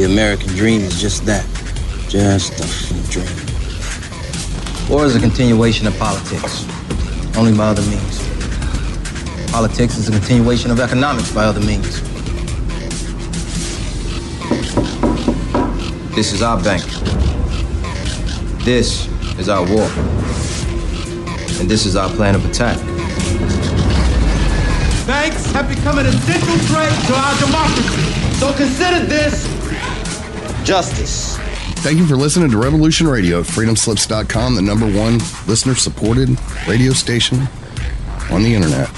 The 0.00 0.06
American 0.06 0.48
dream 0.54 0.80
is 0.80 0.98
just 0.98 1.26
that. 1.26 1.44
Just 2.08 2.54
a 2.58 3.12
dream. 3.12 3.28
War 4.88 5.04
is 5.04 5.14
a 5.14 5.20
continuation 5.20 5.86
of 5.86 5.94
politics, 5.98 6.64
only 7.36 7.52
by 7.54 7.66
other 7.66 7.82
means. 7.82 8.18
Politics 9.52 9.98
is 9.98 10.08
a 10.08 10.12
continuation 10.12 10.70
of 10.70 10.80
economics 10.80 11.30
by 11.34 11.44
other 11.44 11.60
means. 11.60 12.00
This 16.16 16.32
is 16.32 16.40
our 16.40 16.58
bank. 16.64 16.82
This 18.64 19.06
is 19.38 19.50
our 19.50 19.66
war. 19.68 19.90
And 21.60 21.68
this 21.68 21.84
is 21.84 21.94
our 21.94 22.08
plan 22.08 22.34
of 22.34 22.42
attack. 22.46 22.78
Banks 25.06 25.44
have 25.52 25.68
become 25.68 25.98
an 25.98 26.06
essential 26.06 26.56
threat 26.72 26.90
to 27.06 27.14
our 27.14 27.38
democracy. 27.38 28.38
So 28.40 28.50
consider 28.54 29.04
this 29.04 29.59
justice. 30.64 31.36
Thank 31.82 31.98
you 31.98 32.06
for 32.06 32.16
listening 32.16 32.50
to 32.50 32.58
Revolution 32.58 33.06
Radio, 33.08 33.42
freedomslips.com, 33.42 34.54
the 34.54 34.62
number 34.62 34.86
one 34.86 35.18
listener 35.46 35.74
supported 35.74 36.30
radio 36.68 36.92
station 36.92 37.48
on 38.30 38.42
the 38.42 38.54
internet. 38.54 38.88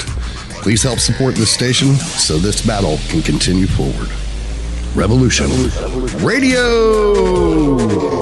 Please 0.63 0.83
help 0.83 0.99
support 0.99 1.35
this 1.35 1.53
station 1.53 1.95
so 1.95 2.39
this 2.39 2.65
battle 2.65 2.99
can 3.09 3.23
continue 3.23 3.67
forward. 3.67 4.09
Revolution, 4.95 5.49
Radio! 6.25 8.22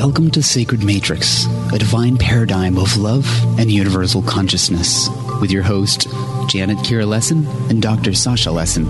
Welcome 0.00 0.30
to 0.30 0.42
Sacred 0.42 0.82
Matrix, 0.82 1.44
a 1.74 1.78
divine 1.78 2.16
paradigm 2.16 2.78
of 2.78 2.96
love 2.96 3.26
and 3.58 3.70
universal 3.70 4.22
consciousness, 4.22 5.10
with 5.42 5.50
your 5.50 5.62
host, 5.62 6.08
Janet 6.48 6.78
Kira 6.78 7.06
Lessin 7.06 7.46
and 7.68 7.82
Dr. 7.82 8.14
Sasha 8.14 8.48
Lessin. 8.48 8.88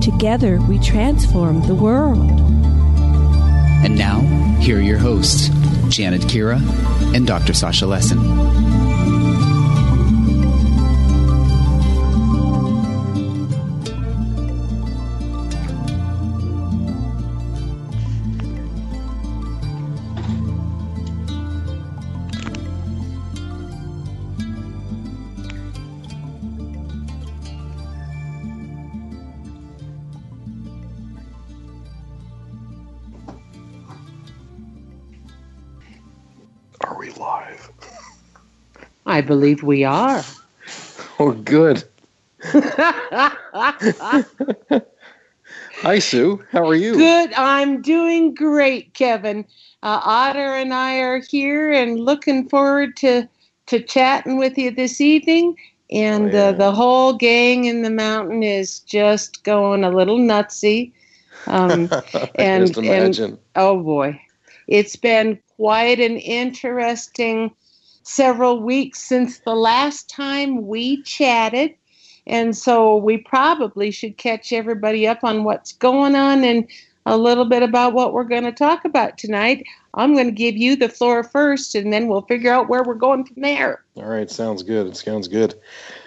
Together, 0.00 0.58
we 0.62 0.78
transform 0.78 1.60
the 1.66 1.74
world. 1.74 2.30
And 3.84 3.98
now, 3.98 4.20
here 4.58 4.78
are 4.78 4.80
your 4.80 4.96
hosts, 4.96 5.48
Janet 5.90 6.22
Kira 6.22 6.58
and 7.14 7.26
Dr. 7.26 7.52
Sasha 7.52 7.84
Lessin. 7.84 8.41
I 39.12 39.20
believe 39.20 39.62
we 39.62 39.84
are. 39.84 40.22
Oh, 41.18 41.32
good. 41.32 41.84
Hi, 45.82 45.98
Su. 45.98 46.42
How 46.50 46.66
are 46.66 46.74
you? 46.74 46.94
Good. 46.96 47.32
I'm 47.34 47.82
doing 47.82 48.34
great, 48.34 48.94
Kevin. 48.94 49.44
Uh, 49.82 50.00
Otter 50.02 50.54
and 50.56 50.72
I 50.72 50.96
are 51.00 51.20
here 51.20 51.70
and 51.70 52.00
looking 52.00 52.48
forward 52.48 52.96
to 52.98 53.28
to 53.66 53.80
chatting 53.82 54.38
with 54.38 54.56
you 54.56 54.70
this 54.70 55.00
evening. 55.00 55.54
And 55.90 56.34
Oh, 56.34 56.38
yeah. 56.38 56.44
uh, 56.44 56.52
the 56.52 56.72
whole 56.72 57.12
gang 57.12 57.66
in 57.66 57.82
the 57.82 57.90
mountain 57.90 58.42
is 58.42 58.80
just 58.80 59.44
going 59.44 59.84
a 59.84 59.90
little 59.90 60.18
nutsy. 60.18 60.92
Um, 61.46 61.90
and, 62.36 62.66
Just 62.68 62.78
imagine. 62.78 63.24
and 63.32 63.38
oh 63.56 63.80
boy, 63.82 64.18
it's 64.66 64.96
been 64.96 65.38
quite 65.56 66.00
an 66.00 66.16
interesting 66.16 67.50
several 68.02 68.62
weeks 68.62 69.02
since 69.02 69.38
the 69.40 69.54
last 69.54 70.08
time 70.08 70.66
we 70.66 71.02
chatted. 71.02 71.74
And 72.26 72.56
so 72.56 72.96
we 72.96 73.18
probably 73.18 73.90
should 73.90 74.16
catch 74.16 74.52
everybody 74.52 75.06
up 75.06 75.24
on 75.24 75.44
what's 75.44 75.72
going 75.72 76.14
on 76.14 76.44
and 76.44 76.68
a 77.06 77.16
little 77.16 77.44
bit 77.44 77.62
about 77.62 77.94
what 77.94 78.12
we're 78.12 78.24
going 78.24 78.44
to 78.44 78.52
talk 78.52 78.84
about 78.84 79.18
tonight. 79.18 79.64
I'm 79.94 80.14
going 80.14 80.26
to 80.26 80.32
give 80.32 80.56
you 80.56 80.76
the 80.76 80.88
floor 80.88 81.24
first, 81.24 81.74
and 81.74 81.92
then 81.92 82.06
we'll 82.06 82.22
figure 82.22 82.52
out 82.52 82.68
where 82.68 82.84
we're 82.84 82.94
going 82.94 83.24
from 83.24 83.42
there. 83.42 83.82
All 83.96 84.06
right, 84.06 84.30
sounds 84.30 84.62
good. 84.62 84.86
It 84.86 84.96
sounds 84.96 85.26
good. 85.28 85.54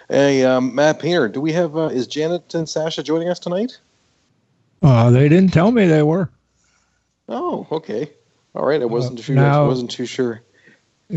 Hey, 0.10 0.46
um, 0.46 0.74
Matt 0.74 1.00
Painter, 1.00 1.28
do 1.28 1.42
we 1.42 1.52
have? 1.52 1.76
Uh, 1.76 1.88
is 1.88 2.08
Janet 2.08 2.54
and 2.54 2.68
Sasha 2.68 3.04
joining 3.04 3.30
us 3.30 3.40
tonight? 3.40 3.78
Uh, 4.82 5.12
they 5.12 5.28
didn't 5.28 5.52
tell 5.52 5.72
me 5.72 5.88
they 5.88 6.04
were. 6.04 6.30
Oh, 7.28 7.68
okay. 7.72 8.12
All 8.54 8.66
right. 8.66 8.82
I 8.82 8.86
wasn't 8.86 9.20
sure. 9.20 9.38
I 9.38 9.62
wasn't 9.62 9.92
too 9.92 10.06
sure. 10.06 10.42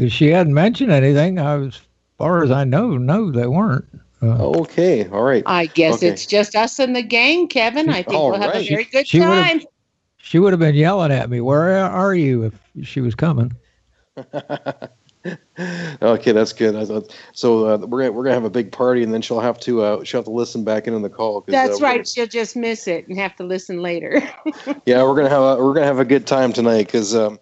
She 0.09 0.29
hadn't 0.29 0.55
mentioned 0.55 0.93
anything. 0.93 1.39
I 1.39 1.55
as 1.67 1.81
far 2.19 2.43
as 2.43 2.51
I 2.51 2.65
know, 2.65 2.97
no, 2.99 3.31
they 3.31 3.47
weren't. 3.47 3.85
Uh, 4.21 4.37
Okay. 4.61 5.09
All 5.09 5.23
right. 5.23 5.43
I 5.47 5.67
guess 5.67 5.97
Okay. 5.97 6.09
it's 6.09 6.27
just 6.27 6.57
us 6.57 6.79
and 6.79 6.95
the 6.95 7.03
gang, 7.03 7.47
Kevin. 7.49 7.89
I 7.89 8.03
think 8.03 8.15
All 8.19 8.31
we'll 8.31 8.41
have 8.41 8.55
a 8.55 8.67
very 8.69 8.85
good 8.85 9.07
She 9.07 9.21
would've- 9.21 9.33
time. 9.33 9.61
She 10.21 10.39
would 10.39 10.53
have 10.53 10.61
been 10.61 10.75
yelling 10.75 11.13
at 11.13 11.31
me, 11.31 11.41
"Where 11.41 11.79
are 11.79 12.15
you?" 12.15 12.43
If 12.45 12.87
she 12.87 13.01
was 13.01 13.15
coming. 13.15 13.53
okay, 16.03 16.33
that's 16.33 16.53
good. 16.53 16.77
I 16.77 16.85
thought, 16.85 17.17
so 17.33 17.67
uh, 17.67 17.79
we're 17.79 18.01
gonna, 18.01 18.13
we're 18.13 18.25
gonna 18.25 18.35
have 18.35 18.45
a 18.45 18.51
big 18.51 18.71
party, 18.73 19.03
and 19.03 19.13
then 19.15 19.23
she'll 19.23 19.41
have 19.41 19.59
to 19.61 19.83
uh, 19.83 20.05
she'll 20.05 20.19
have 20.19 20.27
to 20.27 20.31
listen 20.31 20.65
back 20.65 20.87
in 20.87 20.95
on 20.95 21.03
the 21.03 21.09
call. 21.09 21.45
That's 21.47 21.81
uh, 21.81 21.85
right. 21.85 22.07
She'll 22.07 22.27
just 22.27 22.57
miss 22.57 22.87
it 22.89 23.09
and 23.09 23.19
have 23.19 23.37
to 23.37 23.45
listen 23.45 23.81
later. 23.83 24.23
Yeah, 24.87 25.03
we're 25.03 25.15
gonna 25.15 25.29
have 25.31 25.43
a 25.43 25.65
we're 25.65 25.75
gonna 25.75 25.87
have 25.87 25.99
a 25.99 26.05
good 26.05 26.27
time 26.27 26.53
tonight 26.53 26.87
because 26.87 27.15
um, 27.15 27.39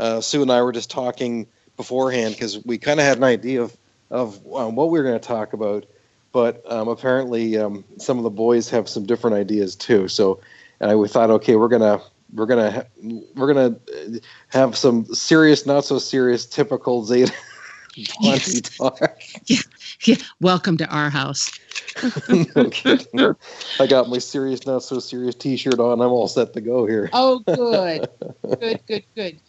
uh, 0.00 0.20
Sue 0.20 0.42
and 0.42 0.50
I 0.52 0.60
were 0.62 0.72
just 0.72 0.90
talking 0.90 1.46
beforehand 1.78 2.34
because 2.34 2.62
we 2.66 2.76
kind 2.76 3.00
of 3.00 3.06
had 3.06 3.16
an 3.16 3.24
idea 3.24 3.62
of 3.62 3.74
of 4.10 4.36
um, 4.54 4.74
what 4.74 4.90
we 4.90 4.98
were 4.98 5.04
going 5.04 5.18
to 5.18 5.26
talk 5.26 5.52
about, 5.54 5.86
but 6.32 6.62
um, 6.70 6.88
apparently 6.88 7.56
um, 7.56 7.84
some 7.98 8.18
of 8.18 8.24
the 8.24 8.30
boys 8.30 8.68
have 8.68 8.88
some 8.88 9.04
different 9.04 9.36
ideas 9.36 9.76
too. 9.76 10.08
So, 10.08 10.40
and 10.80 10.90
I 10.90 10.96
we 10.96 11.08
thought, 11.08 11.30
okay, 11.30 11.56
we're 11.56 11.68
gonna 11.68 12.00
we're 12.32 12.46
gonna 12.46 12.70
ha- 12.70 13.22
we're 13.36 13.52
gonna 13.52 13.76
uh, 13.94 14.18
have 14.48 14.76
some 14.76 15.06
serious, 15.14 15.64
not 15.64 15.84
so 15.84 15.98
serious, 15.98 16.44
typical 16.44 17.04
Zeta 17.04 17.32
Bonnie 18.20 18.60
talk. 18.60 19.00
yeah, 20.04 20.16
welcome 20.40 20.76
to 20.78 20.86
our 20.88 21.08
house. 21.08 21.48
No. 23.12 23.34
I 23.80 23.86
got 23.86 24.08
my 24.08 24.18
serious, 24.18 24.66
not 24.66 24.84
so 24.84 25.00
serious 25.00 25.34
T-shirt 25.34 25.80
on. 25.80 26.00
I'm 26.00 26.10
all 26.10 26.28
set 26.28 26.52
to 26.52 26.60
go 26.60 26.86
here. 26.86 27.10
Oh, 27.12 27.40
good. 27.40 28.08
good, 28.60 28.80
good, 28.86 29.04
good. 29.16 29.40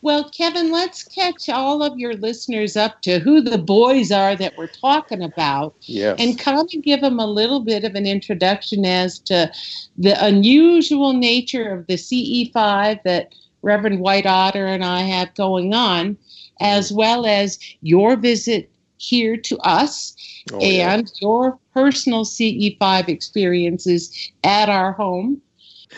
Well, 0.00 0.30
Kevin, 0.30 0.70
let's 0.70 1.02
catch 1.02 1.48
all 1.48 1.82
of 1.82 1.98
your 1.98 2.14
listeners 2.14 2.76
up 2.76 3.02
to 3.02 3.18
who 3.18 3.40
the 3.40 3.58
boys 3.58 4.12
are 4.12 4.36
that 4.36 4.56
we're 4.56 4.68
talking 4.68 5.22
about 5.22 5.74
Yes. 5.82 6.16
and 6.20 6.38
kind 6.38 6.58
of 6.60 6.82
give 6.82 7.00
them 7.00 7.18
a 7.18 7.26
little 7.26 7.60
bit 7.60 7.84
of 7.84 7.94
an 7.94 8.06
introduction 8.06 8.84
as 8.84 9.18
to 9.20 9.50
the 9.96 10.24
unusual 10.24 11.12
nature 11.12 11.72
of 11.72 11.86
the 11.88 11.94
CE5 11.94 13.02
that 13.04 13.34
Reverend 13.62 13.98
White 14.00 14.26
Otter 14.26 14.66
and 14.66 14.84
I 14.84 15.00
have 15.02 15.34
going 15.34 15.74
on, 15.74 16.16
as 16.60 16.88
mm-hmm. 16.88 16.98
well 16.98 17.26
as 17.26 17.58
your 17.82 18.14
visit 18.14 18.70
here 18.98 19.36
to 19.36 19.58
us 19.58 20.14
Oh, 20.52 20.60
yeah. 20.60 20.94
and 20.94 21.12
your 21.20 21.58
personal 21.74 22.24
CE5 22.24 23.08
experiences 23.08 24.30
at 24.44 24.68
our 24.68 24.92
home 24.92 25.42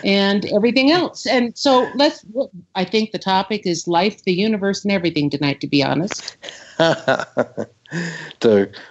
and 0.04 0.44
everything 0.52 0.90
else. 0.90 1.26
And 1.26 1.56
so 1.56 1.90
let's, 1.94 2.24
I 2.74 2.84
think 2.84 3.12
the 3.12 3.18
topic 3.18 3.66
is 3.66 3.86
life, 3.88 4.24
the 4.24 4.34
universe, 4.34 4.84
and 4.84 4.92
everything 4.92 5.30
tonight, 5.30 5.60
to 5.60 5.66
be 5.66 5.82
honest. 5.82 6.36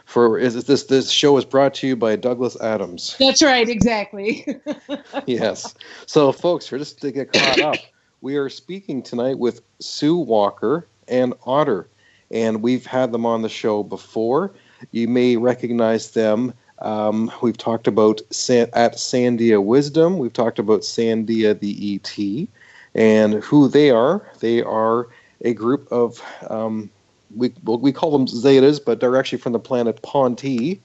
for 0.06 0.38
is 0.38 0.64
this 0.66 0.84
this 0.84 1.10
show 1.10 1.38
is 1.38 1.46
brought 1.46 1.74
to 1.76 1.88
you 1.88 1.96
by 1.96 2.16
Douglas 2.16 2.60
Adams. 2.62 3.16
That's 3.20 3.42
right, 3.42 3.68
exactly. 3.68 4.46
yes. 5.26 5.74
So, 6.06 6.32
folks, 6.32 6.68
for 6.68 6.78
just 6.78 7.02
to 7.02 7.12
get 7.12 7.32
caught 7.34 7.62
up, 7.62 7.76
we 8.22 8.36
are 8.36 8.50
speaking 8.50 9.02
tonight 9.02 9.40
with 9.40 9.62
Su 9.80 10.18
Walker 10.18 10.88
and 11.08 11.34
Otter, 11.46 11.88
and 12.32 12.62
we've 12.62 12.86
had 12.86 13.12
them 13.12 13.26
on 13.26 13.42
the 13.42 13.50
show 13.50 13.84
before. 13.84 14.54
You 14.92 15.08
may 15.08 15.38
recognize 15.38 16.12
them. 16.12 16.54
Um, 16.82 17.32
we've 17.42 17.58
talked 17.58 17.88
about 17.88 18.22
San- 18.30 18.70
at 18.74 18.96
Sandia 18.96 19.64
Wisdom. 19.64 20.18
We've 20.18 20.34
talked 20.34 20.60
about 20.60 20.82
Sandia 20.82 21.60
the 21.60 21.96
ET, 21.96 22.48
and 22.96 23.34
who 23.44 23.68
they 23.68 23.90
are. 23.90 24.30
They 24.40 24.62
are 24.62 25.08
a 25.42 25.54
group 25.54 25.88
of 25.92 26.22
um, 26.50 26.90
we 27.36 27.54
well, 27.64 27.78
we 27.78 27.92
call 27.92 28.12
them 28.12 28.28
Zetas, 28.28 28.84
but 28.84 29.00
they're 29.00 29.18
actually 29.18 29.40
from 29.40 29.54
the 29.54 29.60
planet 29.60 30.02
Ponti, 30.02 30.82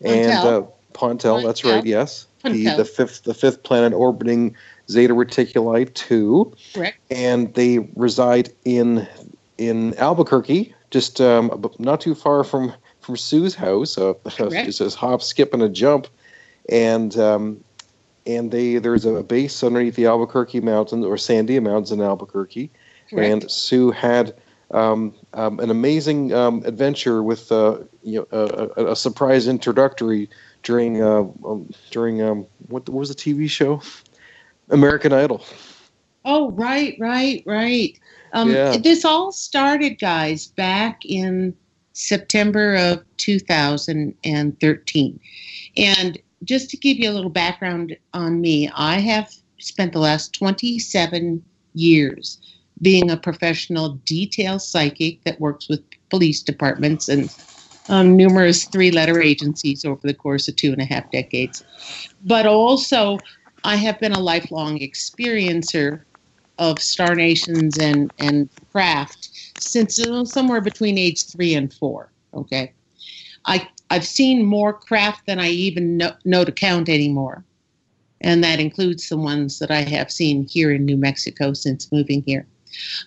and 0.00 0.32
uh, 0.32 0.62
Pontel. 0.94 1.42
That's 1.42 1.64
right. 1.64 1.84
Yes, 1.84 2.26
the 2.42 2.70
the 2.76 2.84
fifth 2.84 3.24
the 3.24 3.34
fifth 3.34 3.62
planet 3.62 3.92
orbiting 3.92 4.56
Zeta 4.88 5.14
Reticuli 5.14 5.92
two, 5.94 6.54
Correct. 6.72 6.98
and 7.10 7.52
they 7.54 7.80
reside 7.96 8.50
in 8.64 9.06
in 9.58 9.94
Albuquerque, 9.98 10.74
just 10.90 11.20
um, 11.20 11.70
not 11.78 12.00
too 12.00 12.14
far 12.14 12.44
from 12.44 12.72
from 13.02 13.16
Su's 13.16 13.54
house. 13.54 13.98
Uh, 13.98 14.14
Correct. 14.36 14.66
just 14.66 14.96
hop, 14.96 15.22
skip, 15.22 15.52
and 15.52 15.62
a 15.62 15.68
jump, 15.68 16.06
and 16.68 17.16
um, 17.18 17.62
and 18.26 18.50
they 18.50 18.78
there's 18.78 19.04
a 19.04 19.22
base 19.22 19.62
underneath 19.62 19.96
the 19.96 20.06
Albuquerque 20.06 20.60
Mountains 20.60 21.04
or 21.04 21.16
Sandia 21.16 21.62
Mountains 21.62 21.92
in 21.92 22.00
Albuquerque, 22.00 22.70
Correct. 23.10 23.32
and 23.32 23.50
Su 23.50 23.90
had 23.90 24.34
um, 24.70 25.14
um, 25.34 25.60
an 25.60 25.70
amazing 25.70 26.32
um, 26.32 26.62
adventure 26.64 27.22
with 27.22 27.52
uh, 27.52 27.78
you 28.02 28.20
know 28.20 28.26
a, 28.32 28.80
a, 28.80 28.92
a 28.92 28.96
surprise 28.96 29.46
introductory 29.48 30.30
during 30.62 31.02
uh, 31.02 31.24
um, 31.44 31.68
during 31.90 32.22
um, 32.22 32.46
what, 32.68 32.88
what 32.88 33.00
was 33.00 33.08
the 33.08 33.14
TV 33.14 33.48
show? 33.48 33.82
American 34.70 35.12
Idol. 35.12 35.44
Oh, 36.24 36.50
right, 36.52 36.96
right, 36.98 37.42
right. 37.46 37.98
Um, 38.32 38.50
Yeah. 38.50 38.76
This 38.78 39.04
all 39.04 39.32
started, 39.32 39.98
guys, 40.00 40.46
back 40.46 41.04
in 41.04 41.54
September 41.92 42.76
of 42.76 43.04
2013. 43.18 45.20
And 45.76 46.18
just 46.44 46.70
to 46.70 46.76
give 46.76 46.98
you 46.98 47.10
a 47.10 47.12
little 47.12 47.30
background 47.30 47.96
on 48.14 48.40
me, 48.40 48.70
I 48.74 48.98
have 48.98 49.32
spent 49.58 49.92
the 49.92 50.00
last 50.00 50.32
27 50.32 51.42
years 51.74 52.38
being 52.80 53.10
a 53.10 53.16
professional 53.16 53.90
detail 54.04 54.58
psychic 54.58 55.22
that 55.24 55.40
works 55.40 55.68
with 55.68 55.82
police 56.10 56.42
departments 56.42 57.08
and 57.08 57.34
um, 57.88 58.16
numerous 58.16 58.64
three 58.64 58.90
letter 58.90 59.20
agencies 59.20 59.84
over 59.84 60.06
the 60.06 60.14
course 60.14 60.48
of 60.48 60.56
two 60.56 60.72
and 60.72 60.80
a 60.80 60.84
half 60.84 61.10
decades. 61.10 61.62
But 62.24 62.46
also, 62.46 63.18
I 63.64 63.76
have 63.76 64.00
been 64.00 64.12
a 64.12 64.20
lifelong 64.20 64.78
experiencer 64.80 66.02
of 66.58 66.80
star 66.80 67.14
nations 67.14 67.78
and 67.78 68.12
and 68.18 68.48
craft 68.72 69.21
since 69.62 70.00
somewhere 70.24 70.60
between 70.60 70.98
age 70.98 71.26
three 71.26 71.54
and 71.54 71.72
four. 71.72 72.12
Okay, 72.34 72.72
I 73.44 73.68
I've 73.90 74.06
seen 74.06 74.44
more 74.44 74.72
craft 74.72 75.26
than 75.26 75.38
I 75.38 75.48
even 75.48 75.96
know, 75.98 76.12
know 76.24 76.44
to 76.44 76.52
count 76.52 76.88
anymore, 76.88 77.44
and 78.20 78.42
that 78.42 78.60
includes 78.60 79.08
the 79.08 79.16
ones 79.16 79.58
that 79.58 79.70
I 79.70 79.82
have 79.82 80.10
seen 80.10 80.46
here 80.48 80.72
in 80.72 80.84
New 80.84 80.96
Mexico 80.96 81.52
since 81.52 81.92
moving 81.92 82.22
here. 82.26 82.46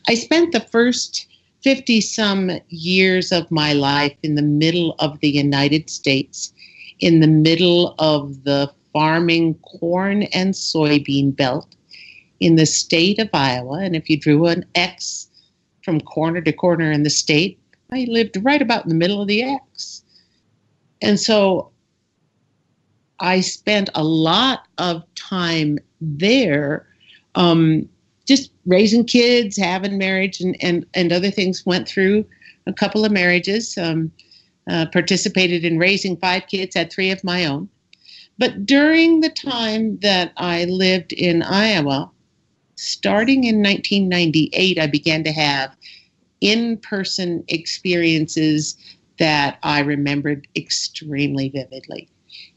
I 0.08 0.16
spent 0.16 0.52
the 0.52 0.60
first 0.60 1.28
50 1.64 2.00
some 2.02 2.52
years 2.70 3.32
of 3.32 3.50
my 3.50 3.74
life 3.74 4.16
in 4.22 4.36
the 4.36 4.44
middle 4.44 4.96
of 5.00 5.20
the 5.22 5.30
United 5.30 5.90
States, 5.90 6.54
in 7.00 7.22
the 7.22 7.28
middle 7.28 7.96
of 7.98 8.44
the 8.44 8.72
farming 8.94 9.56
corn 9.56 10.24
and 10.24 10.54
soybean 10.54 11.36
belt 11.36 11.76
in 12.40 12.56
the 12.56 12.66
state 12.66 13.18
of 13.20 13.30
Iowa. 13.34 13.80
And 13.80 13.96
if 13.96 14.10
you 14.10 14.18
drew 14.18 14.46
an 14.46 14.64
X 14.76 15.28
from 15.86 16.02
corner 16.02 16.42
to 16.42 16.52
corner 16.52 16.92
in 16.92 17.04
the 17.04 17.10
state, 17.12 17.60
I 17.94 18.08
lived 18.10 18.38
right 18.42 18.62
about 18.62 18.84
in 18.84 18.90
the 18.90 18.96
middle 18.96 19.22
of 19.22 19.28
the 19.28 19.44
X. 19.44 20.04
And 21.02 21.20
so 21.20 21.72
I 23.20 23.42
spent 23.42 23.90
a 23.94 24.04
lot 24.04 24.68
of 24.80 25.04
time 25.14 25.78
there. 26.02 26.88
Um, 27.36 27.88
just 28.26 28.52
raising 28.66 29.06
kids, 29.06 29.56
having 29.56 30.00
marriage, 30.00 30.42
and, 30.42 30.58
and, 30.60 30.84
and 30.96 31.14
other 31.14 31.30
things. 31.30 31.64
Went 31.66 31.88
through 31.88 32.26
a 32.66 32.74
couple 32.74 33.06
of 33.06 33.12
marriages, 33.12 33.78
um, 33.78 34.12
uh, 34.68 34.88
participated 34.92 35.64
in 35.64 35.78
raising 35.78 36.18
five 36.18 36.48
kids, 36.48 36.76
had 36.76 36.92
three 36.92 37.12
of 37.12 37.24
my 37.24 37.46
own. 37.46 37.70
But 38.40 38.66
during 38.66 39.22
the 39.22 39.30
time 39.30 40.00
that 40.00 40.34
I 40.38 40.66
lived 40.66 41.14
in 41.14 41.44
Iowa, 41.44 42.10
starting 42.76 43.44
in 43.44 43.62
1998, 43.62 44.80
I 44.80 44.88
began 44.88 45.24
to 45.24 45.32
have 45.32 45.76
in 46.42 46.78
person 46.78 47.44
experiences 47.48 48.78
that 49.18 49.60
I 49.64 49.80
remembered 49.80 50.48
extremely 50.56 51.50
vividly. 51.50 52.10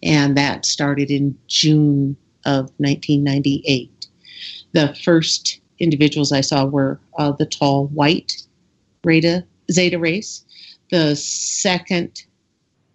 And 0.03 0.37
that 0.37 0.67
started 0.67 1.11
in 1.11 1.39
June 1.47 2.17
of 2.45 2.71
1998 2.79 3.99
the 4.73 4.95
first 5.03 5.61
individuals 5.79 6.33
I 6.33 6.41
saw 6.41 6.65
were 6.65 7.01
uh, 7.19 7.33
the 7.33 7.47
tall 7.47 7.87
white 7.89 8.43
Zeta 9.71 9.99
race. 9.99 10.45
The 10.91 11.17
second 11.17 12.25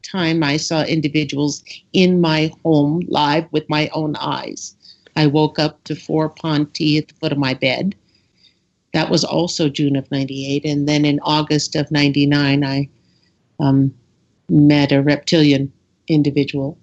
time 0.03 0.43
I 0.43 0.57
saw 0.57 0.83
individuals 0.83 1.63
in 1.93 2.21
my 2.21 2.51
home 2.63 3.03
live 3.07 3.47
with 3.51 3.67
my 3.69 3.89
own 3.93 4.15
eyes. 4.17 4.75
I 5.15 5.27
woke 5.27 5.59
up 5.59 5.83
to 5.85 5.95
four 5.95 6.29
Ponti 6.29 6.97
at 6.97 7.07
the 7.07 7.13
foot 7.15 7.31
of 7.31 7.37
my 7.37 7.53
bed. 7.53 7.95
That 8.93 9.09
was 9.09 9.23
also 9.23 9.69
June 9.69 9.95
of 9.95 10.09
98. 10.11 10.65
And 10.65 10.87
then 10.87 11.05
in 11.05 11.19
August 11.23 11.75
of 11.75 11.91
99, 11.91 12.63
I 12.63 12.89
um, 13.59 13.93
met 14.49 14.91
a 14.91 15.01
reptilian 15.01 15.71
individual 16.07 16.77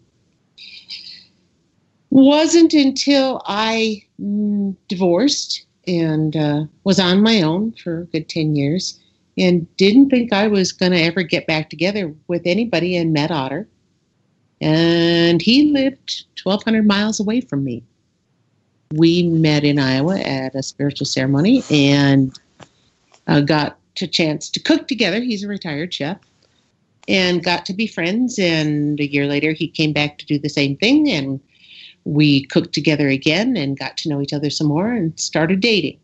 wasn't 2.10 2.74
until 2.74 3.40
I 3.46 4.02
mm, 4.20 4.76
divorced 4.88 5.64
and 5.86 6.36
uh, 6.36 6.64
was 6.84 7.00
on 7.00 7.22
my 7.22 7.42
own 7.42 7.72
for 7.72 8.00
a 8.00 8.06
good 8.06 8.28
10 8.28 8.56
years 8.56 9.00
and 9.38 9.74
didn't 9.76 10.10
think 10.10 10.32
I 10.32 10.48
was 10.48 10.72
going 10.72 10.92
to 10.92 11.00
ever 11.00 11.22
get 11.22 11.46
back 11.46 11.70
together 11.70 12.14
with 12.28 12.42
anybody 12.44 12.96
and 12.96 13.12
met 13.12 13.30
Otter. 13.30 13.66
And 14.60 15.40
he 15.40 15.72
lived 15.72 16.24
1,200 16.42 16.86
miles 16.86 17.20
away 17.20 17.40
from 17.40 17.64
me. 17.64 17.82
We 18.92 19.22
met 19.22 19.64
in 19.64 19.78
Iowa 19.78 20.18
at 20.18 20.54
a 20.54 20.62
spiritual 20.62 21.06
ceremony 21.06 21.62
and 21.70 22.36
uh, 23.26 23.40
got 23.40 23.78
a 24.02 24.06
chance 24.06 24.50
to 24.50 24.60
cook 24.60 24.88
together. 24.88 25.20
He's 25.20 25.44
a 25.44 25.48
retired 25.48 25.92
chef 25.94 26.18
and 27.06 27.44
got 27.44 27.66
to 27.66 27.72
be 27.72 27.86
friends. 27.86 28.38
And 28.38 28.98
a 28.98 29.06
year 29.06 29.26
later, 29.26 29.52
he 29.52 29.68
came 29.68 29.92
back 29.92 30.18
to 30.18 30.26
do 30.26 30.38
the 30.38 30.48
same 30.48 30.76
thing. 30.76 31.08
And 31.08 31.40
we 32.04 32.46
cooked 32.46 32.72
together 32.72 33.08
again 33.08 33.56
and 33.56 33.78
got 33.78 33.96
to 33.98 34.08
know 34.08 34.20
each 34.20 34.32
other 34.32 34.50
some 34.50 34.68
more 34.68 34.90
and 34.90 35.18
started 35.20 35.60
dating. 35.60 35.98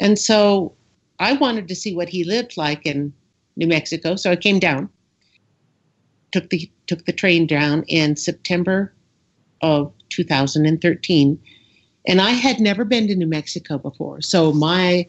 And 0.00 0.18
so 0.18 0.74
I 1.18 1.32
wanted 1.34 1.68
to 1.68 1.74
see 1.74 1.94
what 1.94 2.08
he 2.08 2.24
lived 2.24 2.56
like 2.56 2.84
in 2.84 3.12
New 3.56 3.66
Mexico, 3.66 4.16
so 4.16 4.30
I 4.30 4.36
came 4.36 4.58
down. 4.58 4.90
Took 6.32 6.50
the 6.50 6.70
took 6.86 7.06
the 7.06 7.12
train 7.12 7.46
down 7.46 7.84
in 7.84 8.16
September 8.16 8.92
of 9.62 9.92
2013, 10.10 11.40
and 12.06 12.20
I 12.20 12.30
had 12.30 12.60
never 12.60 12.84
been 12.84 13.08
to 13.08 13.16
New 13.16 13.26
Mexico 13.26 13.78
before. 13.78 14.20
So 14.20 14.52
my 14.52 15.06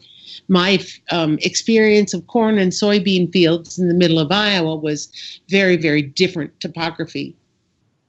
my 0.48 0.78
um, 1.10 1.38
experience 1.42 2.14
of 2.14 2.26
corn 2.26 2.58
and 2.58 2.72
soybean 2.72 3.32
fields 3.32 3.78
in 3.78 3.88
the 3.88 3.94
middle 3.94 4.18
of 4.18 4.30
Iowa 4.30 4.76
was 4.76 5.08
very 5.48 5.76
very 5.76 6.02
different 6.02 6.58
topography 6.60 7.36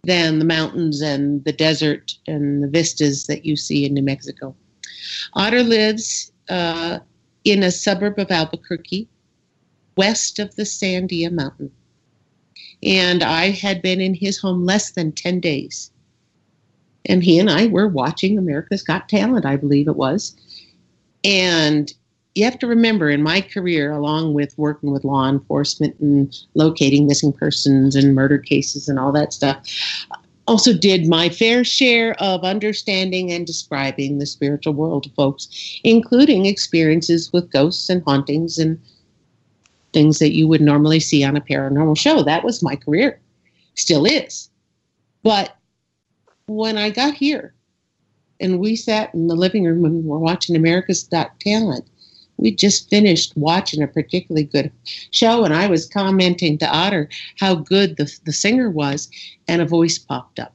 than 0.03 0.39
the 0.39 0.45
mountains 0.45 1.01
and 1.01 1.43
the 1.43 1.51
desert 1.51 2.13
and 2.27 2.63
the 2.63 2.67
vistas 2.67 3.27
that 3.27 3.45
you 3.45 3.55
see 3.55 3.85
in 3.85 3.93
New 3.93 4.03
Mexico. 4.03 4.55
Otter 5.33 5.63
lives 5.63 6.31
uh, 6.49 6.99
in 7.43 7.63
a 7.63 7.71
suburb 7.71 8.17
of 8.17 8.31
Albuquerque, 8.31 9.07
west 9.97 10.39
of 10.39 10.55
the 10.55 10.63
Sandia 10.63 11.31
Mountain. 11.31 11.71
And 12.81 13.23
I 13.23 13.49
had 13.49 13.81
been 13.81 13.99
in 13.99 14.13
his 14.13 14.37
home 14.37 14.65
less 14.65 14.91
than 14.91 15.11
10 15.11 15.41
days. 15.41 15.91
And 17.09 17.23
he 17.23 17.39
and 17.39 17.49
I 17.49 17.67
were 17.67 17.87
watching 17.87 18.37
America's 18.37 18.83
Got 18.83 19.09
Talent, 19.09 19.45
I 19.45 19.57
believe 19.57 19.87
it 19.87 19.97
was. 19.97 20.35
And 21.23 21.91
you 22.35 22.45
have 22.45 22.59
to 22.59 22.67
remember 22.67 23.09
in 23.09 23.23
my 23.23 23.41
career, 23.41 23.91
along 23.91 24.35
with 24.35 24.57
working 24.57 24.91
with 24.91 25.03
law 25.03 25.27
enforcement 25.27 25.99
and 25.99 26.33
locating 26.53 27.07
missing 27.07 27.33
persons 27.33 27.95
and 27.95 28.15
murder 28.15 28.37
cases 28.37 28.87
and 28.87 28.99
all 28.99 29.11
that 29.11 29.33
stuff, 29.33 29.57
also 30.47 30.71
did 30.73 31.07
my 31.07 31.29
fair 31.29 31.63
share 31.63 32.13
of 32.21 32.43
understanding 32.43 33.31
and 33.31 33.45
describing 33.45 34.19
the 34.19 34.25
spiritual 34.25 34.73
world 34.73 35.03
to 35.03 35.09
folks, 35.11 35.79
including 35.83 36.45
experiences 36.45 37.33
with 37.33 37.51
ghosts 37.51 37.89
and 37.89 38.03
hauntings 38.03 38.57
and 38.57 38.79
things 39.93 40.19
that 40.19 40.33
you 40.33 40.47
would 40.47 40.61
normally 40.61 40.99
see 40.99 41.23
on 41.23 41.35
a 41.35 41.41
paranormal 41.41 41.97
show. 41.97 42.21
That 42.23 42.43
was 42.43 42.61
my 42.61 42.75
career, 42.75 43.19
still 43.73 44.05
is. 44.05 44.49
But 45.23 45.55
when 46.49 46.77
I 46.77 46.89
got 46.89 47.13
here 47.13 47.53
and 48.39 48.59
we 48.59 48.75
sat 48.75 49.13
in 49.13 49.27
the 49.27 49.35
living 49.35 49.65
room 49.65 49.85
and 49.85 50.03
we're 50.03 50.17
watching 50.17 50.55
America's 50.55 51.03
Got 51.03 51.39
Talent, 51.39 51.87
we 52.37 52.51
just 52.51 52.89
finished 52.89 53.35
watching 53.35 53.83
a 53.83 53.87
particularly 53.87 54.45
good 54.45 54.71
show 55.11 55.43
and 55.43 55.53
I 55.53 55.67
was 55.67 55.85
commenting 55.85 56.57
to 56.57 56.67
Otter 56.67 57.09
how 57.37 57.55
good 57.55 57.97
the, 57.97 58.11
the 58.25 58.33
singer 58.33 58.69
was 58.69 59.09
and 59.47 59.61
a 59.61 59.65
voice 59.65 59.99
popped 59.99 60.39
up. 60.39 60.53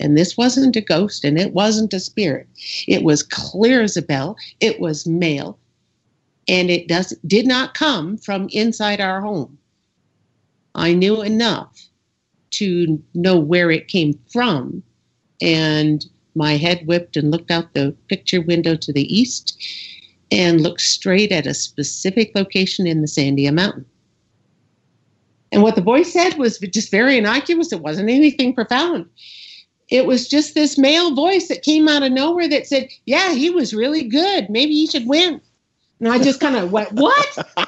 And 0.00 0.16
this 0.16 0.36
wasn't 0.36 0.76
a 0.76 0.80
ghost 0.80 1.24
and 1.24 1.38
it 1.38 1.52
wasn't 1.52 1.94
a 1.94 2.00
spirit. 2.00 2.48
It 2.88 3.02
was 3.02 3.22
clear 3.22 3.82
as 3.82 3.96
a 3.96 4.02
bell. 4.02 4.36
It 4.60 4.80
was 4.80 5.06
male. 5.06 5.58
And 6.48 6.70
it 6.70 6.88
does 6.88 7.14
did 7.26 7.46
not 7.46 7.74
come 7.74 8.16
from 8.16 8.48
inside 8.50 9.00
our 9.00 9.20
home. 9.20 9.58
I 10.74 10.94
knew 10.94 11.22
enough 11.22 11.90
to 12.50 13.02
know 13.14 13.38
where 13.38 13.70
it 13.70 13.88
came 13.88 14.18
from. 14.32 14.82
And 15.40 16.04
my 16.34 16.56
head 16.56 16.86
whipped 16.86 17.16
and 17.16 17.30
looked 17.30 17.50
out 17.50 17.74
the 17.74 17.94
picture 18.08 18.40
window 18.40 18.76
to 18.76 18.92
the 18.92 19.14
east 19.14 19.58
and 20.30 20.60
looked 20.60 20.80
straight 20.80 21.32
at 21.32 21.46
a 21.46 21.54
specific 21.54 22.32
location 22.34 22.86
in 22.86 23.00
the 23.00 23.08
Sandia 23.08 23.52
Mountain. 23.52 23.84
And 25.52 25.62
what 25.62 25.74
the 25.74 25.82
voice 25.82 26.12
said 26.12 26.38
was 26.38 26.58
just 26.58 26.92
very 26.92 27.18
innocuous. 27.18 27.72
It 27.72 27.80
wasn't 27.80 28.10
anything 28.10 28.54
profound 28.54 29.06
it 29.90 30.06
was 30.06 30.28
just 30.28 30.54
this 30.54 30.78
male 30.78 31.14
voice 31.14 31.48
that 31.48 31.62
came 31.62 31.88
out 31.88 32.02
of 32.02 32.12
nowhere 32.12 32.48
that 32.48 32.66
said, 32.66 32.88
"Yeah, 33.06 33.34
he 33.34 33.50
was 33.50 33.74
really 33.74 34.04
good. 34.04 34.48
Maybe 34.48 34.72
he 34.72 34.86
should 34.86 35.06
win." 35.06 35.40
And 35.98 36.08
I 36.08 36.18
just 36.18 36.40
kind 36.40 36.56
of 36.56 36.72
went, 36.72 36.92
"What? 36.92 37.26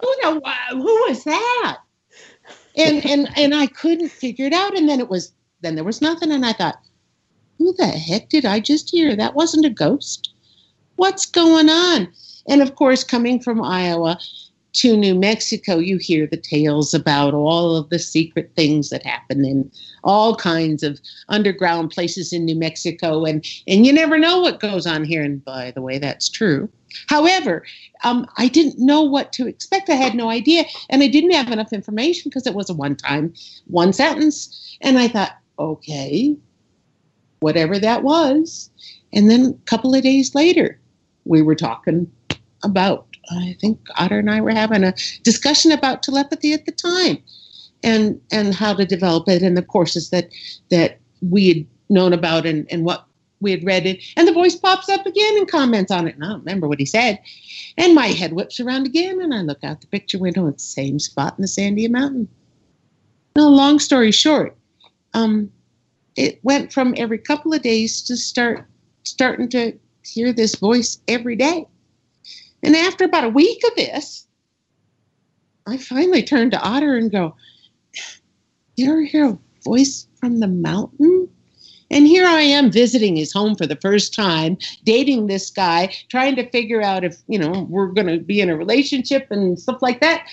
who, 0.00 0.14
know, 0.22 0.40
who 0.70 1.08
was 1.08 1.24
that?" 1.24 1.78
And 2.76 3.04
and 3.06 3.28
and 3.36 3.54
I 3.54 3.66
couldn't 3.66 4.10
figure 4.10 4.46
it 4.46 4.52
out. 4.52 4.76
And 4.76 4.88
then 4.88 5.00
it 5.00 5.08
was 5.08 5.32
then 5.62 5.74
there 5.74 5.84
was 5.84 6.02
nothing, 6.02 6.30
and 6.30 6.44
I 6.44 6.52
thought, 6.52 6.78
"Who 7.58 7.72
the 7.74 7.86
heck 7.86 8.28
did 8.28 8.44
I 8.44 8.60
just 8.60 8.90
hear? 8.90 9.16
That 9.16 9.34
wasn't 9.34 9.64
a 9.64 9.70
ghost. 9.70 10.30
What's 10.96 11.26
going 11.26 11.68
on?" 11.68 12.08
And 12.48 12.62
of 12.62 12.74
course, 12.74 13.02
coming 13.02 13.40
from 13.40 13.62
Iowa, 13.62 14.18
to 14.76 14.94
New 14.96 15.14
Mexico, 15.14 15.78
you 15.78 15.96
hear 15.96 16.26
the 16.26 16.36
tales 16.36 16.92
about 16.92 17.32
all 17.32 17.76
of 17.76 17.88
the 17.88 17.98
secret 17.98 18.50
things 18.54 18.90
that 18.90 19.06
happen 19.06 19.42
in 19.44 19.70
all 20.04 20.36
kinds 20.36 20.82
of 20.82 21.00
underground 21.30 21.90
places 21.90 22.32
in 22.32 22.44
New 22.44 22.56
Mexico, 22.56 23.24
and 23.24 23.44
and 23.66 23.86
you 23.86 23.92
never 23.92 24.18
know 24.18 24.40
what 24.40 24.60
goes 24.60 24.86
on 24.86 25.04
here. 25.04 25.22
And 25.22 25.42
by 25.44 25.70
the 25.70 25.80
way, 25.80 25.98
that's 25.98 26.28
true. 26.28 26.68
However, 27.08 27.64
um, 28.04 28.26
I 28.36 28.48
didn't 28.48 28.78
know 28.78 29.02
what 29.02 29.32
to 29.34 29.46
expect. 29.46 29.90
I 29.90 29.94
had 29.94 30.14
no 30.14 30.30
idea, 30.30 30.64
and 30.90 31.02
I 31.02 31.08
didn't 31.08 31.32
have 31.32 31.50
enough 31.50 31.72
information 31.72 32.30
because 32.30 32.46
it 32.46 32.54
was 32.54 32.70
a 32.70 32.74
one-time, 32.74 33.34
one 33.66 33.92
sentence. 33.92 34.76
And 34.80 34.98
I 34.98 35.08
thought, 35.08 35.36
okay, 35.58 36.36
whatever 37.40 37.78
that 37.78 38.02
was. 38.02 38.70
And 39.12 39.30
then 39.30 39.46
a 39.46 39.70
couple 39.70 39.94
of 39.94 40.02
days 40.02 40.34
later, 40.34 40.78
we 41.24 41.42
were 41.42 41.54
talking 41.54 42.10
about 42.62 43.06
I 43.30 43.56
think 43.60 43.80
Otter 43.96 44.18
and 44.18 44.30
I 44.30 44.40
were 44.40 44.52
having 44.52 44.84
a 44.84 44.94
discussion 45.22 45.72
about 45.72 46.02
telepathy 46.02 46.52
at 46.52 46.66
the 46.66 46.72
time, 46.72 47.18
and 47.82 48.20
and 48.30 48.54
how 48.54 48.74
to 48.74 48.84
develop 48.84 49.28
it, 49.28 49.42
and 49.42 49.56
the 49.56 49.62
courses 49.62 50.10
that 50.10 50.28
that 50.70 50.98
we 51.20 51.48
had 51.48 51.66
known 51.88 52.12
about, 52.12 52.46
and 52.46 52.66
and 52.70 52.84
what 52.84 53.05
we 53.40 53.50
had 53.50 53.64
read 53.64 53.86
it. 53.86 54.02
And 54.16 54.26
the 54.26 54.32
voice 54.32 54.56
pops 54.56 54.88
up 54.88 55.06
again 55.06 55.36
and 55.38 55.50
comments 55.50 55.90
on 55.90 56.06
it, 56.08 56.14
and 56.14 56.24
I 56.24 56.28
don't 56.28 56.40
remember 56.40 56.68
what 56.68 56.78
he 56.78 56.86
said. 56.86 57.20
And 57.76 57.94
my 57.94 58.08
head 58.08 58.32
whips 58.32 58.60
around 58.60 58.86
again, 58.86 59.20
and 59.20 59.34
I 59.34 59.42
look 59.42 59.62
out 59.62 59.80
the 59.80 59.86
picture 59.86 60.18
window 60.18 60.46
at 60.48 60.54
the 60.54 60.62
same 60.62 60.98
spot 60.98 61.34
in 61.36 61.42
the 61.42 61.48
Sandia 61.48 61.90
Mountain. 61.90 62.28
Now, 63.36 63.48
long 63.48 63.78
story 63.78 64.12
short, 64.12 64.56
um, 65.14 65.50
it 66.16 66.40
went 66.42 66.72
from 66.72 66.94
every 66.96 67.18
couple 67.18 67.52
of 67.52 67.62
days 67.62 68.02
to 68.02 68.16
start 68.16 68.66
starting 69.02 69.48
to 69.50 69.78
hear 70.02 70.32
this 70.32 70.54
voice 70.54 70.98
every 71.08 71.36
day 71.36 71.66
and 72.66 72.74
after 72.74 73.04
about 73.04 73.22
a 73.22 73.28
week 73.28 73.62
of 73.64 73.76
this, 73.76 74.26
I 75.66 75.76
finally 75.76 76.22
turned 76.22 76.50
to 76.50 76.60
Otter 76.60 76.96
and 76.96 77.12
go, 77.12 77.36
You 78.76 78.90
ever 78.90 79.02
hear 79.02 79.26
a 79.26 79.38
voice 79.64 80.08
from 80.16 80.40
the 80.40 80.48
mountain? 80.48 81.28
And 81.90 82.06
here 82.06 82.26
I 82.26 82.40
am 82.40 82.70
visiting 82.70 83.16
his 83.16 83.32
home 83.32 83.54
for 83.54 83.66
the 83.66 83.76
first 83.76 84.14
time, 84.14 84.58
dating 84.84 85.26
this 85.26 85.50
guy, 85.50 85.94
trying 86.08 86.36
to 86.36 86.50
figure 86.50 86.82
out 86.82 87.04
if, 87.04 87.16
you 87.28 87.38
know, 87.38 87.66
we're 87.68 87.88
going 87.88 88.08
to 88.08 88.18
be 88.18 88.40
in 88.40 88.50
a 88.50 88.56
relationship 88.56 89.28
and 89.30 89.58
stuff 89.58 89.82
like 89.82 90.00
that. 90.00 90.26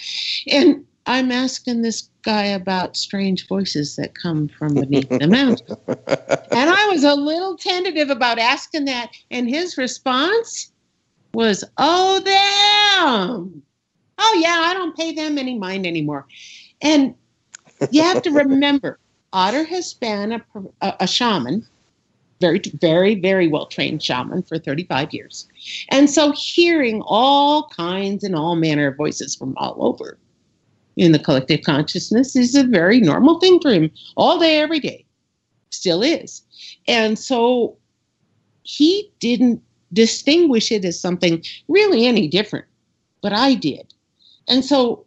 And 0.48 0.86
I'm 1.06 1.32
asking 1.32 1.82
this 1.82 2.10
guy 2.24 2.46
about 2.46 2.96
strange 2.96 3.48
voices 3.48 3.96
that 3.98 4.16
come 4.16 4.48
from 4.48 4.76
beneath 4.76 5.10
the 5.10 5.28
mountain. 5.28 5.78
And 5.88 6.70
I 6.70 6.88
was 6.90 7.04
a 7.04 7.14
little 7.14 7.58
tentative 7.58 8.10
about 8.10 8.40
asking 8.40 8.86
that. 8.86 9.12
And 9.30 9.50
his 9.50 9.78
response 9.78 10.72
was, 11.34 11.64
oh, 11.78 12.20
them. 12.20 13.62
Oh, 14.18 14.42
yeah, 14.42 14.60
I 14.62 14.74
don't 14.74 14.96
pay 14.96 15.14
them 15.14 15.38
any 15.38 15.58
mind 15.58 15.86
anymore. 15.86 16.26
And 16.82 17.16
you 17.92 18.02
have 18.02 18.22
to 18.22 18.32
remember, 18.32 19.00
Otter 19.34 19.64
has 19.64 19.94
been 19.96 20.32
a, 20.34 20.46
a, 20.82 20.94
a 21.02 21.08
shaman, 21.08 21.66
very, 22.40 22.62
very, 22.80 23.16
very 23.16 23.48
well 23.48 23.66
trained 23.66 24.02
shaman 24.04 24.44
for 24.44 24.60
35 24.60 25.14
years. 25.14 25.48
And 25.90 26.10
so 26.10 26.32
hearing 26.34 27.02
all 27.06 27.68
kinds 27.70 28.24
and 28.24 28.36
all 28.36 28.56
manner 28.56 28.88
of 28.88 28.98
voices 28.98 29.36
from 29.36 29.56
all 29.58 29.76
over 29.80 30.18
in 30.96 31.12
the 31.12 31.20
collective 31.20 31.62
consciousness 31.64 32.36
is 32.36 32.56
a 32.56 32.64
very 32.64 33.00
normal 33.00 33.40
thing 33.40 33.60
for 33.60 33.72
him 33.72 33.92
all 34.16 34.40
day, 34.40 34.60
every 34.60 34.80
day. 34.80 35.04
Still 35.72 36.04
is. 36.04 36.44
And 36.88 37.18
so 37.18 37.76
he 38.62 39.12
didn't 39.20 39.62
distinguish 39.92 40.72
it 40.72 40.86
as 40.86 41.00
something 41.00 41.44
really 41.68 42.06
any 42.06 42.28
different, 42.28 42.66
but 43.22 43.34
I 43.34 43.56
did. 43.56 43.94
And 44.48 44.64
so 44.64 45.06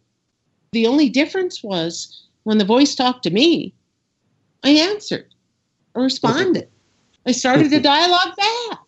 the 0.71 0.87
only 0.87 1.09
difference 1.09 1.63
was 1.63 2.25
when 2.43 2.57
the 2.57 2.65
voice 2.65 2.95
talked 2.95 3.23
to 3.23 3.29
me, 3.29 3.73
I 4.67 4.71
answered 4.91 5.33
or 5.95 6.03
responded. 6.03 6.67
I 7.25 7.31
started 7.31 7.71
a 7.73 7.79
dialogue 7.93 8.35
back. 8.35 8.79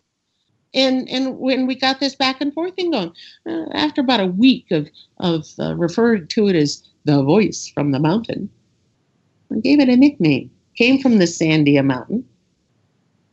And 0.72 1.08
and 1.08 1.38
when 1.38 1.66
we 1.66 1.74
got 1.74 1.98
this 1.98 2.14
back 2.14 2.40
and 2.40 2.54
forth 2.54 2.76
thing 2.76 2.92
going, 2.92 3.12
uh, 3.48 3.66
after 3.72 4.00
about 4.00 4.20
a 4.20 4.26
week 4.26 4.70
of 4.70 4.88
of 5.18 5.46
uh, 5.58 5.74
referring 5.74 6.28
to 6.28 6.48
it 6.48 6.56
as 6.56 6.82
the 7.04 7.22
voice 7.22 7.70
from 7.74 7.90
the 7.90 7.98
mountain, 7.98 8.48
I 9.52 9.58
gave 9.58 9.80
it 9.80 9.88
a 9.88 9.96
nickname. 9.96 10.50
Came 10.76 11.00
from 11.00 11.18
the 11.18 11.24
Sandia 11.24 11.84
Mountain, 11.84 12.24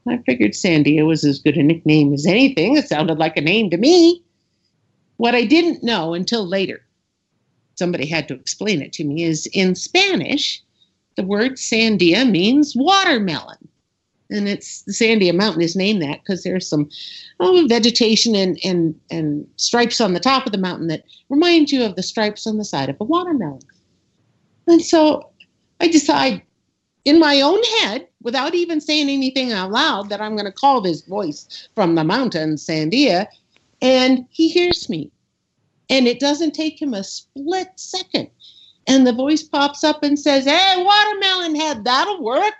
I 0.10 0.18
figured 0.20 0.51
Sandia 0.51 1.06
was 1.06 1.24
as 1.24 1.39
good 1.39 1.58
a 1.58 1.63
nickname 1.63 2.13
as 2.13 2.25
anything. 2.25 2.77
It 2.77 2.88
sounded 2.88 3.18
like 3.18 3.38
a 3.38 3.42
name 3.42 3.70
to 3.72 3.77
me. 3.77 4.24
What 5.18 5.36
I 5.36 5.46
didn't 5.46 5.84
know 5.84 6.13
until 6.13 6.48
later, 6.48 6.82
somebody 7.75 8.06
had 8.06 8.27
to 8.30 8.34
explain 8.34 8.82
it 8.82 8.94
to 8.94 9.04
me, 9.04 9.24
is 9.24 9.48
in 9.54 9.75
Spanish, 9.75 10.62
the 11.17 11.24
word 11.24 11.53
Sandia 11.53 12.29
means 12.29 12.75
watermelon. 12.75 13.57
And 14.29 14.47
it's 14.47 14.83
Sandia 14.89 15.33
Mountain 15.33 15.62
is 15.62 15.75
named 15.75 16.01
that 16.01 16.21
because 16.21 16.43
there's 16.43 16.67
some 16.67 16.89
oh, 17.39 17.65
vegetation 17.67 18.36
and, 18.36 18.57
and, 18.63 19.00
and 19.09 19.47
stripes 19.55 20.00
on 20.00 20.13
the 20.13 20.19
top 20.19 20.45
of 20.45 20.51
the 20.51 20.57
mountain 20.57 20.88
that 20.88 21.03
remind 21.29 21.71
you 21.71 21.83
of 21.83 21.95
the 21.95 22.03
stripes 22.03 22.45
on 22.45 22.57
the 22.57 22.65
side 22.65 22.89
of 22.89 22.97
a 23.00 23.03
watermelon. 23.03 23.62
And 24.67 24.81
so 24.81 25.29
I 25.79 25.88
decide 25.88 26.43
in 27.05 27.19
my 27.19 27.39
own 27.39 27.62
head, 27.79 28.07
without 28.21 28.53
even 28.53 28.81
saying 28.81 29.09
anything 29.09 29.53
out 29.53 29.71
loud, 29.71 30.09
that 30.09 30.19
I'm 30.19 30.36
going 30.36 30.45
to 30.45 30.51
call 30.51 30.81
this 30.81 31.01
voice 31.03 31.69
from 31.74 31.95
the 31.95 32.03
mountain, 32.03 32.55
Sandia, 32.55 33.27
and 33.81 34.25
he 34.29 34.50
hears 34.50 34.89
me. 34.89 35.09
And 35.89 36.05
it 36.05 36.19
doesn't 36.19 36.51
take 36.51 36.81
him 36.81 36.93
a 36.93 37.05
split 37.05 37.69
second. 37.77 38.29
And 38.88 39.06
the 39.06 39.13
voice 39.13 39.44
pops 39.44 39.84
up 39.84 40.03
and 40.03 40.17
says, 40.17 40.46
Hey, 40.46 40.84
watermelon 40.84 41.56
head, 41.56 41.84
that'll 41.84 42.24
work. 42.24 42.53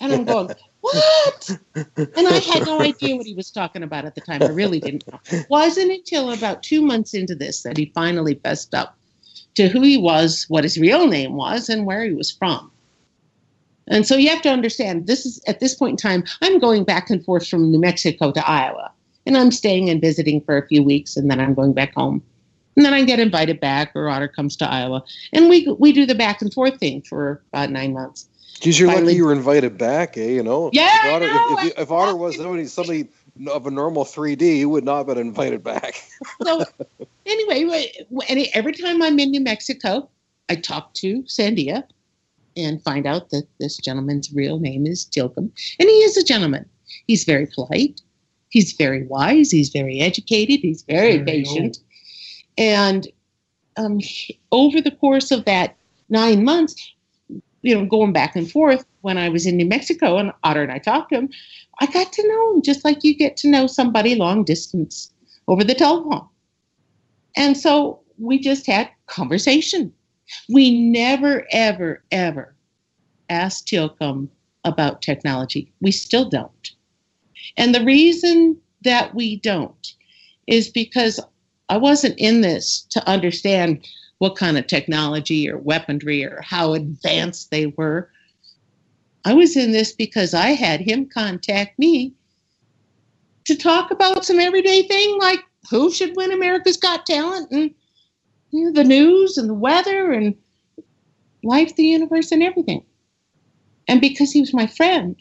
And 0.00 0.12
I'm 0.12 0.24
going, 0.24 0.50
What? 0.80 1.58
And 1.74 2.26
I 2.26 2.38
had 2.38 2.64
no 2.64 2.80
idea 2.82 3.14
what 3.14 3.26
he 3.26 3.34
was 3.34 3.50
talking 3.50 3.82
about 3.82 4.06
at 4.06 4.14
the 4.14 4.22
time. 4.22 4.42
I 4.42 4.48
really 4.48 4.80
didn't 4.80 5.06
know. 5.10 5.20
It 5.26 5.46
wasn't 5.50 5.92
until 5.92 6.32
about 6.32 6.62
two 6.62 6.80
months 6.80 7.12
into 7.12 7.34
this 7.34 7.62
that 7.62 7.76
he 7.76 7.92
finally 7.94 8.34
fessed 8.34 8.74
up 8.74 8.96
to 9.56 9.68
who 9.68 9.82
he 9.82 9.98
was, 9.98 10.46
what 10.48 10.64
his 10.64 10.78
real 10.78 11.06
name 11.06 11.34
was, 11.34 11.68
and 11.68 11.84
where 11.84 12.04
he 12.04 12.12
was 12.12 12.30
from. 12.30 12.70
And 13.88 14.06
so 14.06 14.16
you 14.16 14.30
have 14.30 14.42
to 14.42 14.48
understand 14.50 15.06
this 15.06 15.26
is 15.26 15.42
at 15.46 15.60
this 15.60 15.74
point 15.74 15.92
in 15.92 15.96
time, 15.96 16.24
I'm 16.40 16.58
going 16.60 16.84
back 16.84 17.10
and 17.10 17.22
forth 17.24 17.46
from 17.46 17.70
New 17.70 17.80
Mexico 17.80 18.32
to 18.32 18.48
Iowa. 18.48 18.92
And 19.26 19.36
I'm 19.36 19.50
staying 19.50 19.90
and 19.90 20.00
visiting 20.00 20.40
for 20.40 20.56
a 20.56 20.66
few 20.66 20.82
weeks 20.82 21.16
and 21.16 21.30
then 21.30 21.40
I'm 21.40 21.54
going 21.54 21.74
back 21.74 21.94
home. 21.94 22.22
And 22.76 22.84
then 22.84 22.94
I 22.94 23.04
get 23.04 23.18
invited 23.18 23.60
back 23.60 23.92
or 23.94 24.08
Otter 24.08 24.28
comes 24.28 24.56
to 24.56 24.68
Iowa. 24.68 25.02
And 25.32 25.48
we 25.48 25.66
we 25.78 25.92
do 25.92 26.06
the 26.06 26.14
back 26.14 26.40
and 26.40 26.52
forth 26.52 26.78
thing 26.78 27.02
for 27.02 27.42
about 27.52 27.70
nine 27.70 27.92
months. 27.92 28.28
Geez, 28.60 28.78
you're 28.78 28.88
Finally, 28.88 29.06
lucky 29.06 29.16
you 29.16 29.24
were 29.24 29.32
invited 29.32 29.78
back, 29.78 30.18
eh? 30.18 30.28
You 30.28 30.42
know, 30.42 30.70
yeah. 30.72 31.06
If 31.06 31.14
Otter, 31.14 31.26
know, 31.26 31.58
if, 31.58 31.66
if, 31.66 31.78
if 31.78 31.90
Otter 31.90 32.16
was 32.16 32.36
somebody, 32.36 32.66
somebody 32.66 33.08
of 33.48 33.66
a 33.66 33.70
normal 33.70 34.04
3D, 34.04 34.58
you 34.58 34.68
would 34.68 34.84
not 34.84 34.98
have 34.98 35.06
been 35.06 35.18
invited 35.18 35.64
back. 35.64 35.94
so 36.42 36.64
anyway, 37.24 37.90
every 38.54 38.72
time 38.72 39.02
I'm 39.02 39.18
in 39.18 39.30
New 39.30 39.40
Mexico, 39.40 40.08
I 40.50 40.56
talk 40.56 40.92
to 40.94 41.22
Sandia 41.22 41.84
and 42.56 42.82
find 42.82 43.06
out 43.06 43.30
that 43.30 43.46
this 43.58 43.78
gentleman's 43.78 44.32
real 44.32 44.58
name 44.58 44.86
is 44.86 45.06
Tilcom, 45.06 45.50
and 45.78 45.88
he 45.88 45.96
is 46.02 46.16
a 46.16 46.24
gentleman. 46.24 46.68
He's 47.06 47.24
very 47.24 47.46
polite. 47.46 48.02
He's 48.50 48.72
very 48.72 49.06
wise. 49.06 49.50
He's 49.50 49.70
very 49.70 50.00
educated. 50.00 50.60
He's 50.60 50.82
very, 50.82 51.18
very 51.18 51.24
patient. 51.24 51.78
Old. 51.78 51.89
And 52.58 53.06
um, 53.76 54.00
over 54.52 54.80
the 54.80 54.90
course 54.90 55.30
of 55.30 55.44
that 55.44 55.76
nine 56.08 56.44
months, 56.44 56.92
you 57.62 57.74
know, 57.74 57.86
going 57.86 58.12
back 58.12 58.36
and 58.36 58.50
forth 58.50 58.84
when 59.02 59.18
I 59.18 59.28
was 59.28 59.46
in 59.46 59.56
New 59.56 59.66
Mexico 59.66 60.18
and 60.18 60.32
Otter 60.44 60.62
and 60.62 60.72
I 60.72 60.78
talked 60.78 61.10
to 61.10 61.18
him, 61.18 61.30
I 61.80 61.86
got 61.86 62.12
to 62.12 62.28
know 62.28 62.54
him 62.54 62.62
just 62.62 62.84
like 62.84 63.04
you 63.04 63.14
get 63.14 63.36
to 63.38 63.48
know 63.48 63.66
somebody 63.66 64.14
long 64.14 64.44
distance 64.44 65.12
over 65.48 65.64
the 65.64 65.74
telephone. 65.74 66.26
And 67.36 67.56
so 67.56 68.00
we 68.18 68.38
just 68.38 68.66
had 68.66 68.90
conversation. 69.06 69.92
We 70.48 70.78
never, 70.78 71.46
ever, 71.50 72.02
ever 72.10 72.54
asked 73.28 73.68
Tilcom 73.68 74.28
about 74.64 75.02
technology. 75.02 75.72
We 75.80 75.90
still 75.90 76.28
don't. 76.28 76.70
And 77.56 77.74
the 77.74 77.84
reason 77.84 78.58
that 78.82 79.14
we 79.14 79.36
don't 79.36 79.94
is 80.46 80.68
because 80.68 81.20
I 81.70 81.76
wasn't 81.76 82.18
in 82.18 82.40
this 82.40 82.80
to 82.90 83.08
understand 83.08 83.86
what 84.18 84.34
kind 84.34 84.58
of 84.58 84.66
technology 84.66 85.48
or 85.48 85.56
weaponry 85.56 86.24
or 86.24 86.42
how 86.42 86.72
advanced 86.72 87.52
they 87.52 87.66
were. 87.66 88.10
I 89.24 89.34
was 89.34 89.56
in 89.56 89.70
this 89.70 89.92
because 89.92 90.34
I 90.34 90.48
had 90.48 90.80
him 90.80 91.08
contact 91.08 91.78
me 91.78 92.12
to 93.44 93.54
talk 93.54 93.92
about 93.92 94.24
some 94.24 94.40
everyday 94.40 94.82
thing 94.82 95.16
like 95.20 95.44
who 95.70 95.92
should 95.92 96.16
win 96.16 96.32
America's 96.32 96.76
Got 96.76 97.06
Talent 97.06 97.52
and 97.52 97.72
you 98.50 98.64
know, 98.64 98.72
the 98.72 98.82
news 98.82 99.38
and 99.38 99.48
the 99.48 99.54
weather 99.54 100.10
and 100.10 100.34
life, 101.44 101.76
the 101.76 101.84
universe, 101.84 102.32
and 102.32 102.42
everything. 102.42 102.84
And 103.86 104.00
because 104.00 104.32
he 104.32 104.40
was 104.40 104.52
my 104.52 104.66
friend, 104.66 105.14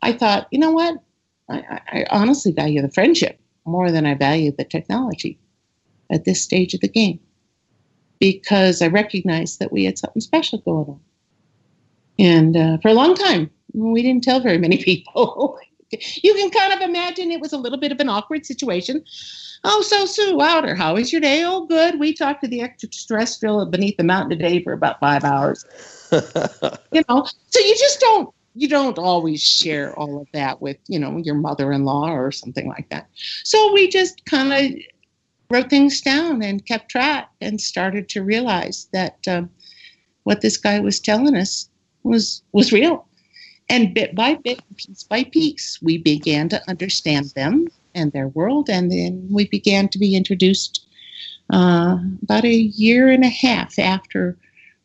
I 0.00 0.14
thought, 0.14 0.48
you 0.50 0.58
know 0.58 0.70
what? 0.70 1.02
I, 1.50 1.80
I 1.92 2.06
honestly 2.10 2.50
value 2.50 2.80
the 2.80 2.90
friendship 2.90 3.38
more 3.66 3.90
than 3.90 4.06
I 4.06 4.14
value 4.14 4.52
the 4.56 4.64
technology 4.64 5.38
at 6.10 6.24
this 6.24 6.42
stage 6.42 6.74
of 6.74 6.80
the 6.80 6.88
game 6.88 7.20
because 8.18 8.82
I 8.82 8.88
recognized 8.88 9.58
that 9.58 9.72
we 9.72 9.84
had 9.84 9.98
something 9.98 10.20
special 10.20 10.58
going 10.58 10.88
on. 10.88 11.00
And 12.18 12.56
uh, 12.56 12.78
for 12.78 12.88
a 12.88 12.94
long 12.94 13.14
time, 13.14 13.50
we 13.72 14.02
didn't 14.02 14.24
tell 14.24 14.40
very 14.40 14.58
many 14.58 14.76
people. 14.84 15.58
you 15.90 16.34
can 16.34 16.50
kind 16.50 16.72
of 16.72 16.88
imagine 16.88 17.30
it 17.30 17.40
was 17.40 17.52
a 17.52 17.58
little 17.58 17.78
bit 17.78 17.92
of 17.92 18.00
an 18.00 18.08
awkward 18.08 18.46
situation. 18.46 19.02
Oh, 19.64 19.82
so 19.82 20.06
Su 20.06 20.40
Otter, 20.40 20.74
how 20.74 20.96
is 20.96 21.12
your 21.12 21.20
day? 21.20 21.42
Oh, 21.44 21.66
good. 21.66 21.98
We 21.98 22.14
talked 22.14 22.42
to 22.42 22.48
the 22.48 22.62
extraterrestrial 22.62 23.66
beneath 23.66 23.96
the 23.96 24.04
mountain 24.04 24.38
today 24.38 24.62
for 24.62 24.72
about 24.72 25.00
five 25.00 25.24
hours. 25.24 25.64
you 26.92 27.02
know, 27.08 27.26
so 27.48 27.60
you 27.60 27.76
just 27.76 28.00
don't 28.00 28.34
you 28.54 28.68
don't 28.68 28.98
always 28.98 29.42
share 29.42 29.96
all 29.96 30.20
of 30.20 30.26
that 30.32 30.60
with 30.60 30.76
you 30.88 30.98
know 30.98 31.18
your 31.18 31.36
mother-in-law 31.36 32.10
or 32.10 32.32
something 32.32 32.68
like 32.68 32.88
that. 32.90 33.08
So 33.44 33.72
we 33.72 33.88
just 33.88 34.24
kind 34.24 34.52
of 34.52 34.80
wrote 35.50 35.68
things 35.68 36.00
down 36.00 36.42
and 36.42 36.64
kept 36.64 36.90
track 36.90 37.30
and 37.40 37.60
started 37.60 38.08
to 38.08 38.22
realize 38.22 38.88
that 38.92 39.18
um, 39.28 39.50
what 40.22 40.40
this 40.40 40.56
guy 40.56 40.78
was 40.80 41.00
telling 41.00 41.36
us 41.36 41.68
was 42.04 42.42
was 42.52 42.72
real. 42.72 43.06
And 43.68 43.94
bit 43.94 44.14
by 44.14 44.34
bit, 44.34 44.60
piece 44.76 45.04
by 45.04 45.24
piece, 45.24 45.78
we 45.82 45.98
began 45.98 46.48
to 46.48 46.68
understand 46.68 47.26
them 47.36 47.68
and 47.94 48.12
their 48.12 48.28
world, 48.28 48.68
and 48.68 48.90
then 48.90 49.28
we 49.30 49.46
began 49.48 49.88
to 49.88 49.98
be 49.98 50.16
introduced 50.16 50.86
uh, 51.52 51.98
about 52.22 52.44
a 52.44 52.54
year 52.54 53.10
and 53.10 53.24
a 53.24 53.28
half 53.28 53.78
after 53.78 54.36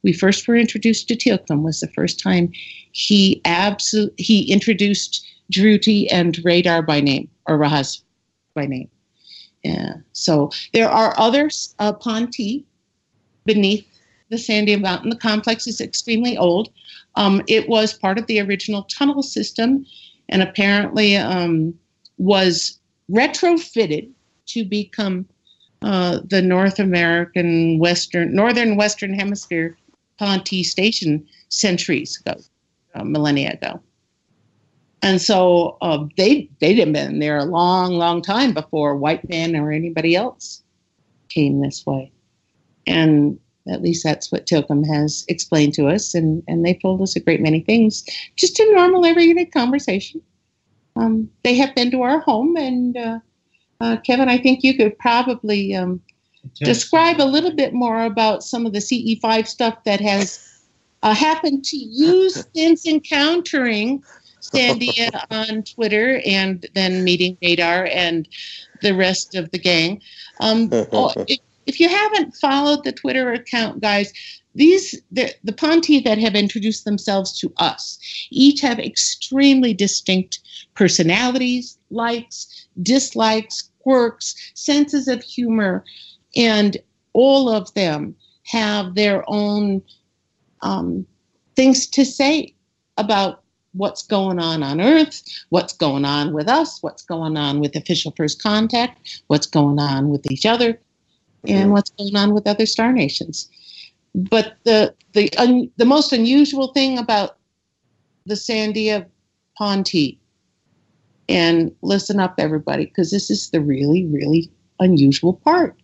we 0.04 0.14
first 0.14 0.48
were 0.48 0.56
introduced 0.56 1.08
to 1.08 1.16
Tilcom 1.16 1.64
was 1.64 1.80
the 1.80 1.88
first 1.88 2.20
time 2.20 2.52
he 2.92 3.42
absolutely 3.46 4.24
he 4.24 4.52
introduced 4.52 5.26
Druti 5.52 6.08
and 6.12 6.40
Radar 6.44 6.82
by 6.82 7.02
name 7.02 7.30
or 7.48 7.58
Rahaz 7.58 8.02
by 8.54 8.66
name. 8.66 8.90
Yeah. 9.66 9.96
So 10.14 10.52
there 10.74 10.90
are 10.90 11.16
others 11.18 11.74
uh, 11.80 11.92
Ponti 11.92 12.64
beneath 13.46 13.88
the 14.30 14.36
Sandia 14.36 14.80
Mountain. 14.80 15.10
The 15.10 15.16
complex 15.16 15.66
is 15.66 15.82
extremely 15.82 16.38
old. 16.38 16.70
Um, 17.16 17.42
it 17.48 17.68
was 17.68 17.92
part 17.94 18.20
of 18.20 18.28
the 18.28 18.40
original 18.42 18.84
tunnel 18.84 19.24
system 19.24 19.84
and 20.30 20.44
apparently 20.44 21.18
um, 21.18 21.74
was 22.20 22.80
retrofitted 23.10 24.12
to 24.48 24.66
become 24.66 25.26
uh, 25.82 26.20
the 26.24 26.44
North 26.44 26.78
American 26.78 27.80
Western 27.80 28.36
Northern 28.36 28.76
Western 28.76 29.16
Hemisphere 29.16 29.76
Ponti 30.20 30.62
Station 30.62 31.26
centuries 31.50 32.22
ago, 32.24 32.40
uh, 32.94 33.04
millennia 33.04 33.54
ago. 33.54 33.82
And 35.06 35.22
so 35.22 35.78
uh, 35.84 36.04
they 36.18 36.50
they'd 36.60 36.80
have 36.80 36.92
been 36.92 37.20
there 37.20 37.38
a 37.38 37.46
long, 37.46 37.94
long 37.94 38.24
time 38.24 38.56
before 38.56 38.96
white 38.96 39.30
men 39.30 39.56
or 39.56 39.72
anybody 39.72 40.16
else 40.16 40.64
came 41.30 41.62
this 41.62 41.86
way. 41.86 42.12
And 42.88 43.40
at 43.70 43.84
least 43.84 44.04
that's 44.04 44.32
what 44.32 44.48
Tilcom 44.48 44.84
has 44.92 45.24
explained 45.28 45.76
to 45.76 45.90
us, 45.90 46.16
and, 46.16 46.42
and 46.48 46.66
they 46.66 46.74
told 46.74 47.04
us 47.04 47.16
a 47.16 47.20
great 47.20 47.40
many 47.40 47.60
things, 47.60 48.04
just 48.36 48.60
a 48.60 48.74
normal 48.74 49.06
everyday 49.06 49.46
conversation. 49.46 50.24
Um, 50.96 51.30
they 51.44 51.54
have 51.54 51.76
been 51.76 51.92
to 51.92 52.02
our 52.02 52.20
home, 52.22 52.56
and 52.58 52.98
uh, 52.98 53.20
uh, 53.82 53.98
Kevin, 53.98 54.28
I 54.28 54.40
think 54.40 54.64
you 54.64 54.76
could 54.76 54.98
probably 54.98 55.76
um, 55.76 56.02
describe 56.62 57.22
a 57.22 57.30
little 57.30 57.54
bit 57.54 57.76
more 57.76 58.06
about 58.06 58.44
some 58.44 58.66
of 58.66 58.74
the 58.74 58.80
CE5 58.80 59.46
stuff 59.46 59.84
that 59.84 60.02
has 60.02 60.64
uh, 61.04 61.14
happened 61.14 61.64
to 61.66 61.78
you 61.78 62.30
since 62.56 62.88
encountering 62.88 64.02
Sandia 64.52 65.26
on 65.32 65.64
Twitter 65.64 66.22
and 66.26 66.66
then 66.76 67.04
meeting 67.04 67.38
Radar 67.42 67.86
and 67.92 68.28
the 68.82 68.96
rest 68.96 69.36
of 69.36 69.52
the 69.52 69.60
gang. 69.60 70.02
Um, 70.40 70.70
oh, 70.74 71.14
if, 71.28 71.40
if, 71.66 71.80
you 71.80 71.90
haven't 71.90 72.36
followed 72.36 72.84
the 72.84 72.92
Twitter 72.92 73.32
account, 73.34 73.82
guys, 73.82 74.14
these 74.54 75.02
the, 75.12 75.34
the 75.44 75.54
Ponti 75.54 76.00
that 76.00 76.18
have 76.18 76.36
introduced 76.36 76.86
themselves 76.86 77.38
to 77.40 77.54
us 77.58 78.00
each 78.32 78.62
have 78.62 78.80
extremely 78.80 79.74
distinct 79.74 80.40
personalities, 80.76 81.78
likes, 81.90 82.68
dislikes, 82.82 83.70
quirks, 83.80 84.52
senses 84.54 85.08
of 85.08 85.22
humor, 85.24 85.84
and 86.36 86.78
all 87.14 87.50
of 87.50 87.74
them 87.74 88.16
have 88.44 88.96
their 88.96 89.24
own 89.28 89.82
um, 90.62 91.06
things 91.56 91.88
to 91.88 92.06
say 92.06 92.54
about 92.98 93.45
what's 93.76 94.04
going 94.04 94.40
on 94.40 94.64
on 94.64 94.80
Earth, 94.82 95.24
what's 95.50 95.74
going 95.74 96.06
on 96.06 96.34
with 96.34 96.48
us, 96.48 96.82
what's 96.82 97.04
going 97.04 97.38
on 97.38 97.60
with 97.60 97.76
official 97.76 98.14
first 98.16 98.42
contact, 98.42 99.24
what's 99.28 99.48
going 99.48 99.80
on 99.80 100.10
with 100.10 100.30
each 100.32 100.46
other, 100.46 100.80
and 101.48 101.72
what's 101.72 101.92
going 101.92 102.16
on 102.16 102.34
with 102.34 102.48
other 102.48 102.66
star 102.66 102.92
nations. 102.92 103.50
But 104.14 104.56
the 104.64 104.94
the 105.14 105.32
un, 105.38 105.70
the 105.78 105.86
most 105.86 106.14
unusual 106.14 106.70
thing 106.70 106.98
about 106.98 107.38
the 108.26 108.36
Sandia 108.36 109.06
Ponti, 109.58 110.20
and 111.28 111.76
listen 111.82 112.20
up, 112.20 112.36
everybody, 112.38 112.86
because 112.86 113.12
this 113.12 113.30
is 113.30 113.50
the 113.50 113.62
really 113.62 114.06
really 114.06 114.50
unusual 114.80 115.34
part. 115.34 115.76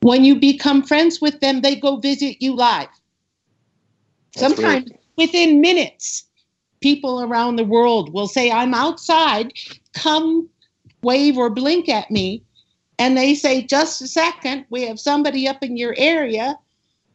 When 0.00 0.24
you 0.24 0.36
become 0.36 0.82
friends 0.82 1.20
with 1.20 1.40
them, 1.40 1.62
they 1.62 1.76
go 1.76 1.96
visit 1.96 2.42
you 2.42 2.54
live. 2.54 2.88
Sometimes 4.36 4.90
within 5.16 5.60
minutes, 5.60 6.23
people 6.84 7.22
around 7.22 7.56
the 7.56 7.64
world 7.64 8.12
will 8.12 8.28
say, 8.28 8.50
I'm 8.50 8.74
outside, 8.74 9.54
come 9.94 10.46
wave 11.02 11.38
or 11.38 11.48
blink 11.48 11.88
at 11.88 12.10
me. 12.10 12.44
And 12.98 13.16
they 13.16 13.34
say, 13.34 13.62
just 13.62 14.02
a 14.02 14.06
second, 14.06 14.66
we 14.68 14.82
have 14.82 15.00
somebody 15.00 15.48
up 15.48 15.62
in 15.62 15.78
your 15.78 15.94
area. 15.96 16.58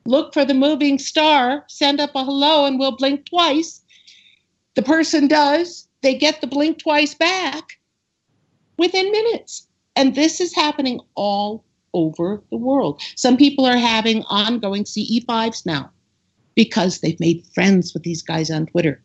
Look 0.07 0.33
for 0.33 0.43
the 0.43 0.55
moving 0.55 0.97
star, 0.97 1.65
send 1.67 2.01
up 2.01 2.15
a 2.15 2.23
hello, 2.23 2.65
and 2.65 2.79
we'll 2.79 2.97
blink 2.97 3.27
twice. 3.27 3.83
The 4.73 4.81
person 4.81 5.27
does, 5.27 5.87
they 6.01 6.15
get 6.15 6.41
the 6.41 6.47
blink 6.47 6.79
twice 6.79 7.13
back 7.13 7.77
within 8.79 9.11
minutes. 9.11 9.67
And 9.95 10.15
this 10.15 10.41
is 10.41 10.55
happening 10.55 10.99
all 11.13 11.63
over 11.93 12.41
the 12.49 12.57
world. 12.57 13.03
Some 13.15 13.37
people 13.37 13.67
are 13.67 13.77
having 13.77 14.23
ongoing 14.23 14.85
CE5s 14.85 15.63
now 15.67 15.91
because 16.55 17.01
they've 17.01 17.19
made 17.19 17.45
friends 17.53 17.93
with 17.93 18.01
these 18.01 18.23
guys 18.23 18.49
on 18.49 18.65
Twitter. 18.65 19.03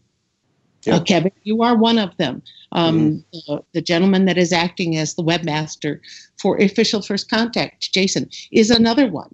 Yep. 0.86 1.00
Uh, 1.00 1.04
Kevin, 1.04 1.32
you 1.44 1.62
are 1.62 1.76
one 1.76 1.98
of 1.98 2.16
them. 2.16 2.42
Um, 2.72 3.24
mm-hmm. 3.34 3.54
the, 3.54 3.64
the, 3.72 3.82
gentleman 3.82 4.24
that 4.24 4.36
is 4.36 4.52
acting 4.52 4.96
as 4.96 5.14
the 5.14 5.22
webmaster 5.22 6.00
for 6.38 6.60
official 6.60 7.02
first 7.02 7.30
contact, 7.30 7.92
Jason, 7.92 8.28
is 8.50 8.70
another 8.70 9.06
one. 9.06 9.32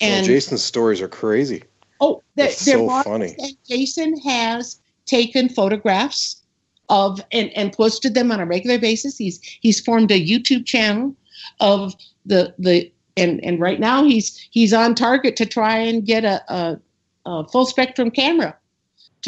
And 0.00 0.22
well, 0.22 0.26
Jason's 0.26 0.62
stories 0.62 1.00
are 1.00 1.08
crazy. 1.08 1.64
Oh, 2.00 2.22
the, 2.36 2.48
so 2.50 2.88
funny. 3.02 3.36
Jason 3.68 4.18
has 4.20 4.80
taken 5.06 5.48
photographs 5.48 6.42
of 6.88 7.20
and, 7.32 7.50
and 7.56 7.72
posted 7.72 8.14
them 8.14 8.30
on 8.32 8.40
a 8.40 8.46
regular 8.46 8.78
basis. 8.78 9.18
He's 9.18 9.40
he's 9.60 9.80
formed 9.80 10.10
a 10.10 10.20
YouTube 10.20 10.66
channel 10.66 11.14
of 11.60 11.94
the 12.24 12.54
the 12.58 12.92
and 13.16 13.42
and 13.44 13.60
right 13.60 13.80
now 13.80 14.04
he's 14.04 14.36
he's 14.50 14.72
on 14.72 14.94
target 14.94 15.36
to 15.36 15.46
try 15.46 15.78
and 15.78 16.06
get 16.06 16.24
a, 16.24 16.42
a, 16.52 16.80
a 17.26 17.48
full 17.48 17.66
spectrum 17.66 18.10
camera 18.10 18.56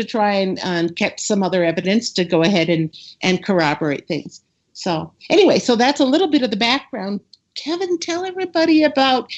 to 0.00 0.08
try 0.08 0.32
and, 0.32 0.94
get 0.96 1.20
some 1.20 1.42
other 1.42 1.64
evidence 1.64 2.10
to 2.12 2.24
go 2.24 2.42
ahead 2.42 2.68
and 2.68 2.94
and 3.22 3.44
corroborate 3.44 4.06
things. 4.08 4.42
So 4.72 5.12
anyway, 5.28 5.58
so 5.58 5.76
that's 5.76 6.00
a 6.00 6.04
little 6.04 6.28
bit 6.28 6.42
of 6.42 6.50
the 6.50 6.56
background. 6.56 7.20
Kevin, 7.54 7.98
tell 7.98 8.24
everybody 8.24 8.82
about 8.82 9.32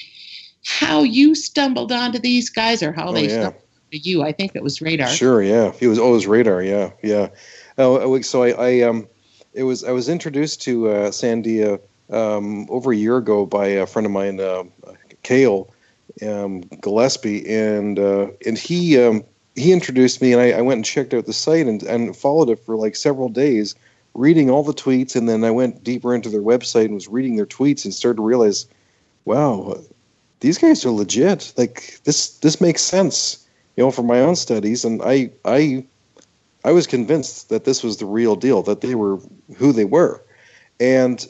how 0.64 1.02
you 1.02 1.34
stumbled 1.34 1.90
onto 1.90 2.18
these 2.18 2.48
guys 2.48 2.82
or 2.82 2.92
how 2.92 3.08
Oh, 3.08 3.12
they 3.12 3.24
yeah. 3.24 3.40
stumbled 3.40 3.62
onto 3.86 4.08
you. 4.08 4.22
I 4.22 4.32
think 4.32 4.54
it 4.54 4.62
was 4.62 4.80
radar. 4.80 5.08
Sure, 5.08 5.42
yeah. 5.42 5.72
It 5.80 5.88
was 5.88 5.98
was 5.98 6.26
radar, 6.26 6.62
yeah, 6.62 6.90
yeah. 7.02 7.28
Oh, 7.78 8.20
so 8.20 8.42
I, 8.42 8.50
I 8.50 8.80
um, 8.82 9.08
it 9.54 9.64
was 9.64 9.84
I 9.84 9.90
was 9.92 10.08
introduced 10.08 10.62
to 10.62 10.88
uh, 10.88 11.10
Sandia 11.10 11.80
um, 12.10 12.66
over 12.70 12.92
a 12.92 12.96
year 12.96 13.16
ago 13.16 13.46
by 13.46 13.66
a 13.66 13.86
friend 13.86 14.06
of 14.06 14.12
mine, 14.12 14.38
uh, 14.40 14.64
Kale 15.22 15.72
um, 16.26 16.60
Gillespie, 16.80 17.48
and 17.48 17.98
uh, 17.98 18.28
and 18.46 18.58
he 18.58 18.98
um, 19.02 19.24
he 19.54 19.72
introduced 19.72 20.22
me, 20.22 20.32
and 20.32 20.40
I, 20.40 20.52
I 20.52 20.60
went 20.62 20.78
and 20.78 20.84
checked 20.84 21.14
out 21.14 21.26
the 21.26 21.32
site 21.32 21.66
and 21.66 21.82
and 21.82 22.16
followed 22.16 22.50
it 22.50 22.58
for 22.58 22.76
like 22.76 22.96
several 22.96 23.28
days, 23.28 23.74
reading 24.14 24.50
all 24.50 24.62
the 24.62 24.74
tweets, 24.74 25.16
and 25.16 25.28
then 25.28 25.44
I 25.44 25.50
went 25.50 25.84
deeper 25.84 26.14
into 26.14 26.28
their 26.30 26.42
website 26.42 26.86
and 26.86 26.94
was 26.94 27.08
reading 27.08 27.36
their 27.36 27.46
tweets 27.46 27.84
and 27.84 27.94
started 27.94 28.16
to 28.16 28.22
realize, 28.22 28.66
wow, 29.24 29.78
these 30.40 30.58
guys 30.58 30.84
are 30.84 30.90
legit. 30.90 31.52
Like 31.56 32.00
this 32.04 32.38
this 32.38 32.60
makes 32.60 32.82
sense, 32.82 33.46
you 33.76 33.84
know, 33.84 33.90
from 33.90 34.06
my 34.06 34.20
own 34.20 34.36
studies, 34.36 34.84
and 34.84 35.02
I 35.02 35.30
I 35.44 35.84
I 36.64 36.72
was 36.72 36.86
convinced 36.86 37.48
that 37.48 37.64
this 37.64 37.82
was 37.82 37.98
the 37.98 38.06
real 38.06 38.36
deal, 38.36 38.62
that 38.62 38.80
they 38.80 38.94
were 38.94 39.18
who 39.56 39.72
they 39.72 39.84
were, 39.84 40.22
and 40.80 41.26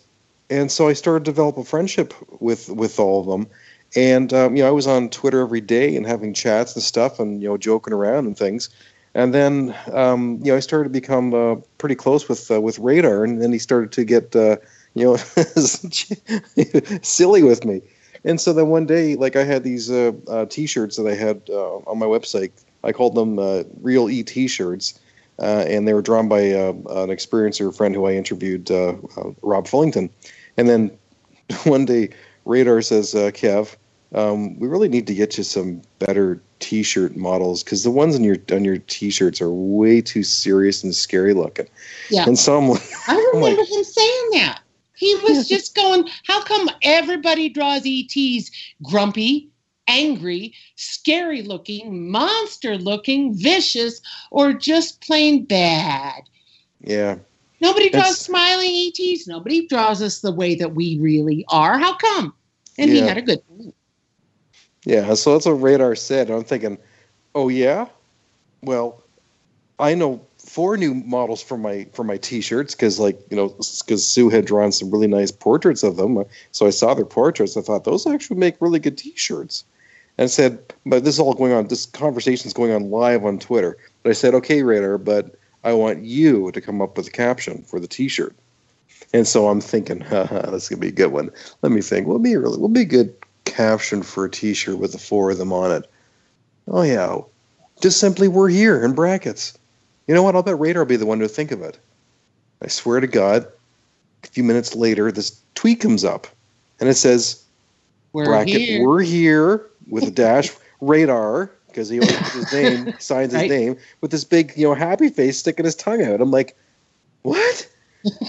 and 0.50 0.70
so 0.70 0.88
I 0.88 0.92
started 0.92 1.24
to 1.24 1.30
develop 1.30 1.56
a 1.56 1.64
friendship 1.64 2.14
with 2.40 2.68
with 2.68 3.00
all 3.00 3.20
of 3.20 3.26
them, 3.26 3.48
and 3.94 4.32
um, 4.32 4.56
you 4.56 4.62
know 4.62 4.68
I 4.68 4.72
was 4.72 4.86
on 4.86 5.10
Twitter 5.10 5.40
every 5.40 5.60
day 5.60 5.96
and 5.96 6.06
having 6.06 6.32
chats 6.32 6.74
and 6.74 6.82
stuff, 6.82 7.18
and 7.20 7.42
you 7.42 7.48
know 7.48 7.56
joking 7.56 7.92
around 7.92 8.26
and 8.26 8.36
things, 8.36 8.70
and 9.14 9.34
then 9.34 9.74
um, 9.92 10.38
you 10.42 10.52
know 10.52 10.56
I 10.56 10.60
started 10.60 10.84
to 10.88 11.00
become 11.00 11.34
uh, 11.34 11.56
pretty 11.78 11.94
close 11.94 12.28
with 12.28 12.50
uh, 12.50 12.60
with 12.60 12.78
Radar, 12.78 13.24
and 13.24 13.42
then 13.42 13.52
he 13.52 13.58
started 13.58 13.92
to 13.92 14.04
get 14.04 14.34
uh, 14.34 14.56
you 14.94 15.04
know 15.04 15.16
silly 17.02 17.42
with 17.42 17.64
me. 17.64 17.82
And 18.24 18.40
so 18.40 18.52
then 18.52 18.68
one 18.68 18.86
day, 18.86 19.16
like 19.16 19.36
I 19.36 19.44
had 19.44 19.64
these 19.64 19.90
uh, 19.90 20.12
uh, 20.28 20.46
T-shirts 20.46 20.96
that 20.96 21.08
I 21.08 21.14
had 21.14 21.42
uh, 21.50 21.78
on 21.78 21.98
my 21.98 22.06
website. 22.06 22.52
I 22.84 22.92
called 22.92 23.14
them 23.14 23.38
Real 23.80 24.08
E 24.08 24.22
T-shirts, 24.22 24.98
and 25.38 25.86
they 25.86 25.94
were 25.94 26.02
drawn 26.02 26.28
by 26.28 26.40
an 26.40 26.84
experiencer 27.08 27.76
friend 27.76 27.94
who 27.94 28.06
I 28.06 28.12
interviewed, 28.12 28.70
Rob 28.70 29.66
Fullington. 29.66 30.08
And 30.56 30.68
then 30.68 30.90
one 31.64 31.84
day, 31.84 32.10
Radar 32.44 32.80
says, 32.82 33.14
"Kev, 33.14 33.76
um, 34.14 34.58
we 34.58 34.68
really 34.68 34.88
need 34.88 35.06
to 35.06 35.14
get 35.14 35.38
you 35.38 35.44
some 35.44 35.82
better 35.98 36.40
T-shirt 36.60 37.16
models 37.16 37.62
because 37.62 37.82
the 37.82 37.90
ones 37.90 38.14
on 38.14 38.22
your 38.24 38.36
on 38.52 38.64
your 38.64 38.78
T-shirts 38.78 39.40
are 39.40 39.50
way 39.50 40.00
too 40.00 40.22
serious 40.22 40.84
and 40.84 40.94
scary 40.94 41.34
looking." 41.34 41.66
Yeah. 42.10 42.24
And 42.26 42.38
so 42.38 42.58
I'm 42.58 42.70
I 43.08 43.30
remember 43.34 43.60
like- 43.62 43.68
him 43.70 43.84
saying 43.84 44.28
that. 44.34 44.60
He 44.94 45.14
was 45.16 45.48
just 45.54 45.74
going, 45.74 46.08
how 46.26 46.42
come 46.44 46.70
everybody 46.82 47.48
draws 47.48 47.82
ETs 47.84 48.50
grumpy, 48.84 49.48
angry, 49.88 50.54
scary 50.76 51.42
looking, 51.42 52.08
monster 52.08 52.78
looking, 52.78 53.34
vicious, 53.34 54.00
or 54.30 54.52
just 54.52 55.00
plain 55.00 55.44
bad? 55.44 56.22
"Yeah." 56.80 57.16
Nobody 57.60 57.90
draws 57.90 58.04
It's- 58.12 58.20
smiling 58.26 58.70
ETs. 58.70 59.26
Nobody 59.26 59.66
draws 59.66 60.02
us 60.02 60.20
the 60.20 60.32
way 60.32 60.54
that 60.56 60.74
we 60.74 60.98
really 61.00 61.44
are. 61.48 61.78
How 61.78 61.96
come? 61.96 62.34
And 62.78 62.90
he 62.90 62.98
had 63.00 63.18
a 63.18 63.22
good 63.22 63.40
point. 63.48 63.74
Yeah, 64.84 65.14
so 65.14 65.32
that's 65.32 65.46
what 65.46 65.52
Radar 65.52 65.94
said. 65.94 66.30
I'm 66.30 66.44
thinking, 66.44 66.78
oh 67.34 67.48
yeah, 67.48 67.86
well, 68.62 69.02
I 69.78 69.94
know 69.94 70.24
four 70.38 70.76
new 70.76 70.94
models 70.94 71.42
for 71.42 71.56
my 71.56 71.86
for 71.92 72.04
my 72.04 72.16
T-shirts 72.16 72.74
because, 72.74 72.98
like, 72.98 73.18
you 73.30 73.36
know, 73.36 73.48
because 73.48 74.06
Su 74.06 74.28
had 74.28 74.44
drawn 74.44 74.72
some 74.72 74.90
really 74.90 75.06
nice 75.06 75.30
portraits 75.30 75.82
of 75.82 75.96
them. 75.96 76.18
Uh, 76.18 76.24
so 76.50 76.66
I 76.66 76.70
saw 76.70 76.94
their 76.94 77.04
portraits. 77.04 77.56
I 77.56 77.62
thought 77.62 77.84
those 77.84 78.06
actually 78.06 78.38
make 78.38 78.60
really 78.60 78.78
good 78.78 78.98
T-shirts. 78.98 79.64
And 80.18 80.24
I 80.24 80.28
said, 80.28 80.60
but 80.84 81.04
this 81.04 81.14
is 81.14 81.20
all 81.20 81.34
going 81.34 81.52
on. 81.52 81.68
This 81.68 81.86
conversation 81.86 82.46
is 82.46 82.52
going 82.52 82.72
on 82.72 82.90
live 82.90 83.24
on 83.24 83.38
Twitter. 83.38 83.78
But 84.02 84.10
I 84.10 84.12
said, 84.12 84.34
okay, 84.34 84.62
Radar, 84.62 84.98
but 84.98 85.36
I 85.64 85.72
want 85.72 86.04
you 86.04 86.50
to 86.52 86.60
come 86.60 86.82
up 86.82 86.96
with 86.96 87.06
a 87.06 87.10
caption 87.10 87.62
for 87.62 87.80
the 87.80 87.88
T-shirt. 87.88 88.34
And 89.14 89.26
so 89.26 89.48
I'm 89.48 89.60
thinking, 89.60 90.00
haha, 90.02 90.50
that's 90.50 90.68
gonna 90.68 90.80
be 90.80 90.88
a 90.88 90.92
good 90.92 91.12
one. 91.12 91.30
Let 91.62 91.72
me 91.72 91.80
think. 91.80 92.06
What 92.06 92.14
would 92.14 92.24
be 92.24 92.36
really? 92.36 92.58
What 92.58 92.70
would 92.70 92.74
be 92.74 92.84
good 92.84 93.14
caption 93.52 94.02
for 94.02 94.24
a 94.24 94.30
T-shirt 94.30 94.78
with 94.78 94.92
the 94.92 94.98
four 94.98 95.30
of 95.30 95.38
them 95.38 95.52
on 95.52 95.70
it? 95.70 95.90
Oh 96.68 96.82
yeah, 96.82 97.18
just 97.80 98.00
simply 98.00 98.28
"We're 98.28 98.48
here" 98.48 98.84
in 98.84 98.92
brackets. 98.92 99.58
You 100.06 100.14
know 100.14 100.22
what? 100.22 100.34
I'll 100.34 100.42
bet 100.42 100.58
Radar 100.58 100.82
will 100.82 100.88
be 100.88 100.96
the 100.96 101.06
one 101.06 101.18
to 101.20 101.28
think 101.28 101.52
of 101.52 101.62
it. 101.62 101.78
I 102.62 102.68
swear 102.68 103.00
to 103.00 103.06
God. 103.06 103.46
A 104.24 104.28
few 104.28 104.44
minutes 104.44 104.74
later, 104.76 105.10
this 105.10 105.40
tweet 105.54 105.80
comes 105.80 106.04
up, 106.04 106.28
and 106.80 106.88
it 106.88 106.94
says 106.94 107.44
We're 108.12 108.26
bracket 108.26 108.60
here. 108.60 108.88
"We're 108.88 109.02
here" 109.02 109.66
with 109.88 110.04
a 110.04 110.10
dash 110.22 110.50
Radar 110.80 111.50
because 111.72 111.88
he 111.88 112.00
always 112.00 112.16
puts 112.16 112.34
his 112.34 112.52
name, 112.52 112.94
signs 112.98 113.32
his 113.32 113.48
name 113.48 113.76
with 114.00 114.10
this 114.10 114.24
big, 114.24 114.52
you 114.56 114.68
know, 114.68 114.74
happy 114.74 115.08
face 115.08 115.38
sticking 115.38 115.64
his 115.64 115.74
tongue 115.74 116.02
out. 116.02 116.20
I'm 116.20 116.30
like, 116.30 116.56
what? 117.22 117.68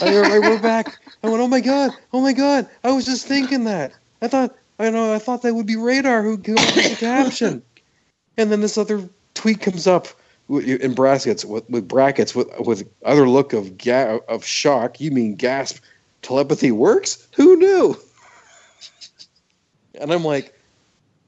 I, 0.01 0.15
I 0.15 0.37
wrote 0.37 0.61
back. 0.61 0.97
I 1.23 1.29
went, 1.29 1.41
oh 1.41 1.47
my 1.47 1.59
god, 1.59 1.91
oh 2.13 2.21
my 2.21 2.33
god. 2.33 2.69
I 2.83 2.91
was 2.91 3.05
just 3.05 3.27
thinking 3.27 3.65
that. 3.65 3.91
I 4.21 4.27
thought, 4.27 4.55
I 4.79 4.89
know, 4.89 5.13
I 5.13 5.19
thought 5.19 5.41
that 5.43 5.53
would 5.53 5.65
be 5.67 5.75
Radar 5.75 6.21
who 6.23 6.37
came 6.37 6.57
up 6.57 6.75
with 6.75 6.89
the 6.89 6.95
caption. 7.05 7.61
And 8.35 8.51
then 8.51 8.61
this 8.61 8.79
other 8.79 9.07
tweet 9.35 9.61
comes 9.61 9.85
up 9.85 10.07
in 10.49 10.95
brackets 10.95 11.45
with, 11.45 11.69
with 11.69 11.87
brackets 11.87 12.33
with 12.33 12.47
with 12.59 12.89
other 13.05 13.29
look 13.29 13.53
of 13.53 13.77
ga- 13.77 14.21
of 14.27 14.43
shock. 14.43 14.99
You 14.99 15.11
mean 15.11 15.35
gasp? 15.35 15.83
Telepathy 16.23 16.71
works? 16.71 17.27
Who 17.35 17.55
knew? 17.57 17.95
And 19.99 20.11
I'm 20.11 20.23
like, 20.23 20.53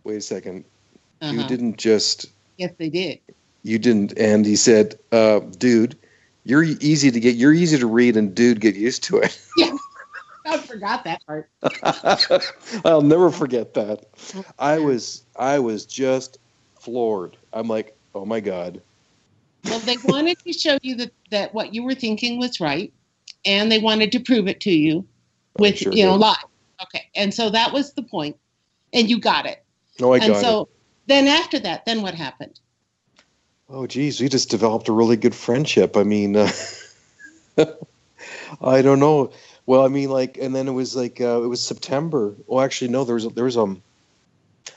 wait 0.03 0.15
a 0.15 0.19
2nd 0.19 0.63
You 1.21 1.29
Uh-huh. 1.39 1.43
didn't 1.47 1.77
just 1.77 2.25
Yes, 2.57 2.73
they 2.79 2.89
did. 2.89 3.19
you 3.61 3.77
didn't 3.77 4.17
and 4.17 4.45
he 4.45 4.55
said 4.55 4.95
uh, 5.11 5.39
dude 5.59 5.95
you're 6.43 6.63
easy 6.63 7.11
to 7.11 7.19
get 7.19 7.35
you're 7.35 7.53
easy 7.53 7.77
to 7.77 7.85
read 7.87 8.17
and 8.17 8.33
dude 8.33 8.59
get 8.61 8.75
used 8.75 9.03
to 9.03 9.17
it 9.19 9.39
I 10.55 10.65
forgot 10.65 11.03
that 11.03 11.25
part. 11.25 11.49
i'll 12.85 13.01
never 13.01 13.29
forget 13.29 13.73
that 13.73 14.05
i 14.59 14.77
was 14.79 15.23
i 15.35 15.59
was 15.59 15.85
just 15.85 16.37
floored 16.79 17.37
i'm 17.53 17.67
like 17.67 17.95
oh 18.13 18.25
my 18.25 18.39
god 18.39 18.81
Well, 19.65 19.79
they 19.79 19.97
wanted 20.05 20.37
to 20.39 20.53
show 20.53 20.77
you 20.81 20.95
that, 20.97 21.11
that 21.31 21.53
what 21.53 21.73
you 21.73 21.83
were 21.83 21.95
thinking 21.95 22.37
was 22.37 22.59
right, 22.59 22.93
and 23.45 23.71
they 23.71 23.79
wanted 23.79 24.11
to 24.11 24.19
prove 24.19 24.47
it 24.47 24.59
to 24.61 24.71
you 24.71 25.03
with, 25.57 25.77
sure 25.77 25.91
you 25.91 26.05
know, 26.05 26.15
live. 26.15 26.37
Okay. 26.83 27.05
And 27.15 27.33
so 27.33 27.49
that 27.49 27.73
was 27.73 27.93
the 27.93 28.03
point, 28.03 28.37
and 28.93 29.09
you 29.09 29.19
got 29.19 29.47
it. 29.47 29.63
no 29.99 30.13
i 30.13 30.19
got 30.19 30.23
it. 30.23 30.25
and 30.25 30.33
got 30.35 30.41
so 30.41 30.61
it 30.61 30.69
then 31.07 31.27
after 31.27 31.59
that, 31.59 31.85
then 31.85 32.01
what 32.01 32.13
happened? 32.13 32.59
oh 33.69 33.87
geez 33.87 34.21
we 34.21 34.29
just 34.29 34.49
developed 34.51 34.87
a 34.87 34.91
really 34.91 35.17
good 35.17 35.33
friendship 35.33 35.97
i 35.97 36.03
mean 36.03 36.35
uh, 36.35 36.51
i 38.61 38.81
don't 38.81 38.99
know 38.99 39.31
well 39.65 39.85
i 39.85 39.87
mean 39.87 40.09
like 40.09 40.37
and 40.37 40.55
then 40.55 40.67
it 40.67 40.71
was 40.71 40.95
like 40.95 41.21
uh, 41.21 41.41
it 41.43 41.47
was 41.47 41.61
september. 41.61 42.33
Well 42.47 42.63
actually 42.63 42.89
no 42.89 43.03
there 43.03 43.15
was 43.15 43.27
there 43.29 43.45
was 43.45 43.57
um 43.57 43.81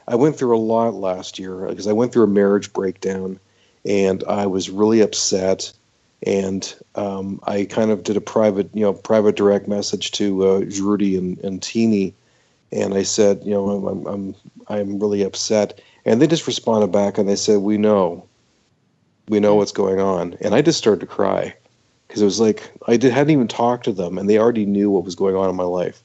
i 0.06 0.14
went 0.14 0.36
through 0.36 0.56
a 0.56 0.58
lot 0.58 0.94
last 0.94 1.38
year 1.38 1.66
because 1.68 1.86
i 1.86 1.92
went 1.92 2.12
through 2.12 2.24
a 2.24 2.28
marriage 2.28 2.72
breakdown 2.72 3.38
and 3.84 4.24
i 4.24 4.46
was 4.46 4.70
really 4.70 5.00
upset 5.00 5.72
and 6.26 6.74
um, 6.96 7.40
i 7.46 7.64
kind 7.64 7.90
of 7.90 8.02
did 8.02 8.16
a 8.16 8.20
private 8.20 8.68
you 8.74 8.82
know 8.82 8.92
private 8.92 9.36
direct 9.36 9.68
message 9.68 10.10
to 10.12 10.46
uh, 10.46 10.58
Rudy 10.80 11.16
and, 11.16 11.38
and 11.40 11.62
teeny 11.62 12.14
and 12.72 12.94
i 12.94 13.02
said 13.02 13.42
you 13.44 13.52
know 13.52 13.86
I'm, 13.86 14.06
I'm 14.06 14.34
i'm 14.68 14.98
really 14.98 15.22
upset. 15.22 15.80
And 16.04 16.22
they 16.22 16.26
just 16.26 16.46
responded 16.46 16.92
back 16.92 17.18
and 17.18 17.28
they 17.28 17.36
said 17.36 17.58
we 17.58 17.76
know. 17.76 18.26
We 19.28 19.40
know 19.40 19.56
what's 19.56 19.72
going 19.72 20.00
on. 20.00 20.36
And 20.40 20.54
i 20.54 20.62
just 20.62 20.78
started 20.78 21.00
to 21.00 21.06
cry 21.06 21.54
because 22.08 22.22
it 22.22 22.24
was 22.24 22.40
like 22.40 22.72
i 22.88 22.96
did, 22.96 23.12
hadn't 23.12 23.30
even 23.32 23.46
talked 23.48 23.84
to 23.84 23.92
them 23.92 24.18
and 24.18 24.28
they 24.28 24.38
already 24.38 24.66
knew 24.66 24.90
what 24.90 25.04
was 25.04 25.14
going 25.14 25.36
on 25.36 25.48
in 25.48 25.54
my 25.56 25.64
life 25.64 26.02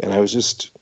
and 0.00 0.12
i 0.12 0.18
was 0.18 0.32
just 0.32 0.72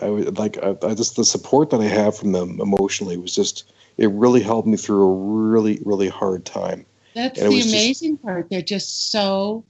i 0.00 0.06
was 0.06 0.26
like 0.38 0.56
I, 0.62 0.76
I 0.82 0.94
just 0.94 1.16
the 1.16 1.24
support 1.24 1.70
that 1.70 1.80
i 1.80 1.86
have 1.86 2.16
from 2.16 2.32
them 2.32 2.60
emotionally 2.60 3.16
was 3.16 3.34
just 3.34 3.64
it 3.98 4.10
really 4.10 4.40
helped 4.40 4.66
me 4.68 4.76
through 4.76 5.02
a 5.02 5.14
really 5.14 5.80
really 5.84 6.08
hard 6.08 6.44
time 6.44 6.86
That's 7.14 7.38
the 7.40 7.46
was 7.48 7.64
just- 7.64 7.74
amazing 7.74 8.18
part. 8.18 8.48
They're 8.50 8.62
just 8.62 9.12
so 9.12 9.64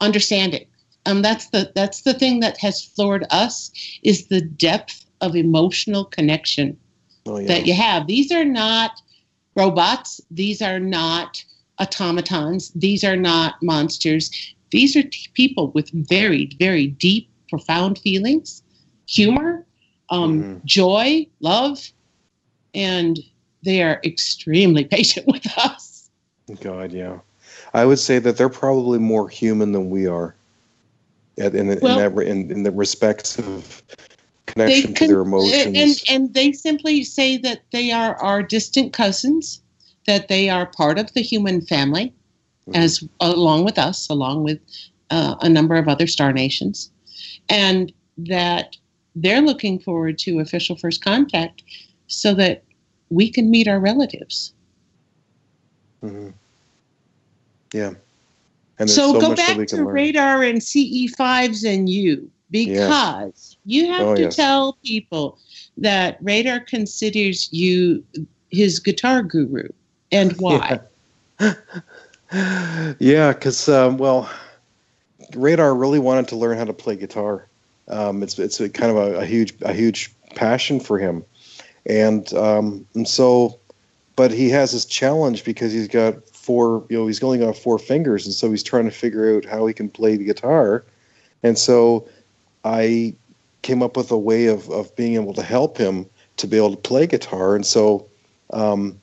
understanding. 0.00 0.66
Um, 1.06 1.22
that's 1.22 1.48
the 1.50 1.72
that's 1.74 2.02
the 2.02 2.14
thing 2.14 2.38
that 2.40 2.56
has 2.58 2.84
floored 2.84 3.26
us 3.30 3.72
is 4.04 4.28
the 4.28 4.40
depth 4.40 5.04
of 5.20 5.34
emotional 5.34 6.04
connection 6.04 6.76
oh 7.26 7.38
yeah 7.38 7.48
that 7.48 7.66
you 7.66 7.74
have. 7.74 8.06
These 8.06 8.30
are 8.30 8.44
not 8.44 8.92
robots. 9.56 10.20
These 10.30 10.62
are 10.62 10.78
not 10.78 11.44
automatons. 11.82 12.70
These 12.74 13.04
are 13.04 13.16
not 13.16 13.54
monsters. 13.62 14.30
These 14.70 14.96
are 14.96 15.02
t- 15.02 15.28
people 15.34 15.70
with 15.72 15.90
very, 16.08 16.50
very 16.58 16.86
deep, 16.86 17.28
profound 17.50 17.98
feelings, 17.98 18.62
humor, 19.06 19.66
um, 20.10 20.42
Mhm. 20.42 20.64
joy, 20.64 21.26
love, 21.40 21.90
and 22.74 23.18
they 23.64 23.82
are 23.82 24.00
extremely 24.04 24.84
patient 24.96 25.26
with 25.26 25.46
us. 25.58 26.10
God, 26.60 26.92
yeah. 26.92 27.18
I 27.74 27.84
would 27.84 27.98
say 27.98 28.18
that 28.18 28.36
they're 28.36 28.48
probably 28.48 28.98
more 28.98 29.28
human 29.28 29.72
than 29.72 29.90
we 29.90 30.06
are. 30.06 30.34
At, 31.38 31.54
in, 31.54 31.78
Well- 31.80 31.98
in, 31.98 32.14
that, 32.14 32.22
in, 32.26 32.50
in 32.50 32.62
the 32.62 32.70
respects 32.70 33.38
of 33.38 33.82
connection 34.46 34.94
to 34.94 35.06
their 35.06 35.20
emotions. 35.20 35.76
And, 35.76 36.02
and 36.08 36.34
they 36.34 36.52
simply 36.52 37.04
say 37.04 37.36
that 37.38 37.62
they 37.72 37.90
are 37.90 38.16
our 38.16 38.42
distant 38.42 38.92
cousins, 38.92 39.61
that 40.06 40.28
they 40.28 40.48
are 40.48 40.66
part 40.66 40.98
of 40.98 41.12
the 41.14 41.22
human 41.22 41.60
family, 41.60 42.12
Mhm. 42.68 42.76
as 42.76 43.02
along 43.20 43.64
with 43.64 43.78
us, 43.78 44.08
along 44.08 44.44
with 44.44 44.58
uh, 45.10 45.34
a 45.42 45.48
number 45.48 45.74
of 45.76 45.88
other 45.88 46.06
star 46.06 46.32
nations, 46.32 46.90
and 47.50 47.92
that 48.16 48.76
they're 49.14 49.42
looking 49.42 49.78
forward 49.78 50.16
to 50.18 50.38
official 50.38 50.74
first 50.76 51.02
contact 51.04 51.62
so 52.06 52.32
that 52.34 52.62
we 53.10 53.28
can 53.28 53.50
meet 53.50 53.68
our 53.68 53.78
relatives. 53.78 54.54
Mm-hmm. 56.02 56.30
Yeah. 57.74 57.88
And 57.88 58.88
there's 58.88 58.94
So, 58.94 59.12
so, 59.12 59.20
go 59.20 59.28
much 59.30 59.36
that 59.38 59.58
back 59.58 59.66
to 59.68 59.76
learn. 59.76 59.86
radar 59.86 60.42
and 60.42 60.60
CE5s 60.62 61.64
and 61.64 61.88
you 61.90 62.30
because 62.50 63.56
you 63.66 63.86
have 63.88 64.06
Oh, 64.08 64.14
to 64.14 64.22
yes. 64.22 64.36
tell 64.36 64.78
people 64.84 65.38
that 65.76 66.18
radar 66.22 66.60
considers 66.60 67.48
you 67.52 68.02
his 68.50 68.78
guitar 68.78 69.22
guru 69.22 69.68
and 70.12 70.32
why. 70.38 70.80
yeah, 72.98 73.32
because 73.32 73.68
um, 73.68 73.98
well, 73.98 74.30
Radar 75.34 75.74
really 75.74 75.98
wanted 75.98 76.28
to 76.28 76.36
learn 76.36 76.58
how 76.58 76.64
to 76.64 76.72
play 76.72 76.96
guitar. 76.96 77.48
Um, 77.88 78.22
it's 78.22 78.38
it's 78.38 78.60
a 78.60 78.68
kind 78.68 78.90
of 78.90 78.96
a, 78.96 79.20
a 79.20 79.26
huge 79.26 79.54
a 79.62 79.72
huge 79.72 80.12
passion 80.34 80.78
for 80.78 80.98
him, 80.98 81.24
and 81.86 82.32
um, 82.34 82.86
and 82.94 83.08
so, 83.08 83.58
but 84.16 84.30
he 84.30 84.48
has 84.50 84.72
this 84.72 84.84
challenge 84.84 85.44
because 85.44 85.72
he's 85.72 85.88
got 85.88 86.26
four 86.28 86.84
you 86.88 86.98
know 86.98 87.06
he's 87.06 87.22
only 87.22 87.38
got 87.38 87.56
four 87.56 87.78
fingers, 87.78 88.24
and 88.26 88.34
so 88.34 88.50
he's 88.50 88.62
trying 88.62 88.84
to 88.84 88.90
figure 88.90 89.36
out 89.36 89.44
how 89.44 89.66
he 89.66 89.74
can 89.74 89.88
play 89.88 90.16
the 90.16 90.24
guitar, 90.24 90.84
and 91.42 91.58
so 91.58 92.08
I 92.64 93.14
came 93.62 93.82
up 93.82 93.96
with 93.96 94.10
a 94.10 94.18
way 94.18 94.46
of 94.46 94.70
of 94.70 94.94
being 94.96 95.14
able 95.14 95.34
to 95.34 95.42
help 95.42 95.76
him 95.76 96.06
to 96.36 96.46
be 96.46 96.56
able 96.56 96.70
to 96.70 96.76
play 96.76 97.06
guitar, 97.06 97.56
and 97.56 97.66
so. 97.66 98.06
Um, 98.54 99.00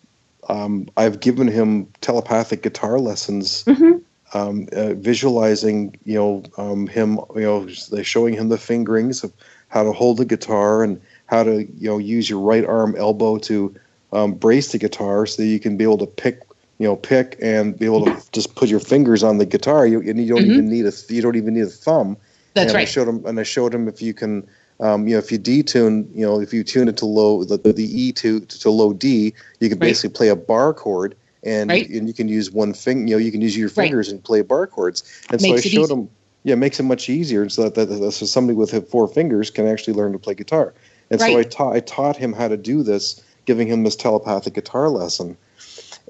um, 0.49 0.87
I've 0.97 1.19
given 1.19 1.47
him 1.47 1.87
telepathic 2.01 2.63
guitar 2.63 2.99
lessons, 2.99 3.63
Mhm. 3.65 4.01
um, 4.33 4.67
uh, 4.73 4.93
visualizing, 4.95 5.95
you 6.03 6.15
know, 6.15 6.43
um, 6.57 6.87
him, 6.87 7.19
you 7.35 7.41
know, 7.41 7.67
showing 8.03 8.33
him 8.33 8.49
the 8.49 8.57
fingerings 8.57 9.23
of 9.23 9.31
how 9.69 9.83
to 9.83 9.91
hold 9.91 10.17
the 10.17 10.25
guitar 10.25 10.83
and 10.83 10.99
how 11.27 11.43
to, 11.43 11.63
you 11.77 11.89
know, 11.89 11.97
use 11.99 12.29
your 12.29 12.39
right 12.39 12.65
arm 12.65 12.95
elbow 12.97 13.37
to 13.37 13.73
um, 14.11 14.33
brace 14.33 14.71
the 14.71 14.79
guitar 14.79 15.25
so 15.25 15.41
that 15.41 15.47
you 15.47 15.59
can 15.59 15.77
be 15.77 15.83
able 15.83 15.97
to 15.99 16.07
pick, 16.07 16.41
you 16.79 16.87
know, 16.87 16.95
pick 16.95 17.37
and 17.41 17.77
be 17.77 17.85
able 17.85 18.05
to 18.05 18.31
just 18.31 18.55
put 18.55 18.69
your 18.69 18.79
fingers 18.79 19.23
on 19.23 19.37
the 19.37 19.45
guitar. 19.45 19.85
You, 19.85 19.99
and 20.01 20.19
you 20.19 20.27
don't 20.27 20.41
Mhm. 20.43 20.51
even 20.51 20.69
need 20.69 20.85
a, 20.87 20.93
you 21.09 21.21
don't 21.21 21.35
even 21.35 21.53
need 21.53 21.63
a 21.63 21.67
thumb. 21.67 22.17
That's 22.55 22.73
and 22.73 22.81
I 22.81 22.85
showed 22.85 23.07
him, 23.07 23.23
and 23.25 23.39
I 23.39 23.43
showed 23.43 23.73
him 23.73 23.87
if 23.87 24.01
you 24.01 24.13
can, 24.15 24.47
um, 24.79 25.07
you 25.07 25.15
know, 25.15 25.19
if 25.19 25.31
you 25.31 25.37
detune, 25.39 26.07
you 26.15 26.25
know, 26.25 26.39
if 26.39 26.53
you 26.53 26.63
tune 26.63 26.87
it 26.87 26.97
to 26.97 27.05
low, 27.05 27.43
the, 27.43 27.57
the, 27.57 27.83
E 27.83 28.11
to 28.13 28.39
to 28.41 28.69
low 28.69 28.93
D, 28.93 29.33
you 29.59 29.69
can 29.69 29.77
Right. 29.77 29.89
basically 29.89 30.15
play 30.15 30.29
a 30.29 30.35
bar 30.35 30.73
chord, 30.73 31.15
and 31.43 31.69
Right. 31.69 31.89
and 31.89 32.07
you 32.07 32.13
can 32.13 32.27
use 32.27 32.51
one 32.51 32.73
finger, 32.73 33.09
you 33.09 33.15
know, 33.15 33.19
you 33.19 33.31
can 33.31 33.41
use 33.41 33.57
your 33.57 33.69
Right. 33.69 33.75
fingers 33.75 34.09
and 34.09 34.23
play 34.23 34.41
bar 34.41 34.67
chords. 34.67 35.03
And 35.31 35.41
Makes 35.41 35.47
so 35.47 35.53
I 35.55 35.61
showed 35.61 35.83
easy. 35.83 35.93
him, 35.93 36.09
yeah, 36.43 36.53
it 36.53 36.57
makes 36.57 36.79
it 36.79 36.83
much 36.83 37.09
easier, 37.09 37.41
and 37.41 37.51
so 37.51 37.63
that, 37.63 37.75
that, 37.75 37.87
that 37.87 38.11
so 38.11 38.25
somebody 38.25 38.55
with 38.55 38.89
four 38.89 39.07
fingers 39.07 39.49
can 39.49 39.67
actually 39.67 39.93
learn 39.93 40.13
to 40.13 40.19
play 40.19 40.33
guitar. 40.33 40.73
And 41.11 41.19
so 41.19 41.37
I 41.37 41.43
taught 41.43 41.75
I 41.75 41.79
taught 41.81 42.15
him 42.15 42.33
how 42.33 42.47
to 42.47 42.55
do 42.57 42.83
this, 42.83 43.21
giving 43.45 43.67
him 43.67 43.83
this 43.83 43.95
telepathic 43.95 44.53
guitar 44.53 44.89
lesson, 44.89 45.37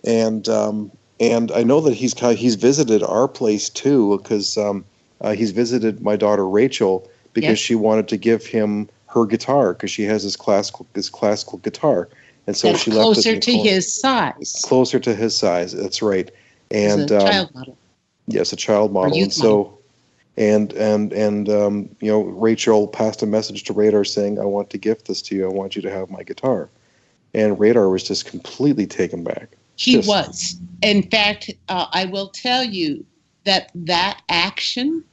and 0.04 0.48
um, 0.48 0.92
and 1.20 1.52
I 1.52 1.64
know 1.64 1.82
that 1.82 1.96
he's 1.96 2.14
kind 2.14 2.38
he's 2.38 2.56
visited 2.56 3.02
our 3.02 3.28
place 3.28 3.70
too 3.70 4.18
because 4.18 4.58
um, 4.58 4.86
uh, 5.22 5.34
he's 5.34 5.52
visited 5.52 6.02
my 6.02 6.16
daughter 6.16 6.48
Rachel 6.48 7.10
because 7.34 7.50
Yes. 7.50 7.58
she 7.60 7.76
wanted 7.76 8.08
to 8.10 8.18
give 8.18 8.46
him 8.46 8.90
her 9.08 9.26
guitar 9.26 9.74
because 9.74 9.92
she 9.92 10.04
has 10.04 10.24
his 10.24 10.36
classical 10.36 10.86
his 10.94 11.10
classical 11.10 11.58
guitar, 11.60 12.10
and 12.48 12.56
so 12.56 12.70
That's 12.72 12.84
she 12.84 12.92
left 12.92 13.00
it 13.02 13.04
closer 13.04 13.40
to 13.40 13.52
his 13.58 13.94
size. 13.94 14.62
closer 14.64 15.00
to 15.00 15.16
his 15.16 15.36
size. 15.36 15.74
That's 15.74 16.02
right, 16.02 16.30
and 16.72 17.10
a 17.12 17.18
um, 17.18 17.28
child 17.28 17.56
model. 17.56 17.78
Yes, 18.28 18.54
a 18.54 18.56
child 18.56 18.94
model. 18.94 19.18
and 19.18 19.34
so, 19.34 19.78
and 20.38 20.72
and 20.74 21.12
and 21.14 21.50
um, 21.50 21.90
you 22.02 22.12
know, 22.12 22.22
Rachel 22.22 22.88
passed 22.88 23.24
a 23.24 23.26
message 23.26 23.64
to 23.66 23.74
Radar 23.74 24.04
saying, 24.04 24.40
"I 24.40 24.46
want 24.46 24.70
to 24.72 24.78
gift 24.78 25.08
this 25.08 25.22
to 25.24 25.36
you. 25.36 25.46
I 25.46 25.52
want 25.52 25.76
you 25.76 25.82
to 25.82 25.90
have 25.90 26.10
my 26.10 26.24
guitar." 26.24 26.70
And 27.34 27.60
Radar 27.60 27.90
was 27.90 28.04
just 28.04 28.26
completely 28.26 28.88
taken 28.88 29.24
back. 29.24 29.50
He 29.76 29.94
Just- 29.94 30.08
was. 30.08 30.56
In 30.82 31.04
fact, 31.10 31.52
uh, 31.70 31.86
I 31.92 32.06
will 32.06 32.30
tell 32.30 32.64
you 32.64 33.06
that 33.46 33.72
that 33.76 34.22
action 34.30 35.04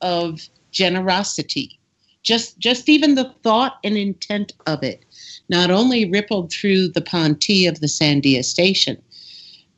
of 0.00 0.40
generosity, 0.74 1.78
just 2.22 2.58
just 2.58 2.88
even 2.88 3.14
the 3.14 3.32
thought 3.42 3.78
and 3.82 3.96
intent 3.96 4.52
of 4.66 4.82
it, 4.82 5.04
not 5.48 5.70
only 5.70 6.10
rippled 6.10 6.52
through 6.52 6.88
the 6.88 7.00
Ponte 7.00 7.66
of 7.66 7.80
the 7.80 7.86
Sandia 7.86 8.44
station, 8.44 9.00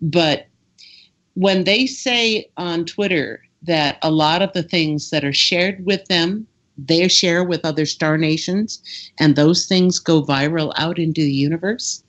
but 0.02 0.46
when 1.34 1.64
they 1.64 1.86
say 1.86 2.50
on 2.56 2.84
Twitter 2.84 3.42
that 3.62 3.98
a 4.02 4.10
lot 4.10 4.42
of 4.42 4.52
the 4.52 4.62
things 4.62 5.10
that 5.10 5.24
are 5.24 5.32
shared 5.32 5.84
with 5.84 6.04
them, 6.06 6.46
they 6.78 7.08
share 7.08 7.44
with 7.44 7.64
other 7.64 7.86
star 7.86 8.16
nations, 8.16 8.82
and 9.18 9.36
those 9.36 9.66
things 9.66 9.98
go 9.98 10.22
viral 10.22 10.72
out 10.76 10.98
into 10.98 11.20
the 11.20 11.32
universe. 11.32 12.02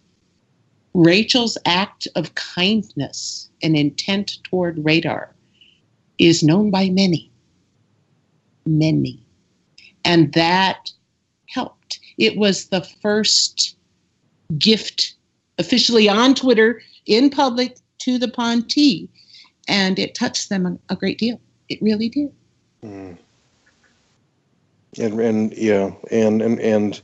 Rachel's 0.93 1.57
act 1.65 2.07
of 2.15 2.35
kindness 2.35 3.49
and 3.61 3.75
intent 3.75 4.39
toward 4.43 4.83
radar 4.83 5.35
is 6.17 6.41
known 6.41 6.71
by 6.71 6.89
many. 6.89 7.29
Many. 8.67 9.23
And 10.05 10.33
that 10.33 10.91
helped. 11.47 11.99
It 12.17 12.37
was 12.37 12.67
the 12.67 12.81
first 13.01 13.75
gift 14.57 15.15
officially 15.57 16.07
on 16.07 16.35
Twitter 16.35 16.81
in 17.05 17.29
public 17.29 17.77
to 17.99 18.17
the 18.17 18.27
Ponte, 18.27 19.09
and 19.67 19.99
it 19.99 20.15
touched 20.15 20.49
them 20.49 20.65
a, 20.65 20.93
a 20.93 20.95
great 20.95 21.17
deal. 21.17 21.39
It 21.69 21.81
really 21.81 22.09
did. 22.09 22.31
Mm. 22.83 23.17
And 24.99 25.19
and 25.19 25.53
yeah, 25.53 25.91
and 26.11 26.41
and 26.41 26.59
and 26.59 27.01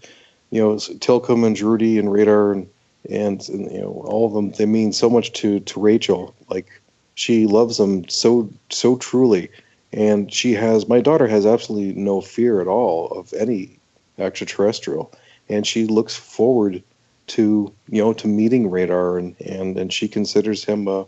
you 0.50 0.62
know, 0.62 0.76
Tilcom 0.76 1.46
and 1.46 1.56
Drudy 1.56 1.98
and 1.98 2.12
Radar 2.12 2.54
and, 2.54 2.70
and 3.10 3.48
and 3.50 3.72
you 3.72 3.82
know 3.82 4.04
all 4.06 4.28
of 4.28 4.34
them. 4.34 4.52
They 4.52 4.66
mean 4.66 4.94
so 4.94 5.10
much 5.10 5.34
to 5.34 5.60
to 5.60 5.80
Rachel. 5.80 6.34
Like 6.50 6.70
she 7.16 7.46
loves 7.46 7.78
them 7.78 8.08
so 8.08 8.50
so 8.70 8.98
truly, 8.98 9.50
and 9.94 10.34
she 10.34 10.54
has 10.54 10.88
my 10.88 11.00
daughter 11.00 11.28
has 11.28 11.46
absolutely 11.46 11.94
no 11.94 12.20
fear 12.20 12.60
at 12.60 12.68
all 12.68 13.08
of 13.10 13.32
any 13.34 13.80
extraterrestrial, 14.18 15.14
and 15.50 15.66
she 15.66 15.86
looks 15.86 16.16
forward 16.16 16.84
to 17.28 17.72
you 17.90 18.02
know 18.02 18.14
to 18.14 18.28
meeting 18.28 18.70
Radar 18.70 19.18
and 19.18 19.36
and 19.42 19.78
and 19.78 19.94
she 19.94 20.08
considers 20.08 20.64
him 20.64 20.88
a, 20.88 21.06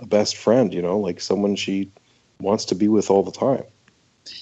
a 0.00 0.06
best 0.06 0.36
friend. 0.36 0.72
You 0.72 0.80
know, 0.80 0.98
like 0.98 1.20
someone 1.20 1.56
she 1.56 1.90
wants 2.40 2.64
to 2.66 2.74
be 2.74 2.88
with 2.88 3.10
all 3.10 3.22
the 3.22 3.32
time. 3.32 3.64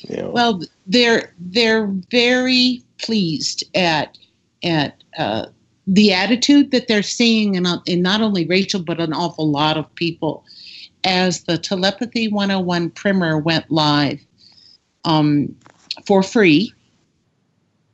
You 0.09 0.17
know? 0.19 0.31
Well, 0.31 0.63
they're 0.87 1.33
they're 1.39 1.87
very 2.11 2.83
pleased 2.99 3.65
at 3.75 4.19
at 4.63 5.03
uh, 5.17 5.47
the 5.87 6.13
attitude 6.13 6.73
that 6.73 6.89
they're 6.89 7.03
seeing 7.03 7.55
in, 7.55 7.67
in 7.87 8.03
not 8.03 8.21
only 8.21 8.45
Rachel 8.45 8.83
but 8.83 9.01
an 9.01 9.13
awful 9.13 9.49
lot 9.49 9.79
of 9.79 9.93
people 9.95 10.45
as 11.05 11.45
the 11.45 11.59
Telepathy 11.59 12.29
101 12.29 12.91
primer 12.91 13.39
went 13.39 13.71
live 13.71 14.21
um, 15.05 15.55
for 16.07 16.23
free 16.23 16.73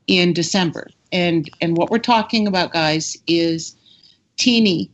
in 0.07 0.33
December. 0.33 0.89
And 1.13 1.49
and 1.61 1.77
what 1.77 1.91
we're 1.91 1.99
talking 1.99 2.47
about, 2.47 2.73
guys, 2.73 3.17
is 3.27 3.77
Teeny 4.37 4.91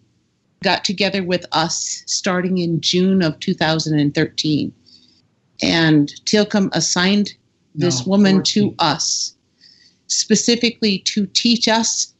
got 0.63 0.85
together 0.85 1.23
with 1.23 1.47
us 1.53 2.03
starting 2.07 2.59
in 2.59 2.81
June 2.81 3.23
of 3.23 3.39
2013 3.41 4.73
and 5.63 6.09
Tilcom 6.25 6.71
assigned 6.73 7.35
this 7.75 8.07
No, 8.07 8.11
woman 8.11 8.37
14. 8.37 8.45
to 8.45 8.75
us 8.79 9.35
specifically 10.07 10.99
to 10.99 11.27
teach 11.27 11.69
us 11.69 12.15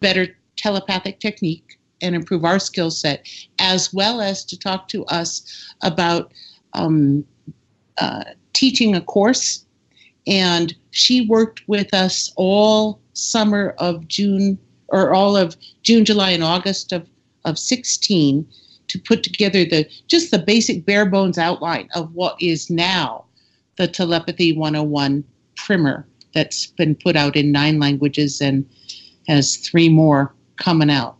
better 0.00 0.36
telepathic 0.56 1.20
technique 1.20 1.77
and 2.00 2.14
improve 2.14 2.44
our 2.44 2.58
skill 2.58 2.90
set, 2.90 3.26
as 3.58 3.92
well 3.92 4.20
as 4.20 4.44
to 4.44 4.58
talk 4.58 4.88
to 4.88 5.04
us 5.06 5.72
about 5.82 6.32
um, 6.74 7.24
uh, 7.98 8.24
teaching 8.52 8.94
a 8.94 9.00
course. 9.00 9.64
And 10.26 10.74
she 10.90 11.26
worked 11.26 11.62
with 11.68 11.92
us 11.94 12.32
all 12.36 13.00
summer 13.14 13.74
of 13.78 14.06
June, 14.08 14.58
or 14.88 15.12
all 15.12 15.36
of 15.36 15.56
June, 15.82 16.04
July, 16.04 16.30
and 16.30 16.44
August 16.44 16.92
of, 16.92 17.08
of 17.44 17.58
16 17.58 18.46
to 18.88 18.98
put 18.98 19.22
together 19.22 19.64
the 19.64 19.86
just 20.06 20.30
the 20.30 20.38
basic 20.38 20.84
bare 20.84 21.06
bones 21.06 21.38
outline 21.38 21.88
of 21.94 22.12
what 22.14 22.36
is 22.40 22.70
now 22.70 23.24
the 23.76 23.86
Telepathy 23.86 24.52
101 24.52 25.24
primer 25.56 26.06
that's 26.34 26.66
been 26.66 26.94
put 26.94 27.16
out 27.16 27.36
in 27.36 27.52
nine 27.52 27.78
languages 27.78 28.40
and 28.40 28.68
has 29.28 29.56
three 29.56 29.88
more 29.88 30.34
coming 30.56 30.90
out. 30.90 31.16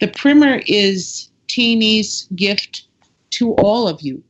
The 0.00 0.08
primer 0.08 0.62
is 0.66 1.28
Teeny's 1.48 2.28
gift 2.36 2.84
to 3.30 3.54
all 3.54 3.88
of 3.88 4.00
you, 4.00 4.22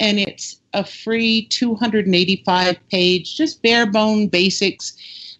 and 0.00 0.18
it's 0.18 0.60
a 0.72 0.84
free 0.84 1.46
285 1.46 2.76
page, 2.90 3.36
just 3.36 3.62
bare 3.62 3.84
bone 3.84 4.28
basics, 4.28 4.96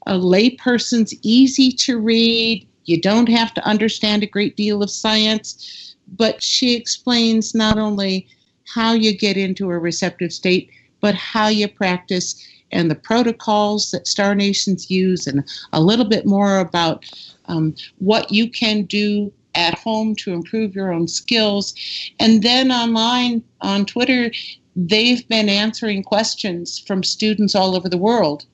a 0.06 0.12
layperson's 0.12 1.14
easy 1.22 1.72
to 1.72 1.98
read. 1.98 2.66
You 2.84 3.00
don't 3.00 3.28
have 3.28 3.54
to 3.54 3.66
understand 3.66 4.22
a 4.22 4.26
great 4.26 4.54
deal 4.56 4.82
of 4.82 4.90
science, 4.90 5.96
but 6.16 6.42
she 6.42 6.74
explains 6.74 7.54
not 7.54 7.78
only 7.78 8.26
how 8.66 8.92
you 8.92 9.16
get 9.16 9.38
into 9.38 9.70
a 9.70 9.78
receptive 9.78 10.32
state, 10.32 10.70
but 11.00 11.14
how 11.14 11.48
you 11.48 11.68
practice 11.68 12.46
and 12.70 12.90
the 12.90 12.94
protocols 12.94 13.92
that 13.92 14.06
Star 14.06 14.34
Nations 14.34 14.90
use, 14.90 15.26
and 15.26 15.42
a 15.72 15.80
little 15.80 16.04
bit 16.04 16.26
more 16.26 16.58
about 16.58 17.06
um, 17.46 17.74
what 17.98 18.30
you 18.30 18.50
can 18.50 18.82
do 18.82 19.32
at 19.54 19.78
home 19.78 20.14
to 20.16 20.32
improve 20.32 20.74
your 20.74 20.92
own 20.92 21.08
skills. 21.08 21.74
And 22.20 22.42
then 22.42 22.70
online 22.70 23.42
on 23.60 23.86
Twitter, 23.86 24.30
they've 24.76 25.26
been 25.28 25.48
answering 25.48 26.02
questions 26.02 26.78
from 26.78 27.02
students 27.02 27.54
all 27.54 27.76
over 27.76 27.88
the 27.88 27.98
world 27.98 28.46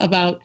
about 0.00 0.42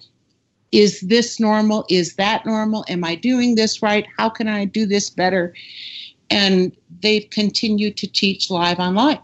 is 0.72 1.00
this 1.02 1.40
normal? 1.40 1.86
Is 1.90 2.16
that 2.16 2.46
normal? 2.46 2.84
Am 2.90 3.04
I 3.04 3.16
doing 3.16 3.56
this 3.56 3.82
right? 3.82 4.06
How 4.18 4.30
can 4.30 4.48
I 4.48 4.66
do 4.66 4.86
this 4.86 5.10
better? 5.10 5.54
And 6.30 6.76
they've 7.02 7.30
continued 7.30 7.96
to 7.98 8.08
teach 8.08 8.50
live 8.50 8.80
online. 8.80 9.22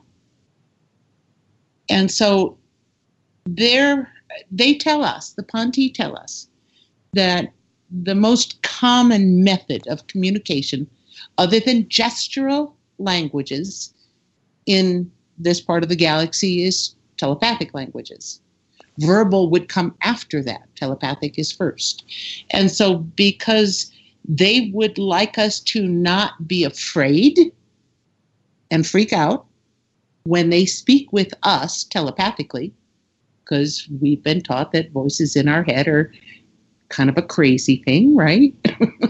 And 1.89 2.09
so 2.09 2.57
they're, 3.45 4.09
they 4.51 4.75
tell 4.75 5.03
us, 5.03 5.31
the 5.31 5.43
Ponti 5.43 5.89
tell 5.89 6.17
us, 6.17 6.47
that 7.11 7.51
the 8.01 8.15
most 8.15 8.61
common 8.63 9.43
method 9.43 9.87
of 9.87 10.07
communication, 10.07 10.89
other 11.37 11.59
than 11.59 11.85
gestural 11.85 12.73
languages 12.97 13.93
in 14.65 15.11
this 15.37 15.61
part 15.61 15.83
of 15.83 15.89
the 15.89 15.95
galaxy, 15.95 16.63
is 16.63 16.95
telepathic 17.17 17.73
languages. 17.73 18.39
Verbal 18.99 19.49
would 19.49 19.69
come 19.69 19.95
after 20.01 20.41
that, 20.43 20.67
telepathic 20.75 21.37
is 21.37 21.51
first. 21.51 22.03
And 22.51 22.71
so, 22.71 22.97
because 22.97 23.91
they 24.27 24.71
would 24.73 24.97
like 24.97 25.37
us 25.37 25.59
to 25.59 25.87
not 25.87 26.47
be 26.47 26.63
afraid 26.63 27.37
and 28.71 28.87
freak 28.87 29.13
out 29.13 29.45
when 30.23 30.49
they 30.49 30.65
speak 30.65 31.11
with 31.11 31.33
us 31.43 31.83
telepathically, 31.83 32.73
because 33.43 33.87
we've 33.99 34.23
been 34.23 34.41
taught 34.41 34.71
that 34.71 34.91
voices 34.91 35.35
in 35.35 35.49
our 35.49 35.63
head 35.63 35.87
are 35.87 36.13
kind 36.93 37.09
of 37.09 37.17
a 37.17 37.21
crazy 37.21 37.77
thing, 37.85 38.15
right? 38.15 38.53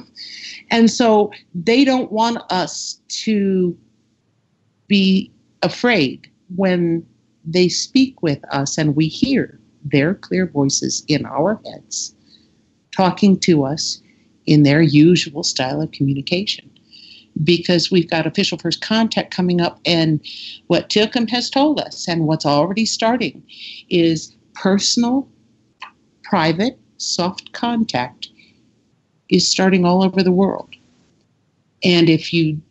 and 0.72 0.90
so 0.90 1.32
they 1.54 1.84
don't 1.84 2.12
want 2.12 2.38
us 2.50 3.00
to 3.10 3.78
be 4.88 5.32
afraid 5.62 6.30
when 6.56 7.06
they 7.46 7.68
speak 7.68 8.22
with 8.22 8.40
us 8.52 8.78
and 8.78 8.96
we 8.96 9.08
hear 9.08 9.60
their 9.84 10.16
clear 10.16 10.48
voices 10.48 11.04
in 11.08 11.26
our 11.26 11.60
heads 11.66 12.16
talking 12.96 13.38
to 13.38 13.66
us 13.66 14.02
in 14.46 14.64
their 14.64 14.82
usual 14.82 15.44
style 15.44 15.82
of 15.82 15.92
communication 15.92 16.70
because 17.44 17.92
we've 17.92 18.10
got 18.10 18.28
official 18.28 18.58
first 18.58 18.82
contact 18.82 19.34
coming 19.34 19.60
up. 19.60 19.80
And 19.86 20.24
what 20.68 20.90
Tilcom 20.90 21.30
has 21.30 21.50
told 21.50 21.80
us 21.80 22.08
and 22.08 22.28
what's 22.28 22.46
already 22.46 22.86
starting 22.86 23.44
is 23.90 24.36
personal, 24.54 25.28
private, 26.24 26.78
soft 26.98 27.52
contact 27.54 28.30
is 29.30 29.50
starting 29.50 29.86
all 29.86 30.04
over 30.04 30.22
the 30.22 30.32
world. 30.32 30.76
And 31.84 32.10
if 32.10 32.34
you 32.34 32.62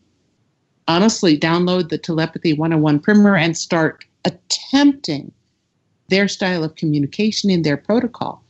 honestly 0.88 1.38
download 1.38 1.88
the 1.88 1.98
Telepathy 1.98 2.52
101 2.52 3.00
primer 3.00 3.36
and 3.36 3.56
start 3.56 4.04
attempting 4.24 5.32
their 6.08 6.28
style 6.28 6.64
of 6.64 6.76
communication 6.76 7.50
in 7.50 7.62
their 7.62 7.76
protocol, 7.76 8.42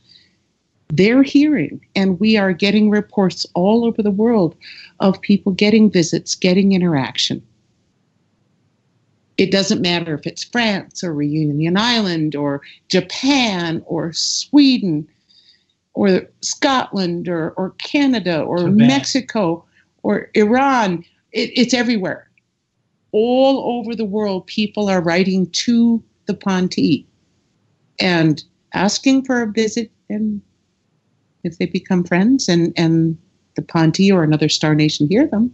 they're 0.89 1.23
hearing, 1.23 1.83
and 1.95 2.19
we 2.19 2.37
are 2.37 2.53
getting 2.53 2.89
reports 2.89 3.47
all 3.55 3.83
over 3.83 4.03
the 4.03 4.11
world 4.11 4.55
of 4.99 5.21
people 5.21 5.51
getting 5.51 5.89
visits, 5.89 6.35
getting 6.35 6.73
interaction. 6.73 7.41
It 9.37 9.51
doesn't 9.51 9.81
matter 9.81 10.13
if 10.13 10.27
it's 10.27 10.43
France 10.43 11.03
or 11.03 11.13
Reunion 11.13 11.77
Island 11.77 12.35
or 12.35 12.61
Japan 12.89 13.81
or 13.87 14.13
Sweden 14.13 15.07
or 15.93 16.27
Scotland 16.41 17.27
or, 17.27 17.51
or 17.51 17.71
Canada 17.71 18.41
or 18.41 18.57
Tibet. 18.57 18.87
Mexico 18.87 19.65
or 20.01 20.29
Iran. 20.33 21.03
It, 21.31 21.51
it's 21.55 21.73
everywhere. 21.73 22.29
All 23.11 23.79
over 23.79 23.95
the 23.95 24.05
world, 24.05 24.47
people 24.47 24.89
are 24.89 25.01
writing 25.01 25.49
to 25.51 26.03
the 26.25 26.33
Ponti 26.33 27.05
and 27.99 28.43
asking 28.73 29.25
for 29.25 29.41
a 29.41 29.51
visit 29.51 29.91
and 30.09 30.41
if 31.43 31.57
they 31.57 31.65
become 31.65 32.03
friends 32.03 32.47
and, 32.47 32.73
and 32.77 33.17
the 33.55 33.61
Ponti 33.61 34.11
or 34.11 34.23
another 34.23 34.49
star 34.49 34.73
nation 34.73 35.07
hear 35.07 35.27
them, 35.27 35.53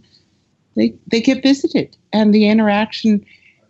they, 0.76 0.94
they 1.08 1.20
get 1.20 1.42
visited 1.42 1.96
and 2.12 2.32
the 2.32 2.48
interaction 2.48 3.24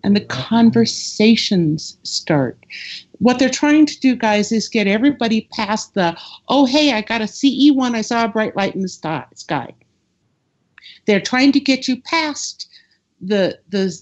and 0.04 0.14
the 0.14 0.20
conversations 0.20 1.96
start. 2.02 2.58
What 3.20 3.38
they're 3.38 3.50
trying 3.50 3.84
to 3.84 4.00
do, 4.00 4.16
guys, 4.16 4.50
is 4.50 4.68
get 4.68 4.86
everybody 4.86 5.46
past 5.52 5.92
the, 5.92 6.16
oh, 6.48 6.64
hey, 6.64 6.92
I 6.92 7.02
got 7.02 7.20
a 7.20 7.24
CE1, 7.24 7.94
I 7.94 8.00
saw 8.00 8.24
a 8.24 8.28
bright 8.28 8.56
light 8.56 8.74
in 8.74 8.80
the 8.80 8.88
sky. 8.88 9.74
They're 11.04 11.20
trying 11.20 11.52
to 11.52 11.60
get 11.60 11.86
you 11.86 12.00
past 12.00 12.66
the, 13.20 13.58
the, 13.68 13.94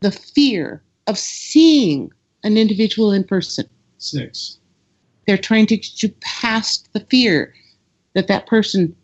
the 0.00 0.10
fear 0.10 0.82
of 1.06 1.18
seeing 1.18 2.10
an 2.42 2.56
individual 2.56 3.12
in 3.12 3.24
person. 3.24 3.68
Six. 3.98 4.58
They're 5.26 5.36
trying 5.36 5.66
to 5.66 5.76
get 5.76 6.02
you 6.02 6.08
past 6.20 6.90
the 6.94 7.00
fear 7.10 7.54
that 8.14 8.26
that 8.28 8.46
person 8.46 8.96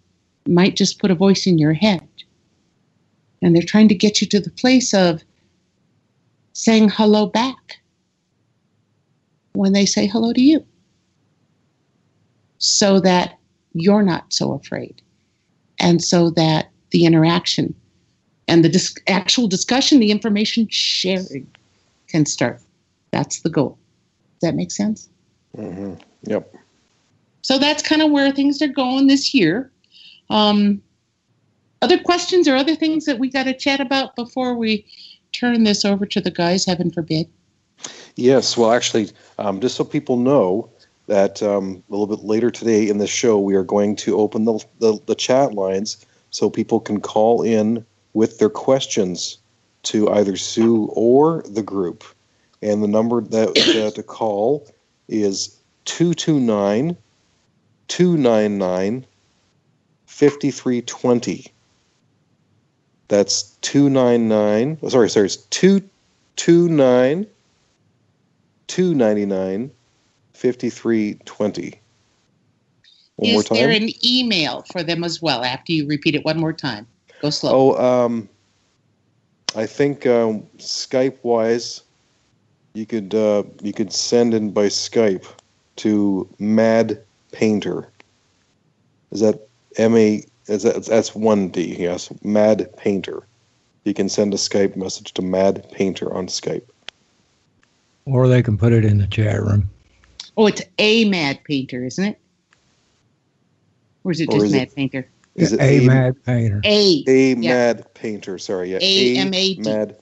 might 0.49 0.77
just 0.77 0.99
put 0.99 1.11
a 1.11 1.15
voice 1.15 1.47
in 1.47 1.59
your 1.59 1.75
head. 1.75 2.09
And 3.43 3.55
they're 3.55 3.63
trying 3.63 3.89
to 3.89 3.95
get 3.95 4.23
you 4.23 4.27
to 4.29 4.41
the 4.41 4.51
place 4.51 4.95
of 4.95 5.23
saying 6.55 6.89
hello 6.89 7.27
back 7.27 7.81
when 9.57 9.73
they 9.73 9.87
say 9.87 10.07
hello 10.07 10.33
to 10.33 10.41
you 10.41 10.65
so 12.59 13.01
that 13.01 13.39
you're 13.75 14.03
not 14.03 14.33
so 14.33 14.53
afraid 14.53 15.03
and 15.79 16.03
so 16.03 16.31
that 16.31 16.71
the 16.91 17.05
interaction 17.05 17.75
and 18.49 18.65
the 18.65 18.69
dis- 18.69 18.97
actual 19.09 19.49
discussion, 19.49 19.99
the 19.99 20.11
information 20.11 20.69
sharing 20.71 21.47
can 22.09 22.25
start. 22.25 22.61
That's 23.11 23.41
the 23.41 23.51
goal. 23.51 23.79
Does 24.41 24.51
that 24.51 24.55
make 24.55 24.71
sense? 24.71 25.09
Mm-hmm. 25.57 25.95
Yep. 26.25 26.55
So 27.43 27.59
that's 27.59 27.83
kind 27.83 28.03
of 28.03 28.11
where 28.11 28.33
things 28.33 28.61
are 28.63 28.69
going 28.69 29.07
this 29.07 29.35
year. 29.35 29.71
Um, 30.31 30.83
other 31.83 31.99
questions 31.99 32.49
or 32.49 32.57
other 32.57 32.75
things 32.75 33.05
that 33.05 33.19
we 33.19 33.31
got 33.31 33.45
to 33.45 33.55
chat 33.55 33.81
about 33.81 34.17
before 34.17 34.55
we 34.55 34.87
turn 35.33 35.65
this 35.65 35.85
over 35.85 36.07
to 36.07 36.21
the 36.21 36.31
guys, 36.31 36.65
heaven 36.65 36.91
forbid? 36.91 37.29
Yes. 38.17 38.57
Well, 38.57 38.73
actually, 38.73 39.11
um, 39.39 39.61
just 39.61 39.77
so 39.77 39.85
people 39.85 40.17
know 40.17 40.71
that 41.07 41.43
um, 41.43 41.83
a 41.89 41.93
little 41.93 42.07
bit 42.07 42.25
later 42.25 42.51
today 42.51 42.89
in 42.89 42.99
the 42.99 43.07
show, 43.07 43.39
we 43.39 43.55
are 43.55 43.63
going 43.63 43.95
to 43.97 44.17
open 44.17 44.45
the, 44.45 44.65
the, 44.81 44.99
the 45.07 45.15
chat 45.15 45.55
lines 45.55 46.05
so 46.31 46.51
people 46.51 46.81
can 46.81 47.01
call 47.01 47.43
in 47.43 47.85
with 48.15 48.39
their 48.39 48.49
questions 48.49 49.39
to 49.85 50.11
either 50.11 50.37
Sue 50.37 50.87
or 50.95 51.43
the 51.49 51.63
group. 51.63 52.05
And 52.63 52.83
the 52.83 52.89
number 52.89 53.21
that 53.21 53.51
uh, 53.51 53.91
to 53.95 54.03
call 54.03 54.67
is 55.09 55.61
229 55.85 56.97
299 57.89 59.07
5320. 60.07 61.47
That's 63.09 63.43
299. 63.61 64.79
Oh, 64.83 64.89
sorry, 64.89 65.11
sorry, 65.11 65.27
it's 65.27 65.37
229 65.37 67.27
299 68.69 69.71
5320. 70.35 71.81
One 73.17 73.31
Is 73.31 73.45
there 73.45 73.71
an 73.71 73.89
email 74.05 74.65
for 74.71 74.83
them 74.83 75.03
as 75.03 75.23
well 75.23 75.43
after 75.43 75.73
you 75.73 75.87
repeat 75.87 76.15
it 76.15 76.25
one 76.25 76.39
more 76.39 76.53
time? 76.53 76.87
Go 77.23 77.31
slow. 77.31 77.75
Oh, 77.75 78.05
um, 78.05 78.29
I 79.55 79.65
think 79.65 80.07
um, 80.07 80.43
Skype 80.59 81.17
wise, 81.23 81.83
you 82.75 82.85
could 82.85 83.15
uh, 83.15 83.45
you 83.63 83.73
could 83.73 83.93
send 83.93 84.35
in 84.35 84.51
by 84.51 84.67
Skype 84.67 85.25
to 85.77 86.29
Mad 86.39 87.03
Painter. 87.33 87.89
Is 89.13 89.21
that 89.21 89.49
M 89.79 89.97
A? 89.97 90.23
Is 90.49 90.65
that 90.65 90.85
that's 90.85 91.15
one 91.15 91.49
D? 91.49 91.77
Yes, 91.79 92.13
Mad 92.23 92.69
Painter. 92.77 93.27
you 93.85 93.95
can 93.95 94.11
send 94.11 94.35
a 94.35 94.37
Skype 94.37 94.77
message 94.77 95.15
to 95.15 95.23
Mad 95.23 95.67
Painter 95.73 96.13
on 96.13 96.27
Skype. 96.27 96.69
Or 98.07 98.29
they 98.29 98.43
can 98.43 98.57
put 98.57 98.73
it 98.73 98.85
in 98.85 98.99
the 98.99 99.07
chat 99.07 99.41
room. 99.43 99.69
Oh, 100.37 100.47
it's 100.47 100.63
a 100.79 101.09
Mad 101.09 101.41
Painter, 101.45 101.85
isn't 101.85 102.05
it? 102.05 102.19
Or 104.05 104.13
is 104.13 104.21
it 104.21 104.29
Or 104.29 104.35
just 104.35 104.47
is 104.47 104.53
it- 104.55 104.57
Mad 104.59 104.75
Painter? 104.75 105.09
Is 105.35 105.53
it 105.53 105.61
a, 105.61 105.85
mad 105.87 106.25
painter? 106.25 106.63
A. 106.65 107.05
A 107.07 107.35
Yeah. 107.35 107.35
Mad 107.75 107.93
Painter? 107.93 108.39
Sorry, 108.39 108.73
yeah. 108.73 108.79
A-M-A-D. 108.81 109.61
Mad. 109.61 109.97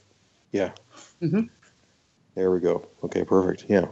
Yeah. 0.53 0.71
Mhm. 1.21 1.49
There 2.37 2.53
we 2.53 2.61
go. 2.61 2.87
Okay, 3.03 3.25
perfect. 3.25 3.65
Yeah. 3.69 3.87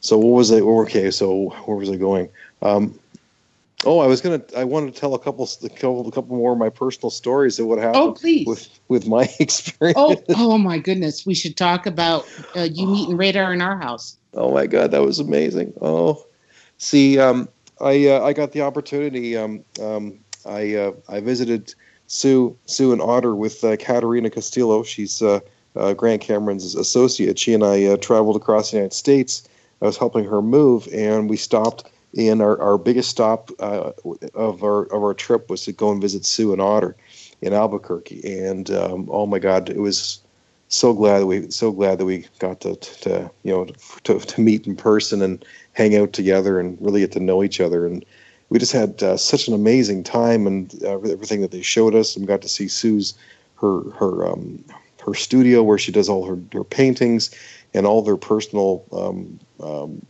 So 0.00 0.18
what 0.18 0.32
was 0.36 0.50
it? 0.50 0.62
Okay, 0.62 1.10
so 1.10 1.48
where 1.64 1.78
was 1.78 1.88
I 1.88 1.96
going? 1.96 2.28
Um, 2.60 2.98
oh, 3.86 4.00
I 4.00 4.06
was 4.06 4.20
gonna. 4.20 4.42
I 4.56 4.64
wanted 4.64 4.94
to 4.94 5.00
tell 5.00 5.14
a 5.14 5.18
couple, 5.18 5.48
a 5.62 5.68
couple, 5.68 6.06
a 6.06 6.10
couple 6.10 6.36
more 6.36 6.52
of 6.52 6.58
my 6.58 6.68
personal 6.68 7.10
stories 7.10 7.58
of 7.58 7.66
what 7.66 7.78
happened 7.78 7.96
Oh, 7.96 8.12
please. 8.12 8.46
with 8.46 8.68
with 8.88 9.06
my 9.06 9.28
experience. 9.40 9.96
Oh, 9.98 10.16
oh 10.30 10.58
my 10.58 10.78
goodness. 10.78 11.24
We 11.24 11.34
should 11.34 11.56
talk 11.56 11.86
about 11.86 12.28
uh, 12.54 12.62
you 12.70 12.86
meeting 12.86 13.16
radar 13.16 13.52
in 13.54 13.62
our 13.62 13.78
house. 13.78 14.16
Oh 14.34 14.52
my 14.52 14.66
god, 14.66 14.90
that 14.90 15.02
was 15.02 15.18
amazing. 15.18 15.72
Oh, 15.80 16.26
see, 16.78 17.18
um, 17.18 17.48
I 17.80 18.08
uh, 18.08 18.22
I 18.22 18.32
got 18.32 18.52
the 18.52 18.60
opportunity. 18.62 19.36
Um, 19.36 19.64
um, 19.80 20.18
I 20.44 20.74
uh, 20.74 20.92
I 21.08 21.20
visited 21.20 21.74
Sue 22.06 22.56
Sue 22.66 22.92
and 22.92 23.00
Otter 23.00 23.34
with 23.34 23.64
uh, 23.64 23.76
Katerina 23.76 24.30
Castillo. 24.30 24.82
She's 24.82 25.22
uh, 25.22 25.40
uh, 25.74 25.94
Grant 25.94 26.22
Cameron's 26.22 26.74
associate. 26.74 27.38
She 27.38 27.54
and 27.54 27.64
I 27.64 27.84
uh, 27.84 27.96
traveled 27.96 28.36
across 28.36 28.70
the 28.70 28.78
United 28.78 28.94
States. 28.94 29.48
I 29.82 29.86
was 29.86 29.96
helping 29.98 30.24
her 30.24 30.40
move, 30.40 30.88
and 30.92 31.28
we 31.28 31.36
stopped 31.36 31.90
in 32.14 32.40
our, 32.40 32.60
our 32.60 32.78
biggest 32.78 33.10
stop 33.10 33.50
uh, 33.60 33.92
of 34.34 34.62
our 34.62 34.84
of 34.84 35.02
our 35.02 35.14
trip 35.14 35.50
was 35.50 35.64
to 35.64 35.72
go 35.72 35.90
and 35.90 36.00
visit 36.00 36.24
Sue 36.24 36.52
and 36.52 36.62
Otter 36.62 36.96
in 37.42 37.52
Albuquerque. 37.52 38.22
And 38.24 38.70
um, 38.70 39.08
oh 39.10 39.26
my 39.26 39.38
God, 39.38 39.68
it 39.68 39.80
was 39.80 40.20
so 40.68 40.92
glad 40.92 41.20
that 41.20 41.26
we 41.26 41.50
so 41.50 41.70
glad 41.70 41.98
that 41.98 42.04
we 42.04 42.26
got 42.38 42.60
to, 42.60 42.76
to 42.76 43.30
you 43.42 43.52
know 43.52 43.66
to, 44.04 44.18
to 44.18 44.40
meet 44.40 44.66
in 44.66 44.76
person 44.76 45.22
and 45.22 45.44
hang 45.72 45.96
out 45.96 46.12
together 46.12 46.58
and 46.58 46.76
really 46.80 47.00
get 47.00 47.12
to 47.12 47.20
know 47.20 47.42
each 47.42 47.60
other 47.60 47.86
and 47.86 48.04
we 48.48 48.58
just 48.58 48.72
had 48.72 49.02
uh, 49.02 49.16
such 49.16 49.48
an 49.48 49.54
amazing 49.54 50.02
time 50.02 50.46
and 50.46 50.74
uh, 50.84 50.98
everything 51.00 51.40
that 51.40 51.50
they 51.50 51.62
showed 51.62 51.94
us 51.94 52.16
and 52.16 52.26
got 52.26 52.42
to 52.42 52.48
see 52.48 52.68
Sue's 52.68 53.14
her 53.56 53.88
her 53.90 54.26
um, 54.26 54.64
her 55.04 55.14
studio 55.14 55.62
where 55.62 55.78
she 55.78 55.92
does 55.92 56.08
all 56.08 56.26
her, 56.26 56.38
her 56.52 56.64
paintings 56.64 57.30
and 57.74 57.86
all 57.86 58.02
their 58.02 58.16
personal 58.16 58.84
um, 58.92 59.38
um, 59.60 60.06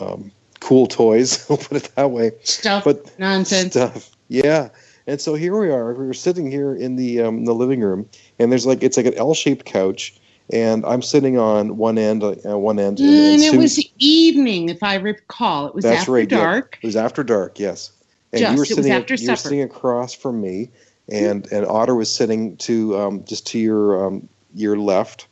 um, 0.00 0.30
cool 0.60 0.86
toys 0.86 1.44
I'll 1.50 1.56
put 1.56 1.76
it 1.76 1.90
that 1.96 2.10
way 2.10 2.32
Stuff, 2.44 2.84
but 2.84 3.18
nonsense. 3.18 3.72
stuff. 3.72 4.10
Yeah. 4.28 4.70
And 5.08 5.20
so 5.20 5.34
here 5.34 5.56
we 5.58 5.70
are. 5.70 5.94
We 5.94 6.04
were 6.06 6.14
sitting 6.14 6.50
here 6.50 6.74
in 6.74 6.96
the 6.96 7.22
um, 7.22 7.44
the 7.44 7.54
living 7.54 7.80
room, 7.80 8.08
and 8.40 8.50
there's 8.50 8.66
like 8.66 8.82
it's 8.82 8.96
like 8.96 9.06
an 9.06 9.14
L-shaped 9.14 9.64
couch, 9.64 10.18
and 10.50 10.84
I'm 10.84 11.00
sitting 11.00 11.38
on 11.38 11.76
one 11.76 11.96
end, 11.96 12.24
uh, 12.24 12.58
one 12.58 12.80
end. 12.80 12.98
and- 12.98 13.08
and 13.08 13.34
And 13.34 13.54
it 13.54 13.56
was 13.56 13.78
evening, 14.00 14.68
if 14.68 14.82
I 14.82 14.96
recall. 14.96 15.68
It 15.68 15.74
was 15.76 15.84
after 15.84 16.10
right. 16.10 16.28
yeah. 16.30 16.38
dark. 16.38 16.78
It 16.82 16.86
was 16.88 16.96
after 16.96 17.22
dark. 17.22 17.60
Yes. 17.60 17.92
And 18.32 18.40
Just, 18.40 18.52
you 18.52 18.58
were 18.58 18.64
sitting. 18.64 18.90
after 18.92 19.14
you 19.14 19.30
were 19.30 19.36
sitting 19.36 19.62
across 19.62 20.12
from 20.12 20.40
me, 20.40 20.70
and 21.08 21.46
and 21.52 21.64
Otter 21.66 21.94
was 21.94 22.12
sitting 22.12 22.56
to 22.58 22.98
um, 22.98 23.24
just 23.24 23.46
to 23.48 23.60
your 23.60 24.04
um, 24.08 24.28
your 24.56 24.76
left. 24.76 25.28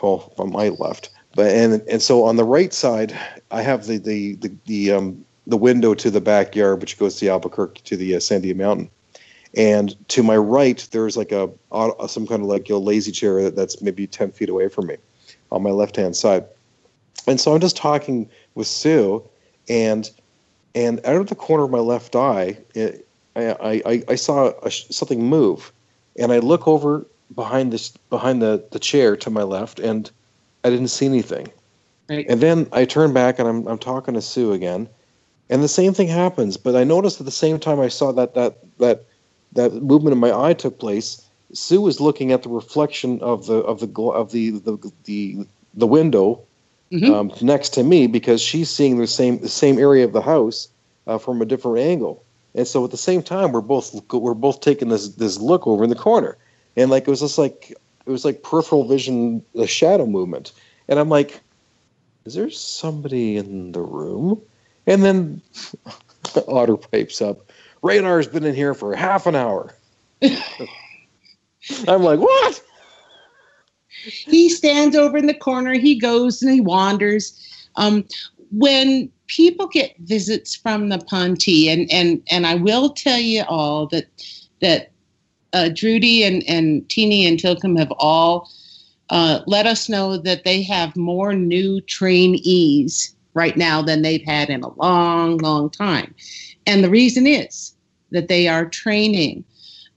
Well, 0.00 0.32
on 0.38 0.52
my 0.52 0.68
left, 0.68 1.10
but 1.34 1.46
and 1.46 1.82
and 1.88 2.02
so 2.02 2.24
on 2.24 2.36
the 2.36 2.44
right 2.44 2.72
side, 2.72 3.18
I 3.50 3.62
have 3.62 3.86
the 3.86 3.98
the 3.98 4.34
the, 4.36 4.52
the 4.66 4.92
um 4.92 5.24
the 5.46 5.56
window 5.56 5.94
to 5.94 6.10
the 6.10 6.20
backyard, 6.20 6.80
which 6.80 6.98
goes 6.98 7.16
to 7.16 7.28
Albuquerque 7.28 7.82
to 7.84 7.96
the 7.96 8.14
uh, 8.14 8.18
Sandia 8.18 8.56
Mountain. 8.56 8.90
And 9.56 9.96
to 10.08 10.22
my 10.22 10.36
right, 10.36 10.86
there's 10.90 11.16
like 11.16 11.30
a, 11.30 11.48
a 11.70 12.08
some 12.08 12.26
kind 12.26 12.42
of 12.42 12.48
like 12.48 12.68
a 12.70 12.76
lazy 12.76 13.12
chair 13.12 13.50
that's 13.50 13.80
maybe 13.80 14.06
ten 14.06 14.32
feet 14.32 14.48
away 14.48 14.68
from 14.68 14.86
me, 14.86 14.96
on 15.52 15.62
my 15.62 15.70
left 15.70 15.96
hand 15.96 16.16
side. 16.16 16.44
And 17.26 17.40
so 17.40 17.54
I'm 17.54 17.60
just 17.60 17.76
talking 17.76 18.28
with 18.54 18.66
Sue, 18.66 19.22
and 19.68 20.10
and 20.74 21.00
out 21.04 21.16
of 21.16 21.28
the 21.28 21.36
corner 21.36 21.64
of 21.64 21.70
my 21.70 21.78
left 21.78 22.16
eye, 22.16 22.58
it, 22.74 23.06
I, 23.36 23.82
I 23.86 24.02
I 24.08 24.14
saw 24.16 24.52
a, 24.62 24.70
something 24.70 25.22
move, 25.22 25.72
and 26.18 26.32
I 26.32 26.38
look 26.38 26.66
over 26.66 27.06
behind 27.34 27.72
this 27.72 27.90
behind 28.10 28.42
the 28.42 28.64
the 28.72 28.78
chair 28.80 29.16
to 29.16 29.30
my 29.30 29.42
left, 29.42 29.78
and 29.78 30.10
I 30.64 30.70
didn't 30.70 30.88
see 30.88 31.06
anything. 31.06 31.48
Right. 32.08 32.26
And 32.28 32.40
then 32.40 32.66
I 32.72 32.84
turn 32.84 33.12
back 33.12 33.38
and 33.38 33.48
I'm 33.48 33.66
I'm 33.66 33.78
talking 33.78 34.14
to 34.14 34.22
Sue 34.22 34.52
again, 34.52 34.88
and 35.48 35.62
the 35.62 35.68
same 35.68 35.94
thing 35.94 36.08
happens. 36.08 36.56
But 36.56 36.76
I 36.76 36.84
noticed 36.84 37.20
at 37.20 37.26
the 37.26 37.32
same 37.32 37.58
time 37.58 37.80
I 37.80 37.88
saw 37.88 38.12
that 38.12 38.34
that 38.34 38.58
that 38.78 39.04
that 39.52 39.72
movement 39.74 40.12
in 40.12 40.18
my 40.18 40.32
eye 40.32 40.54
took 40.54 40.78
place. 40.78 41.20
Sue 41.52 41.80
was 41.80 42.00
looking 42.00 42.32
at 42.32 42.42
the 42.42 42.48
reflection 42.48 43.20
of 43.20 43.46
the 43.46 43.56
of 43.56 43.80
the 43.80 44.02
of 44.10 44.32
the 44.32 44.50
the 44.50 44.92
the, 45.04 45.46
the 45.74 45.86
window 45.86 46.42
Mhm. 46.92 47.10
um, 47.10 47.32
next 47.40 47.70
to 47.70 47.82
me 47.82 48.06
because 48.06 48.40
she's 48.40 48.70
seeing 48.70 48.98
the 48.98 49.06
same 49.06 49.40
the 49.40 49.48
same 49.48 49.78
area 49.78 50.04
of 50.04 50.12
the 50.12 50.20
house 50.20 50.68
uh, 51.06 51.18
from 51.18 51.42
a 51.42 51.44
different 51.44 51.78
angle. 51.78 52.22
And 52.54 52.66
so 52.68 52.84
at 52.84 52.90
the 52.92 52.96
same 52.96 53.22
time, 53.22 53.52
we're 53.52 53.60
both 53.62 53.94
we're 54.12 54.34
both 54.34 54.60
taking 54.60 54.88
this 54.88 55.08
this 55.08 55.38
look 55.38 55.66
over 55.66 55.82
in 55.82 55.90
the 55.90 55.96
corner, 55.96 56.36
and 56.76 56.90
like 56.90 57.04
it 57.04 57.10
was 57.10 57.20
just 57.20 57.38
like 57.38 57.74
it 58.06 58.10
was 58.10 58.24
like 58.24 58.42
peripheral 58.42 58.86
vision, 58.86 59.44
the 59.54 59.66
shadow 59.66 60.06
movement, 60.06 60.52
and 60.88 60.98
I'm 60.98 61.08
like, 61.08 61.40
is 62.24 62.34
there 62.34 62.50
somebody 62.50 63.36
in 63.36 63.72
the 63.72 63.80
room? 63.80 64.40
And 64.86 65.02
then 65.02 65.42
Otter 66.48 66.76
pipes 66.76 67.22
up, 67.22 67.50
Radar's 67.82 68.26
been 68.26 68.44
in 68.44 68.54
here 68.54 68.74
for 68.74 68.94
half 68.94 69.26
an 69.26 69.34
hour. 69.34 69.74
I'm 71.88 72.02
like, 72.02 72.20
what? 72.20 72.62
he 74.04 74.48
stands 74.48 74.96
over 74.96 75.16
in 75.16 75.26
the 75.26 75.34
corner 75.34 75.74
he 75.74 75.98
goes 75.98 76.42
and 76.42 76.52
he 76.52 76.60
wanders 76.60 77.40
um, 77.76 78.04
when 78.50 79.10
people 79.26 79.66
get 79.66 79.96
visits 80.00 80.54
from 80.54 80.88
the 80.88 80.98
Ponte, 80.98 81.68
and 81.68 81.90
and 81.90 82.22
and 82.30 82.46
i 82.46 82.54
will 82.54 82.90
tell 82.90 83.18
you 83.18 83.42
all 83.48 83.86
that 83.86 84.06
that 84.60 84.92
uh, 85.54 85.70
Drudy 85.70 86.24
and 86.24 86.42
and 86.48 86.86
Teeny 86.90 87.26
and 87.26 87.38
Tilcom 87.38 87.78
have 87.78 87.92
all 87.92 88.50
uh, 89.10 89.40
let 89.46 89.66
us 89.66 89.88
know 89.88 90.16
that 90.16 90.44
they 90.44 90.62
have 90.62 90.96
more 90.96 91.34
new 91.34 91.80
trainees 91.82 93.14
right 93.34 93.56
now 93.56 93.82
than 93.82 94.02
they've 94.02 94.24
had 94.24 94.50
in 94.50 94.62
a 94.62 94.74
long 94.74 95.38
long 95.38 95.70
time. 95.70 96.14
And 96.66 96.82
the 96.82 96.90
reason 96.90 97.26
is 97.26 97.74
that 98.10 98.28
they 98.28 98.48
are 98.48 98.66
training 98.66 99.44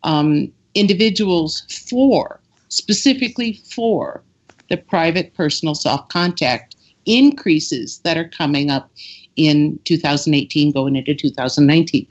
um, 0.03 0.51
individuals 0.75 1.61
for 1.89 2.39
specifically 2.69 3.53
for 3.53 4.23
the 4.69 4.77
private 4.77 5.33
personal 5.33 5.73
soft 5.73 6.11
contact 6.11 6.75
increases 7.05 7.99
that 7.99 8.17
are 8.17 8.27
coming 8.27 8.69
up 8.69 8.91
in 9.37 9.79
2018 9.85 10.71
going 10.71 10.95
into 10.95 11.15
2019 11.15 12.05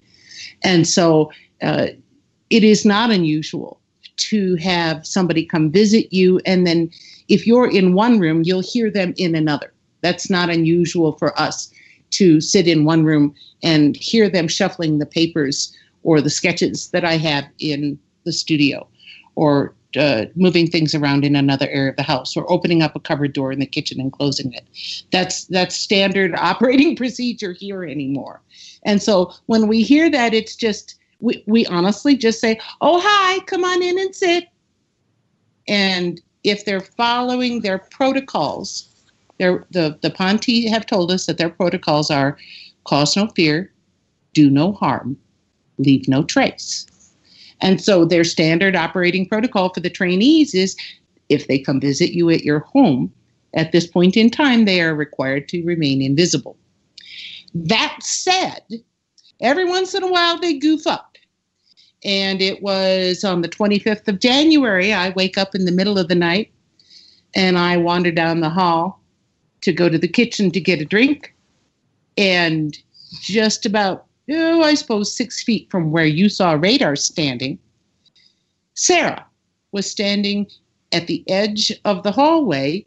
and 0.63 0.89
so 0.89 1.31
uh, 1.63 1.89
it 2.51 2.65
is 2.65 2.85
not 2.85 3.11
unusual 3.11 3.81
to 4.17 4.57
have 4.57 5.07
somebody 5.07 5.45
come 5.45 5.71
visit 5.71 6.13
you 6.13 6.41
and 6.47 6.67
then 6.67 6.91
if 7.29 7.47
you're 7.47 7.71
in 7.71 7.95
one 7.95 8.19
room 8.19 8.43
you'll 8.45 8.61
hear 8.61 8.91
them 8.91 9.13
in 9.17 9.35
another. 9.35 9.73
That's 10.03 10.31
not 10.31 10.51
unusual 10.51 11.13
for 11.13 11.39
us 11.41 11.73
to 12.11 12.41
sit 12.41 12.69
in 12.69 12.85
one 12.85 13.05
room 13.05 13.35
and 13.63 13.97
hear 13.97 14.29
them 14.29 14.49
shuffling 14.49 14.99
the 14.99 15.07
papers 15.07 15.77
or 16.03 16.21
the 16.21 16.31
sketches 16.31 16.89
that 16.91 17.05
i 17.05 17.17
have 17.17 17.45
in 17.59 17.99
the 18.25 18.33
studio 18.33 18.87
or 19.35 19.75
uh, 19.97 20.27
moving 20.35 20.67
things 20.67 20.95
around 20.95 21.25
in 21.25 21.35
another 21.35 21.69
area 21.69 21.91
of 21.91 21.97
the 21.97 22.03
house 22.03 22.37
or 22.37 22.51
opening 22.51 22.83
up 22.83 22.95
a 22.95 23.01
cupboard 23.01 23.33
door 23.33 23.51
in 23.51 23.61
the 23.61 23.67
kitchen 23.67 24.01
and 24.01 24.13
closing 24.13 24.53
it. 24.53 24.65
That's 25.11 25.47
that's 25.47 25.77
standard 25.77 26.35
operating 26.39 26.97
procedure 26.97 27.53
here 27.53 27.85
anymore. 27.85 28.43
And 28.85 29.03
so 29.03 29.33
when 29.47 29.69
we 29.69 29.83
hear 29.83 30.11
that 30.11 30.35
it's 30.35 30.57
just 30.57 30.97
we, 31.21 31.43
we 31.47 31.67
honestly 31.67 32.17
just 32.17 32.41
say 32.41 32.59
oh 32.81 33.01
hi 33.03 33.39
come 33.47 33.65
on 33.65 33.83
in 33.83 33.99
and 33.99 34.15
sit 34.15 34.49
and 35.69 36.21
if 36.45 36.65
they're 36.65 36.81
following 36.81 37.61
their 37.61 37.79
protocols 37.79 38.89
the 39.39 39.99
the 40.03 40.11
ponte 40.11 40.69
have 40.69 40.87
told 40.87 41.11
us 41.11 41.27
that 41.27 41.39
their 41.39 41.51
protocols 41.51 42.11
are 42.11 42.37
cause 42.85 43.17
no 43.17 43.27
fear 43.29 43.73
do 44.33 44.51
no 44.51 44.73
harm 44.73 45.17
leave 45.79 46.07
no 46.09 46.23
trace 46.23 46.87
and 47.61 47.81
so 47.81 48.05
their 48.05 48.25
standard 48.25 48.77
operating 48.77 49.27
protocol 49.29 49.73
for 49.73 49.81
the 49.81 49.91
trainees 49.91 50.55
is 50.55 50.77
if 51.29 51.47
they 51.49 51.59
come 51.59 51.81
visit 51.81 52.13
you 52.13 52.31
at 52.31 52.45
your 52.45 52.61
home, 52.61 53.13
at 53.55 53.73
this 53.73 53.87
point 53.87 54.17
in 54.17 54.31
time, 54.31 54.65
they 54.65 54.81
are 54.81 54.95
required 54.95 55.49
to 55.49 55.65
remain 55.65 56.03
invisible. 56.03 56.57
That 57.55 57.97
said, 58.01 58.61
every 59.41 59.65
once 59.65 59.95
in 59.95 60.03
a 60.03 60.11
while 60.11 60.39
they 60.39 60.59
goof 60.59 60.87
up. 60.87 61.17
And 62.05 62.41
it 62.41 62.63
was 62.63 63.25
on 63.25 63.43
the 63.43 63.49
25th 63.49 64.07
of 64.09 64.21
January, 64.21 64.93
I 64.93 65.11
wake 65.11 65.39
up 65.39 65.55
in 65.55 65.65
the 65.65 65.73
middle 65.73 65.99
of 65.99 66.09
the 66.09 66.15
night 66.15 66.53
and 67.35 67.59
I 67.59 67.77
wander 67.77 68.13
down 68.13 68.41
the 68.41 68.51
hall 68.51 69.03
to 69.63 69.73
go 69.73 69.89
to 69.89 69.99
the 69.99 70.09
kitchen 70.09 70.51
to 70.53 70.61
get 70.61 70.81
a 70.81 70.85
drink. 70.85 71.35
And 72.17 72.77
just 73.21 73.67
about 73.67 74.07
oh, 74.31 74.63
I 74.63 74.75
suppose 74.75 75.15
six 75.15 75.43
feet 75.43 75.71
from 75.71 75.91
where 75.91 76.07
you 76.07 76.29
saw 76.29 76.53
radar 76.53 76.97
standing, 76.97 77.59
Sarah 78.75 79.25
was 79.73 79.91
standing 79.91 80.47
at 80.93 81.07
the 81.07 81.25
edge 81.29 81.73
of 81.85 82.03
the 82.03 82.13
hallway, 82.13 82.85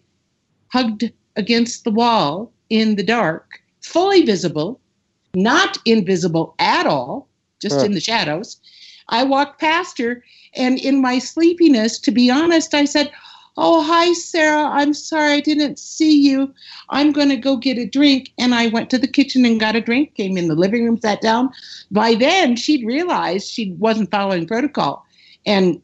hugged 0.71 1.11
against 1.35 1.83
the 1.83 1.91
wall 1.91 2.51
in 2.69 2.95
the 2.95 3.03
dark, 3.03 3.61
fully 3.81 4.23
visible, 4.23 4.79
not 5.33 5.77
invisible 5.85 6.55
at 6.59 6.85
all, 6.85 7.27
just 7.61 7.79
Huh. 7.79 7.85
in 7.85 7.93
the 7.93 7.99
shadows. 7.99 8.57
I 9.09 9.23
walked 9.23 9.59
past 9.59 9.97
her, 9.99 10.23
and 10.55 10.79
in 10.79 11.01
my 11.01 11.19
sleepiness, 11.19 11.99
to 11.99 12.11
be 12.11 12.29
honest, 12.29 12.73
I 12.73 12.85
said, 12.85 13.11
Oh, 13.61 13.83
hi, 13.83 14.13
Sarah. 14.13 14.69
I'm 14.69 14.93
sorry 14.93 15.33
I 15.33 15.39
didn't 15.41 15.79
see 15.79 16.17
you. 16.17 16.53
I'm 16.91 17.11
going 17.11 17.27
to 17.27 17.35
go 17.35 17.57
get 17.57 17.77
a 17.77 17.85
drink. 17.85 18.31
And 18.37 18.55
I 18.55 18.67
went 18.67 18.89
to 18.91 18.97
the 18.97 19.07
kitchen 19.07 19.43
and 19.43 19.59
got 19.59 19.75
a 19.75 19.81
drink, 19.81 20.15
came 20.15 20.37
in 20.37 20.47
the 20.47 20.55
living 20.55 20.85
room, 20.85 20.97
sat 21.01 21.19
down. 21.19 21.49
By 21.91 22.13
then, 22.13 22.55
she'd 22.55 22.85
realized 22.85 23.49
she 23.49 23.73
wasn't 23.73 24.11
following 24.11 24.47
protocol 24.47 25.05
and 25.45 25.81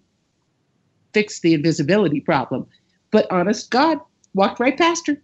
fixed 1.13 1.41
the 1.41 1.53
invisibility 1.53 2.21
problem. 2.21 2.65
But 3.11 3.29
honest 3.29 3.69
God, 3.71 3.99
walked 4.33 4.61
right 4.61 4.77
past 4.77 5.07
her. 5.07 5.21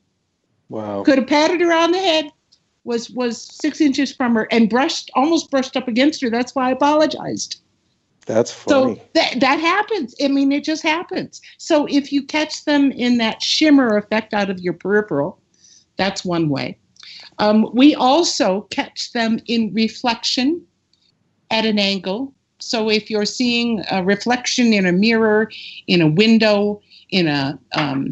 Wow. 0.67 1.03
Could 1.03 1.19
have 1.19 1.27
patted 1.27 1.61
her 1.61 1.71
on 1.71 1.91
the 1.91 1.99
head. 1.99 2.31
Was 2.83 3.09
was 3.11 3.41
six 3.41 3.79
inches 3.79 4.13
from 4.13 4.33
her 4.35 4.47
and 4.51 4.69
brushed 4.69 5.11
almost 5.13 5.51
brushed 5.51 5.77
up 5.77 5.87
against 5.87 6.21
her. 6.21 6.29
That's 6.29 6.55
why 6.55 6.69
I 6.69 6.71
apologized. 6.71 7.61
That's 8.25 8.51
funny. 8.51 8.95
So 8.95 9.01
that 9.13 9.39
that 9.39 9.59
happens. 9.59 10.15
I 10.23 10.27
mean, 10.27 10.51
it 10.51 10.63
just 10.63 10.83
happens. 10.83 11.41
So 11.57 11.85
if 11.87 12.11
you 12.11 12.23
catch 12.23 12.65
them 12.65 12.91
in 12.91 13.17
that 13.17 13.41
shimmer 13.41 13.97
effect 13.97 14.33
out 14.33 14.49
of 14.49 14.59
your 14.59 14.73
peripheral, 14.73 15.39
that's 15.97 16.25
one 16.25 16.49
way. 16.49 16.77
Um, 17.39 17.67
we 17.73 17.95
also 17.95 18.61
catch 18.71 19.11
them 19.13 19.39
in 19.47 19.73
reflection 19.73 20.65
at 21.49 21.65
an 21.65 21.79
angle. 21.79 22.33
So 22.59 22.89
if 22.89 23.09
you're 23.09 23.25
seeing 23.25 23.83
a 23.89 24.03
reflection 24.03 24.73
in 24.73 24.85
a 24.85 24.91
mirror, 24.91 25.49
in 25.87 26.01
a 26.01 26.07
window, 26.07 26.81
in 27.09 27.27
a 27.27 27.59
um, 27.75 28.09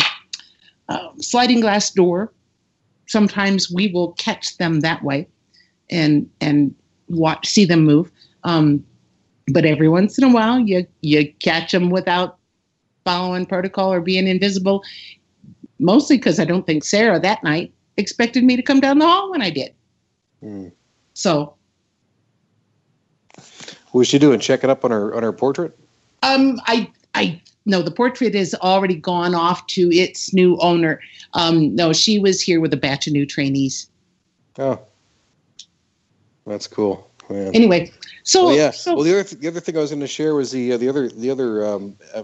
uh, 0.89 1.09
sliding 1.19 1.59
glass 1.59 1.91
door, 1.91 2.33
sometimes 3.09 3.69
we 3.71 3.87
will 3.89 4.13
catch 4.13 4.57
them 4.57 4.79
that 4.81 5.03
way, 5.03 5.27
and 5.89 6.29
and 6.41 6.73
watch 7.09 7.47
see 7.47 7.65
them 7.65 7.85
move. 7.85 8.11
Um, 8.43 8.85
but 9.51 9.65
every 9.65 9.89
once 9.89 10.17
in 10.17 10.23
a 10.23 10.31
while 10.31 10.59
you 10.59 10.85
you 11.01 11.33
catch 11.39 11.71
them 11.71 11.89
without 11.89 12.37
following 13.05 13.45
protocol 13.45 13.91
or 13.91 14.01
being 14.01 14.27
invisible 14.27 14.83
mostly 15.79 16.17
because 16.17 16.39
i 16.39 16.45
don't 16.45 16.67
think 16.67 16.83
sarah 16.83 17.19
that 17.19 17.43
night 17.43 17.73
expected 17.97 18.43
me 18.43 18.55
to 18.55 18.61
come 18.61 18.79
down 18.79 18.99
the 18.99 19.05
hall 19.05 19.31
when 19.31 19.41
i 19.41 19.49
did 19.49 19.73
Hmm. 20.41 20.67
so 21.13 21.55
What 23.91 23.99
was 23.99 24.07
she 24.07 24.19
doing? 24.19 24.39
Checking 24.39 24.69
up 24.69 24.85
on 24.85 24.91
her 24.91 25.15
on 25.15 25.23
her 25.23 25.31
portrait? 25.33 25.77
um 26.23 26.59
i 26.67 26.89
i 27.15 27.41
no 27.65 27.81
the 27.81 27.91
portrait 27.91 28.35
is 28.35 28.55
already 28.55 28.95
gone 28.95 29.35
off 29.35 29.65
to 29.67 29.93
its 29.93 30.33
new 30.33 30.57
owner 30.57 30.99
um 31.33 31.73
no 31.75 31.93
she 31.93 32.19
was 32.19 32.41
here 32.41 32.59
with 32.59 32.73
a 32.73 32.77
batch 32.77 33.07
of 33.07 33.13
new 33.13 33.25
trainees 33.25 33.89
Oh, 34.57 34.77
that's 36.45 36.67
cool. 36.67 37.09
Man. 37.29 37.55
anyway 37.55 37.91
so 38.23 38.45
well, 38.45 38.55
yeah. 38.55 38.71
so 38.71 38.95
well, 38.95 39.03
the 39.03 39.11
other 39.11 39.23
th- 39.23 39.41
the 39.41 39.47
other 39.47 39.59
thing 39.59 39.77
I 39.77 39.79
was 39.79 39.89
going 39.89 40.01
to 40.01 40.07
share 40.07 40.35
was 40.35 40.51
the 40.51 40.73
uh, 40.73 40.77
the 40.77 40.87
other 40.87 41.09
the 41.09 41.31
other 41.31 41.65
um, 41.65 41.95
uh, 42.13 42.23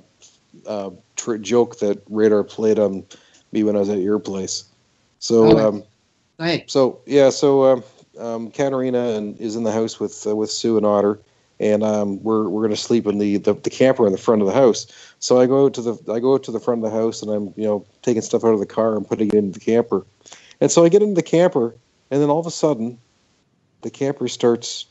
uh, 0.67 0.89
tr- 1.15 1.37
joke 1.37 1.79
that 1.79 2.01
Radar 2.09 2.43
played 2.43 2.77
on 2.77 3.03
me 3.51 3.63
when 3.63 3.75
I 3.75 3.79
was 3.79 3.89
at 3.89 3.99
your 3.99 4.19
place. 4.19 4.65
So 5.19 5.57
um, 5.57 5.83
so 6.67 7.01
yeah, 7.05 7.29
so 7.29 7.63
um, 7.65 7.83
um, 8.19 8.51
Katarina 8.51 8.99
and 9.15 9.39
is 9.39 9.55
in 9.55 9.63
the 9.63 9.71
house 9.71 9.99
with 9.99 10.25
uh, 10.27 10.35
with 10.35 10.51
Sue 10.51 10.77
and 10.77 10.85
Otter, 10.85 11.19
and 11.59 11.83
um, 11.83 12.21
we're 12.23 12.49
we're 12.49 12.61
gonna 12.61 12.75
sleep 12.75 13.05
in 13.07 13.17
the, 13.17 13.37
the 13.37 13.53
the 13.53 13.69
camper 13.69 14.05
in 14.05 14.11
the 14.11 14.17
front 14.17 14.41
of 14.41 14.47
the 14.47 14.53
house. 14.53 14.87
So 15.19 15.39
I 15.39 15.45
go 15.45 15.65
out 15.65 15.73
to 15.75 15.81
the 15.81 16.13
I 16.13 16.19
go 16.19 16.37
to 16.37 16.51
the 16.51 16.59
front 16.59 16.83
of 16.83 16.91
the 16.91 16.97
house 16.97 17.21
and 17.21 17.31
I'm 17.31 17.53
you 17.55 17.63
know 17.63 17.85
taking 18.01 18.21
stuff 18.21 18.43
out 18.43 18.53
of 18.53 18.59
the 18.59 18.65
car 18.65 18.95
and 18.95 19.07
putting 19.07 19.27
it 19.29 19.33
into 19.33 19.59
the 19.59 19.65
camper, 19.65 20.05
and 20.61 20.71
so 20.71 20.83
I 20.83 20.89
get 20.89 21.01
into 21.01 21.15
the 21.15 21.23
camper 21.23 21.75
and 22.11 22.21
then 22.21 22.29
all 22.29 22.39
of 22.39 22.47
a 22.47 22.51
sudden, 22.51 22.99
the 23.81 23.89
camper 23.89 24.27
starts 24.27 24.85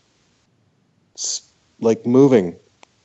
like 1.80 2.04
moving, 2.04 2.56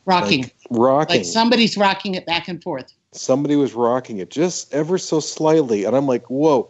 rocking 0.06 0.44
like 0.44 0.56
rocking. 0.70 1.18
like 1.18 1.26
somebody's 1.26 1.78
rocking 1.78 2.16
it 2.16 2.26
back 2.26 2.48
and 2.48 2.62
forth 2.62 2.94
Somebody 3.12 3.56
was 3.56 3.74
rocking 3.74 4.20
it 4.20 4.30
just 4.30 4.72
ever 4.74 4.98
so 4.98 5.20
slightly, 5.20 5.86
and 5.86 5.96
I'm 5.96 6.06
like, 6.06 6.30
"Whoa, 6.30 6.70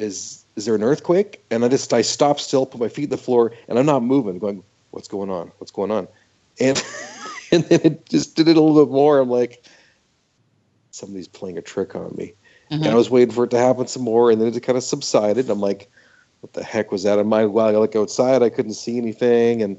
is 0.00 0.44
is 0.56 0.64
there 0.64 0.74
an 0.74 0.82
earthquake?" 0.82 1.44
And 1.50 1.64
I 1.64 1.68
just 1.68 1.92
I 1.92 2.02
stop 2.02 2.40
still, 2.40 2.66
put 2.66 2.80
my 2.80 2.88
feet 2.88 3.04
in 3.04 3.10
the 3.10 3.16
floor, 3.16 3.52
and 3.68 3.78
I'm 3.78 3.86
not 3.86 4.02
moving. 4.02 4.38
Going, 4.38 4.64
"What's 4.94 5.08
going 5.08 5.30
on? 5.30 5.52
What's 5.58 5.72
going 5.72 5.90
on?" 5.90 6.08
And 6.60 6.82
and 7.52 7.64
then 7.64 7.80
it 7.84 8.08
just 8.08 8.36
did 8.36 8.48
it 8.48 8.56
a 8.56 8.60
little 8.60 8.86
bit 8.86 8.92
more. 8.92 9.18
I'm 9.18 9.30
like, 9.30 9.64
somebody's 10.90 11.28
playing 11.28 11.58
a 11.58 11.62
trick 11.62 11.94
on 11.94 12.14
me. 12.16 12.34
And 12.70 12.86
I 12.86 12.88
Uh-huh. 12.88 12.96
was 12.96 13.10
waiting 13.10 13.34
for 13.34 13.44
it 13.44 13.50
to 13.50 13.58
happen 13.58 13.86
some 13.86 14.02
more, 14.02 14.30
and 14.30 14.40
then 14.40 14.54
it 14.54 14.60
kind 14.62 14.78
of 14.78 14.84
subsided. 14.84 15.50
I'm 15.50 15.60
like, 15.60 15.90
what 16.40 16.52
the 16.52 16.62
heck 16.62 16.92
was 16.92 17.02
that? 17.04 17.18
And 17.18 17.28
my 17.28 17.44
while 17.46 17.68
I 17.68 17.78
look 17.78 17.96
outside, 17.96 18.42
I 18.42 18.50
couldn't 18.50 18.74
see 18.74 18.98
anything, 18.98 19.62
and 19.62 19.76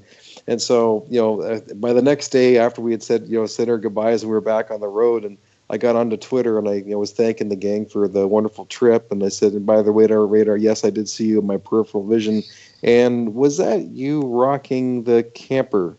and 0.47 0.61
so 0.61 1.05
you 1.09 1.19
know, 1.19 1.41
uh, 1.41 1.59
by 1.75 1.93
the 1.93 2.01
next 2.01 2.29
day 2.29 2.57
after 2.57 2.81
we 2.81 2.91
had 2.91 3.03
said 3.03 3.27
you 3.27 3.37
know 3.39 3.45
said 3.45 3.69
our 3.69 3.77
goodbyes, 3.77 4.23
and 4.23 4.29
we 4.29 4.35
were 4.35 4.41
back 4.41 4.71
on 4.71 4.79
the 4.81 4.87
road, 4.87 5.23
and 5.25 5.37
I 5.69 5.77
got 5.77 5.95
onto 5.95 6.17
Twitter 6.17 6.57
and 6.59 6.67
I 6.69 6.75
you 6.75 6.91
know 6.91 6.99
was 6.99 7.11
thanking 7.11 7.49
the 7.49 7.55
gang 7.55 7.85
for 7.85 8.07
the 8.07 8.27
wonderful 8.27 8.65
trip, 8.65 9.11
and 9.11 9.23
I 9.23 9.29
said, 9.29 9.53
and 9.53 9.65
by 9.65 9.81
the 9.81 9.91
way, 9.93 10.07
to 10.07 10.13
our 10.13 10.27
radar, 10.27 10.57
yes, 10.57 10.83
I 10.85 10.89
did 10.89 11.07
see 11.09 11.25
you 11.25 11.39
in 11.39 11.45
my 11.47 11.57
peripheral 11.57 12.05
vision, 12.07 12.43
and 12.83 13.33
was 13.33 13.57
that 13.57 13.87
you 13.87 14.21
rocking 14.21 15.03
the 15.03 15.23
camper? 15.33 15.97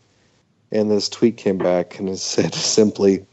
And 0.73 0.91
this 0.91 1.09
tweet 1.09 1.37
came 1.37 1.59
back 1.59 1.99
and 1.99 2.09
it 2.09 2.17
said 2.19 2.55
simply, 2.55 3.25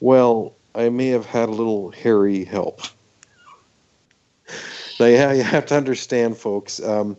well, 0.00 0.54
I 0.74 0.88
may 0.90 1.08
have 1.08 1.26
had 1.26 1.48
a 1.48 1.52
little 1.52 1.90
hairy 1.90 2.44
help. 2.44 2.82
Now, 5.00 5.06
yeah, 5.06 5.32
you 5.32 5.42
have 5.42 5.66
to 5.66 5.76
understand, 5.76 6.36
folks. 6.36 6.82
Um, 6.82 7.16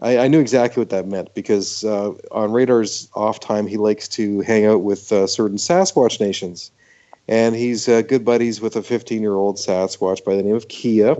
I, 0.00 0.18
I 0.18 0.28
knew 0.28 0.40
exactly 0.40 0.80
what 0.80 0.90
that 0.90 1.06
meant 1.06 1.34
because 1.34 1.84
uh, 1.84 2.12
on 2.30 2.52
Radar's 2.52 3.08
off 3.14 3.40
time, 3.40 3.66
he 3.66 3.76
likes 3.76 4.08
to 4.08 4.40
hang 4.40 4.66
out 4.66 4.82
with 4.82 5.10
uh, 5.12 5.26
certain 5.26 5.56
Sasquatch 5.56 6.20
nations. 6.20 6.70
And 7.28 7.54
he's 7.54 7.88
uh, 7.88 8.02
good 8.02 8.24
buddies 8.24 8.60
with 8.60 8.76
a 8.76 8.82
15 8.82 9.22
year 9.22 9.34
old 9.34 9.56
Sasquatch 9.56 10.24
by 10.24 10.34
the 10.34 10.42
name 10.42 10.56
of 10.56 10.68
Kia. 10.68 11.16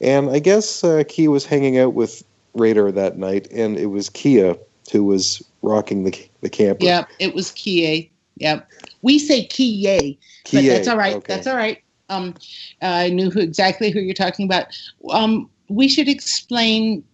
And 0.00 0.30
I 0.30 0.38
guess 0.38 0.84
uh, 0.84 1.04
Kia 1.08 1.30
was 1.30 1.46
hanging 1.46 1.78
out 1.78 1.94
with 1.94 2.22
Radar 2.54 2.92
that 2.92 3.18
night, 3.18 3.48
and 3.50 3.78
it 3.78 3.86
was 3.86 4.08
Kia 4.08 4.56
who 4.90 5.04
was 5.04 5.42
rocking 5.62 6.04
the, 6.04 6.28
the 6.40 6.50
camper. 6.50 6.84
Yep, 6.84 7.08
it 7.18 7.34
was 7.34 7.52
Kia. 7.52 8.04
Yep. 8.36 8.68
We 9.02 9.18
say 9.18 9.46
Kie, 9.46 10.18
but 10.44 10.50
Kia, 10.50 10.72
that's 10.72 10.88
all 10.88 10.96
right. 10.96 11.16
okay. 11.16 11.34
That's 11.34 11.46
all 11.46 11.56
right. 11.56 11.82
Um, 12.08 12.34
I 12.82 13.08
knew 13.10 13.30
who, 13.30 13.40
exactly 13.40 13.90
who 13.90 14.00
you're 14.00 14.14
talking 14.14 14.44
about. 14.46 14.66
Um, 15.10 15.48
we 15.68 15.88
should 15.88 16.08
explain, 16.08 17.04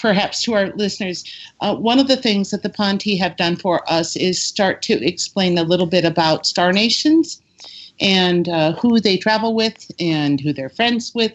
perhaps, 0.00 0.42
to 0.42 0.54
our 0.54 0.68
listeners. 0.74 1.24
Uh, 1.60 1.76
one 1.76 1.98
of 1.98 2.08
the 2.08 2.16
things 2.16 2.50
that 2.50 2.62
the 2.62 2.70
Ponte 2.70 3.18
have 3.18 3.36
done 3.36 3.56
for 3.56 3.88
us 3.90 4.16
is 4.16 4.42
start 4.42 4.82
to 4.82 5.04
explain 5.06 5.58
a 5.58 5.62
little 5.62 5.86
bit 5.86 6.04
about 6.04 6.46
star 6.46 6.72
nations 6.72 7.40
and 8.00 8.48
uh, 8.48 8.72
who 8.72 9.00
they 9.00 9.16
travel 9.16 9.54
with 9.54 9.90
and 10.00 10.40
who 10.40 10.52
they're 10.52 10.68
friends 10.68 11.14
with. 11.14 11.32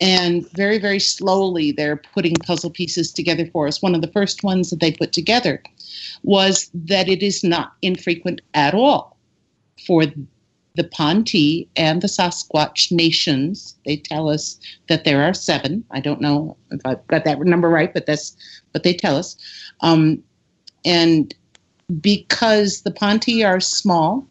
And 0.00 0.50
very, 0.52 0.78
very 0.78 0.98
slowly, 0.98 1.72
they're 1.72 1.96
putting 1.96 2.34
puzzle 2.34 2.70
pieces 2.70 3.12
together 3.12 3.46
for 3.46 3.68
us. 3.68 3.80
One 3.80 3.94
of 3.94 4.00
the 4.00 4.10
first 4.10 4.42
ones 4.42 4.70
that 4.70 4.80
they 4.80 4.92
put 4.92 5.12
together 5.12 5.62
was 6.22 6.70
that 6.74 7.08
it 7.08 7.22
is 7.22 7.44
not 7.44 7.74
infrequent 7.80 8.40
at 8.54 8.74
all 8.74 9.16
for 9.86 10.04
the 10.74 10.84
Ponte 10.84 11.68
and 11.76 12.02
the 12.02 12.08
Sasquatch 12.08 12.90
nations. 12.90 13.76
They 13.86 13.96
tell 13.96 14.28
us 14.28 14.58
that 14.88 15.04
there 15.04 15.22
are 15.22 15.34
seven. 15.34 15.84
I 15.92 16.00
don't 16.00 16.20
know 16.20 16.56
if 16.72 16.80
I've 16.84 17.06
got 17.06 17.24
that 17.24 17.38
number 17.40 17.68
right, 17.68 17.94
but 17.94 18.06
that's 18.06 18.36
what 18.72 18.82
they 18.82 18.94
tell 18.94 19.16
us. 19.16 19.36
Um, 19.80 20.22
and 20.84 21.32
because 22.00 22.82
the 22.82 22.90
Ponte 22.90 23.44
are 23.44 23.60
small 23.60 24.26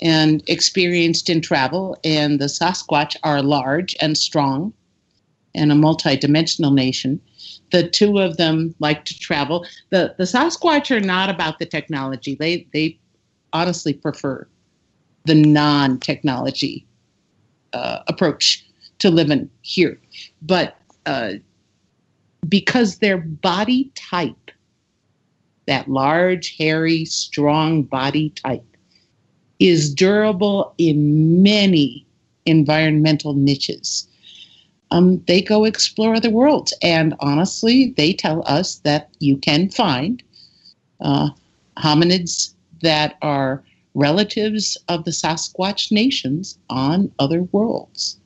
and 0.00 0.42
experienced 0.48 1.30
in 1.30 1.40
travel, 1.40 1.96
and 2.04 2.40
the 2.40 2.46
Sasquatch 2.46 3.16
are 3.22 3.40
large 3.40 3.94
and 4.00 4.18
strong 4.18 4.72
and 5.56 5.72
a 5.72 5.74
multi-dimensional 5.74 6.70
nation, 6.70 7.20
the 7.72 7.88
two 7.88 8.18
of 8.18 8.36
them 8.36 8.74
like 8.78 9.04
to 9.06 9.18
travel. 9.18 9.66
The 9.90 10.14
the 10.18 10.24
Sasquatch 10.24 10.94
are 10.94 11.00
not 11.00 11.30
about 11.30 11.58
the 11.58 11.66
technology. 11.66 12.36
They 12.36 12.66
they 12.72 12.98
honestly 13.52 13.94
prefer 13.94 14.46
the 15.24 15.34
non-technology 15.34 16.86
uh, 17.72 18.00
approach 18.06 18.64
to 18.98 19.10
living 19.10 19.50
here, 19.62 20.00
but 20.42 20.76
uh, 21.06 21.32
because 22.48 22.98
their 22.98 23.18
body 23.18 23.90
type, 23.94 24.50
that 25.66 25.88
large, 25.88 26.56
hairy, 26.56 27.04
strong 27.04 27.82
body 27.82 28.30
type, 28.30 28.64
is 29.58 29.92
durable 29.92 30.74
in 30.78 31.42
many 31.42 32.06
environmental 32.46 33.34
niches 33.34 34.06
um, 34.90 35.22
they 35.26 35.42
go 35.42 35.64
explore 35.64 36.14
other 36.14 36.30
worlds. 36.30 36.72
And 36.82 37.14
honestly, 37.20 37.94
they 37.96 38.12
tell 38.12 38.42
us 38.46 38.76
that 38.76 39.10
you 39.18 39.36
can 39.36 39.68
find 39.68 40.22
uh, 41.00 41.30
hominids 41.76 42.54
that 42.82 43.16
are 43.22 43.62
relatives 43.94 44.76
of 44.88 45.04
the 45.04 45.10
Sasquatch 45.10 45.90
nations 45.90 46.58
on 46.70 47.10
other 47.18 47.42
worlds. 47.44 48.18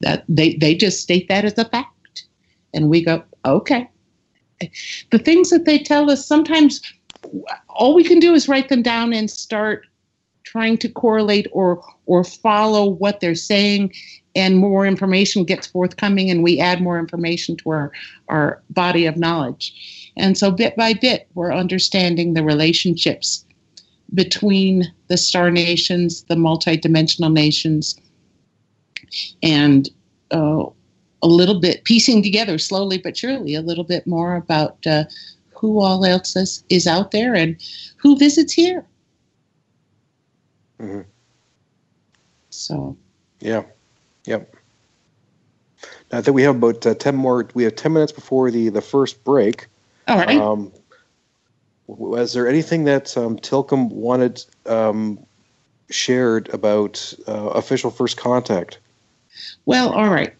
That 0.00 0.24
they, 0.28 0.54
they 0.54 0.74
just 0.74 1.02
state 1.02 1.28
that 1.28 1.44
as 1.44 1.58
a 1.58 1.64
fact. 1.64 2.24
And 2.72 2.88
we 2.88 3.04
go, 3.04 3.22
okay. 3.44 3.88
The 5.10 5.18
things 5.18 5.50
that 5.50 5.64
they 5.64 5.78
tell 5.78 6.10
us 6.10 6.24
sometimes 6.24 6.80
all 7.68 7.94
we 7.94 8.04
can 8.04 8.20
do 8.20 8.34
is 8.34 8.48
write 8.48 8.68
them 8.68 8.82
down 8.82 9.12
and 9.12 9.30
start 9.30 9.86
trying 10.44 10.78
to 10.78 10.88
correlate 10.88 11.46
or 11.52 11.82
or 12.06 12.24
follow 12.24 12.88
what 12.88 13.20
they're 13.20 13.34
saying 13.34 13.92
and 14.34 14.56
more 14.56 14.86
information 14.86 15.44
gets 15.44 15.66
forthcoming 15.66 16.30
and 16.30 16.42
we 16.42 16.60
add 16.60 16.80
more 16.80 16.98
information 16.98 17.56
to 17.56 17.70
our 17.70 17.92
our 18.28 18.62
body 18.70 19.06
of 19.06 19.16
knowledge 19.16 20.10
and 20.16 20.36
so 20.38 20.50
bit 20.50 20.76
by 20.76 20.92
bit 20.92 21.28
we're 21.34 21.52
understanding 21.52 22.34
the 22.34 22.44
relationships 22.44 23.44
between 24.14 24.84
the 25.08 25.16
star 25.16 25.50
nations 25.50 26.24
the 26.24 26.34
multidimensional 26.34 27.32
nations 27.32 27.98
and 29.42 29.90
uh, 30.32 30.64
a 31.22 31.26
little 31.26 31.60
bit 31.60 31.84
piecing 31.84 32.22
together 32.22 32.58
slowly 32.58 32.98
but 32.98 33.16
surely 33.16 33.54
a 33.54 33.62
little 33.62 33.84
bit 33.84 34.06
more 34.06 34.36
about 34.36 34.84
uh, 34.86 35.04
who 35.54 35.80
all 35.80 36.06
else 36.06 36.36
is, 36.36 36.64
is 36.70 36.86
out 36.86 37.10
there 37.10 37.34
and 37.34 37.60
who 37.96 38.16
visits 38.16 38.52
here 38.52 38.84
Mm-hmm. 40.80 41.02
so 42.48 42.96
Yeah. 43.40 43.64
Yep. 44.30 44.54
I 46.12 46.20
think 46.20 46.36
we 46.36 46.42
have 46.42 46.56
about 46.56 46.86
uh, 46.86 46.94
ten 46.94 47.16
more. 47.16 47.48
We 47.54 47.64
have 47.64 47.74
ten 47.74 47.92
minutes 47.92 48.12
before 48.12 48.50
the 48.52 48.68
the 48.68 48.80
first 48.80 49.24
break. 49.24 49.66
all 50.06 50.18
right 50.18 50.36
Um, 50.36 50.72
was 51.88 52.32
there 52.32 52.46
anything 52.48 52.84
that 52.84 53.16
um, 53.16 53.36
Tilcom 53.36 53.90
wanted 53.90 54.44
um, 54.66 55.18
shared 55.90 56.48
about 56.50 57.12
uh, 57.26 57.48
official 57.48 57.90
first 57.90 58.16
contact? 58.16 58.78
Well, 59.66 59.90
all 59.90 60.10
right. 60.10 60.32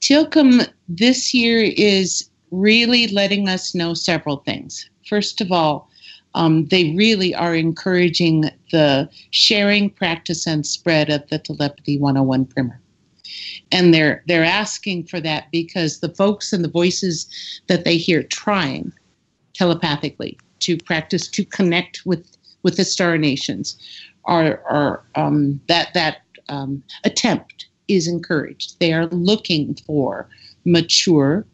Tilcom 0.00 0.68
this 0.88 1.32
year 1.32 1.72
is 1.76 2.28
really 2.50 3.06
letting 3.08 3.48
us 3.48 3.72
know 3.72 3.94
several 3.94 4.38
things. 4.38 4.90
First 5.06 5.40
of 5.40 5.52
all, 5.52 5.87
um, 6.38 6.66
they 6.66 6.94
really 6.94 7.34
are 7.34 7.54
encouraging 7.54 8.44
the 8.70 9.10
sharing, 9.30 9.90
practice, 9.90 10.46
and 10.46 10.64
spread 10.64 11.10
of 11.10 11.28
the 11.30 11.38
Telepathy 11.40 11.98
101 11.98 12.46
primer. 12.46 12.80
And 13.72 13.92
they're 13.92 14.22
they're 14.28 14.44
asking 14.44 15.08
for 15.08 15.20
that 15.20 15.50
because 15.50 15.98
the 15.98 16.14
folks 16.14 16.52
and 16.52 16.64
the 16.64 16.70
voices 16.70 17.28
that 17.66 17.84
they 17.84 17.96
hear 17.96 18.22
trying 18.22 18.92
telepathically 19.52 20.38
to 20.60 20.78
practice 20.78 21.26
to 21.28 21.44
connect 21.44 22.02
with 22.06 22.36
with 22.62 22.76
the 22.76 22.84
star 22.84 23.18
nations 23.18 23.76
are 24.24 24.62
are 24.70 25.02
um, 25.16 25.60
that 25.66 25.92
that 25.94 26.18
um, 26.48 26.82
attempt 27.04 27.66
is 27.88 28.06
encouraged. 28.06 28.78
They 28.78 28.92
are 28.92 29.06
looking 29.06 29.74
for 29.86 30.28
mature, 30.64 31.44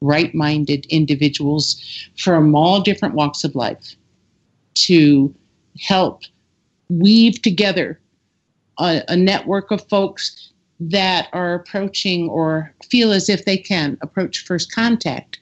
right 0.00 0.34
minded 0.34 0.84
individuals 0.86 1.80
from 2.16 2.56
all 2.56 2.80
different 2.80 3.14
walks 3.14 3.44
of 3.44 3.54
life 3.54 3.96
to 4.76 5.34
help 5.80 6.22
weave 6.88 7.42
together 7.42 8.00
a, 8.78 9.02
a 9.08 9.16
network 9.16 9.70
of 9.70 9.86
folks 9.88 10.52
that 10.78 11.28
are 11.32 11.54
approaching 11.54 12.28
or 12.28 12.72
feel 12.88 13.12
as 13.12 13.28
if 13.28 13.44
they 13.44 13.56
can 13.56 13.96
approach 14.02 14.44
first 14.44 14.72
contact 14.72 15.38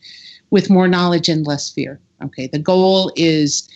with 0.50 0.70
more 0.70 0.88
knowledge 0.88 1.28
and 1.28 1.46
less 1.46 1.70
fear. 1.70 2.00
Okay, 2.22 2.46
the 2.46 2.58
goal 2.58 3.12
is 3.16 3.68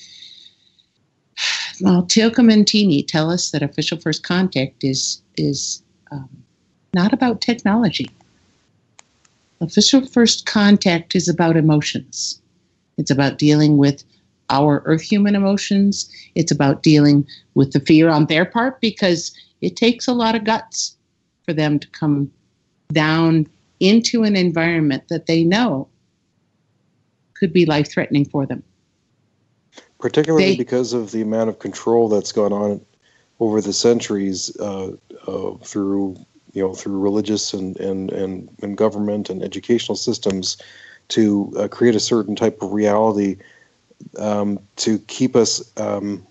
well, 1.80 2.04
Teeny 2.04 3.02
tell 3.02 3.30
us 3.30 3.50
that 3.50 3.62
official 3.62 3.98
first 3.98 4.22
contact 4.22 4.82
is 4.82 5.22
is 5.36 5.82
um, 6.10 6.28
not 6.94 7.12
about 7.12 7.40
technology. 7.40 8.10
Official 9.60 10.06
first 10.06 10.46
contact 10.46 11.14
is 11.14 11.28
about 11.28 11.56
emotions. 11.56 12.40
It's 12.96 13.10
about 13.10 13.38
dealing 13.38 13.76
with 13.76 14.04
our 14.50 14.82
earth 14.86 15.02
human 15.02 15.34
emotions. 15.34 16.10
It's 16.34 16.52
about 16.52 16.82
dealing 16.82 17.26
with 17.54 17.72
the 17.72 17.80
fear 17.80 18.08
on 18.08 18.26
their 18.26 18.44
part 18.44 18.80
because 18.80 19.36
it 19.60 19.76
takes 19.76 20.06
a 20.08 20.14
lot 20.14 20.34
of 20.34 20.44
guts 20.44 20.96
for 21.44 21.52
them 21.52 21.78
to 21.78 21.88
come 21.88 22.30
down 22.92 23.46
into 23.80 24.24
an 24.24 24.36
environment 24.36 25.04
that 25.08 25.26
they 25.26 25.44
know 25.44 25.88
could 27.34 27.52
be 27.52 27.66
life 27.66 27.90
threatening 27.90 28.24
for 28.24 28.46
them. 28.46 28.62
particularly 29.98 30.52
They- 30.52 30.56
because 30.56 30.92
of 30.92 31.10
the 31.10 31.22
amount 31.22 31.50
of 31.50 31.58
control 31.58 32.08
that's 32.08 32.32
gone 32.32 32.52
on 32.52 32.80
over 33.40 33.60
the 33.60 33.72
centuries 33.72 34.56
uh, 34.58 34.92
uh, 35.26 35.52
through 35.62 36.16
you 36.52 36.62
know 36.62 36.74
through 36.74 36.98
religious 36.98 37.52
and, 37.52 37.76
and, 37.78 38.10
and, 38.10 38.48
and 38.62 38.76
government 38.76 39.30
and 39.30 39.42
educational 39.42 39.96
systems 39.96 40.56
to 41.08 41.52
uh, 41.56 41.68
create 41.68 41.94
a 41.94 42.00
certain 42.00 42.34
type 42.34 42.62
of 42.62 42.72
reality 42.72 43.36
um, 44.18 44.58
to 44.76 44.98
keep 45.00 45.36
us 45.36 45.72
um, 45.78 46.26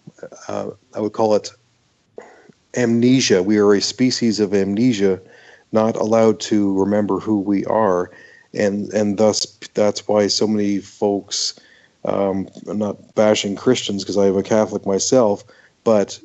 uh, 0.47 0.69
I 0.93 0.99
would 0.99 1.13
call 1.13 1.35
it 1.35 1.51
amnesia. 2.75 3.43
We 3.43 3.57
are 3.57 3.73
a 3.73 3.81
species 3.81 4.39
of 4.39 4.53
amnesia, 4.53 5.19
not 5.71 5.95
allowed 5.95 6.39
to 6.41 6.77
remember 6.79 7.19
who 7.19 7.39
we 7.39 7.65
are, 7.65 8.11
and 8.53 8.91
and 8.93 9.17
thus 9.17 9.45
that's 9.73 10.07
why 10.07 10.27
so 10.27 10.47
many 10.47 10.79
folks. 10.79 11.59
Um, 12.05 12.47
I'm 12.69 12.77
not 12.77 13.15
bashing 13.15 13.55
Christians 13.55 14.03
because 14.03 14.17
I 14.17 14.27
am 14.27 14.37
a 14.37 14.43
Catholic 14.43 14.85
myself, 14.85 15.43
but 15.83 16.17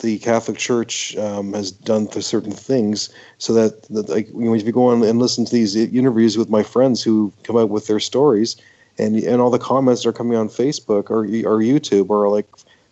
the 0.00 0.18
Catholic 0.18 0.58
Church 0.58 1.16
um, 1.16 1.52
has 1.52 1.70
done 1.70 2.10
certain 2.10 2.50
things 2.52 3.08
so 3.38 3.52
that, 3.52 3.82
that 3.90 4.08
like 4.08 4.28
you 4.28 4.40
know, 4.40 4.54
if 4.54 4.64
you 4.64 4.72
go 4.72 4.88
on 4.88 5.02
and 5.04 5.18
listen 5.18 5.44
to 5.44 5.52
these 5.52 5.76
interviews 5.76 6.36
with 6.36 6.48
my 6.48 6.62
friends 6.62 7.02
who 7.02 7.32
come 7.44 7.56
out 7.56 7.68
with 7.68 7.86
their 7.86 8.00
stories, 8.00 8.56
and 8.98 9.16
and 9.16 9.40
all 9.40 9.50
the 9.50 9.58
comments 9.58 10.02
that 10.02 10.08
are 10.10 10.12
coming 10.12 10.36
on 10.36 10.48
Facebook 10.48 11.10
or 11.10 11.24
or 11.24 11.62
YouTube 11.62 12.10
are 12.10 12.28
like 12.28 12.46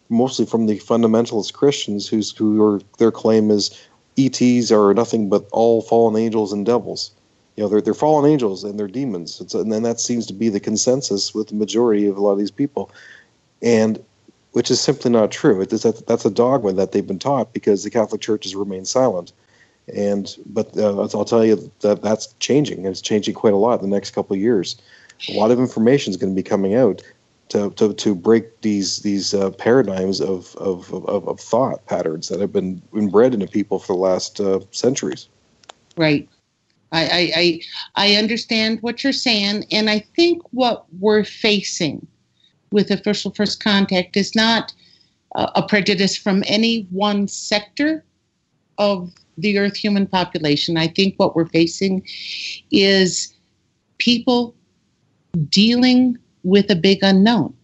mostly 0.08 0.46
from 0.46 0.66
the 0.66 0.78
fundamentalist 0.78 1.52
Christians 1.52 2.08
whose 2.08 2.30
who 2.36 2.62
are 2.62 2.80
their 2.98 3.10
claim 3.10 3.50
is 3.50 3.70
ETs 4.16 4.70
are 4.70 4.94
nothing 4.94 5.28
but 5.28 5.46
all 5.52 5.82
fallen 5.82 6.16
angels 6.20 6.52
and 6.52 6.64
devils. 6.64 7.10
You 7.56 7.64
know, 7.64 7.68
they're 7.68 7.80
they're 7.80 7.94
fallen 7.94 8.30
angels 8.30 8.64
and 8.64 8.78
they're 8.78 8.88
demons. 8.88 9.40
It's, 9.40 9.54
and 9.54 9.72
then 9.72 9.82
that 9.82 10.00
seems 10.00 10.26
to 10.26 10.34
be 10.34 10.48
the 10.48 10.60
consensus 10.60 11.34
with 11.34 11.48
the 11.48 11.54
majority 11.54 12.06
of 12.06 12.16
a 12.16 12.20
lot 12.20 12.32
of 12.32 12.38
these 12.38 12.50
people, 12.50 12.90
and 13.62 14.02
which 14.52 14.70
is 14.70 14.80
simply 14.80 15.10
not 15.10 15.30
true. 15.30 15.60
It 15.60 15.72
is 15.72 15.82
that 15.82 16.06
that's 16.06 16.24
a 16.24 16.30
dogma 16.30 16.72
that 16.74 16.92
they've 16.92 17.06
been 17.06 17.18
taught 17.18 17.52
because 17.52 17.82
the 17.84 17.90
Catholic 17.90 18.20
Church 18.20 18.44
has 18.44 18.54
remained 18.54 18.88
silent. 18.88 19.32
And 19.94 20.34
but 20.46 20.76
uh, 20.76 21.00
I'll 21.00 21.24
tell 21.24 21.44
you 21.44 21.70
that 21.80 22.02
that's 22.02 22.34
changing. 22.40 22.84
It's 22.86 23.00
changing 23.00 23.34
quite 23.34 23.52
a 23.52 23.58
lot 23.58 23.80
in 23.80 23.88
the 23.88 23.94
next 23.94 24.10
couple 24.10 24.34
of 24.34 24.40
years. 24.40 24.76
A 25.28 25.32
lot 25.32 25.50
of 25.50 25.58
information 25.58 26.10
is 26.10 26.16
going 26.16 26.32
to 26.32 26.36
be 26.36 26.42
coming 26.42 26.74
out 26.74 27.02
to, 27.48 27.70
to, 27.70 27.94
to 27.94 28.14
break 28.14 28.60
these 28.60 28.98
these 28.98 29.32
uh, 29.32 29.50
paradigms 29.50 30.20
of, 30.20 30.54
of, 30.56 30.92
of, 30.92 31.28
of 31.28 31.40
thought 31.40 31.84
patterns 31.86 32.28
that 32.28 32.40
have 32.40 32.52
been 32.52 32.82
inbred 32.94 33.34
into 33.34 33.46
people 33.46 33.78
for 33.78 33.94
the 33.94 33.98
last 33.98 34.40
uh, 34.40 34.60
centuries. 34.72 35.28
Right. 35.96 36.28
I, 36.92 37.04
I, 37.04 37.32
I 37.36 37.60
I 37.96 38.14
understand 38.16 38.80
what 38.82 39.02
you're 39.02 39.12
saying, 39.12 39.64
and 39.70 39.90
I 39.90 40.00
think 40.14 40.42
what 40.50 40.86
we're 40.98 41.24
facing 41.24 42.06
with 42.70 42.90
official 42.90 43.32
first 43.32 43.62
contact 43.62 44.16
is 44.16 44.34
not 44.34 44.72
uh, 45.34 45.50
a 45.54 45.62
prejudice 45.62 46.16
from 46.16 46.42
any 46.46 46.86
one 46.90 47.28
sector 47.28 48.04
of 48.78 49.12
the 49.38 49.58
Earth 49.58 49.76
human 49.76 50.06
population. 50.06 50.76
I 50.76 50.88
think 50.88 51.14
what 51.16 51.36
we're 51.36 51.46
facing 51.46 52.06
is 52.70 53.34
people 53.98 54.55
dealing 55.48 56.18
with 56.42 56.70
a 56.70 56.76
big 56.76 56.98
unknown. 57.02 57.54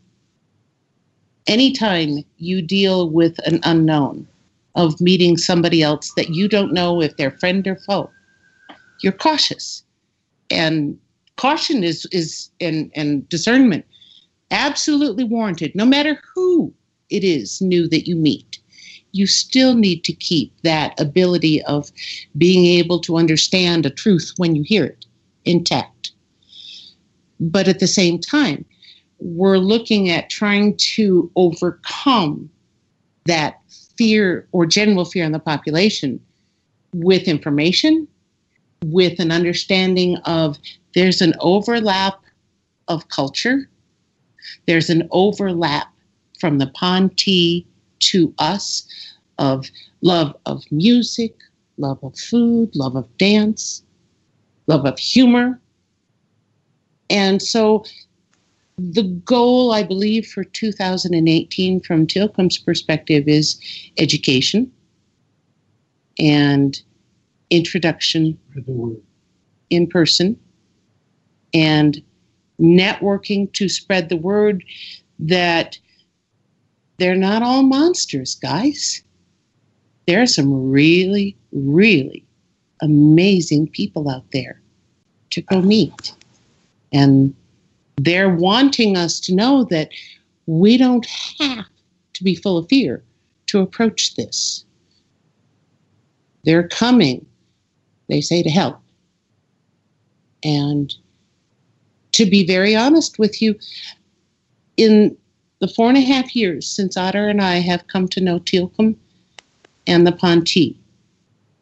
Anytime 1.47 2.25
you 2.39 2.63
deal 2.63 3.11
with 3.11 3.39
an 3.47 3.61
unknown 3.65 4.27
of 4.75 5.01
meeting 5.01 5.37
somebody 5.37 5.83
else 5.83 6.13
that 6.17 6.31
you 6.31 6.49
don't 6.49 6.73
know 6.73 7.03
if 7.03 7.17
they're 7.17 7.39
friend 7.39 7.67
or 7.67 7.77
foe, 7.77 8.11
you're 9.03 9.13
cautious. 9.13 9.83
And 10.51 10.99
caution 11.37 11.83
is 11.83 12.07
is 12.13 12.51
and, 12.61 12.91
and 12.95 13.29
discernment 13.29 13.85
absolutely 14.51 15.25
warranted, 15.25 15.75
no 15.75 15.85
matter 15.85 16.21
who 16.35 16.73
it 17.11 17.25
is 17.25 17.61
new 17.61 17.89
that 17.89 18.07
you 18.07 18.17
meet. 18.17 18.59
You 19.13 19.27
still 19.27 19.75
need 19.75 20.05
to 20.05 20.13
keep 20.13 20.53
that 20.63 20.99
ability 20.99 21.63
of 21.65 21.93
being 22.39 22.65
able 22.65 22.99
to 23.01 23.19
understand 23.19 23.85
a 23.85 23.91
truth 23.91 24.33
when 24.39 24.57
you 24.57 24.63
hear 24.63 24.85
it 24.85 25.05
intact. 25.45 25.92
But 27.41 27.69
at 27.69 27.81
the 27.81 27.87
same 27.87 28.19
time, 28.19 28.65
we're 29.19 29.59
looking 29.59 30.11
at 30.11 30.31
trying 30.31 30.77
to 30.77 31.31
overcome 31.37 32.51
that 33.27 33.61
fear 33.97 34.49
or 34.53 34.67
general 34.67 35.05
fear 35.05 35.25
in 35.25 35.33
the 35.33 35.39
population 35.39 36.21
with 36.95 37.29
information, 37.29 38.09
with 38.85 39.21
an 39.21 39.31
understanding 39.31 40.17
of 40.25 40.59
there's 40.95 41.21
an 41.21 41.35
overlap 41.41 42.21
of 42.89 43.09
culture, 43.09 43.69
there's 44.67 44.91
an 44.91 45.09
overlap 45.11 45.89
from 46.39 46.59
the 46.59 46.67
Ponti 46.67 47.67
to 48.01 48.35
us 48.39 48.87
of 49.39 49.71
love 50.01 50.35
of 50.47 50.65
music, 50.71 51.35
love 51.79 51.99
of 52.03 52.19
food, 52.19 52.75
love 52.75 52.97
of 52.97 53.17
dance, 53.17 53.83
love 54.67 54.85
of 54.85 54.99
humor. 54.99 55.61
And 57.11 57.43
so 57.43 57.85
the 58.79 59.03
goal, 59.25 59.73
I 59.73 59.83
believe, 59.83 60.27
for 60.27 60.45
2018 60.45 61.81
from 61.81 62.07
Tilcom's 62.07 62.59
perspective 62.59 63.29
is 63.29 63.61
education 63.99 64.73
and 66.19 66.81
introduction 67.51 68.39
in 69.71 69.87
person 69.87 70.39
and 71.55 72.03
networking 72.61 73.53
to 73.53 73.69
spread 73.69 74.09
the 74.09 74.17
word 74.17 74.65
that 75.19 75.79
they're 76.99 77.15
not 77.15 77.43
all 77.43 77.63
monsters, 77.63 78.35
guys. 78.37 79.03
There 80.07 80.23
are 80.23 80.27
some 80.27 80.71
really, 80.71 81.37
really 81.53 82.25
amazing 82.81 83.69
people 83.69 84.09
out 84.09 84.25
there 84.33 84.61
to 85.31 85.43
go 85.43 85.61
meet. 85.61 86.15
And 86.93 87.35
they're 87.97 88.35
wanting 88.35 88.97
us 88.97 89.21
to 89.21 89.35
know 89.35 89.65
that 89.65 89.91
we 90.47 90.77
don't 90.77 91.07
have 91.41 91.67
to 92.15 92.25
be 92.25 92.35
full 92.35 92.59
of 92.59 92.69
fear 92.69 93.03
to 93.47 93.61
approach 93.61 94.15
this. 94.15 94.65
They're 96.45 96.69
coming, 96.69 97.25
they 98.09 98.21
say, 98.21 98.43
to 98.43 98.51
help. 98.51 98.81
And 100.43 100.95
to 102.13 102.27
be 102.27 102.45
very 102.45 102.75
honest 102.75 103.19
with 103.19 103.41
you, 103.41 103.59
in 104.77 105.17
the 105.61 105.69
four 105.69 105.89
and 105.89 105.99
a 105.99 106.01
half 106.01 106.35
years 106.35 106.67
since 106.67 106.97
Otter 106.97 107.29
and 107.29 107.41
I 107.41 107.57
have 107.57 107.87
come 107.87 108.09
to 108.09 108.21
know 108.21 108.41
Tilcom 108.41 108.97
and 109.87 110.07
the 110.07 110.13
Pontee, 110.13 110.77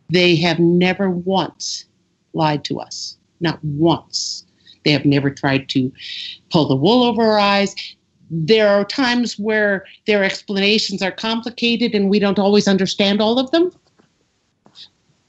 they 0.09 0.37
have 0.37 0.59
never 0.59 1.11
once 1.11 1.85
lied 2.33 2.65
to 2.65 2.81
us. 2.81 3.17
Not 3.41 3.63
once. 3.63 4.45
They 4.85 4.93
have 4.93 5.05
never 5.05 5.31
tried 5.31 5.69
to 5.71 5.93
pull 6.51 6.69
the 6.69 6.77
wool 6.77 7.03
over 7.03 7.23
our 7.23 7.39
eyes. 7.39 7.75
There 8.31 8.69
are 8.69 8.85
times 8.85 9.39
where 9.39 9.85
their 10.07 10.25
explanations 10.25 11.03
are 11.03 11.11
complicated 11.11 11.95
and 11.95 12.09
we 12.09 12.19
don't 12.19 12.39
always 12.39 12.69
understand 12.69 13.21
all 13.21 13.39
of 13.39 13.51
them. 13.51 13.71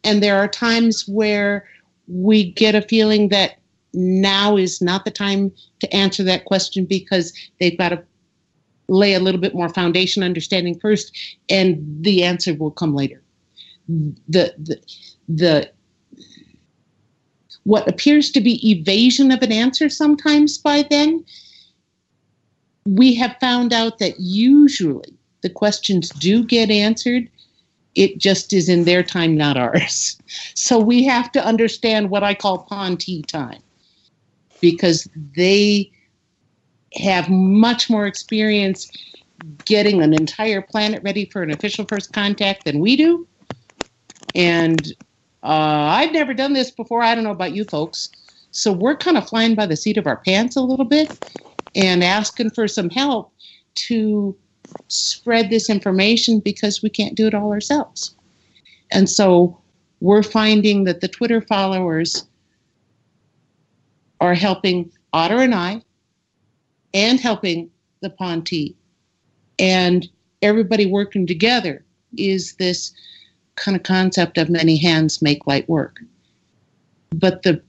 And 0.04 0.22
there 0.22 0.38
are 0.38 0.48
times 0.48 1.08
where 1.08 1.68
we 2.08 2.52
get 2.52 2.76
a 2.76 2.82
feeling 2.82 3.30
that 3.30 3.58
now 3.94 4.58
is 4.58 4.82
not 4.82 5.06
the 5.06 5.12
time 5.12 5.52
to 5.80 5.94
answer 5.94 6.24
that 6.24 6.46
question 6.46 6.86
because 6.86 7.34
they've 7.60 7.78
got 7.78 7.90
to 7.90 8.04
lay 8.88 9.14
a 9.14 9.20
little 9.20 9.40
bit 9.40 9.54
more 9.54 9.70
foundation 9.70 10.24
understanding 10.24 10.78
first 10.80 11.18
and 11.50 11.78
the 12.04 12.24
answer 12.24 12.54
will 12.54 12.72
come 12.72 12.94
later 12.94 13.22
the 13.88 14.54
the, 14.58 14.82
the 15.28 15.72
what 17.64 17.88
appears 17.88 18.32
to 18.32 18.42
be 18.42 18.70
evasion 18.70 19.32
of 19.32 19.42
an 19.42 19.52
answer 19.52 19.90
sometimes 19.90 20.58
by 20.58 20.84
then 20.90 21.24
we 22.86 23.14
have 23.14 23.36
found 23.40 23.72
out 23.72 24.00
that 24.00 24.20
usually 24.20 25.14
the 25.42 25.50
questions 25.50 26.10
do 26.10 26.44
get 26.44 26.70
answered 26.70 27.30
it 27.94 28.18
just 28.18 28.54
is 28.54 28.70
in 28.70 28.86
their 28.86 29.04
time 29.04 29.36
not 29.36 29.58
ours 29.58 30.18
so 30.56 30.80
we 30.80 31.04
have 31.04 31.32
to 31.32 31.44
understand 31.46 32.10
what 32.10 32.24
i 32.24 32.34
call 32.34 32.66
pontee 32.70 33.26
time 33.26 33.62
because 34.62 35.08
they 35.36 35.92
have 36.94 37.30
much 37.30 37.90
more 37.90 38.06
experience 38.06 38.92
getting 39.66 40.02
an 40.02 40.14
entire 40.14 40.62
planet 40.62 41.02
ready 41.04 41.26
for 41.26 41.42
an 41.42 41.52
official 41.52 41.86
first 41.86 42.14
contact 42.14 42.66
than 42.66 42.80
we 42.80 42.96
do. 42.96 43.28
And 44.36 44.94
uh, 45.44 45.48
I've 45.48 46.12
never 46.12 46.34
done 46.34 46.54
this 46.54 46.72
before. 46.72 47.02
I 47.02 47.16
don't 47.16 47.24
know 47.24 47.32
about 47.32 47.56
you 47.56 47.64
folks. 47.64 48.10
So 48.52 48.72
we're 48.72 48.96
kind 48.96 49.18
of 49.18 49.28
flying 49.28 49.56
by 49.56 49.66
the 49.66 49.78
seat 49.78 49.98
of 49.98 50.08
our 50.08 50.18
pants 50.18 50.56
a 50.56 50.62
little 50.62 50.86
bit 50.86 51.26
and 51.76 52.04
asking 52.04 52.52
for 52.52 52.68
some 52.68 52.90
help 52.90 53.34
to 53.74 54.36
spread 54.88 55.50
this 55.50 55.70
information 55.70 56.40
because 56.40 56.84
we 56.84 56.90
can't 56.90 57.16
do 57.16 57.28
it 57.28 57.34
all 57.34 57.52
ourselves. 57.52 58.16
And 58.92 59.10
so 59.10 59.58
we're 60.02 60.24
finding 60.24 60.84
that 60.84 61.02
the 61.02 61.08
Twitter 61.08 61.42
followers 61.42 62.26
are 64.20 64.34
helping 64.34 64.92
Otter 65.14 65.40
and 65.40 65.56
I 65.56 65.82
and 66.94 67.20
helping 67.20 67.70
the 68.02 68.10
Pontee. 68.10 68.76
And 69.60 70.10
everybody 70.42 70.86
working 70.86 71.26
together 71.26 71.86
is 72.18 72.56
this 72.56 72.94
kind 73.56 73.76
of 73.76 73.84
concept 73.84 74.38
of 74.38 74.50
many 74.50 74.78
hands 74.78 75.22
make 75.22 75.48
light 75.48 75.68
work. 75.70 76.00
But 77.14 77.44
the 77.44 77.62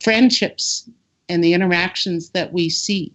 friendships 0.00 0.88
and 1.28 1.42
the 1.42 1.54
interactions 1.54 2.30
that 2.30 2.52
we 2.52 2.68
see 2.68 3.12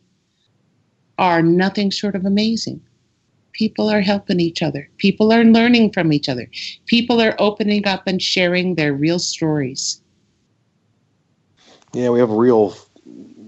are 1.17 1.41
nothing 1.41 1.89
short 1.89 2.15
of 2.15 2.25
amazing. 2.25 2.81
People 3.53 3.89
are 3.89 4.01
helping 4.01 4.39
each 4.39 4.61
other. 4.61 4.89
People 4.97 5.31
are 5.31 5.43
learning 5.43 5.91
from 5.91 6.11
each 6.11 6.29
other. 6.29 6.49
People 6.85 7.21
are 7.21 7.35
opening 7.37 7.85
up 7.85 8.03
and 8.07 8.21
sharing 8.21 8.75
their 8.75 8.93
real 8.93 9.19
stories. 9.19 10.01
Yeah, 11.93 12.09
we 12.09 12.19
have 12.19 12.31
a 12.31 12.35
real, 12.35 12.75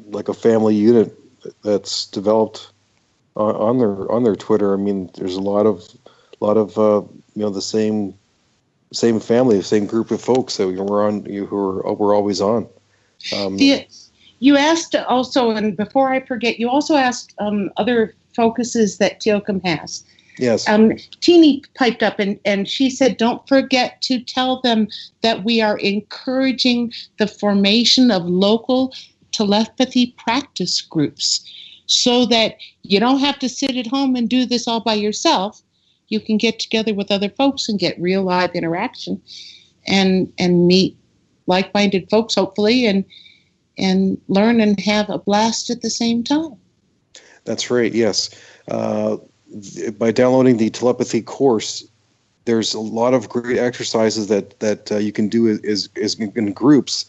like 0.10 0.28
a 0.28 0.34
family 0.34 0.76
unit 0.76 1.18
that's 1.64 2.06
developed 2.08 2.72
on, 3.36 3.56
on 3.56 3.78
their 3.80 4.12
on 4.12 4.24
their 4.24 4.36
Twitter. 4.36 4.74
I 4.74 4.78
mean, 4.78 5.10
there's 5.16 5.36
a 5.36 5.42
lot 5.42 5.66
of 5.66 5.88
lot 6.40 6.58
of 6.58 6.78
uh, 6.78 7.02
you 7.36 7.42
know 7.42 7.50
the 7.50 7.62
same 7.62 8.14
same 8.94 9.20
family, 9.20 9.58
the 9.58 9.64
same 9.64 9.86
group 9.86 10.12
of 10.12 10.22
folks 10.22 10.58
that 10.58 10.68
we 10.68 10.80
were 10.80 11.06
on 11.06 11.26
you 11.26 11.46
who 11.46 11.56
were 11.56 11.94
we're 11.94 12.16
always 12.16 12.42
on. 12.42 12.68
Um, 13.36 13.58
the, 13.58 13.88
you 14.40 14.58
asked 14.58 14.96
also, 14.96 15.52
and 15.52 15.76
before 15.78 16.12
I 16.12 16.26
forget, 16.26 16.60
you 16.60 16.70
also 16.70 16.96
asked 16.96 17.34
um, 17.40 17.72
other 17.78 18.16
focuses 18.36 18.98
that 18.98 19.22
Tilcom 19.22 19.64
has. 19.66 20.04
Yes. 20.38 20.68
Um, 20.68 20.94
Teeny 21.22 21.64
piped 21.76 22.02
up 22.02 22.20
and, 22.20 22.40
and 22.44 22.68
she 22.68 22.90
said, 22.90 23.18
Don't 23.18 23.48
forget 23.48 24.02
to 24.04 24.20
tell 24.20 24.62
them 24.62 24.88
that 25.22 25.44
we 25.44 25.62
are 25.62 25.78
encouraging 25.78 26.92
the 27.20 27.28
formation 27.28 28.12
of 28.12 28.26
local 28.26 28.94
telepathy 29.32 30.16
practice 30.18 30.82
groups 30.82 31.50
so 31.86 32.26
that 32.26 32.58
you 32.84 33.00
don't 33.00 33.20
have 33.20 33.40
to 33.40 33.50
sit 33.50 33.76
at 33.76 33.88
home 33.88 34.16
and 34.16 34.30
do 34.30 34.46
this 34.46 34.68
all 34.68 34.80
by 34.80 34.94
yourself. 34.94 35.62
You 36.08 36.20
can 36.20 36.38
get 36.38 36.60
together 36.60 36.94
with 36.94 37.12
other 37.12 37.30
folks 37.30 37.70
and 37.70 37.80
get 37.80 38.00
real 38.00 38.24
live 38.24 38.52
interaction 38.56 39.22
and 39.88 40.32
and 40.38 40.68
meet 40.68 40.98
like-minded 41.48 42.10
folks 42.10 42.36
hopefully 42.36 42.86
and 42.86 43.04
and 43.78 44.20
learn 44.28 44.62
and 44.62 44.80
have 44.80 45.10
a 45.10 45.18
blast 45.18 45.70
at 45.70 45.82
the 45.82 45.90
same 45.90 46.24
time. 46.24 46.56
That's 47.46 47.70
right. 47.70 47.94
Yes. 47.94 48.30
Uh, 48.70 49.18
by 49.98 50.12
downloading 50.12 50.58
the 50.58 50.70
telepathy 50.70 51.22
course, 51.22 51.86
there's 52.46 52.74
a 52.74 52.80
lot 52.80 53.14
of 53.14 53.30
great 53.30 53.58
exercises 53.58 54.28
that 54.28 54.60
that 54.60 54.92
uh, 54.92 54.98
you 54.98 55.12
can 55.12 55.28
do 55.28 55.48
is, 55.48 55.90
is 55.96 56.16
in 56.16 56.54
groups 56.54 57.06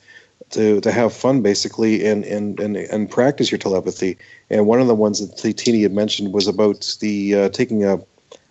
to, 0.50 0.80
to 0.80 0.92
have 0.92 1.12
fun 1.12 1.42
basically 1.42 2.06
and, 2.06 2.24
and, 2.24 2.60
and, 2.60 2.76
and 2.76 3.10
practice 3.10 3.50
your 3.50 3.58
telepathy. 3.58 4.16
And 4.50 4.66
one 4.66 4.80
of 4.80 4.86
the 4.86 4.94
ones 4.94 5.26
that 5.26 5.56
Teeny 5.56 5.82
had 5.82 5.92
mentioned 5.92 6.32
was 6.32 6.46
about 6.46 6.96
the 7.00 7.34
uh, 7.34 7.48
taking 7.50 7.84
a, 7.84 7.98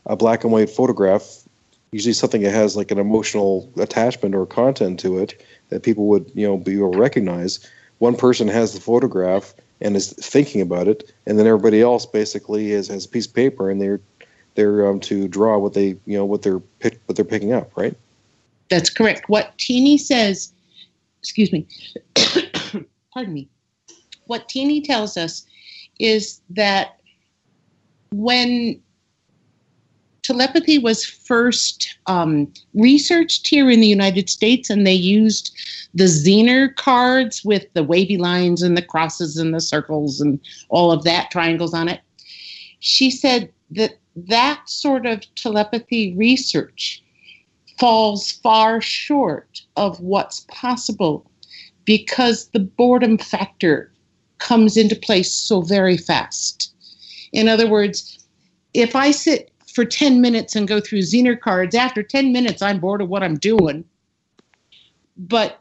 a 0.05 0.15
black 0.15 0.43
and 0.43 0.51
white 0.51 0.69
photograph, 0.69 1.43
usually 1.91 2.13
something 2.13 2.41
that 2.41 2.51
has 2.51 2.75
like 2.75 2.91
an 2.91 2.99
emotional 2.99 3.71
attachment 3.77 4.35
or 4.35 4.45
content 4.45 4.99
to 4.99 5.17
it 5.17 5.43
that 5.69 5.83
people 5.83 6.07
would 6.07 6.29
you 6.33 6.47
know 6.47 6.57
be 6.57 6.75
able 6.75 6.91
to 6.91 6.97
recognize. 6.97 7.67
One 7.99 8.15
person 8.15 8.47
has 8.47 8.73
the 8.73 8.81
photograph 8.81 9.53
and 9.79 9.95
is 9.95 10.13
thinking 10.13 10.61
about 10.61 10.87
it, 10.87 11.11
and 11.25 11.39
then 11.39 11.47
everybody 11.47 11.81
else 11.81 12.05
basically 12.05 12.71
is, 12.71 12.87
has 12.87 13.05
a 13.05 13.09
piece 13.09 13.27
of 13.27 13.33
paper 13.33 13.69
and 13.69 13.81
they're 13.81 14.01
they're 14.55 14.87
um, 14.87 14.99
to 15.01 15.27
draw 15.27 15.57
what 15.57 15.73
they 15.73 15.95
you 16.05 16.17
know 16.17 16.25
what 16.25 16.41
they're 16.41 16.59
pick, 16.59 16.99
what 17.05 17.15
they're 17.15 17.25
picking 17.25 17.53
up, 17.53 17.75
right? 17.77 17.95
That's 18.69 18.89
correct. 18.89 19.29
What 19.29 19.57
Teeny 19.57 19.97
says 19.97 20.51
excuse 21.23 21.53
me, 21.53 21.65
pardon 23.13 23.33
me. 23.33 23.47
What 24.25 24.49
Teeny 24.49 24.81
tells 24.81 25.15
us 25.15 25.45
is 25.99 26.41
that 26.49 26.99
when 28.11 28.81
telepathy 30.23 30.79
was 30.79 31.05
first 31.05 31.97
um, 32.07 32.51
researched 32.73 33.47
here 33.47 33.69
in 33.69 33.81
the 33.81 33.87
United 33.87 34.29
States, 34.29 34.69
and 34.69 34.87
they 34.87 34.93
used 34.93 35.55
the 35.93 36.05
Zener 36.05 36.73
cards 36.75 37.43
with 37.45 37.71
the 37.73 37.83
wavy 37.83 38.17
lines 38.17 38.63
and 38.63 38.75
the 38.75 38.81
crosses 38.81 39.37
and 39.37 39.53
the 39.53 39.61
circles 39.61 40.19
and 40.19 40.39
all 40.69 40.91
of 40.91 41.03
that, 41.03 41.29
triangles 41.29 41.73
on 41.73 41.89
it. 41.89 42.01
She 42.79 43.11
said 43.11 43.51
that 43.71 43.97
that 44.15 44.67
sort 44.69 45.05
of 45.05 45.23
telepathy 45.35 46.15
research 46.15 47.03
falls 47.77 48.31
far 48.31 48.81
short 48.81 49.61
of 49.75 49.99
what's 49.99 50.45
possible 50.49 51.29
because 51.85 52.47
the 52.49 52.59
boredom 52.59 53.17
factor 53.17 53.91
comes 54.37 54.77
into 54.77 54.95
place 54.95 55.33
so 55.33 55.61
very 55.61 55.97
fast. 55.97 56.73
In 57.33 57.47
other 57.47 57.67
words, 57.67 58.25
if 58.73 58.95
I 58.95 59.11
sit 59.11 59.52
for 59.73 59.85
10 59.85 60.21
minutes 60.21 60.55
and 60.55 60.67
go 60.67 60.79
through 60.79 60.99
Zener 60.99 61.39
cards. 61.39 61.75
After 61.75 62.03
10 62.03 62.31
minutes, 62.31 62.61
I'm 62.61 62.79
bored 62.79 63.01
of 63.01 63.09
what 63.09 63.23
I'm 63.23 63.37
doing. 63.37 63.83
But 65.17 65.59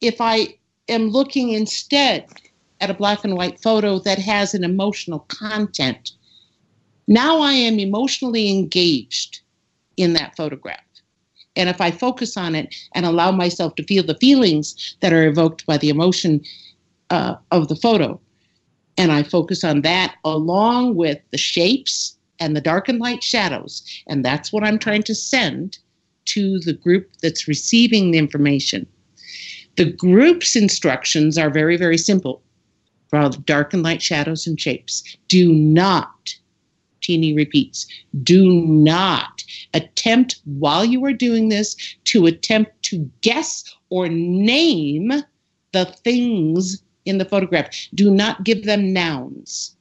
if 0.00 0.20
I 0.20 0.56
am 0.88 1.08
looking 1.08 1.50
instead 1.50 2.26
at 2.80 2.90
a 2.90 2.94
black 2.94 3.24
and 3.24 3.36
white 3.36 3.60
photo 3.60 3.98
that 4.00 4.18
has 4.18 4.54
an 4.54 4.64
emotional 4.64 5.20
content, 5.28 6.12
now 7.06 7.40
I 7.40 7.52
am 7.52 7.78
emotionally 7.78 8.50
engaged 8.50 9.40
in 9.96 10.14
that 10.14 10.36
photograph. 10.36 10.80
And 11.56 11.68
if 11.68 11.80
I 11.80 11.92
focus 11.92 12.36
on 12.36 12.54
it 12.56 12.74
and 12.94 13.06
allow 13.06 13.30
myself 13.30 13.76
to 13.76 13.84
feel 13.84 14.02
the 14.04 14.16
feelings 14.16 14.96
that 15.00 15.12
are 15.12 15.28
evoked 15.28 15.64
by 15.66 15.78
the 15.78 15.88
emotion 15.88 16.42
uh, 17.10 17.36
of 17.52 17.68
the 17.68 17.76
photo, 17.76 18.20
and 18.96 19.12
I 19.12 19.22
focus 19.22 19.62
on 19.62 19.82
that 19.82 20.16
along 20.24 20.96
with 20.96 21.18
the 21.30 21.38
shapes 21.38 22.16
and 22.44 22.54
the 22.54 22.60
dark 22.60 22.88
and 22.90 22.98
light 22.98 23.22
shadows, 23.22 23.82
and 24.06 24.22
that's 24.22 24.52
what 24.52 24.62
I'm 24.62 24.78
trying 24.78 25.02
to 25.04 25.14
send 25.14 25.78
to 26.26 26.58
the 26.60 26.74
group 26.74 27.10
that's 27.22 27.48
receiving 27.48 28.10
the 28.10 28.18
information. 28.18 28.86
The 29.76 29.90
group's 29.90 30.54
instructions 30.54 31.38
are 31.38 31.50
very, 31.50 31.76
very 31.78 31.96
simple. 31.96 32.42
Draw 33.10 33.30
the 33.30 33.38
dark 33.38 33.72
and 33.72 33.82
light 33.82 34.02
shadows 34.02 34.46
and 34.46 34.60
shapes. 34.60 35.02
Do 35.28 35.52
not, 35.52 36.34
Teeny 37.00 37.34
repeats, 37.34 37.86
do 38.22 38.50
not 38.66 39.42
attempt 39.72 40.40
while 40.44 40.84
you 40.84 41.04
are 41.04 41.12
doing 41.12 41.48
this 41.48 41.76
to 42.04 42.26
attempt 42.26 42.82
to 42.82 43.10
guess 43.22 43.64
or 43.90 44.08
name 44.08 45.12
the 45.72 45.84
things 45.84 46.82
in 47.04 47.18
the 47.18 47.24
photograph. 47.24 47.68
Do 47.94 48.10
not 48.10 48.44
give 48.44 48.64
them 48.64 48.92
nouns. 48.92 49.73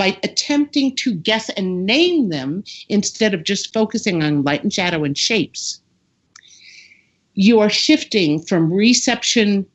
By 0.00 0.16
attempting 0.22 0.96
to 0.96 1.14
guess 1.14 1.50
and 1.50 1.84
name 1.84 2.30
them 2.30 2.64
instead 2.88 3.34
of 3.34 3.44
just 3.44 3.70
focusing 3.74 4.22
on 4.22 4.44
light 4.44 4.62
and 4.62 4.72
shadow 4.72 5.04
and 5.04 5.16
shapes, 5.16 5.82
you 7.34 7.60
are 7.60 7.68
shifting 7.68 8.40
from 8.40 8.72
reception 8.72 9.66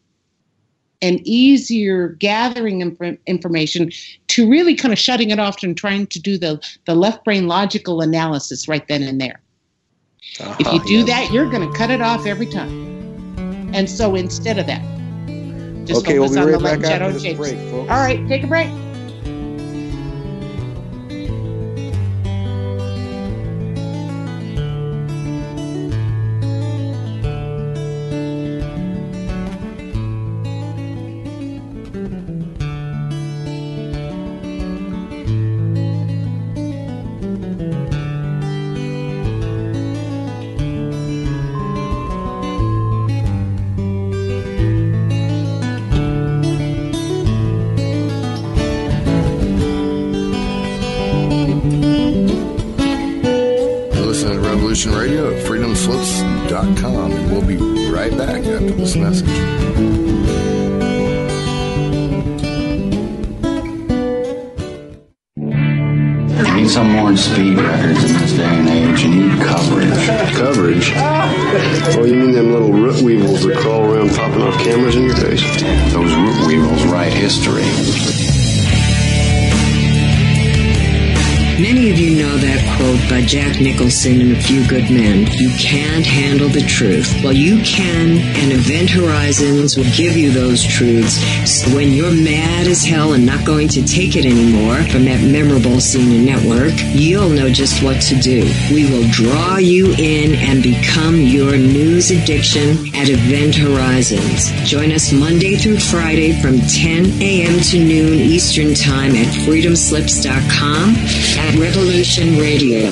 and 0.99 1.21
easier 1.27 2.07
gathering 2.17 2.81
inf- 2.81 3.19
information 3.27 3.91
to 4.29 4.49
really 4.49 4.73
kind 4.73 4.91
of 4.91 4.97
shutting 4.97 5.29
it 5.29 5.37
off 5.37 5.61
and 5.61 5.77
trying 5.77 6.07
to 6.07 6.19
do 6.19 6.39
the, 6.39 6.59
the 6.85 6.95
left 6.95 7.23
brain 7.23 7.47
logical 7.47 8.01
analysis 8.01 8.67
right 8.67 8.87
then 8.87 9.03
and 9.03 9.21
there. 9.21 9.39
Uh-huh, 10.39 10.55
if 10.59 10.73
you 10.73 10.83
do 10.85 11.05
yes. 11.05 11.07
that, 11.07 11.31
you're 11.31 11.51
going 11.51 11.71
to 11.71 11.77
cut 11.77 11.91
it 11.91 12.01
off 12.01 12.25
every 12.25 12.47
time. 12.47 13.75
And 13.75 13.87
so 13.87 14.15
instead 14.15 14.57
of 14.57 14.65
that, 14.65 14.81
just 15.85 16.03
okay, 16.03 16.17
focus 16.17 16.31
we'll 16.31 16.39
on 16.39 16.45
right 16.47 16.51
the 16.53 16.63
light 16.63 16.73
and 16.73 16.85
shadow 16.85 17.15
shapes. 17.19 17.37
Break, 17.37 17.59
All 17.73 17.85
right, 17.85 18.27
take 18.27 18.41
a 18.41 18.47
break. 18.47 18.71
Truth. 86.75 87.23
Well, 87.23 87.31
you 87.31 87.63
can, 87.63 88.17
and 88.35 88.51
Event 88.51 88.89
Horizons 88.89 89.77
will 89.77 89.89
give 89.95 90.17
you 90.17 90.29
those 90.29 90.61
truths. 90.61 91.15
So 91.49 91.73
when 91.73 91.93
you're 91.93 92.11
mad 92.11 92.67
as 92.67 92.83
hell 92.83 93.13
and 93.13 93.25
not 93.25 93.45
going 93.45 93.69
to 93.69 93.85
take 93.85 94.17
it 94.17 94.25
anymore 94.25 94.83
from 94.91 95.05
that 95.05 95.23
memorable 95.23 95.77
CNN 95.77 96.25
network, 96.25 96.73
you'll 96.93 97.29
know 97.29 97.49
just 97.49 97.81
what 97.81 98.01
to 98.03 98.15
do. 98.15 98.43
We 98.73 98.91
will 98.91 99.07
draw 99.09 99.55
you 99.55 99.93
in 99.93 100.35
and 100.35 100.61
become 100.61 101.15
your 101.15 101.55
news 101.55 102.11
addiction 102.11 102.84
at 103.05 103.09
Event 103.09 103.55
Horizons. 103.55 104.49
Join 104.67 104.91
us 104.91 105.11
Monday 105.11 105.57
through 105.57 105.77
Friday 105.77 106.39
from 106.41 106.59
10 106.59 107.21
a.m. 107.21 107.59
to 107.59 107.77
noon 107.77 108.13
Eastern 108.13 108.73
Time 108.73 109.11
at 109.15 109.27
freedomslips.com 109.45 110.95
at 111.37 111.59
Revolution 111.59 112.39
Radio. 112.39 112.89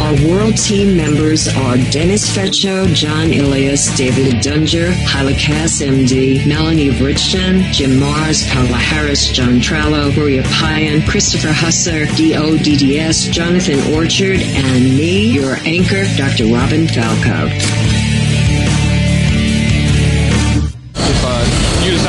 Our 0.00 0.14
world 0.28 0.56
team 0.56 0.96
members 0.96 1.48
are 1.48 1.76
Dennis 1.90 2.34
Fecho, 2.34 2.92
John 2.94 3.32
Ilias, 3.32 3.94
David 3.96 4.40
Dunger, 4.40 4.92
Hyla 4.92 5.34
Cass, 5.34 5.82
MD, 5.82 6.46
Melanie 6.46 6.96
Bridgeton, 6.96 7.62
Jim 7.72 7.98
Marrs, 7.98 8.48
Paula 8.52 8.78
Harris, 8.78 9.28
John 9.28 9.60
Trallo, 9.60 10.16
Maria 10.16 10.42
Payan, 10.44 11.02
Christopher 11.06 11.52
Husser, 11.52 12.06
DODDS, 12.16 13.30
Jonathan 13.30 13.94
Orchard, 13.94 14.40
and 14.40 14.84
me, 14.84 15.30
your 15.30 15.56
anchor, 15.64 16.04
Dr. 16.16 16.46
Robin 16.46 16.86
Falco. 16.88 17.99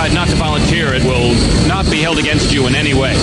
Decide 0.02 0.16
not 0.16 0.28
to 0.30 0.36
volunteer, 0.36 0.94
it 0.94 1.04
will 1.04 1.34
not 1.68 1.84
be 1.86 2.02
held 2.02 2.18
against 2.18 2.52
you 2.52 2.66
in 2.68 2.76
any 2.76 2.94
way. 2.94 3.14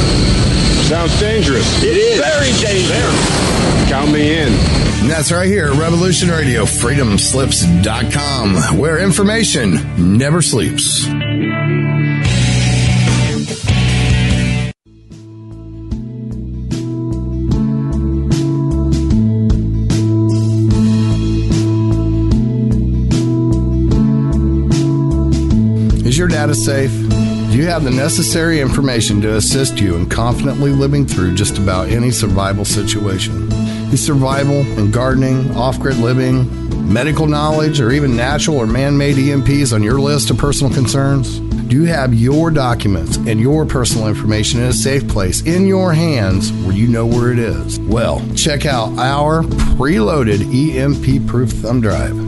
Sounds 0.86 1.18
dangerous. 1.18 1.82
It 1.82 1.96
is. 1.96 2.20
Very 2.20 2.52
dangerous. 2.60 3.88
Count 3.88 4.12
me 4.12 4.38
in. 4.38 4.52
And 5.00 5.10
that's 5.10 5.32
right 5.32 5.48
here 5.48 5.72
at 5.72 5.78
Revolution 5.78 6.28
Radio, 6.28 6.64
freedomslips.com, 6.64 8.78
where 8.78 8.98
information 8.98 10.18
never 10.18 10.42
sleeps. 10.42 11.08
Data 26.38 26.54
safe? 26.54 26.92
Do 27.50 27.58
you 27.58 27.66
have 27.66 27.82
the 27.82 27.90
necessary 27.90 28.60
information 28.60 29.20
to 29.22 29.34
assist 29.38 29.80
you 29.80 29.96
in 29.96 30.08
confidently 30.08 30.70
living 30.70 31.04
through 31.04 31.34
just 31.34 31.58
about 31.58 31.88
any 31.88 32.12
survival 32.12 32.64
situation? 32.64 33.50
Is 33.92 34.06
survival 34.06 34.60
and 34.78 34.92
gardening, 34.92 35.50
off 35.56 35.80
grid 35.80 35.96
living, 35.96 36.92
medical 36.92 37.26
knowledge, 37.26 37.80
or 37.80 37.90
even 37.90 38.16
natural 38.16 38.56
or 38.56 38.68
man 38.68 38.96
made 38.96 39.16
EMPs 39.16 39.72
on 39.72 39.82
your 39.82 39.98
list 39.98 40.30
of 40.30 40.38
personal 40.38 40.72
concerns? 40.72 41.40
Do 41.40 41.74
you 41.74 41.86
have 41.86 42.14
your 42.14 42.52
documents 42.52 43.16
and 43.16 43.40
your 43.40 43.66
personal 43.66 44.06
information 44.06 44.60
in 44.60 44.68
a 44.68 44.72
safe 44.72 45.08
place 45.08 45.42
in 45.42 45.66
your 45.66 45.92
hands 45.92 46.52
where 46.52 46.72
you 46.72 46.86
know 46.86 47.04
where 47.04 47.32
it 47.32 47.40
is? 47.40 47.80
Well, 47.80 48.24
check 48.36 48.64
out 48.64 48.96
our 48.96 49.42
preloaded 49.42 50.42
EMP 50.54 51.26
proof 51.26 51.50
thumb 51.50 51.80
drive. 51.80 52.27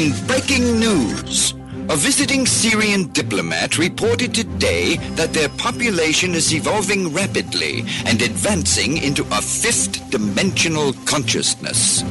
In 0.00 0.14
breaking 0.26 0.80
news, 0.80 1.52
a 1.90 1.94
visiting 1.94 2.46
Sirian 2.46 3.12
diplomat 3.12 3.76
reported 3.76 4.32
today 4.32 4.96
that 5.16 5.34
their 5.34 5.50
population 5.50 6.34
is 6.34 6.54
evolving 6.54 7.12
rapidly 7.12 7.84
and 8.06 8.22
advancing 8.22 8.96
into 8.96 9.24
a 9.24 9.42
fifth 9.42 10.08
dimensional 10.08 10.94
consciousness. 11.04 12.02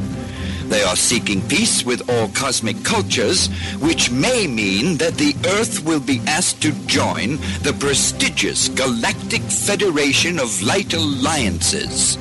They 0.68 0.84
are 0.84 0.96
seeking 0.96 1.42
peace 1.48 1.84
with 1.84 2.08
all 2.12 2.28
cosmic 2.28 2.84
cultures, 2.84 3.48
which 3.80 4.12
may 4.12 4.46
mean 4.46 4.98
that 4.98 5.16
the 5.16 5.34
Earth 5.58 5.84
will 5.84 6.00
be 6.00 6.22
asked 6.28 6.62
to 6.62 6.72
join 6.86 7.38
the 7.64 7.76
prestigious 7.80 8.70
Galactic 8.70 9.42
Federation 9.42 10.38
of 10.38 10.62
Light 10.62 10.94
Alliances. 10.94 12.20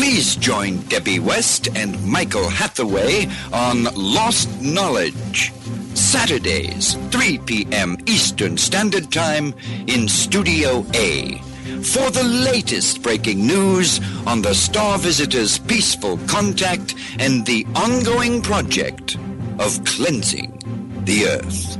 Please 0.00 0.34
join 0.36 0.78
Debbie 0.88 1.18
West 1.18 1.68
and 1.76 2.02
Michael 2.06 2.48
Hathaway 2.48 3.28
on 3.52 3.84
Lost 3.94 4.48
Knowledge. 4.62 5.52
Saturdays, 5.92 6.94
3 7.10 7.36
p.m. 7.40 7.98
Eastern 8.06 8.56
Standard 8.56 9.12
Time 9.12 9.52
in 9.88 10.08
Studio 10.08 10.86
A. 10.94 11.36
For 11.82 12.10
the 12.10 12.24
latest 12.24 13.02
breaking 13.02 13.46
news 13.46 14.00
on 14.26 14.40
the 14.40 14.54
Star 14.54 14.96
Visitor's 14.96 15.58
peaceful 15.58 16.16
contact 16.26 16.94
and 17.18 17.44
the 17.44 17.66
ongoing 17.74 18.40
project 18.40 19.18
of 19.58 19.84
cleansing 19.84 21.02
the 21.04 21.26
Earth. 21.26 21.76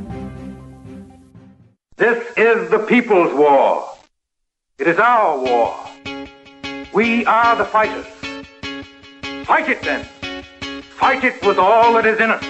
This 1.96 2.22
is 2.36 2.68
the 2.70 2.80
people's 2.80 3.32
war. 3.32 3.88
It 4.78 4.88
is 4.88 4.98
our 4.98 5.38
war. 5.38 5.89
We 6.93 7.24
are 7.24 7.55
the 7.55 7.64
fighters. 7.64 8.07
Fight 9.47 9.68
it 9.68 9.80
then. 9.82 10.05
Fight 10.99 11.22
it 11.22 11.41
with 11.47 11.57
all 11.57 11.95
that 11.95 12.05
is 12.05 12.18
in 12.18 12.30
us. 12.30 12.43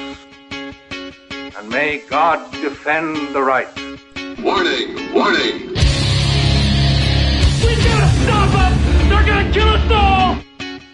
And 1.59 1.69
may 1.69 2.03
God 2.09 2.51
defend 2.53 3.35
the 3.35 3.43
right. 3.43 3.69
Warning! 4.41 5.13
Warning! 5.13 5.77
We 7.61 7.73
gotta 7.85 8.09
stop 8.25 8.49
them! 8.57 8.73
They're 9.11 9.27
gonna 9.29 9.53
kill 9.53 9.69
us 9.69 9.91
all! 9.93 10.41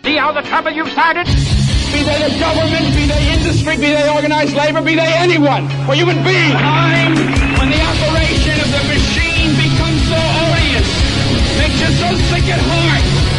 See 0.02 0.16
how 0.16 0.32
the 0.32 0.42
trouble 0.42 0.72
you've 0.72 0.90
started? 0.90 1.26
Be 1.26 2.02
they 2.02 2.18
the 2.26 2.34
government, 2.42 2.86
be 2.98 3.06
they 3.06 3.30
industry, 3.30 3.76
be 3.76 3.94
they 3.94 4.10
organized 4.10 4.56
labor, 4.56 4.82
be 4.82 4.96
they 4.96 5.14
anyone, 5.22 5.70
or 5.86 5.94
human 5.94 6.18
being. 6.24 6.50
Time 6.50 7.14
when 7.62 7.70
the 7.70 7.78
operation 7.78 8.58
of 8.58 8.68
the 8.74 8.82
machine 8.90 9.54
becomes 9.54 10.02
so 10.10 10.18
odious, 10.18 10.90
makes 11.62 11.78
you 11.78 11.90
so 11.94 12.10
sick 12.26 12.50
at 12.50 12.58
heart 12.58 12.95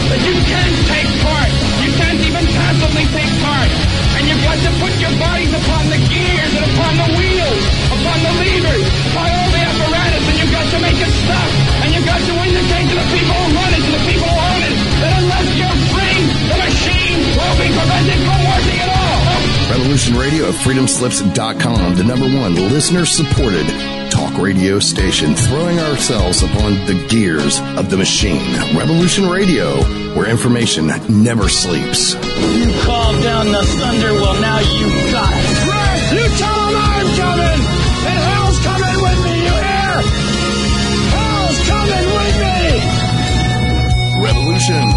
that 0.08 0.22
you 0.24 0.36
can't 0.48 0.78
take 0.88 1.10
part. 1.24 1.52
You 1.84 1.90
can't 2.00 2.22
even 2.24 2.46
passively 2.56 3.06
take 3.12 3.32
part. 3.44 3.70
And 4.18 4.24
you've 4.28 4.44
got 4.44 4.58
to 4.58 4.72
put 4.80 4.94
your 4.98 5.14
bodies 5.20 5.52
upon 5.52 5.84
the 5.92 6.00
gears 6.08 6.52
and 6.58 6.64
upon 6.74 6.94
the 6.96 7.10
wheels, 7.20 7.64
upon 7.92 8.18
the 8.24 8.34
levers, 8.40 8.86
upon 9.12 9.28
all 9.28 9.50
the 9.52 9.64
apparatus, 9.68 10.24
and 10.32 10.36
you've 10.40 10.56
got 10.56 10.68
to 10.72 10.80
make 10.80 10.98
it 10.98 11.14
stop. 11.22 11.50
And 11.84 11.90
you've 11.94 12.08
got 12.08 12.22
to 12.24 12.34
indicate 12.34 12.86
to 12.88 12.96
the 12.98 13.08
people 13.14 13.36
who 13.36 13.48
run 13.52 13.72
it, 13.76 13.82
to 13.84 13.92
the 13.94 14.04
people 14.08 14.30
who 14.32 14.40
own 14.42 14.62
it, 14.64 14.74
that 15.04 15.14
unless 15.22 15.48
you're 15.60 15.80
free, 15.92 16.18
the 16.48 16.58
machine 16.58 17.20
will 17.36 17.56
be 17.60 17.68
prevented 17.76 18.20
from 18.24 18.40
working 18.48 18.78
at 18.80 18.90
all. 18.90 19.22
Revolution 19.76 20.14
Radio 20.16 20.44
at 20.50 20.56
freedomslips.com, 20.64 21.96
the 21.96 22.04
number 22.04 22.28
one 22.32 22.56
listener 22.72 23.06
supported 23.06 23.68
talk 24.28 24.42
radio 24.42 24.80
station, 24.80 25.36
throwing 25.36 25.80
ourselves 25.80 26.42
upon 26.44 26.74
the 26.86 27.06
gears 27.10 27.60
of 27.78 27.90
the 27.90 27.98
machine. 27.98 28.54
Revolution 28.76 29.30
Radio, 29.30 29.84
where 30.16 30.30
information 30.30 30.88
never 31.10 31.50
sleeps. 31.50 32.14
You 32.14 32.72
called 32.84 33.22
down 33.24 33.52
the 33.52 33.64
thunder, 33.64 34.14
well, 34.14 34.40
now 34.42 34.60
you 34.60 34.88
got 35.12 35.32
it. 35.32 35.68
Right! 35.68 36.12
You 36.14 36.26
tell 36.38 36.56
them 36.56 36.76
I'm 36.76 37.08
coming! 37.16 37.62
And 38.08 38.20
hell's 38.28 38.60
coming 38.60 38.98
with 39.02 39.20
me, 39.26 39.36
you 39.46 39.56
hear? 39.68 39.96
Hell's 41.14 41.60
coming 41.68 42.08
with 42.18 42.36
me! 42.44 42.64
Revolution 44.24 44.97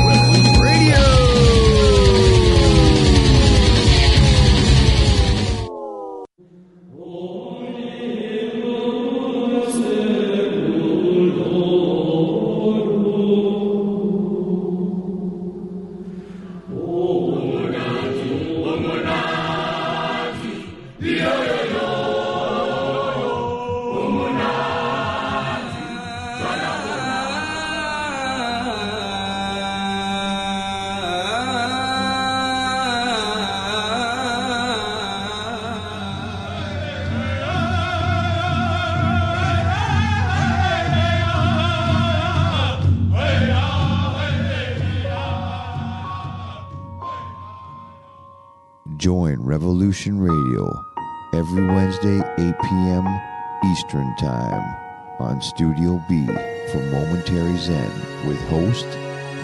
Radio 50.09 50.87
every 51.35 51.67
Wednesday, 51.67 52.17
8 52.39 52.55
p.m. 52.63 53.21
Eastern 53.67 54.17
Time 54.17 54.77
on 55.19 55.43
Studio 55.43 56.03
B 56.09 56.27
for 56.73 56.79
Momentary 56.91 57.57
Zen 57.59 57.91
with 58.27 58.41
host 58.49 58.87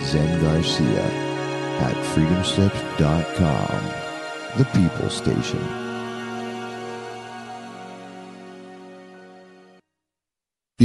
Zen 0.05 0.41
Garcia 0.41 1.05
at 1.81 1.95
freedomslips.com, 2.15 3.85
the 4.57 4.65
People 4.73 5.11
Station. 5.11 5.86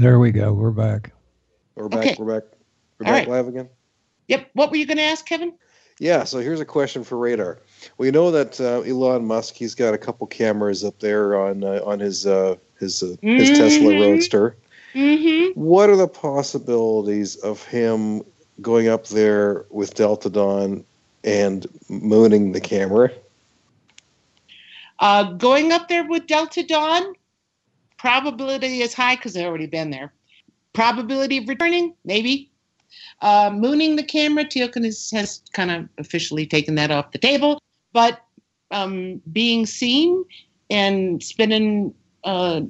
There 0.00 0.18
we 0.18 0.30
go. 0.30 0.54
We're 0.54 0.70
back. 0.70 1.12
We're 1.74 1.90
back. 1.90 2.00
Okay. 2.00 2.16
We're 2.18 2.40
back. 2.40 2.48
We're 2.98 3.06
All 3.06 3.12
back 3.12 3.26
right. 3.26 3.28
live 3.28 3.48
again. 3.48 3.68
Yep. 4.28 4.48
What 4.54 4.70
were 4.70 4.76
you 4.76 4.86
going 4.86 4.96
to 4.96 5.02
ask, 5.02 5.26
Kevin? 5.26 5.52
Yeah. 5.98 6.24
So 6.24 6.38
here's 6.38 6.58
a 6.58 6.64
question 6.64 7.04
for 7.04 7.18
Radar. 7.18 7.58
We 7.98 8.10
know 8.10 8.30
that 8.30 8.58
uh, 8.62 8.80
Elon 8.80 9.26
Musk 9.26 9.56
he's 9.56 9.74
got 9.74 9.92
a 9.92 9.98
couple 9.98 10.26
cameras 10.26 10.84
up 10.84 10.98
there 11.00 11.38
on 11.38 11.62
uh, 11.62 11.82
on 11.84 12.00
his 12.00 12.26
uh, 12.26 12.56
his 12.78 13.02
uh, 13.02 13.16
his 13.20 13.50
Tesla. 13.50 13.92
Roadster. 13.92 14.56
Mm-hmm. 14.94 15.60
What 15.60 15.90
are 15.90 15.96
the 15.96 16.08
possibilities 16.08 17.36
of 17.36 17.62
him 17.64 18.22
going 18.62 18.88
up 18.88 19.08
there 19.08 19.66
with 19.68 19.92
Delta 19.92 20.30
Dawn 20.30 20.82
and 21.24 21.66
mooning 21.90 22.52
the 22.52 22.60
camera? 22.62 23.10
Uh, 24.98 25.24
going 25.34 25.72
up 25.72 25.88
there 25.88 26.08
with 26.08 26.26
Delta 26.26 26.62
Dawn, 26.62 27.12
probability 28.00 28.80
is 28.80 28.94
high 28.94 29.14
because 29.14 29.34
they've 29.34 29.46
already 29.46 29.66
been 29.66 29.90
there. 29.90 30.12
Probability 30.72 31.36
of 31.38 31.48
returning, 31.48 31.94
maybe. 32.04 32.50
Uh, 33.20 33.50
mooning 33.52 33.96
the 33.96 34.02
camera, 34.02 34.44
Teal'c 34.44 34.82
has, 34.82 35.10
has 35.10 35.42
kind 35.52 35.70
of 35.70 35.88
officially 35.98 36.46
taken 36.46 36.76
that 36.76 36.90
off 36.90 37.12
the 37.12 37.18
table. 37.18 37.60
But 37.92 38.20
um, 38.70 39.20
being 39.32 39.66
seen 39.66 40.24
and 40.70 41.22
spinning 41.22 41.92
uh, 42.24 42.62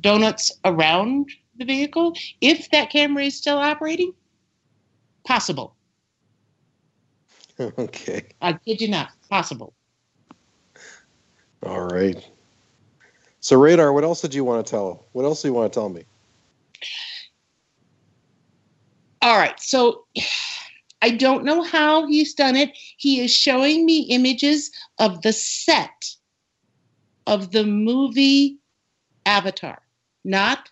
donuts 0.00 0.50
around 0.64 1.30
the 1.56 1.64
vehicle, 1.64 2.16
if 2.40 2.68
that 2.70 2.90
camera 2.90 3.24
is 3.24 3.36
still 3.36 3.58
operating, 3.58 4.12
possible. 5.24 5.76
Okay. 7.60 8.22
I 8.40 8.54
kid 8.54 8.80
you 8.80 8.88
not, 8.88 9.10
possible. 9.30 9.74
All 11.64 11.82
right. 11.82 12.26
So, 13.42 13.58
Radar, 13.58 13.92
what 13.92 14.04
else 14.04 14.20
did 14.20 14.34
you 14.34 14.44
want 14.44 14.64
to 14.64 14.70
tell? 14.70 15.06
What 15.12 15.24
else 15.24 15.42
do 15.42 15.48
you 15.48 15.54
want 15.54 15.72
to 15.72 15.76
tell 15.78 15.88
me? 15.88 16.04
All 19.20 19.36
right. 19.36 19.58
So 19.58 20.04
I 21.02 21.10
don't 21.10 21.44
know 21.44 21.62
how 21.62 22.06
he's 22.06 22.34
done 22.34 22.54
it. 22.54 22.70
He 22.96 23.20
is 23.20 23.34
showing 23.34 23.84
me 23.84 24.02
images 24.02 24.70
of 25.00 25.22
the 25.22 25.32
set 25.32 26.14
of 27.26 27.50
the 27.50 27.64
movie 27.64 28.58
Avatar, 29.26 29.82
not 30.24 30.70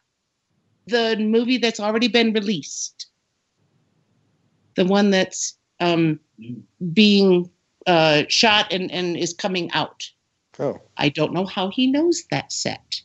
the 0.86 1.16
movie 1.16 1.58
that's 1.58 1.80
already 1.80 2.08
been 2.08 2.32
released, 2.32 3.06
the 4.76 4.84
one 4.84 5.10
that's 5.10 5.56
um, 5.80 6.20
being 6.92 7.50
uh, 7.88 8.22
shot 8.28 8.72
and, 8.72 8.92
and 8.92 9.16
is 9.16 9.34
coming 9.34 9.72
out. 9.72 10.08
Oh. 10.60 10.80
I 10.96 11.08
don't 11.08 11.32
know 11.32 11.46
how 11.46 11.70
he 11.70 11.86
knows 11.86 12.24
that 12.30 12.52
set. 12.52 13.00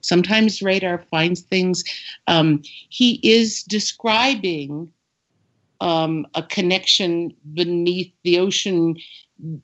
Sometimes 0.00 0.62
radar 0.62 1.04
finds 1.10 1.42
things. 1.42 1.84
Um, 2.26 2.62
he 2.88 3.20
is 3.22 3.62
describing 3.64 4.92
um, 5.80 6.26
a 6.34 6.42
connection 6.42 7.34
beneath 7.54 8.12
the 8.22 8.38
ocean 8.38 8.96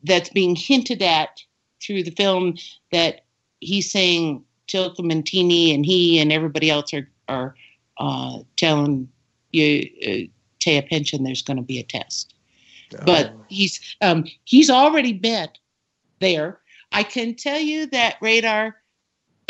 that's 0.05 0.31
being 0.31 0.57
hinted 0.57 1.03
at 1.03 1.41
through 1.83 2.03
the 2.03 2.11
film 2.11 2.57
that 2.93 3.25
he's 3.61 3.91
saying 3.91 4.45
Teal'c 4.67 4.97
Mantini 4.99 5.75
and 5.75 5.87
he 5.87 6.19
and 6.19 6.33
everybody 6.33 6.71
else 6.71 6.93
are, 6.93 7.09
are 7.29 7.55
uh, 7.99 8.41
telling 8.57 9.09
you, 9.53 9.89
uh, 10.07 10.29
pay 10.63 10.79
attention, 10.79 11.25
there's 11.25 11.43
going 11.43 11.57
to 11.57 11.63
be 11.63 11.79
a 11.79 11.85
test. 11.85 12.35
But 13.05 13.33
he's 13.49 13.97
um, 14.01 14.25
he's 14.45 14.71
already 14.71 15.13
been 15.13 15.49
there. 16.21 16.59
I 16.93 17.03
can 17.03 17.35
tell 17.35 17.61
you 17.61 17.87
that 17.87 18.17
radar 18.21 18.77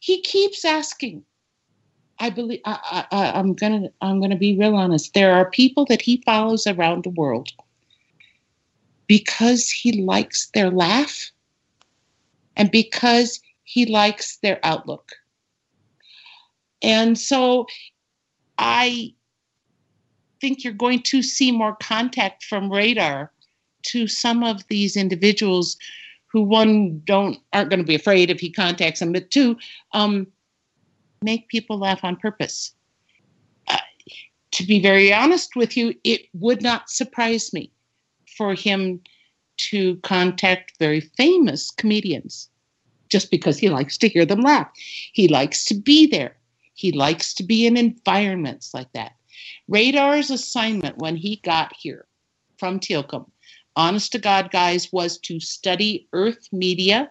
he 0.00 0.22
keeps 0.22 0.64
asking. 0.64 1.24
I 2.18 2.30
believe 2.30 2.60
I, 2.64 3.06
I, 3.10 3.32
i'm 3.32 3.54
gonna 3.54 3.90
i'm 4.00 4.20
gonna 4.20 4.36
be 4.36 4.56
real 4.56 4.76
honest. 4.76 5.14
There 5.14 5.34
are 5.34 5.50
people 5.50 5.84
that 5.86 6.02
he 6.02 6.22
follows 6.24 6.66
around 6.66 7.04
the 7.04 7.10
world. 7.10 7.50
Because 9.06 9.68
he 9.68 10.02
likes 10.02 10.48
their 10.54 10.70
laugh 10.70 11.30
and 12.56 12.70
because 12.70 13.40
he 13.64 13.84
likes 13.84 14.38
their 14.38 14.58
outlook. 14.62 15.12
And 16.82 17.18
so 17.18 17.66
i 18.56 19.12
think 20.40 20.62
you're 20.62 20.72
going 20.72 21.00
to 21.00 21.22
see 21.22 21.50
more 21.50 21.76
contact 21.76 22.44
from 22.44 22.70
radar 22.70 23.32
to 23.84 24.06
some 24.06 24.42
of 24.42 24.66
these 24.68 24.96
individuals 24.96 25.76
who 26.26 26.42
one 26.42 27.00
don't 27.04 27.38
aren't 27.52 27.70
going 27.70 27.80
to 27.80 27.86
be 27.86 27.94
afraid 27.94 28.30
if 28.30 28.40
he 28.40 28.50
contacts 28.50 29.00
them, 29.00 29.12
but 29.12 29.30
two, 29.30 29.56
um, 29.92 30.26
make 31.22 31.48
people 31.48 31.78
laugh 31.78 32.02
on 32.02 32.16
purpose. 32.16 32.74
Uh, 33.68 33.78
to 34.50 34.66
be 34.66 34.80
very 34.80 35.12
honest 35.12 35.54
with 35.54 35.76
you, 35.76 35.94
it 36.02 36.22
would 36.34 36.60
not 36.60 36.90
surprise 36.90 37.52
me 37.52 37.70
for 38.36 38.54
him 38.54 39.00
to 39.56 39.96
contact 39.98 40.72
very 40.80 41.00
famous 41.00 41.70
comedians 41.70 42.48
just 43.08 43.30
because 43.30 43.58
he 43.58 43.68
likes 43.68 43.96
to 43.98 44.08
hear 44.08 44.26
them 44.26 44.40
laugh. 44.40 44.68
He 45.12 45.28
likes 45.28 45.64
to 45.66 45.74
be 45.74 46.06
there. 46.06 46.36
He 46.74 46.90
likes 46.90 47.32
to 47.34 47.44
be 47.44 47.64
in 47.64 47.76
environments 47.76 48.74
like 48.74 48.92
that. 48.92 49.12
Radar's 49.68 50.30
assignment 50.30 50.98
when 50.98 51.14
he 51.14 51.36
got 51.44 51.72
here 51.76 52.06
from 52.58 52.80
Teal'c 52.80 53.12
honest 53.76 54.12
to 54.12 54.18
God, 54.18 54.50
guys, 54.50 54.92
was 54.92 55.18
to 55.18 55.40
study 55.40 56.06
Earth 56.12 56.48
media, 56.52 57.10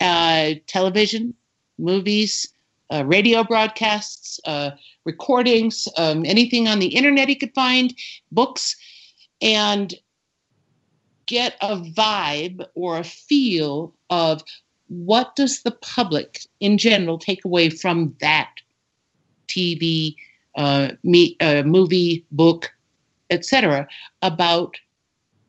uh, 0.00 0.54
television, 0.66 1.34
movies, 1.78 2.52
uh, 2.90 3.04
radio 3.04 3.42
broadcasts, 3.42 4.38
uh, 4.44 4.70
recordings, 5.04 5.88
um, 5.96 6.24
anything 6.24 6.68
on 6.68 6.78
the 6.78 6.94
internet 6.94 7.28
he 7.28 7.34
could 7.34 7.54
find, 7.54 7.94
books, 8.30 8.76
and 9.40 9.94
get 11.26 11.56
a 11.60 11.76
vibe 11.76 12.64
or 12.74 12.98
a 12.98 13.04
feel 13.04 13.92
of 14.10 14.42
what 14.88 15.34
does 15.34 15.62
the 15.62 15.72
public 15.72 16.40
in 16.60 16.78
general 16.78 17.18
take 17.18 17.44
away 17.44 17.68
from 17.68 18.14
that 18.20 18.50
TV, 19.48 20.14
uh, 20.56 20.92
me, 21.02 21.36
uh, 21.40 21.62
movie, 21.64 22.24
book, 22.30 22.70
etc., 23.30 23.88
about 24.22 24.76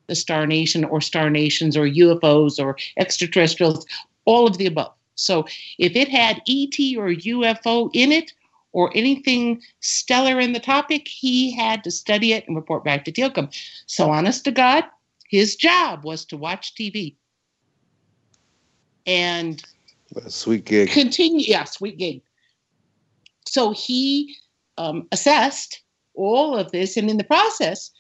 the 0.08 0.16
Star 0.16 0.47
Nation 0.47 0.84
or 0.86 1.01
Star 1.01 1.30
Nations 1.30 1.78
or 1.78 1.88
UFOs 1.88 2.64
or 2.64 2.78
extraterrestrials, 2.97 3.86
all 4.26 4.47
of 4.47 4.58
the 4.58 4.66
above. 4.66 4.93
So 5.16 5.45
if 5.78 5.95
it 5.95 6.10
had 6.10 6.41
ET 6.47 6.78
or 6.97 7.10
UFO 7.10 7.89
in 7.93 8.12
it 8.12 8.34
or 8.72 8.91
anything 8.95 9.62
stellar 9.80 10.39
in 10.39 10.53
the 10.53 10.60
topic, 10.60 11.08
he 11.08 11.51
had 11.51 11.84
to 11.84 11.91
study 11.91 12.34
it 12.34 12.47
and 12.47 12.55
report 12.55 12.84
back 12.84 13.03
to 13.05 13.12
Teal'c. 13.12 13.53
So 13.88 14.10
honest 14.10 14.43
to 14.45 14.51
God, 14.51 14.84
his 15.30 15.55
job 15.55 16.03
was 16.03 16.26
to 16.26 16.38
watch 16.38 16.76
TV. 16.76 17.16
And 19.05 19.64
a 20.16 20.30
sweet 20.30 20.66
gig. 20.66 20.89
Continue, 20.89 21.45
yeah, 21.47 21.64
sweet 21.64 21.97
gig. 21.97 22.22
So 23.47 23.72
he 23.72 24.36
um, 24.78 25.08
assessed 25.12 25.82
all 26.14 26.55
of 26.55 26.72
this, 26.72 26.97
and 26.97 27.10
in 27.10 27.18
the 27.18 27.24
process, 27.24 27.91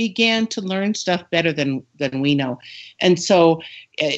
began 0.00 0.46
to 0.46 0.62
learn 0.62 0.94
stuff 0.94 1.22
better 1.30 1.52
than 1.52 1.84
than 1.98 2.22
we 2.22 2.34
know. 2.34 2.58
And 3.02 3.20
so 3.20 3.60
uh, 4.02 4.12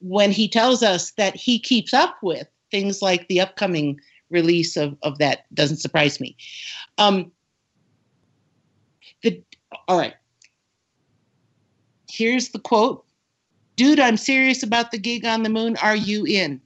when 0.00 0.32
he 0.32 0.48
tells 0.48 0.82
us 0.82 1.10
that 1.18 1.36
he 1.36 1.58
keeps 1.58 1.92
up 1.92 2.16
with 2.22 2.48
things 2.70 3.02
like 3.02 3.28
the 3.28 3.42
upcoming 3.42 4.00
release 4.30 4.78
of, 4.78 4.96
of 5.02 5.18
that 5.18 5.44
doesn't 5.52 5.76
surprise 5.76 6.20
me. 6.20 6.38
Um, 6.96 7.30
the 9.22 9.42
all 9.88 9.98
right. 9.98 10.14
Here's 12.08 12.48
the 12.48 12.58
quote. 12.58 13.04
Dude, 13.76 14.00
I'm 14.00 14.16
serious 14.16 14.62
about 14.62 14.90
the 14.90 14.98
gig 14.98 15.26
on 15.26 15.42
the 15.42 15.50
moon. 15.50 15.76
Are 15.82 15.96
you 15.96 16.24
in? 16.24 16.62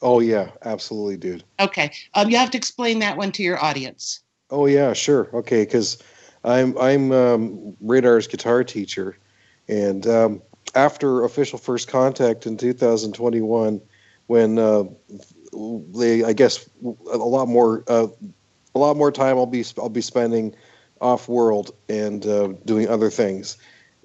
Oh 0.00 0.20
yeah, 0.20 0.52
absolutely, 0.64 1.18
dude. 1.18 1.44
Okay. 1.60 1.92
Um, 2.14 2.30
you 2.30 2.38
have 2.38 2.50
to 2.52 2.56
explain 2.56 2.98
that 3.00 3.18
one 3.18 3.30
to 3.32 3.42
your 3.42 3.62
audience. 3.62 4.20
Oh 4.48 4.64
yeah, 4.64 4.94
sure. 4.94 5.28
Okay, 5.34 5.66
because 5.66 5.98
I'm 6.46 6.78
I'm 6.78 7.12
um, 7.12 7.76
Radar's 7.80 8.28
guitar 8.28 8.62
teacher, 8.62 9.18
and 9.68 10.06
um, 10.06 10.42
after 10.74 11.24
official 11.24 11.58
first 11.58 11.88
contact 11.88 12.46
in 12.46 12.56
2021, 12.56 13.80
when 14.28 14.58
uh, 14.58 14.84
they 15.52 16.22
I 16.22 16.32
guess 16.32 16.68
a 16.84 17.16
lot 17.16 17.48
more 17.48 17.82
uh, 17.88 18.06
a 18.74 18.78
lot 18.78 18.96
more 18.96 19.10
time 19.10 19.36
I'll 19.36 19.46
be 19.46 19.64
I'll 19.76 19.88
be 19.88 20.00
spending 20.00 20.54
off 21.00 21.28
world 21.28 21.74
and 21.88 22.24
uh, 22.24 22.48
doing 22.64 22.88
other 22.88 23.10
things, 23.10 23.56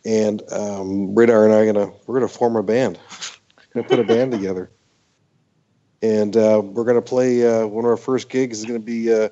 and 0.03 0.41
um, 0.51 1.13
Radar 1.13 1.45
and 1.45 1.53
I 1.53 1.57
are 1.59 1.65
gonna 1.72 1.91
we're 2.07 2.15
gonna 2.15 2.27
form 2.27 2.55
a 2.55 2.63
band, 2.63 2.97
gonna 3.72 3.88
put 3.88 3.99
a 3.99 4.03
band 4.03 4.31
together, 4.31 4.72
and 6.01 6.35
uh, 6.35 6.59
we're 6.63 6.85
gonna 6.85 7.03
play 7.03 7.45
uh, 7.45 7.68
one 7.68 7.85
of 7.85 7.91
our 7.91 7.97
first 7.97 8.30
gigs 8.30 8.59
is 8.59 8.65
gonna 8.65 8.80
be 8.80 9.13
uh, 9.13 9.30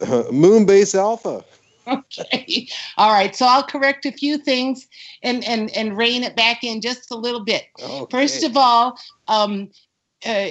Moonbase 0.00 0.96
Alpha. 0.96 1.44
Okay. 2.20 2.68
All 2.96 3.12
right. 3.12 3.34
So 3.34 3.46
I'll 3.46 3.62
correct 3.62 4.06
a 4.06 4.12
few 4.12 4.38
things 4.38 4.86
and 5.22 5.44
and 5.44 5.74
and 5.76 5.96
rein 5.96 6.22
it 6.22 6.36
back 6.36 6.62
in 6.62 6.80
just 6.80 7.10
a 7.10 7.16
little 7.16 7.44
bit. 7.44 7.66
Okay. 7.82 8.06
First 8.10 8.44
of 8.44 8.56
all, 8.56 8.98
um, 9.28 9.70
uh, 10.24 10.50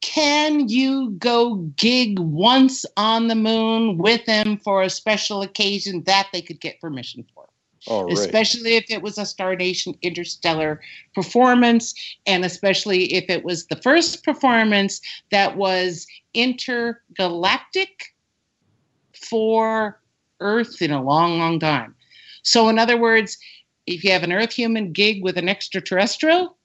can 0.00 0.68
you 0.68 1.10
go 1.18 1.56
gig 1.76 2.18
once 2.18 2.86
on 2.96 3.28
the 3.28 3.34
moon 3.34 3.98
with 3.98 4.24
them 4.26 4.58
for 4.58 4.82
a 4.82 4.90
special 4.90 5.42
occasion 5.42 6.02
that 6.04 6.28
they 6.32 6.40
could 6.40 6.60
get 6.60 6.80
permission 6.80 7.24
for? 7.34 7.48
Right. 7.88 8.12
Especially 8.12 8.76
if 8.76 8.90
it 8.90 9.02
was 9.02 9.16
a 9.16 9.24
Star 9.24 9.56
Nation 9.56 9.94
interstellar 10.02 10.80
performance, 11.14 11.94
and 12.26 12.44
especially 12.44 13.14
if 13.14 13.24
it 13.28 13.42
was 13.42 13.66
the 13.66 13.76
first 13.76 14.22
performance 14.22 15.00
that 15.30 15.56
was 15.56 16.06
intergalactic 16.34 18.14
for 19.14 19.99
Earth 20.40 20.82
in 20.82 20.90
a 20.90 21.02
long, 21.02 21.38
long 21.38 21.60
time. 21.60 21.94
So, 22.42 22.68
in 22.68 22.78
other 22.78 22.96
words, 22.96 23.38
if 23.86 24.04
you 24.04 24.12
have 24.12 24.22
an 24.22 24.32
Earth 24.32 24.52
human 24.52 24.92
gig 24.92 25.22
with 25.22 25.36
an 25.36 25.48
extraterrestrial, 25.48 26.56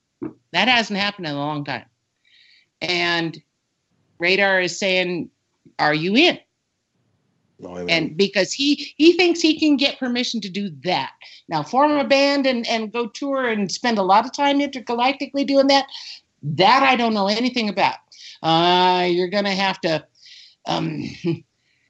that 0.52 0.68
hasn't 0.68 1.00
happened 1.00 1.28
in 1.28 1.34
a 1.34 1.38
long 1.38 1.66
time. 1.66 1.86
And 2.82 3.42
Radar 4.20 4.62
is 4.62 4.78
saying, 4.78 5.30
Are 5.80 5.94
you 5.94 6.16
in? 6.16 6.40
No, 7.58 7.78
and 7.78 8.18
because 8.18 8.52
he 8.52 8.94
he 8.98 9.14
thinks 9.14 9.40
he 9.40 9.58
can 9.58 9.78
get 9.78 9.98
permission 9.98 10.42
to 10.42 10.50
do 10.50 10.70
that 10.84 11.12
now 11.48 11.64
form 11.64 11.92
a 11.92 12.04
band 12.04 12.46
and 12.46 12.68
and 12.68 12.92
go 12.92 13.08
tour 13.08 13.48
and 13.48 13.72
spend 13.72 13.98
a 13.98 14.04
lot 14.04 14.26
of 14.26 14.34
time 14.34 14.60
intergalactically 14.60 15.48
doing 15.48 15.68
that 15.68 15.88
that 16.44 16.84
i 16.84 16.98
don't 16.98 17.14
know 17.14 17.28
anything 17.28 17.70
about 17.70 17.96
uh 18.44 19.08
you're 19.10 19.30
gonna 19.30 19.56
have 19.56 19.80
to 19.80 20.06
um 20.68 21.02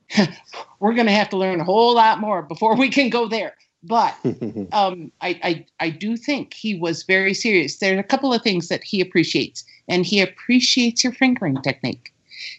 we're 0.80 0.94
gonna 0.94 1.12
have 1.12 1.30
to 1.30 1.38
learn 1.38 1.60
a 1.60 1.64
whole 1.64 1.96
lot 1.96 2.20
more 2.20 2.42
before 2.42 2.76
we 2.76 2.90
can 2.90 3.10
go 3.10 3.28
there 3.28 3.56
but 3.88 4.16
um, 4.72 5.12
I, 5.22 5.40
I, 5.44 5.66
I 5.80 5.90
do 5.90 6.18
think 6.18 6.54
he 6.54 6.76
was 6.76 7.04
very 7.04 7.34
serious. 7.34 7.78
There 7.78 7.96
are 7.96 8.00
a 8.00 8.04
couple 8.04 8.34
of 8.34 8.42
things 8.42 8.68
that 8.70 8.84
he 8.84 9.00
appreciates, 9.00 9.64
and 9.88 10.06
he 10.06 10.20
appreciates 10.22 11.04
your 11.04 11.14
fingering 11.14 11.62
technique. 11.62 12.12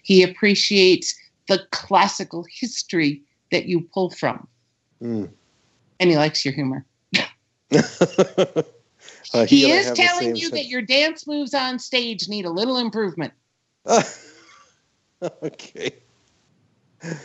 He 0.03 0.23
appreciates 0.23 1.15
the 1.49 1.67
classical 1.73 2.47
history 2.49 3.23
that 3.51 3.67
you 3.67 3.83
pull 3.93 4.11
from, 4.11 4.47
Mm. 5.03 5.29
and 6.01 6.11
he 6.11 6.17
likes 6.17 6.45
your 6.45 6.55
humor. 6.55 6.85
Uh, 9.35 9.45
he 9.45 9.71
is 9.71 9.91
telling 9.93 10.37
you 10.37 10.49
sen- 10.49 10.53
that 10.53 10.67
your 10.67 10.81
dance 10.81 11.27
moves 11.27 11.53
on 11.53 11.79
stage 11.79 12.29
need 12.29 12.45
a 12.45 12.51
little 12.51 12.79
improvement. 12.79 13.33
okay. 15.43 15.93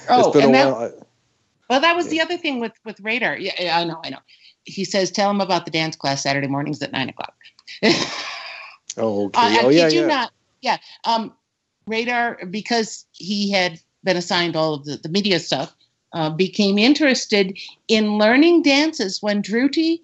Oh, 0.09 0.27
it's 0.27 0.37
been 0.37 0.43
and 0.43 0.55
a 0.55 0.57
that- 0.57 0.71
while. 0.71 1.07
Well, 1.69 1.79
that 1.79 1.95
was 1.95 2.09
the 2.09 2.19
other 2.19 2.35
thing 2.35 2.59
with 2.59 2.73
with 2.83 2.99
Radar. 2.99 3.37
Yeah, 3.37 3.53
yeah, 3.57 3.79
I 3.79 3.85
know, 3.85 4.01
I 4.03 4.09
know. 4.09 4.19
He 4.65 4.83
says, 4.83 5.09
"Tell 5.09 5.31
him 5.31 5.39
about 5.39 5.63
the 5.63 5.71
dance 5.71 5.95
class 5.95 6.21
Saturday 6.23 6.47
mornings 6.47 6.81
at 6.81 6.91
nine 6.91 7.09
o'clock." 7.09 7.33
Oh, 8.97 9.25
okay. 9.25 9.39
Uh, 9.39 9.61
oh, 9.63 9.69
yeah, 9.69 9.87
yeah. 9.87 10.05
not. 10.05 10.31
Yeah. 10.61 10.77
Um, 11.05 11.33
Radar, 11.87 12.45
because 12.45 13.05
he 13.13 13.51
had 13.51 13.79
been 14.03 14.17
assigned 14.17 14.55
all 14.55 14.73
of 14.73 14.85
the, 14.85 14.97
the 14.97 15.09
media 15.09 15.39
stuff, 15.39 15.75
uh, 16.13 16.29
became 16.29 16.77
interested 16.77 17.57
in 17.87 18.17
learning 18.17 18.63
dances 18.63 19.21
when 19.21 19.41
Druti 19.41 20.01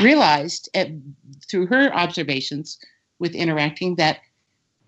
realized 0.00 0.68
at, 0.74 0.88
through 1.48 1.66
her 1.66 1.94
observations 1.94 2.78
with 3.18 3.34
interacting 3.34 3.96
that 3.96 4.20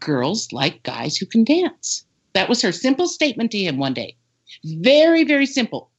girls 0.00 0.52
like 0.52 0.82
guys 0.82 1.16
who 1.16 1.26
can 1.26 1.44
dance. 1.44 2.04
That 2.34 2.48
was 2.48 2.62
her 2.62 2.72
simple 2.72 3.06
statement 3.06 3.50
to 3.52 3.58
him 3.58 3.78
one 3.78 3.94
day. 3.94 4.16
Very, 4.64 5.24
very 5.24 5.46
simple. 5.46 5.90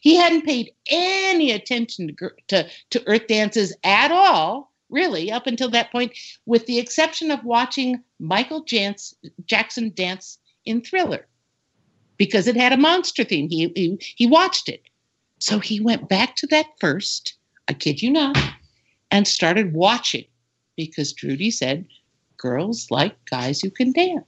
He 0.00 0.16
hadn't 0.16 0.44
paid 0.44 0.72
any 0.88 1.52
attention 1.52 2.14
to, 2.16 2.30
to, 2.48 2.68
to 2.90 3.02
earth 3.06 3.26
dances 3.26 3.74
at 3.84 4.10
all, 4.10 4.72
really, 4.90 5.30
up 5.30 5.46
until 5.46 5.70
that 5.70 5.92
point, 5.92 6.12
with 6.46 6.66
the 6.66 6.78
exception 6.78 7.30
of 7.30 7.44
watching 7.44 8.02
Michael 8.18 8.64
Jans- 8.64 9.14
Jackson 9.46 9.92
dance 9.94 10.38
in 10.64 10.82
Thriller 10.82 11.26
because 12.16 12.46
it 12.48 12.56
had 12.56 12.72
a 12.72 12.76
monster 12.76 13.24
theme. 13.24 13.48
He, 13.48 13.72
he, 13.74 13.98
he 14.16 14.26
watched 14.26 14.68
it. 14.68 14.82
So 15.38 15.60
he 15.60 15.80
went 15.80 16.08
back 16.08 16.34
to 16.36 16.46
that 16.48 16.66
first, 16.80 17.34
I 17.68 17.72
kid 17.72 18.02
you 18.02 18.10
not, 18.10 18.36
and 19.10 19.26
started 19.26 19.72
watching 19.72 20.24
because 20.76 21.12
Trudy 21.12 21.50
said 21.50 21.86
girls 22.36 22.90
like 22.90 23.16
guys 23.26 23.60
who 23.60 23.70
can 23.70 23.92
dance. 23.92 24.24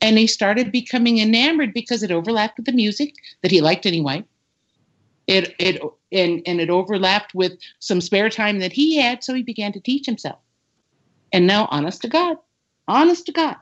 And 0.00 0.18
he 0.18 0.26
started 0.26 0.72
becoming 0.72 1.18
enamored 1.18 1.72
because 1.72 2.02
it 2.02 2.10
overlapped 2.10 2.58
with 2.58 2.66
the 2.66 2.72
music 2.72 3.14
that 3.42 3.50
he 3.50 3.60
liked 3.60 3.86
anyway. 3.86 4.24
It 5.26 5.54
it 5.58 5.82
and 6.12 6.42
and 6.46 6.60
it 6.60 6.70
overlapped 6.70 7.34
with 7.34 7.54
some 7.80 8.00
spare 8.00 8.30
time 8.30 8.60
that 8.60 8.72
he 8.72 8.96
had, 8.96 9.24
so 9.24 9.34
he 9.34 9.42
began 9.42 9.72
to 9.72 9.80
teach 9.80 10.06
himself. 10.06 10.38
And 11.32 11.46
now, 11.46 11.66
honest 11.70 12.02
to 12.02 12.08
God, 12.08 12.36
honest 12.86 13.26
to 13.26 13.32
God, 13.32 13.56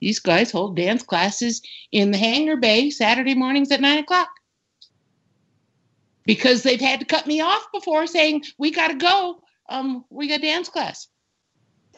these 0.00 0.20
guys 0.20 0.52
hold 0.52 0.76
dance 0.76 1.02
classes 1.02 1.62
in 1.90 2.10
the 2.10 2.18
hangar 2.18 2.56
bay 2.56 2.90
Saturday 2.90 3.34
mornings 3.34 3.72
at 3.72 3.80
nine 3.80 3.98
o'clock 3.98 4.28
because 6.24 6.62
they've 6.62 6.80
had 6.80 7.00
to 7.00 7.06
cut 7.06 7.26
me 7.26 7.40
off 7.40 7.66
before 7.72 8.06
saying 8.06 8.44
we 8.58 8.70
got 8.70 8.88
to 8.88 8.94
go. 8.94 9.42
Um, 9.68 10.04
we 10.10 10.28
got 10.28 10.42
dance 10.42 10.68
class. 10.68 11.08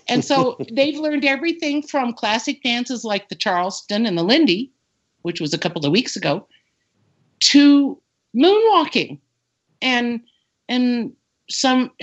And 0.08 0.24
so 0.24 0.56
they've 0.72 0.98
learned 0.98 1.24
everything 1.24 1.82
from 1.82 2.12
classic 2.12 2.62
dances 2.62 3.04
like 3.04 3.28
the 3.28 3.34
Charleston 3.34 4.06
and 4.06 4.16
the 4.16 4.22
Lindy, 4.22 4.70
which 5.22 5.40
was 5.40 5.52
a 5.52 5.58
couple 5.58 5.84
of 5.84 5.92
weeks 5.92 6.16
ago, 6.16 6.46
to 7.40 8.00
moonwalking. 8.34 9.18
And 9.82 10.20
and 10.68 11.12
some 11.50 11.90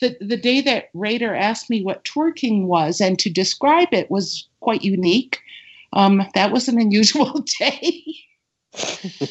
the 0.00 0.16
the 0.20 0.36
day 0.36 0.60
that 0.62 0.90
Radar 0.94 1.34
asked 1.34 1.70
me 1.70 1.82
what 1.82 2.04
twerking 2.04 2.64
was 2.66 3.00
and 3.00 3.18
to 3.20 3.30
describe 3.30 3.88
it 3.92 4.10
was 4.10 4.48
quite 4.60 4.82
unique. 4.82 5.40
Um, 5.92 6.22
that 6.34 6.50
was 6.52 6.66
an 6.68 6.80
unusual 6.80 7.44
day. 7.58 8.04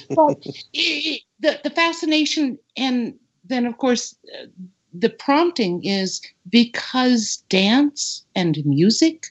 but 0.09 0.37
i- 0.47 0.53
i- 0.75 1.19
the 1.41 1.59
the 1.63 1.69
fascination 1.69 2.57
and 2.77 3.15
then 3.43 3.65
of 3.65 3.77
course 3.77 4.15
uh, 4.41 4.45
the 4.93 5.09
prompting 5.09 5.83
is 5.83 6.21
because 6.49 7.43
dance 7.49 8.25
and 8.35 8.63
music 8.65 9.27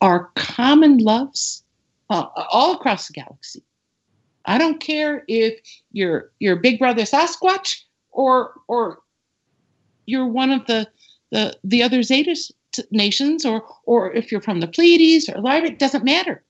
are 0.00 0.30
common 0.34 0.98
loves 0.98 1.62
uh, 2.10 2.26
all 2.50 2.74
across 2.74 3.08
the 3.08 3.12
galaxy. 3.12 3.62
I 4.46 4.58
don't 4.58 4.80
care 4.80 5.24
if 5.28 5.58
you're 5.92 6.30
you're 6.38 6.56
Big 6.56 6.78
Brother 6.78 7.02
Sasquatch 7.02 7.82
or 8.12 8.52
or 8.68 9.00
you're 10.06 10.26
one 10.26 10.50
of 10.50 10.66
the 10.66 10.88
the 11.32 11.58
the 11.64 11.82
other 11.82 12.02
Zeta 12.02 12.36
nations 12.90 13.44
or 13.44 13.64
or 13.84 14.12
if 14.12 14.30
you're 14.30 14.40
from 14.40 14.60
the 14.60 14.68
Pleiades 14.68 15.28
or 15.28 15.40
Lyra, 15.40 15.66
it 15.66 15.78
doesn't 15.78 16.04
matter. 16.04 16.42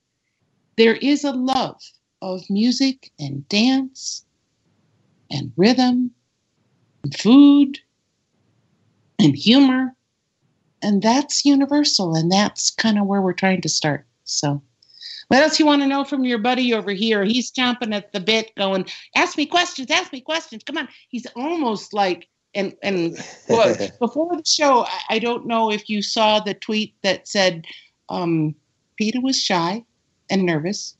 There 0.76 0.96
is 0.96 1.24
a 1.24 1.32
love 1.32 1.80
of 2.20 2.42
music 2.50 3.10
and 3.18 3.48
dance 3.48 4.24
and 5.30 5.52
rhythm 5.56 6.10
and 7.02 7.16
food 7.16 7.80
and 9.18 9.36
humor. 9.36 9.94
And 10.82 11.02
that's 11.02 11.44
universal. 11.44 12.14
And 12.14 12.30
that's 12.30 12.70
kind 12.70 12.98
of 12.98 13.06
where 13.06 13.22
we're 13.22 13.32
trying 13.32 13.60
to 13.62 13.68
start. 13.68 14.06
So, 14.24 14.62
what 15.28 15.42
else 15.42 15.58
you 15.58 15.66
want 15.66 15.82
to 15.82 15.88
know 15.88 16.04
from 16.04 16.24
your 16.24 16.38
buddy 16.38 16.72
over 16.72 16.92
here? 16.92 17.24
He's 17.24 17.50
chomping 17.50 17.94
at 17.94 18.12
the 18.12 18.20
bit, 18.20 18.54
going, 18.56 18.86
"Ask 19.16 19.36
me 19.36 19.46
questions, 19.46 19.90
ask 19.90 20.12
me 20.12 20.20
questions. 20.20 20.62
Come 20.62 20.78
on." 20.78 20.88
He's 21.08 21.26
almost 21.34 21.92
like, 21.92 22.28
and 22.54 22.74
and 22.82 23.18
well, 23.48 23.74
before 24.00 24.36
the 24.36 24.44
show, 24.44 24.84
I, 24.84 25.00
I 25.10 25.18
don't 25.18 25.46
know 25.46 25.72
if 25.72 25.88
you 25.88 26.02
saw 26.02 26.38
the 26.38 26.54
tweet 26.54 26.94
that 27.02 27.26
said 27.26 27.64
um, 28.08 28.54
Peter 28.96 29.20
was 29.20 29.40
shy 29.40 29.84
and 30.30 30.44
nervous. 30.44 30.96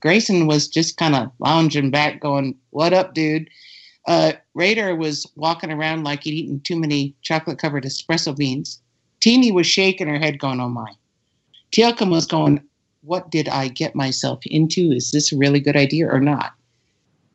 Grayson 0.00 0.46
was 0.46 0.68
just 0.68 0.96
kind 0.96 1.14
of 1.14 1.30
lounging 1.38 1.90
back, 1.90 2.20
going, 2.20 2.56
"What 2.70 2.92
up, 2.92 3.14
dude?" 3.14 3.48
Uh, 4.06 4.32
Radar 4.54 4.94
was 4.94 5.26
walking 5.36 5.70
around 5.70 6.04
like 6.04 6.24
he'd 6.24 6.34
eaten 6.34 6.60
too 6.60 6.78
many 6.78 7.14
chocolate-covered 7.22 7.84
espresso 7.84 8.36
beans. 8.36 8.80
Teeny 9.20 9.52
was 9.52 9.66
shaking 9.66 10.08
her 10.08 10.18
head, 10.18 10.38
going, 10.38 10.60
"Oh 10.60 10.68
my." 10.68 10.92
Teal'cum 11.72 12.10
was 12.10 12.26
going, 12.26 12.60
"What 13.02 13.30
did 13.30 13.48
I 13.48 13.68
get 13.68 13.94
myself 13.94 14.40
into? 14.46 14.90
Is 14.92 15.10
this 15.10 15.32
a 15.32 15.36
really 15.36 15.60
good 15.60 15.76
idea 15.76 16.08
or 16.08 16.20
not?" 16.20 16.54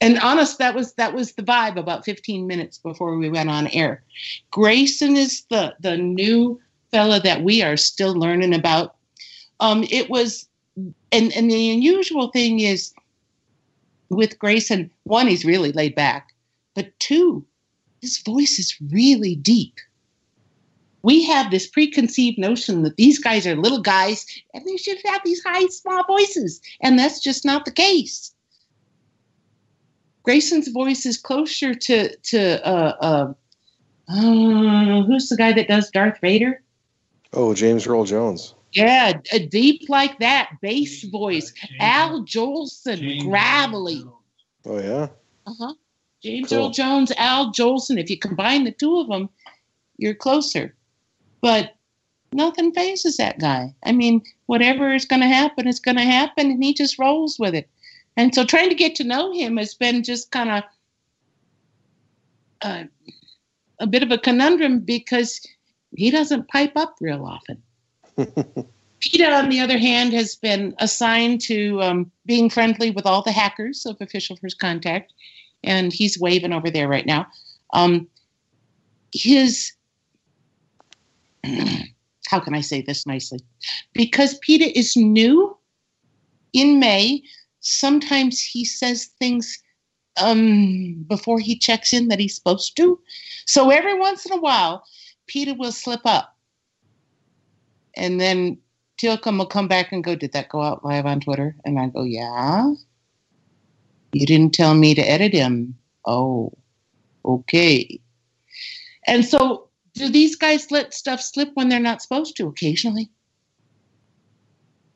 And 0.01 0.19
honest, 0.19 0.57
that 0.57 0.75
was 0.75 0.93
that 0.93 1.13
was 1.13 1.33
the 1.33 1.43
vibe 1.43 1.77
about 1.77 2.03
15 2.03 2.47
minutes 2.47 2.77
before 2.79 3.17
we 3.17 3.29
went 3.29 3.49
on 3.49 3.67
air. 3.67 4.03
Grayson 4.51 5.15
is 5.15 5.43
the 5.49 5.75
the 5.79 5.97
new 5.97 6.59
fella 6.91 7.19
that 7.21 7.43
we 7.43 7.61
are 7.61 7.77
still 7.77 8.13
learning 8.13 8.53
about. 8.53 8.95
Um, 9.59 9.85
it 9.89 10.09
was, 10.09 10.47
and 11.11 11.31
and 11.33 11.49
the 11.49 11.71
unusual 11.71 12.29
thing 12.29 12.59
is 12.59 12.93
with 14.09 14.37
Grayson, 14.39 14.91
one, 15.03 15.27
he's 15.27 15.45
really 15.45 15.71
laid 15.71 15.95
back, 15.95 16.33
but 16.75 16.97
two, 16.99 17.45
his 18.01 18.19
voice 18.19 18.59
is 18.59 18.75
really 18.91 19.35
deep. 19.35 19.79
We 21.01 21.23
have 21.23 21.51
this 21.51 21.67
preconceived 21.67 22.37
notion 22.37 22.83
that 22.83 22.97
these 22.97 23.19
guys 23.19 23.45
are 23.45 23.55
little 23.55 23.81
guys 23.81 24.25
and 24.53 24.65
they 24.65 24.77
should 24.77 24.97
have 25.05 25.21
these 25.23 25.43
high, 25.43 25.67
small 25.67 26.03
voices, 26.05 26.61
and 26.81 26.97
that's 26.97 27.19
just 27.19 27.45
not 27.45 27.65
the 27.65 27.71
case. 27.71 28.33
Grayson's 30.23 30.69
voice 30.69 31.05
is 31.05 31.17
closer 31.17 31.75
to 31.75 32.15
to 32.15 32.67
uh, 32.67 32.95
uh, 32.99 33.33
uh, 34.09 35.03
who's 35.03 35.29
the 35.29 35.37
guy 35.37 35.53
that 35.53 35.67
does 35.67 35.91
Darth 35.91 36.19
Vader? 36.21 36.63
Oh, 37.33 37.53
James 37.53 37.85
Earl 37.85 38.05
Jones. 38.05 38.55
Yeah, 38.71 39.13
a 39.31 39.39
deep 39.39 39.87
like 39.87 40.19
that, 40.19 40.49
bass 40.61 41.03
voice. 41.03 41.53
Al 41.79 42.23
Jolson, 42.23 43.21
gravelly. 43.21 44.03
Oh 44.65 44.79
yeah. 44.79 45.07
Uh 45.45 45.53
huh. 45.59 45.73
James 46.25 46.49
Cool. 46.49 46.57
Earl 46.57 46.69
Jones, 46.71 47.11
Al 47.17 47.51
Jolson. 47.51 47.99
If 47.99 48.09
you 48.09 48.17
combine 48.17 48.63
the 48.63 48.71
two 48.71 48.97
of 48.97 49.07
them, 49.07 49.29
you're 49.97 50.15
closer. 50.15 50.73
But 51.39 51.75
nothing 52.33 52.73
phases 52.73 53.17
that 53.17 53.37
guy. 53.37 53.75
I 53.83 53.91
mean, 53.91 54.23
whatever 54.47 54.91
is 54.91 55.05
going 55.05 55.21
to 55.21 55.27
happen, 55.27 55.67
is 55.67 55.79
going 55.79 55.97
to 55.97 56.03
happen, 56.03 56.49
and 56.49 56.63
he 56.63 56.73
just 56.73 56.97
rolls 56.97 57.37
with 57.37 57.53
it. 57.53 57.69
And 58.17 58.33
so, 58.33 58.43
trying 58.43 58.69
to 58.69 58.75
get 58.75 58.95
to 58.95 59.03
know 59.03 59.33
him 59.33 59.57
has 59.57 59.75
been 59.75 60.01
just 60.01 60.31
kind 60.31 60.49
of 60.49 60.63
uh, 62.63 62.83
a 63.79 63.85
bit 63.85 64.01
of 64.01 64.09
a 64.09 64.17
conundrum 64.17 64.79
because 64.79 65.45
he 65.95 66.09
doesn't 66.09 66.47
pipe 66.47 66.75
up 66.75 66.95
real 66.99 67.23
often. 67.23 67.61
PETA, 68.99 69.31
on 69.31 69.49
the 69.49 69.59
other 69.59 69.77
hand, 69.77 70.11
has 70.13 70.33
been 70.33 70.73
assigned 70.79 71.41
to 71.41 71.83
um, 71.83 72.11
being 72.25 72.49
friendly 72.49 72.89
with 72.89 73.05
all 73.05 73.21
the 73.21 73.31
hackers 73.31 73.85
of 73.85 73.97
Official 74.01 74.37
First 74.37 74.57
Contact, 74.57 75.13
and 75.63 75.91
he's 75.93 76.19
waving 76.19 76.53
over 76.53 76.69
there 76.69 76.87
right 76.87 77.05
now. 77.05 77.27
Um, 77.73 78.07
his, 79.11 79.71
how 82.27 82.39
can 82.39 82.53
I 82.53 82.61
say 82.61 82.81
this 82.81 83.05
nicely? 83.05 83.39
Because 83.93 84.37
PETA 84.39 84.77
is 84.77 84.95
new 84.95 85.57
in 86.53 86.79
May, 86.79 87.21
sometimes 87.59 88.41
he 88.41 88.63
says 88.63 89.09
things 89.19 89.61
um, 90.17 91.03
before 91.07 91.39
he 91.39 91.57
checks 91.57 91.93
in 91.93 92.07
that 92.07 92.19
he's 92.19 92.35
supposed 92.35 92.77
to. 92.77 92.99
So 93.45 93.69
every 93.69 93.99
once 93.99 94.25
in 94.25 94.31
a 94.31 94.39
while, 94.39 94.83
PETA 95.27 95.55
will 95.55 95.71
slip 95.71 96.01
up. 96.05 96.35
And 97.97 98.19
then 98.19 98.57
Tilcom 98.97 99.37
will 99.37 99.45
come 99.45 99.67
back 99.67 99.91
and 99.91 100.03
go, 100.03 100.15
Did 100.15 100.33
that 100.33 100.49
go 100.49 100.61
out 100.61 100.85
live 100.85 101.05
on 101.05 101.19
Twitter? 101.19 101.55
And 101.65 101.79
I 101.79 101.87
go, 101.87 102.03
Yeah. 102.03 102.73
You 104.15 104.25
didn't 104.25 104.53
tell 104.53 104.73
me 104.75 104.95
to 104.95 105.01
edit 105.01 105.33
him. 105.33 105.77
Oh, 106.05 106.53
okay. 107.25 107.99
And 109.05 109.25
so, 109.25 109.67
do 109.93 110.07
these 110.09 110.37
guys 110.37 110.71
let 110.71 110.93
stuff 110.93 111.19
slip 111.19 111.51
when 111.55 111.67
they're 111.67 111.81
not 111.81 112.01
supposed 112.01 112.37
to 112.37 112.47
occasionally? 112.47 113.09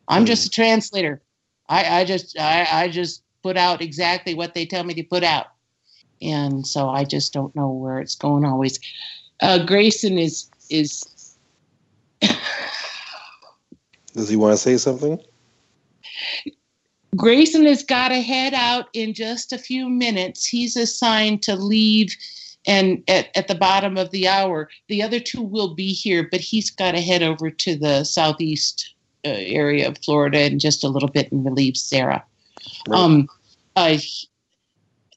I'm 0.07 0.25
just 0.25 0.45
a 0.45 0.49
translator. 0.49 1.21
I, 1.67 1.99
I 1.99 2.05
just 2.05 2.39
I, 2.39 2.65
I 2.71 2.87
just 2.87 3.23
put 3.43 3.57
out 3.57 3.81
exactly 3.81 4.35
what 4.35 4.53
they 4.53 4.65
tell 4.65 4.85
me 4.85 4.93
to 4.93 5.03
put 5.03 5.25
out. 5.25 5.47
And 6.21 6.65
so 6.65 6.87
I 6.87 7.03
just 7.03 7.33
don't 7.33 7.53
know 7.57 7.73
where 7.73 7.99
it's 7.99 8.15
going 8.15 8.45
always. 8.45 8.79
Uh, 9.41 9.65
Grayson 9.65 10.17
is 10.17 10.49
is 10.69 11.35
Does 14.13 14.29
he 14.29 14.37
want 14.37 14.53
to 14.53 14.57
say 14.57 14.77
something? 14.77 15.19
Grayson 17.15 17.65
has 17.65 17.83
got 17.83 18.09
to 18.09 18.21
head 18.21 18.53
out 18.53 18.87
in 18.93 19.13
just 19.13 19.51
a 19.51 19.57
few 19.57 19.89
minutes. 19.89 20.45
He's 20.45 20.75
assigned 20.75 21.41
to 21.43 21.55
leave 21.55 22.15
and 22.65 23.03
at, 23.07 23.35
at 23.35 23.47
the 23.47 23.55
bottom 23.55 23.97
of 23.97 24.11
the 24.11 24.27
hour. 24.27 24.69
The 24.89 25.01
other 25.01 25.19
two 25.19 25.41
will 25.41 25.73
be 25.73 25.91
here, 25.91 26.27
but 26.29 26.41
he's 26.41 26.69
got 26.69 26.91
to 26.91 27.01
head 27.01 27.23
over 27.23 27.49
to 27.49 27.75
the 27.75 28.03
southeast 28.03 28.93
uh, 29.25 29.29
area 29.29 29.87
of 29.87 29.97
Florida 29.97 30.45
in 30.45 30.59
just 30.59 30.83
a 30.83 30.89
little 30.89 31.09
bit 31.09 31.31
and 31.31 31.43
relieve 31.43 31.77
Sarah. 31.77 32.23
Right. 32.87 32.99
Um, 32.99 33.27
uh, 33.75 33.97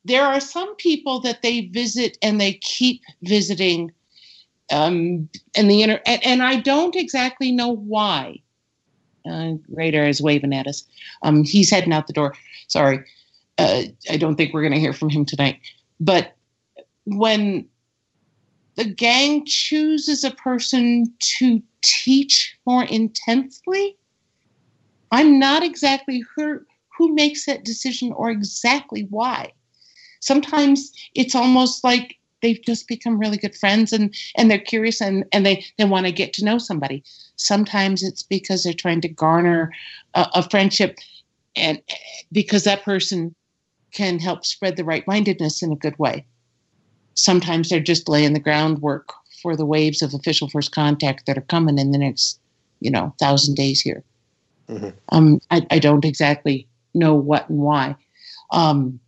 there 0.04 0.24
are 0.24 0.40
some 0.40 0.74
people 0.76 1.20
that 1.20 1.42
they 1.42 1.66
visit 1.66 2.18
and 2.22 2.40
they 2.40 2.54
keep 2.54 3.02
visiting 3.22 3.92
um, 4.72 5.28
and 5.54 5.70
the 5.70 5.82
inter- 5.82 6.00
and, 6.06 6.24
and 6.24 6.42
I 6.42 6.56
don't 6.56 6.96
exactly 6.96 7.52
know 7.52 7.68
why. 7.68 8.40
Uh, 9.28 9.52
Radar 9.68 10.06
is 10.06 10.22
waving 10.22 10.54
at 10.54 10.66
us. 10.66 10.84
Um, 11.22 11.44
he's 11.44 11.70
heading 11.70 11.92
out 11.92 12.06
the 12.06 12.12
door. 12.12 12.34
Sorry, 12.68 13.00
uh, 13.58 13.82
I 14.10 14.16
don't 14.16 14.36
think 14.36 14.52
we're 14.52 14.62
going 14.62 14.72
to 14.72 14.80
hear 14.80 14.92
from 14.92 15.10
him 15.10 15.24
tonight. 15.24 15.60
But 16.00 16.34
when 17.04 17.66
the 18.76 18.84
gang 18.84 19.44
chooses 19.44 20.24
a 20.24 20.30
person 20.30 21.12
to 21.18 21.62
teach 21.82 22.56
more 22.66 22.84
intensely, 22.84 23.96
I'm 25.10 25.38
not 25.38 25.62
exactly 25.62 26.24
sure 26.34 26.64
who 26.96 27.14
makes 27.14 27.46
that 27.46 27.64
decision 27.64 28.12
or 28.12 28.30
exactly 28.30 29.06
why. 29.10 29.52
Sometimes 30.20 30.92
it's 31.14 31.34
almost 31.34 31.84
like 31.84 32.16
they've 32.42 32.60
just 32.66 32.88
become 32.88 33.18
really 33.18 33.38
good 33.38 33.56
friends 33.56 33.92
and 33.92 34.14
and 34.36 34.50
they're 34.50 34.58
curious 34.58 35.00
and 35.00 35.24
and 35.32 35.46
they 35.46 35.64
they 35.78 35.84
want 35.84 36.06
to 36.06 36.12
get 36.12 36.32
to 36.34 36.44
know 36.44 36.58
somebody. 36.58 37.02
Sometimes 37.36 38.02
it's 38.02 38.22
because 38.22 38.62
they're 38.62 38.72
trying 38.74 39.00
to 39.00 39.08
garner 39.08 39.72
a, 40.14 40.26
a 40.34 40.50
friendship 40.50 40.98
and 41.56 41.80
because 42.30 42.64
that 42.64 42.82
person 42.82 43.34
can 43.92 44.18
help 44.18 44.44
spread 44.44 44.76
the 44.76 44.84
right 44.84 45.06
mindedness 45.06 45.62
in 45.62 45.72
a 45.72 45.76
good 45.76 45.98
way. 45.98 46.24
Sometimes 47.14 47.68
they're 47.68 47.80
just 47.80 48.08
laying 48.08 48.32
the 48.32 48.40
groundwork 48.40 49.12
for 49.42 49.56
the 49.56 49.66
waves 49.66 50.02
of 50.02 50.14
official 50.14 50.48
first 50.48 50.72
contact 50.72 51.26
that 51.26 51.36
are 51.36 51.42
coming 51.42 51.78
in 51.78 51.90
the 51.92 51.98
next 51.98 52.38
you 52.80 52.90
know 52.90 53.14
thousand 53.18 53.54
days 53.54 53.80
here. 53.80 54.02
Mm-hmm. 54.68 54.90
um 55.10 55.40
I, 55.50 55.66
I 55.70 55.78
don't 55.78 56.04
exactly 56.04 56.66
know 56.94 57.14
what 57.14 57.48
and 57.48 57.60
why. 57.60 57.96
Um 58.50 59.00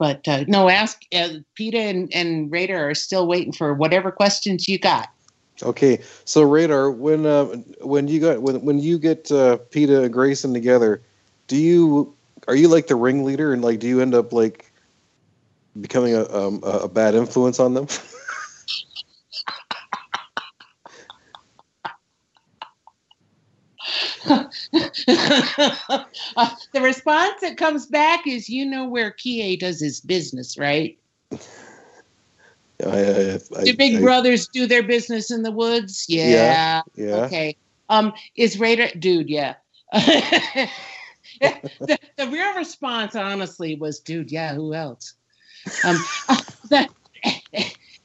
but 0.00 0.26
uh, 0.26 0.44
no, 0.48 0.68
ask 0.70 1.02
uh, 1.14 1.28
PETA 1.54 1.78
and, 1.78 2.12
and 2.14 2.50
Radar 2.50 2.88
are 2.88 2.94
still 2.94 3.28
waiting 3.28 3.52
for 3.52 3.74
whatever 3.74 4.10
questions 4.10 4.66
you 4.66 4.78
got. 4.78 5.10
Okay, 5.62 6.00
so 6.24 6.40
Radar, 6.40 6.90
when 6.90 7.26
uh, 7.26 7.44
when 7.82 8.08
you 8.08 8.18
got 8.18 8.40
when 8.40 8.62
when 8.62 8.78
you 8.78 8.98
get 8.98 9.30
uh, 9.30 9.58
PETA 9.58 10.04
and 10.04 10.12
Grayson 10.12 10.54
together, 10.54 11.02
do 11.48 11.56
you 11.56 12.16
are 12.48 12.56
you 12.56 12.68
like 12.68 12.86
the 12.86 12.96
ringleader 12.96 13.52
and 13.52 13.62
like 13.62 13.78
do 13.78 13.86
you 13.86 14.00
end 14.00 14.14
up 14.14 14.32
like 14.32 14.72
becoming 15.82 16.14
a 16.14 16.24
um, 16.34 16.60
a 16.62 16.70
a 16.70 16.88
bad 16.88 17.14
influence 17.14 17.60
on 17.60 17.74
them? 17.74 17.86
uh, 23.86 24.09
the 24.24 26.06
response 26.74 27.40
that 27.40 27.56
comes 27.56 27.86
back 27.86 28.26
is, 28.26 28.48
you 28.48 28.66
know 28.66 28.88
where 28.88 29.10
Kie 29.10 29.56
does 29.56 29.80
his 29.80 30.00
business, 30.00 30.58
right? 30.58 30.98
I, 31.32 31.38
I, 32.86 33.38
I, 33.58 33.64
do 33.64 33.76
big 33.76 34.00
brothers 34.00 34.48
do 34.48 34.66
their 34.66 34.82
business 34.82 35.30
in 35.30 35.42
the 35.42 35.50
woods? 35.50 36.06
Yeah. 36.08 36.28
Yeah, 36.28 36.82
yeah. 36.96 37.14
Okay. 37.24 37.56
Um, 37.88 38.12
is 38.36 38.58
Radar, 38.58 38.88
dude? 38.98 39.28
Yeah. 39.28 39.54
the, 39.92 40.70
the 42.16 42.26
real 42.28 42.54
response, 42.54 43.14
honestly, 43.16 43.76
was, 43.76 44.00
dude, 44.00 44.30
yeah. 44.30 44.54
Who 44.54 44.74
else? 44.74 45.14
Um, 45.84 45.96
the, 46.68 46.88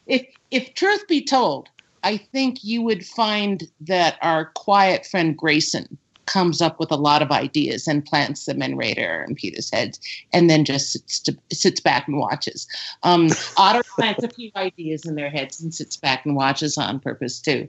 if 0.08 0.26
if 0.52 0.74
truth 0.74 1.08
be 1.08 1.24
told, 1.24 1.70
I 2.04 2.18
think 2.18 2.64
you 2.64 2.82
would 2.82 3.06
find 3.06 3.64
that 3.82 4.18
our 4.22 4.52
quiet 4.56 5.06
friend 5.06 5.38
Grayson 5.38 5.98
comes 6.26 6.62
up 6.62 6.80
with 6.80 6.92
a 6.92 6.98
lot 6.98 7.22
of 7.22 7.32
ideas 7.32 7.88
and 7.88 8.06
plants 8.06 8.46
them 8.46 8.62
in 8.62 8.78
Radar 8.78 9.22
and 9.22 9.36
Peter's 9.36 9.72
heads, 9.72 10.00
and 10.34 10.50
then 10.50 10.66
just 10.66 10.92
sits 10.92 11.20
to, 11.22 11.38
sits 11.52 11.80
back 11.80 12.08
and 12.08 12.18
watches. 12.18 12.68
Um, 13.04 13.30
Otter 13.58 13.84
plants 13.96 14.24
a 14.24 14.30
few 14.30 14.52
ideas 14.56 15.06
in 15.06 15.16
their 15.16 15.30
heads 15.30 15.62
and 15.62 15.74
sits 15.74 15.98
back 15.98 16.26
and 16.26 16.36
watches 16.36 16.78
on 16.78 17.00
purpose 17.00 17.40
too. 17.40 17.68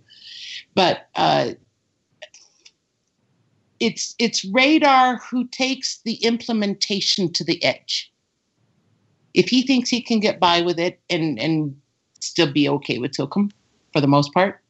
But 0.75 1.09
uh, 1.17 1.53
it's 3.81 4.15
it's 4.19 4.45
Radar 4.45 5.19
who 5.19 5.47
takes 5.49 6.01
the 6.05 6.15
implementation 6.17 7.33
to 7.33 7.45
the 7.45 7.63
edge. 7.65 8.13
If 9.35 9.49
he 9.49 9.63
thinks 9.63 9.91
he 9.91 10.01
can 10.01 10.21
get 10.21 10.41
by 10.41 10.63
with 10.63 10.79
it 10.79 11.01
and 11.11 11.39
and 11.39 11.79
still 12.21 12.51
be 12.51 12.69
okay 12.69 12.99
with 12.99 13.13
Tilcum 13.13 13.51
for 13.93 14.01
the 14.01 14.07
most 14.07 14.33
part, 14.33 14.61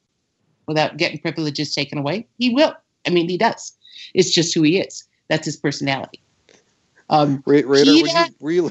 without 0.67 0.97
getting 0.97 1.19
privileges 1.19 1.75
taken 1.75 1.99
away, 1.99 2.27
he 2.39 2.51
will. 2.51 2.75
I 3.07 3.11
mean, 3.11 3.29
he 3.29 3.39
does. 3.39 3.76
It's 4.15 4.31
just 4.33 4.55
who 4.55 4.63
he 4.63 4.79
is. 4.79 5.05
That's 5.29 5.47
his 5.47 5.57
personality. 5.57 6.23
Um, 7.09 7.43
Ra- 7.47 7.63
Radar, 7.65 7.95
were 7.95 8.07
you, 8.07 8.33
were 8.41 8.51
you 8.51 8.71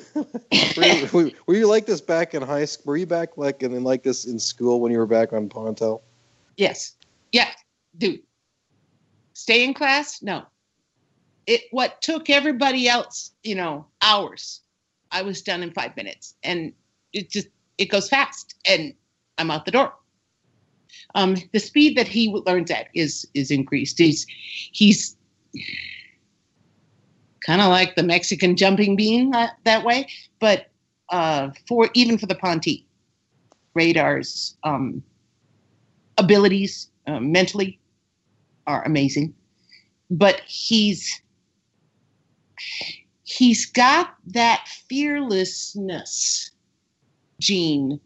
were 1.13 1.21
you, 1.27 1.31
were 1.47 1.53
you- 1.55 1.67
like 1.67 1.85
this 1.85 2.01
back 2.01 2.33
in 2.33 2.41
high 2.41 2.65
school? 2.65 2.91
Were 2.91 2.97
you 2.97 3.05
back 3.05 3.37
like 3.37 3.63
and 3.63 3.73
then 3.73 3.83
like 3.83 4.03
this 4.03 4.25
in 4.25 4.39
school 4.39 4.81
when 4.81 4.91
you 4.91 4.97
were 4.97 5.05
back 5.05 5.31
on 5.31 5.47
Pontel? 5.47 6.01
Yes. 6.57 6.93
Yeah, 7.31 7.49
dude. 7.97 8.21
Stay 9.33 9.63
in 9.63 9.73
class? 9.73 10.21
No. 10.21 10.43
It 11.47 11.61
what 11.71 12.01
took 12.01 12.29
everybody 12.29 12.87
else, 12.87 13.31
you 13.43 13.55
know, 13.55 13.85
hours. 14.01 14.61
I 15.11 15.21
was 15.21 15.41
done 15.41 15.63
in 15.63 15.71
five 15.71 15.95
minutes. 15.95 16.35
And 16.43 16.73
it 17.13 17.29
just 17.29 17.47
it 17.77 17.85
goes 17.85 18.09
fast 18.09 18.55
and 18.67 18.93
I'm 19.37 19.51
out 19.51 19.65
the 19.65 19.71
door. 19.71 19.93
Um, 21.15 21.37
the 21.53 21.59
speed 21.59 21.97
that 21.97 22.07
he 22.07 22.29
learns 22.45 22.69
at 22.69 22.87
is 22.93 23.27
is 23.33 23.49
increased. 23.49 23.97
He's 23.97 24.27
he's 24.71 25.15
kind 27.45 27.61
of 27.61 27.69
like 27.69 27.95
the 27.95 28.03
Mexican 28.03 28.55
jumping 28.55 28.95
bean 28.95 29.31
that, 29.31 29.57
that 29.63 29.83
way, 29.85 30.07
but 30.39 30.67
uh, 31.09 31.51
for 31.67 31.89
even 31.93 32.17
for 32.17 32.25
the 32.25 32.35
Ponte, 32.35 32.85
radars 33.75 34.57
um, 34.63 35.03
abilities 36.17 36.89
uh, 37.07 37.19
mentally 37.19 37.79
are 38.67 38.83
amazing, 38.83 39.33
but 40.09 40.41
he's 40.47 41.21
he's 43.23 43.65
got 43.65 44.15
that 44.27 44.67
fearlessness 44.89 46.51
gene 47.39 47.99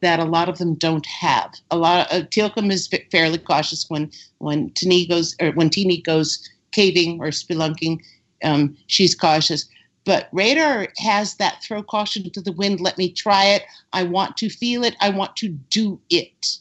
that 0.00 0.20
a 0.20 0.24
lot 0.24 0.48
of 0.48 0.58
them 0.58 0.74
don't 0.74 1.06
have. 1.06 1.54
A 1.70 1.76
lot 1.76 2.10
of 2.12 2.22
uh, 2.22 2.26
Tilcom 2.26 2.70
is 2.70 2.86
fa- 2.86 3.00
fairly 3.10 3.38
cautious 3.38 3.86
when 3.88 4.10
when 4.38 4.70
Teeny 4.70 5.06
goes 5.06 5.36
or 5.40 5.50
when 5.52 5.70
Teeny 5.70 6.00
goes 6.00 6.48
caving 6.70 7.20
or 7.20 7.28
spelunking. 7.28 8.00
Um, 8.44 8.76
she's 8.86 9.14
cautious, 9.14 9.68
but 10.04 10.28
Radar 10.32 10.88
has 10.98 11.34
that 11.36 11.62
throw 11.62 11.82
caution 11.82 12.30
to 12.30 12.40
the 12.40 12.52
wind. 12.52 12.80
Let 12.80 12.98
me 12.98 13.10
try 13.12 13.46
it. 13.46 13.64
I 13.92 14.04
want 14.04 14.36
to 14.38 14.48
feel 14.48 14.84
it. 14.84 14.96
I 15.00 15.10
want 15.10 15.34
to 15.36 15.48
do 15.48 16.00
it. 16.10 16.58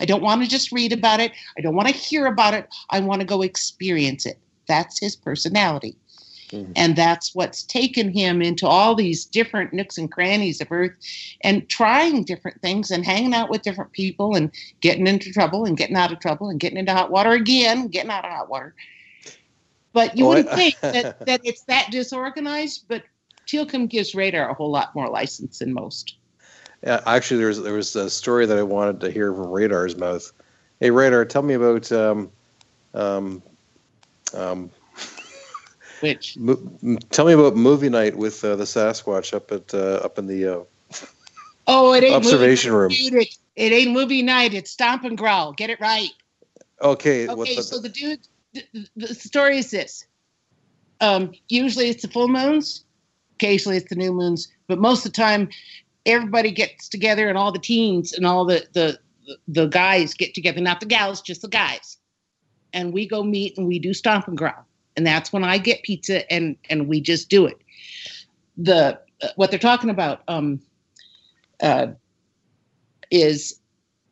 I 0.00 0.04
don't 0.04 0.22
want 0.22 0.42
to 0.42 0.48
just 0.48 0.72
read 0.72 0.92
about 0.92 1.20
it. 1.20 1.30
I 1.56 1.60
don't 1.60 1.76
want 1.76 1.88
to 1.88 1.94
hear 1.94 2.26
about 2.26 2.54
it. 2.54 2.68
I 2.90 2.98
want 2.98 3.20
to 3.20 3.26
go 3.26 3.42
experience 3.42 4.26
it. 4.26 4.38
That's 4.66 4.98
his 4.98 5.14
personality. 5.14 5.96
Mm-hmm. 6.52 6.72
And 6.76 6.94
that's 6.96 7.34
what's 7.34 7.62
taken 7.62 8.12
him 8.12 8.42
into 8.42 8.66
all 8.66 8.94
these 8.94 9.24
different 9.24 9.72
nooks 9.72 9.96
and 9.96 10.12
crannies 10.12 10.60
of 10.60 10.70
Earth 10.70 10.92
and 11.40 11.68
trying 11.68 12.24
different 12.24 12.60
things 12.60 12.90
and 12.90 13.04
hanging 13.04 13.34
out 13.34 13.48
with 13.48 13.62
different 13.62 13.92
people 13.92 14.36
and 14.36 14.50
getting 14.80 15.06
into 15.06 15.32
trouble 15.32 15.64
and 15.64 15.76
getting 15.76 15.96
out 15.96 16.12
of 16.12 16.20
trouble 16.20 16.50
and 16.50 16.60
getting 16.60 16.78
into 16.78 16.92
hot 16.92 17.10
water 17.10 17.30
again, 17.30 17.88
getting 17.88 18.10
out 18.10 18.24
of 18.24 18.30
hot 18.30 18.50
water. 18.50 18.74
But 19.94 20.16
you 20.16 20.26
wouldn't 20.26 20.50
think 20.50 20.78
that, 20.80 21.18
that 21.26 21.40
it's 21.44 21.62
that 21.62 21.88
disorganized, 21.90 22.84
but 22.86 23.02
Teal'c 23.46 23.88
gives 23.88 24.14
Radar 24.14 24.48
a 24.48 24.54
whole 24.54 24.70
lot 24.70 24.94
more 24.94 25.08
license 25.08 25.58
than 25.58 25.72
most. 25.72 26.16
Yeah, 26.84 27.00
actually, 27.06 27.38
there 27.38 27.48
was 27.48 27.62
there 27.62 27.74
was 27.74 27.94
a 27.94 28.10
story 28.10 28.44
that 28.46 28.58
I 28.58 28.62
wanted 28.62 29.00
to 29.00 29.10
hear 29.10 29.32
from 29.32 29.48
Radar's 29.48 29.96
mouth. 29.96 30.32
Hey, 30.80 30.90
Radar, 30.90 31.24
tell 31.24 31.42
me 31.42 31.54
about 31.54 31.92
um, 31.92 32.32
um, 32.92 33.42
um, 34.34 34.70
which? 36.02 36.36
Mo- 36.36 36.98
tell 37.10 37.24
me 37.24 37.32
about 37.32 37.54
movie 37.54 37.88
night 37.88 38.16
with 38.16 38.44
uh, 38.44 38.56
the 38.56 38.64
Sasquatch 38.64 39.32
up 39.32 39.52
at 39.52 39.72
uh, 39.72 40.00
up 40.04 40.18
in 40.18 40.26
the 40.26 40.46
uh, 40.46 40.64
oh, 41.68 41.94
it 41.94 42.02
ain't 42.02 42.16
observation 42.16 42.72
room. 42.72 42.90
Dude, 42.90 43.14
it, 43.14 43.36
it, 43.54 43.72
ain't 43.72 43.92
movie 43.92 44.22
night. 44.22 44.52
It's 44.52 44.72
stomp 44.72 45.04
and 45.04 45.16
growl. 45.16 45.52
Get 45.52 45.70
it 45.70 45.80
right. 45.80 46.10
Okay. 46.82 47.28
Okay. 47.28 47.54
The, 47.54 47.62
so 47.62 47.78
the 47.78 47.88
dude, 47.88 48.20
the, 48.52 48.88
the 48.96 49.14
story 49.14 49.58
is 49.58 49.70
this. 49.70 50.04
Um, 51.00 51.32
usually 51.48 51.88
it's 51.88 52.02
the 52.02 52.08
full 52.08 52.28
moons. 52.28 52.84
Occasionally 53.36 53.76
it's 53.76 53.88
the 53.88 53.96
new 53.96 54.12
moons, 54.12 54.48
but 54.68 54.78
most 54.78 55.06
of 55.06 55.12
the 55.12 55.16
time, 55.16 55.48
everybody 56.04 56.50
gets 56.50 56.88
together 56.88 57.28
and 57.28 57.38
all 57.38 57.50
the 57.52 57.58
teens 57.58 58.12
and 58.12 58.26
all 58.26 58.44
the 58.44 58.66
the 58.72 58.98
the 59.46 59.66
guys 59.66 60.14
get 60.14 60.34
together. 60.34 60.60
Not 60.60 60.80
the 60.80 60.86
gals, 60.86 61.22
just 61.22 61.42
the 61.42 61.48
guys. 61.48 61.96
And 62.72 62.92
we 62.92 63.06
go 63.06 63.22
meet 63.22 63.56
and 63.56 63.68
we 63.68 63.78
do 63.78 63.94
stomp 63.94 64.26
and 64.26 64.36
growl 64.36 64.66
and 64.96 65.06
that's 65.06 65.32
when 65.32 65.44
I 65.44 65.58
get 65.58 65.82
pizza 65.82 66.30
and 66.32 66.56
and 66.70 66.88
we 66.88 67.00
just 67.00 67.28
do 67.28 67.46
it. 67.46 67.58
The 68.56 69.00
uh, 69.22 69.28
what 69.36 69.50
they're 69.50 69.58
talking 69.58 69.90
about 69.90 70.22
um, 70.28 70.60
uh, 71.62 71.88
is 73.10 73.60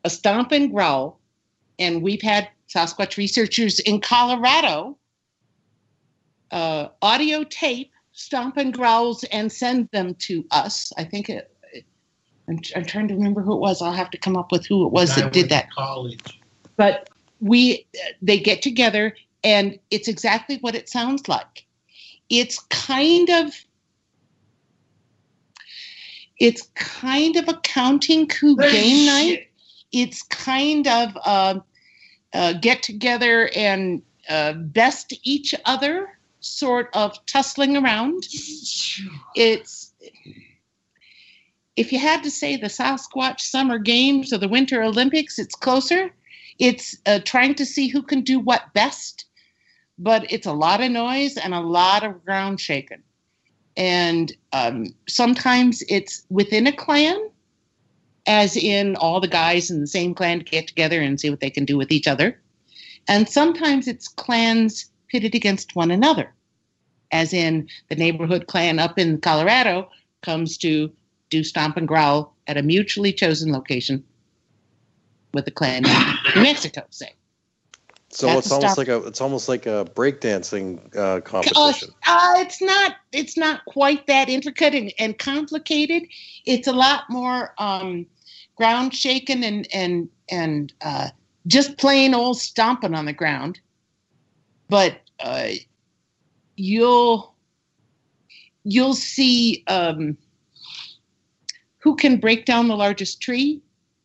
a 0.03 0.09
stomp 0.09 0.51
and 0.51 0.71
growl, 0.71 1.19
and 1.79 2.01
we've 2.01 2.21
had 2.21 2.49
Sasquatch 2.67 3.17
researchers 3.17 3.79
in 3.79 3.99
Colorado 3.99 4.97
uh, 6.51 6.89
audio 7.01 7.43
tape 7.43 7.91
stomp 8.11 8.57
and 8.57 8.73
growls 8.73 9.23
and 9.25 9.51
send 9.51 9.89
them 9.91 10.13
to 10.15 10.45
us. 10.51 10.91
I 10.97 11.03
think 11.03 11.29
it. 11.29 11.47
I'm, 12.49 12.59
I'm 12.75 12.85
trying 12.85 13.07
to 13.07 13.13
remember 13.13 13.41
who 13.41 13.53
it 13.53 13.59
was. 13.59 13.81
I'll 13.81 13.93
have 13.93 14.09
to 14.11 14.17
come 14.17 14.35
up 14.35 14.51
with 14.51 14.65
who 14.65 14.85
it 14.85 14.91
was 14.91 15.15
that 15.15 15.31
did 15.31 15.49
that. 15.49 15.71
College. 15.71 16.41
But 16.75 17.09
we 17.39 17.87
they 18.21 18.39
get 18.39 18.61
together 18.61 19.15
and 19.43 19.79
it's 19.89 20.07
exactly 20.07 20.57
what 20.57 20.75
it 20.75 20.89
sounds 20.89 21.27
like. 21.27 21.65
It's 22.29 22.59
kind 22.69 23.29
of 23.29 23.53
it's 26.39 26.63
kind 26.73 27.35
of 27.35 27.47
a 27.47 27.59
counting 27.61 28.27
coup 28.27 28.55
game 28.57 29.05
night. 29.05 29.47
It's 29.91 30.23
kind 30.23 30.87
of 30.87 31.15
a, 31.17 31.63
uh, 32.33 32.53
get 32.53 32.81
together 32.81 33.49
and 33.55 34.01
uh, 34.27 34.53
best 34.53 35.13
each 35.23 35.53
other, 35.65 36.17
sort 36.39 36.89
of 36.93 37.23
tussling 37.27 37.77
around. 37.77 38.25
It's 39.35 39.93
if 41.75 41.91
you 41.93 41.99
had 41.99 42.23
to 42.23 42.31
say 42.31 42.57
the 42.57 42.67
Sasquatch 42.67 43.41
Summer 43.41 43.77
Games 43.77 44.33
or 44.33 44.37
the 44.37 44.47
Winter 44.47 44.81
Olympics, 44.83 45.37
it's 45.39 45.55
closer. 45.55 46.11
It's 46.59 46.97
uh, 47.05 47.19
trying 47.23 47.55
to 47.55 47.65
see 47.65 47.87
who 47.87 48.01
can 48.01 48.21
do 48.21 48.39
what 48.39 48.73
best 48.73 49.25
but 50.01 50.29
it's 50.31 50.47
a 50.47 50.51
lot 50.51 50.81
of 50.81 50.89
noise 50.91 51.37
and 51.37 51.53
a 51.53 51.59
lot 51.59 52.03
of 52.03 52.25
ground 52.25 52.59
shaking. 52.59 53.03
And 53.77 54.35
um, 54.51 54.87
sometimes 55.07 55.83
it's 55.87 56.25
within 56.29 56.65
a 56.65 56.73
clan, 56.73 57.29
as 58.25 58.57
in 58.57 58.95
all 58.95 59.21
the 59.21 59.27
guys 59.27 59.69
in 59.69 59.79
the 59.79 59.87
same 59.87 60.15
clan 60.15 60.39
get 60.39 60.67
together 60.67 60.99
and 60.99 61.19
see 61.19 61.29
what 61.29 61.39
they 61.39 61.51
can 61.51 61.65
do 61.65 61.77
with 61.77 61.91
each 61.91 62.07
other. 62.07 62.41
And 63.07 63.29
sometimes 63.29 63.87
it's 63.87 64.07
clans 64.07 64.89
pitted 65.07 65.35
against 65.35 65.75
one 65.75 65.91
another, 65.91 66.33
as 67.11 67.31
in 67.31 67.69
the 67.89 67.95
neighborhood 67.95 68.47
clan 68.47 68.79
up 68.79 68.97
in 68.97 69.21
Colorado 69.21 69.87
comes 70.21 70.57
to 70.57 70.91
do 71.29 71.43
stomp 71.43 71.77
and 71.77 71.87
growl 71.87 72.35
at 72.47 72.57
a 72.57 72.63
mutually 72.63 73.13
chosen 73.13 73.51
location 73.51 74.03
with 75.33 75.45
the 75.45 75.51
clan 75.51 75.85
in 75.85 76.35
New 76.35 76.41
Mexico, 76.41 76.85
say. 76.89 77.13
So 78.13 78.27
That's 78.27 78.47
it's 78.47 78.51
almost 78.51 78.77
like 78.77 78.89
a 78.89 78.97
it's 79.07 79.21
almost 79.21 79.47
like 79.47 79.65
a 79.65 79.85
breakdancing 79.95 80.95
uh, 80.97 81.21
competition. 81.21 81.93
Uh, 82.05 82.11
uh, 82.11 82.33
it's 82.41 82.61
not 82.61 82.95
it's 83.13 83.37
not 83.37 83.63
quite 83.65 84.05
that 84.07 84.27
intricate 84.27 84.75
and, 84.75 84.93
and 84.99 85.17
complicated. 85.17 86.03
It's 86.45 86.67
a 86.67 86.73
lot 86.73 87.05
more 87.09 87.53
um, 87.57 88.05
ground 88.57 88.93
shaking 88.93 89.45
and 89.45 89.65
and 89.73 90.09
and 90.29 90.73
uh, 90.81 91.09
just 91.47 91.77
plain 91.77 92.13
old 92.13 92.37
stomping 92.37 92.93
on 92.93 93.05
the 93.05 93.13
ground. 93.13 93.61
But 94.67 94.99
uh, 95.21 95.51
you'll 96.57 97.33
you'll 98.65 98.93
see 98.93 99.63
um, 99.67 100.17
who 101.77 101.95
can 101.95 102.17
break 102.17 102.45
down 102.45 102.67
the 102.67 102.75
largest 102.75 103.21
tree, 103.21 103.61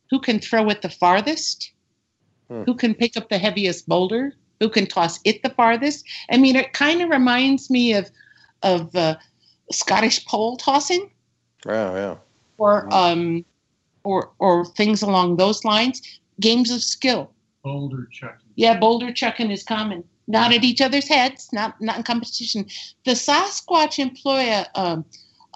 who 0.09 0.21
can 0.21 0.39
throw 0.39 0.69
it 0.69 0.81
the 0.81 0.89
farthest 0.89 1.73
Hmm. 2.49 2.63
Who 2.63 2.75
can 2.75 2.93
pick 2.93 3.17
up 3.17 3.29
the 3.29 3.37
heaviest 3.37 3.87
boulder? 3.87 4.33
Who 4.59 4.69
can 4.69 4.87
toss 4.87 5.19
it 5.23 5.43
the 5.43 5.49
farthest? 5.49 6.05
I 6.31 6.37
mean, 6.37 6.55
it 6.55 6.73
kind 6.73 7.01
of 7.01 7.09
reminds 7.09 7.69
me 7.69 7.93
of 7.93 8.09
of 8.63 8.95
uh, 8.95 9.17
Scottish 9.71 10.25
pole 10.25 10.57
tossing. 10.57 11.11
Yeah, 11.65 11.93
yeah. 11.93 12.15
Or 12.57 12.85
hmm. 12.85 12.93
um, 12.93 13.45
or 14.03 14.31
or 14.39 14.65
things 14.65 15.01
along 15.01 15.37
those 15.37 15.63
lines. 15.63 16.01
Games 16.39 16.71
of 16.71 16.83
skill. 16.83 17.31
Boulder 17.63 18.07
chucking. 18.11 18.49
Yeah, 18.55 18.79
boulder 18.79 19.11
chucking 19.11 19.51
is 19.51 19.63
common. 19.63 20.03
Not 20.27 20.53
at 20.53 20.63
each 20.63 20.81
other's 20.81 21.07
heads. 21.07 21.49
Not 21.51 21.79
not 21.81 21.97
in 21.97 22.03
competition. 22.03 22.65
The 23.05 23.11
Sasquatch 23.11 23.99
employ 23.99 24.49
a 24.49 24.67
um, 24.75 25.05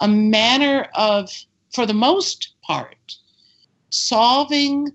a 0.02 0.08
manner 0.08 0.88
of, 0.94 1.30
for 1.72 1.86
the 1.86 1.94
most 1.94 2.54
part, 2.62 3.16
solving 3.90 4.88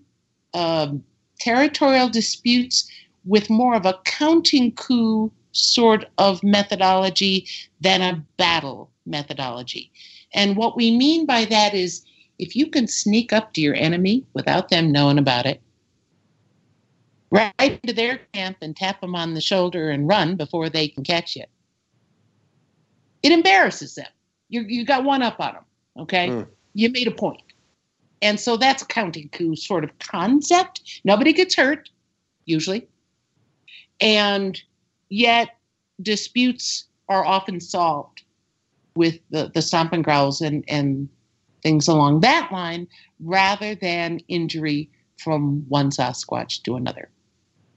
um, 0.54 1.04
territorial 1.40 2.10
disputes 2.10 2.90
with 3.26 3.50
more 3.50 3.76
of 3.76 3.86
a 3.86 4.00
counting 4.06 4.72
coup 4.74 5.32
sort 5.52 6.06
of 6.18 6.44
methodology 6.44 7.48
than 7.82 8.02
a 8.02 8.24
battle 8.38 8.90
methodology. 9.06 9.92
And 10.34 10.56
what 10.56 10.78
we 10.78 10.96
mean 10.96 11.26
by 11.26 11.46
that 11.46 11.74
is 11.74 12.04
if 12.40 12.56
you 12.56 12.68
can 12.68 12.88
sneak 12.88 13.34
up 13.34 13.54
to 13.54 13.62
your 13.62 13.76
enemy 13.76 14.26
without 14.34 14.70
them 14.70 14.92
knowing 14.92 15.18
about 15.18 15.46
it, 15.46 15.62
right 17.32 17.54
into 17.60 17.94
their 17.94 18.20
camp 18.34 18.58
and 18.62 18.76
tap 18.76 19.02
them 19.02 19.16
on 19.16 19.34
the 19.34 19.42
shoulder 19.42 19.90
and 19.90 20.08
run 20.08 20.36
before 20.36 20.70
they 20.70 20.88
can 20.88 21.04
catch 21.04 21.36
you, 21.36 21.44
it 23.24 23.32
embarrasses 23.32 23.96
them. 23.96 24.08
You, 24.50 24.62
you 24.62 24.86
got 24.86 25.04
one 25.04 25.24
up 25.24 25.40
on 25.40 25.54
them, 25.54 25.64
okay? 26.00 26.30
Mm. 26.30 26.48
You 26.74 26.90
made 26.92 27.08
a 27.08 27.12
point. 27.12 27.42
And 28.22 28.40
so 28.40 28.58
that's 28.58 28.82
a 28.82 28.86
counting 28.86 29.30
coup 29.30 29.56
sort 29.56 29.84
of 29.84 29.98
concept. 30.00 31.02
Nobody 31.04 31.34
gets 31.34 31.56
hurt, 31.56 31.90
usually. 32.46 32.88
And 34.02 34.60
yet 35.10 35.58
disputes 36.02 36.86
are 37.10 37.26
often 37.26 37.60
solved 37.60 38.24
with 38.96 39.20
the, 39.30 39.52
the 39.54 39.62
stomp 39.62 39.94
and 39.94 40.04
growls 40.04 40.42
and, 40.42 40.64
and 40.68 41.08
things 41.62 41.88
along 41.88 42.22
that 42.22 42.52
line 42.52 42.88
rather 43.20 43.76
than 43.76 44.20
injury 44.28 44.90
from 45.18 45.68
one 45.70 45.90
Sasquatch 45.90 46.64
to 46.64 46.76
another. 46.76 47.10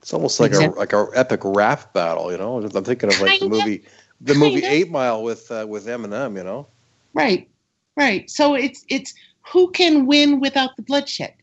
It's 0.02 0.14
almost 0.14 0.40
like 0.40 0.52
exactly. 0.52 0.76
a 0.76 0.78
like 0.78 0.92
a 0.94 1.06
epic 1.14 1.40
rap 1.44 1.92
battle, 1.92 2.32
you 2.32 2.38
know. 2.38 2.56
I'm 2.62 2.84
thinking 2.84 3.10
of 3.10 3.20
like 3.20 3.38
kind 3.38 3.42
the 3.42 3.48
movie, 3.48 3.84
the 4.22 4.34
movie 4.34 4.64
of. 4.64 4.72
Eight 4.72 4.90
Mile 4.90 5.22
with 5.22 5.50
uh, 5.50 5.66
with 5.68 5.86
Eminem, 5.86 6.36
you 6.36 6.44
know. 6.44 6.66
Right, 7.12 7.50
right. 7.96 8.28
So 8.30 8.54
it's 8.54 8.84
it's 8.88 9.12
who 9.51 9.70
can 9.72 10.06
win 10.06 10.40
without 10.40 10.77
the 10.77 10.82
bloodshed? 10.82 11.35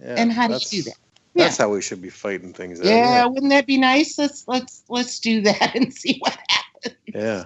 Yeah, 0.00 0.14
and 0.18 0.32
how 0.32 0.48
do 0.48 0.54
you 0.54 0.60
do 0.60 0.82
that? 0.82 0.96
That's 1.34 1.58
yeah. 1.58 1.64
how 1.64 1.72
we 1.72 1.82
should 1.82 2.00
be 2.00 2.10
fighting 2.10 2.52
things. 2.52 2.80
Out, 2.80 2.86
yeah, 2.86 2.92
yeah, 2.94 3.26
wouldn't 3.26 3.50
that 3.50 3.66
be 3.66 3.76
nice? 3.76 4.18
Let's 4.18 4.46
let's 4.46 4.84
let's 4.88 5.18
do 5.20 5.40
that 5.42 5.74
and 5.74 5.92
see 5.92 6.18
what 6.20 6.38
happens. 6.48 6.96
Yeah. 7.06 7.44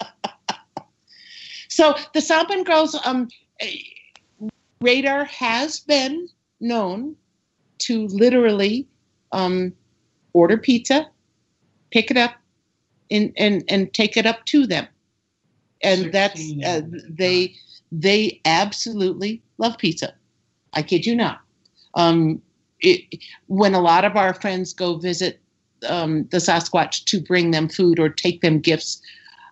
so 1.68 1.94
the 2.14 2.20
Stomp 2.20 2.50
and 2.50 2.64
Growls 2.64 2.98
um, 3.04 3.28
radar 4.80 5.24
has 5.24 5.80
been 5.80 6.28
known 6.60 7.16
to 7.78 8.06
literally 8.08 8.86
um, 9.32 9.72
order 10.32 10.58
pizza, 10.58 11.08
pick 11.90 12.10
it 12.10 12.16
up, 12.16 12.34
and 13.10 13.32
and 13.36 13.64
and 13.68 13.92
take 13.92 14.16
it 14.16 14.26
up 14.26 14.44
to 14.46 14.66
them, 14.66 14.86
and 15.82 16.12
that's 16.12 16.40
uh, 16.64 16.82
they 17.08 17.56
they 17.92 18.40
absolutely 18.44 19.42
love 19.58 19.78
pizza. 19.78 20.14
I 20.74 20.82
kid 20.82 21.06
you 21.06 21.14
not. 21.14 21.40
Um, 21.94 22.40
it, 22.80 23.22
when 23.46 23.74
a 23.74 23.80
lot 23.80 24.04
of 24.04 24.16
our 24.16 24.32
friends 24.32 24.72
go 24.72 24.96
visit 24.96 25.40
um, 25.88 26.26
the 26.30 26.38
Sasquatch 26.38 27.04
to 27.04 27.20
bring 27.20 27.50
them 27.50 27.68
food 27.68 27.98
or 27.98 28.08
take 28.08 28.40
them 28.40 28.60
gifts, 28.60 29.00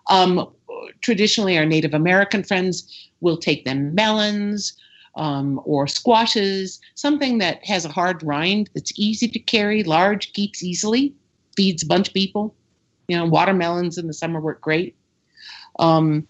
um, 0.09 0.47
traditionally 1.01 1.57
our 1.57 1.65
Native 1.65 1.93
American 1.93 2.43
friends 2.43 3.09
will 3.21 3.37
take 3.37 3.65
them 3.65 3.93
melons 3.93 4.73
um, 5.15 5.59
or 5.65 5.87
squashes, 5.87 6.79
something 6.95 7.39
that 7.39 7.63
has 7.65 7.85
a 7.85 7.89
hard 7.89 8.23
rind 8.23 8.69
that's 8.73 8.93
easy 8.97 9.27
to 9.27 9.39
carry, 9.39 9.83
large, 9.83 10.33
keeps 10.33 10.63
easily, 10.63 11.13
feeds 11.55 11.83
a 11.83 11.87
bunch 11.87 12.07
of 12.07 12.13
people. 12.13 12.55
You 13.07 13.17
know, 13.17 13.25
watermelons 13.25 13.97
in 13.97 14.07
the 14.07 14.13
summer 14.13 14.39
work 14.39 14.61
great. 14.61 14.95
Um, 15.79 16.27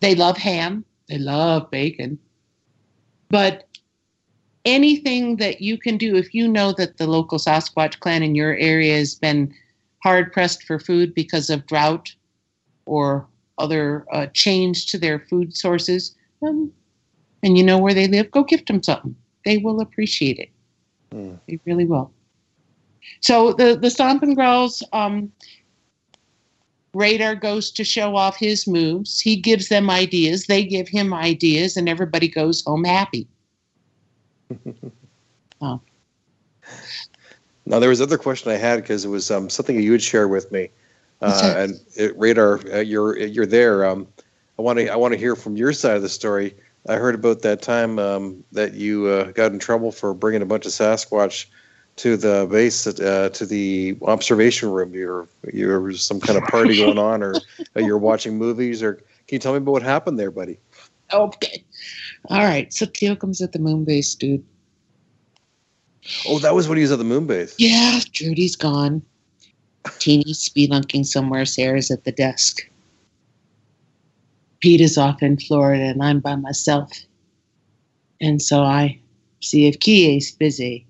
they 0.00 0.14
love 0.14 0.36
ham. 0.38 0.84
They 1.10 1.18
love 1.18 1.70
bacon. 1.70 2.18
But 3.28 3.68
anything 4.64 5.36
that 5.36 5.60
you 5.60 5.76
can 5.76 5.98
do, 5.98 6.14
if 6.14 6.32
you 6.32 6.46
know 6.46 6.72
that 6.78 6.98
the 6.98 7.08
local 7.08 7.38
Sasquatch 7.38 7.98
clan 7.98 8.22
in 8.22 8.36
your 8.36 8.56
area 8.56 8.96
has 8.96 9.16
been 9.16 9.52
hard 10.04 10.32
pressed 10.32 10.62
for 10.62 10.78
food 10.78 11.12
because 11.12 11.50
of 11.50 11.66
drought 11.66 12.14
or 12.86 13.26
other 13.58 14.06
uh, 14.12 14.26
change 14.32 14.86
to 14.86 14.98
their 14.98 15.18
food 15.18 15.56
sources, 15.56 16.14
um, 16.42 16.72
and 17.42 17.58
you 17.58 17.64
know 17.64 17.78
where 17.78 17.94
they 17.94 18.06
live, 18.06 18.30
go 18.30 18.44
gift 18.44 18.68
them 18.68 18.82
something. 18.82 19.14
They 19.44 19.58
will 19.58 19.80
appreciate 19.80 20.38
it. 20.38 20.50
Mm. 21.12 21.40
They 21.48 21.58
really 21.66 21.84
will. 21.84 22.12
So 23.20 23.52
the 23.52 23.76
the 23.76 23.90
stomp 23.90 24.22
and 24.22 24.36
growls, 24.36 24.82
um, 24.92 25.32
Radar 26.92 27.34
goes 27.34 27.70
to 27.72 27.84
show 27.84 28.16
off 28.16 28.36
his 28.36 28.66
moves. 28.66 29.20
He 29.20 29.36
gives 29.36 29.68
them 29.68 29.88
ideas. 29.90 30.46
They 30.46 30.64
give 30.64 30.88
him 30.88 31.14
ideas, 31.14 31.76
and 31.76 31.88
everybody 31.88 32.28
goes 32.28 32.64
home 32.64 32.84
happy. 32.84 33.28
oh. 35.60 35.80
Now 37.66 37.78
there 37.78 37.88
was 37.88 38.00
another 38.00 38.18
question 38.18 38.50
I 38.50 38.56
had 38.56 38.80
because 38.82 39.04
it 39.04 39.08
was 39.08 39.30
um, 39.30 39.48
something 39.48 39.80
you 39.80 39.92
had 39.92 40.02
shared 40.02 40.30
with 40.30 40.50
me, 40.50 40.70
uh, 41.20 41.54
and 41.56 41.80
it, 41.94 42.18
Radar, 42.18 42.60
uh, 42.72 42.80
you're 42.80 43.16
you're 43.18 43.46
there. 43.46 43.84
Um, 43.84 44.08
I 44.58 44.62
want 44.62 44.78
to 44.80 44.88
I 44.88 44.96
want 44.96 45.12
to 45.12 45.18
hear 45.18 45.36
from 45.36 45.56
your 45.56 45.72
side 45.72 45.96
of 45.96 46.02
the 46.02 46.08
story. 46.08 46.56
I 46.88 46.94
heard 46.96 47.14
about 47.14 47.42
that 47.42 47.62
time 47.62 47.98
um, 47.98 48.42
that 48.52 48.74
you 48.74 49.06
uh, 49.06 49.30
got 49.32 49.52
in 49.52 49.58
trouble 49.58 49.92
for 49.92 50.14
bringing 50.14 50.42
a 50.42 50.46
bunch 50.46 50.66
of 50.66 50.72
Sasquatch 50.72 51.46
to 52.00 52.16
the 52.16 52.48
base 52.50 52.86
uh, 52.86 53.28
to 53.28 53.44
the 53.44 53.96
observation 54.02 54.70
room. 54.70 54.94
You're 54.94 55.28
you're 55.52 55.92
some 55.92 56.18
kind 56.18 56.38
of 56.38 56.44
party 56.44 56.76
going 56.76 56.98
on, 57.10 57.22
or 57.22 57.34
you're 57.76 57.98
watching 57.98 58.38
movies, 58.38 58.82
or 58.82 58.94
can 58.94 59.36
you 59.36 59.38
tell 59.38 59.52
me 59.52 59.58
about 59.58 59.72
what 59.72 59.82
happened 59.82 60.18
there, 60.18 60.30
buddy? 60.30 60.58
Okay. 61.12 61.62
All 62.30 62.42
right. 62.42 62.72
So 62.72 62.86
Teal 62.86 63.16
comes 63.16 63.42
at 63.42 63.52
the 63.52 63.58
moon 63.58 63.84
base, 63.84 64.14
dude. 64.14 64.42
Oh, 66.26 66.38
that 66.38 66.54
was 66.54 66.68
when 66.68 66.78
he 66.78 66.82
was 66.82 66.92
at 66.92 66.98
the 66.98 67.04
moon 67.04 67.26
base. 67.26 67.54
Yeah, 67.58 68.00
Judy's 68.10 68.56
gone. 68.56 69.02
Teeny's 69.98 70.48
spelunking 70.48 71.04
somewhere. 71.04 71.44
Sarah's 71.44 71.90
at 71.90 72.04
the 72.04 72.12
desk. 72.12 72.66
Pete 74.60 74.80
is 74.80 74.96
off 74.96 75.22
in 75.22 75.36
Florida, 75.36 75.84
and 75.84 76.02
I'm 76.02 76.20
by 76.20 76.36
myself. 76.36 76.90
And 78.22 78.40
so 78.40 78.62
I 78.62 78.98
see 79.40 79.66
if 79.66 79.80
Kie's 79.80 80.32
busy, 80.32 80.86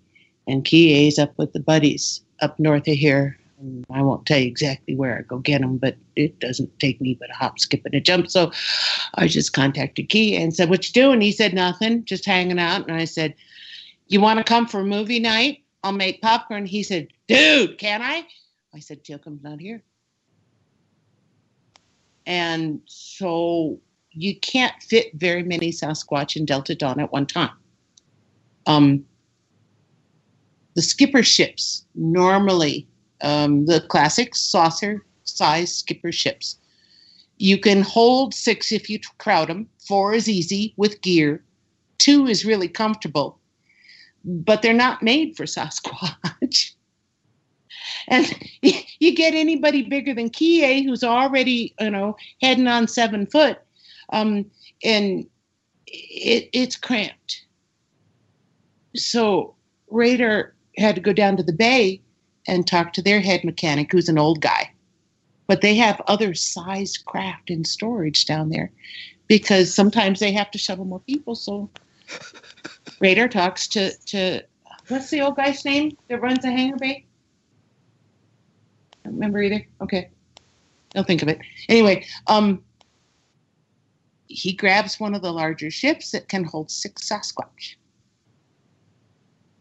and 0.51 0.65
Kie's 0.65 1.19
up 1.19 1.33
with 1.39 1.53
the 1.53 1.61
buddies 1.61 2.23
up 2.41 2.59
north 2.59 2.89
of 2.89 2.95
here. 2.95 3.39
And 3.61 3.85
I 3.93 4.03
won't 4.03 4.27
tell 4.27 4.39
you 4.39 4.47
exactly 4.47 4.97
where 4.97 5.19
I 5.19 5.23
go 5.23 5.39
get 5.39 5.61
them, 5.61 5.77
but 5.77 5.97
it 6.17 6.39
doesn't 6.41 6.79
take 6.81 7.01
me 7.01 7.15
but 7.15 7.31
a 7.31 7.35
hop, 7.35 7.59
skip, 7.59 7.85
and 7.85 7.95
a 7.95 8.01
jump. 8.01 8.31
So 8.31 8.51
I 9.15 9.29
just 9.29 9.53
contacted 9.53 10.09
Kie 10.09 10.37
and 10.37 10.55
said, 10.55 10.71
"What 10.71 10.87
you 10.87 10.93
doing?" 10.93 11.21
He 11.21 11.31
said, 11.31 11.55
"Nothing, 11.55 12.05
just 12.05 12.25
hanging 12.25 12.59
out." 12.59 12.89
And 12.89 12.97
I 12.97 13.05
said, 13.05 13.35
"You 14.09 14.21
want 14.21 14.39
to 14.39 14.45
come 14.45 14.67
for 14.67 14.83
movie 14.83 15.21
night? 15.21 15.63
I'll 15.85 15.93
make 15.93 16.23
popcorn." 16.23 16.67
He 16.67 16.83
said, 16.83 17.09
"Dude, 17.29 17.79
can 17.79 18.03
I?" 18.03 18.27
I 18.75 18.81
said, 18.81 19.05
"Tilcom's 19.05 19.43
not 19.43 19.61
here." 19.61 19.83
And 22.27 22.81
so 22.87 23.79
you 24.13 24.37
can't 24.41 24.75
fit 24.83 25.13
very 25.15 25.43
many 25.43 25.71
Sasquatch 25.71 26.35
in 26.35 26.45
Delta 26.47 26.75
Dawn 26.75 26.99
at 26.99 27.13
one 27.13 27.27
time. 27.27 27.51
Um, 28.67 29.05
the 30.75 30.83
skipper 30.83 31.23
ships 31.23 31.85
normally, 31.95 32.87
um, 33.23 33.67
the 33.67 33.81
classic 33.81 34.35
saucer 34.35 35.05
size 35.25 35.75
skipper 35.75 36.13
ships, 36.13 36.57
you 37.39 37.59
can 37.59 37.83
hold 37.83 38.35
six 38.35 38.71
if 38.71 38.91
you 38.91 38.99
crowd 39.19 39.49
them. 39.49 39.69
Four 39.87 40.13
is 40.13 40.29
easy 40.29 40.75
with 40.77 41.01
gear. 41.01 41.43
Two 41.99 42.27
is 42.27 42.45
really 42.45 42.69
comfortable, 42.69 43.39
but 44.25 44.63
they're 44.63 44.73
not 44.75 45.03
made 45.03 45.37
for 45.37 45.45
Sasquatch. 45.45 46.73
and 48.09 48.33
you 48.63 49.15
get 49.15 49.35
anybody 49.35 49.83
bigger 49.83 50.15
than 50.15 50.31
Kie, 50.31 50.85
who's 50.85 51.03
already, 51.03 51.75
you 51.81 51.91
know, 51.91 52.17
heading 52.43 52.67
on 52.67 52.87
seven 52.87 53.27
foot, 53.27 53.59
um, 54.13 54.45
and 54.85 55.27
it, 55.87 56.49
it's 56.53 56.77
cramped. 56.77 57.47
So 58.97 59.55
Radar 59.89 60.55
had 60.77 60.95
to 60.95 61.01
go 61.01 61.13
down 61.13 61.37
to 61.37 61.43
the 61.43 61.53
bay 61.53 62.01
and 62.47 62.67
talk 62.67 62.93
to 62.93 63.03
their 63.03 63.21
head 63.21 63.45
mechanic, 63.45 63.93
who's 63.93 64.09
an 64.09 64.19
old 64.19 64.41
guy. 64.41 64.73
But 65.47 65.61
they 65.61 65.75
have 65.77 66.01
other 66.07 66.35
sized 66.35 67.05
craft 67.05 67.51
in 67.51 67.65
storage 67.65 68.25
down 68.25 68.51
there 68.51 68.71
because 69.27 69.75
sometimes 69.75 70.21
they 70.21 70.33
have 70.33 70.51
to 70.53 70.59
shuttle 70.59 70.85
more 70.85 71.01
people. 71.01 71.35
So 71.35 71.71
Radar 73.01 73.29
talks 73.29 73.67
to, 73.69 73.97
to 74.07 74.43
what's 74.89 75.11
the 75.11 75.21
old 75.21 75.37
guy's 75.37 75.65
name 75.65 75.97
that 76.09 76.21
runs 76.21 76.43
the 76.43 76.51
hangar 76.51 76.77
bay? 76.77 77.05
I 78.93 79.09
don't 79.09 79.15
remember 79.15 79.43
either. 79.43 79.67
Okay. 79.81 80.11
I'll 80.95 81.05
think 81.05 81.23
of 81.23 81.29
it. 81.29 81.41
Anyway, 81.69 82.05
um, 82.27 82.63
he 84.27 84.53
grabs 84.53 85.01
one 85.01 85.15
of 85.15 85.23
the 85.23 85.33
larger 85.33 85.71
ships 85.71 86.13
that 86.13 86.29
can 86.29 86.45
hold 86.45 86.71
six 86.71 87.09
Sasquatch. 87.09 87.77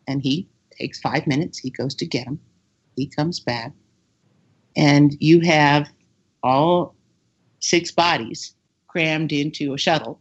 And 0.07 0.21
he 0.21 0.47
takes 0.79 0.99
five 0.99 1.27
minutes. 1.27 1.57
He 1.57 1.69
goes 1.69 1.95
to 1.95 2.05
get 2.05 2.27
him. 2.27 2.39
He 2.95 3.07
comes 3.07 3.39
back. 3.39 3.73
And 4.75 5.15
you 5.19 5.41
have 5.41 5.89
all 6.43 6.95
six 7.59 7.91
bodies 7.91 8.55
crammed 8.87 9.31
into 9.31 9.73
a 9.73 9.77
shuttle. 9.77 10.19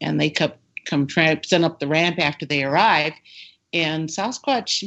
And 0.00 0.20
they 0.20 0.30
come, 0.30 0.52
come 0.86 1.06
traipsing 1.06 1.64
up 1.64 1.78
the 1.78 1.88
ramp 1.88 2.18
after 2.18 2.46
they 2.46 2.64
arrive. 2.64 3.12
And 3.72 4.08
Sasquatch, 4.08 4.82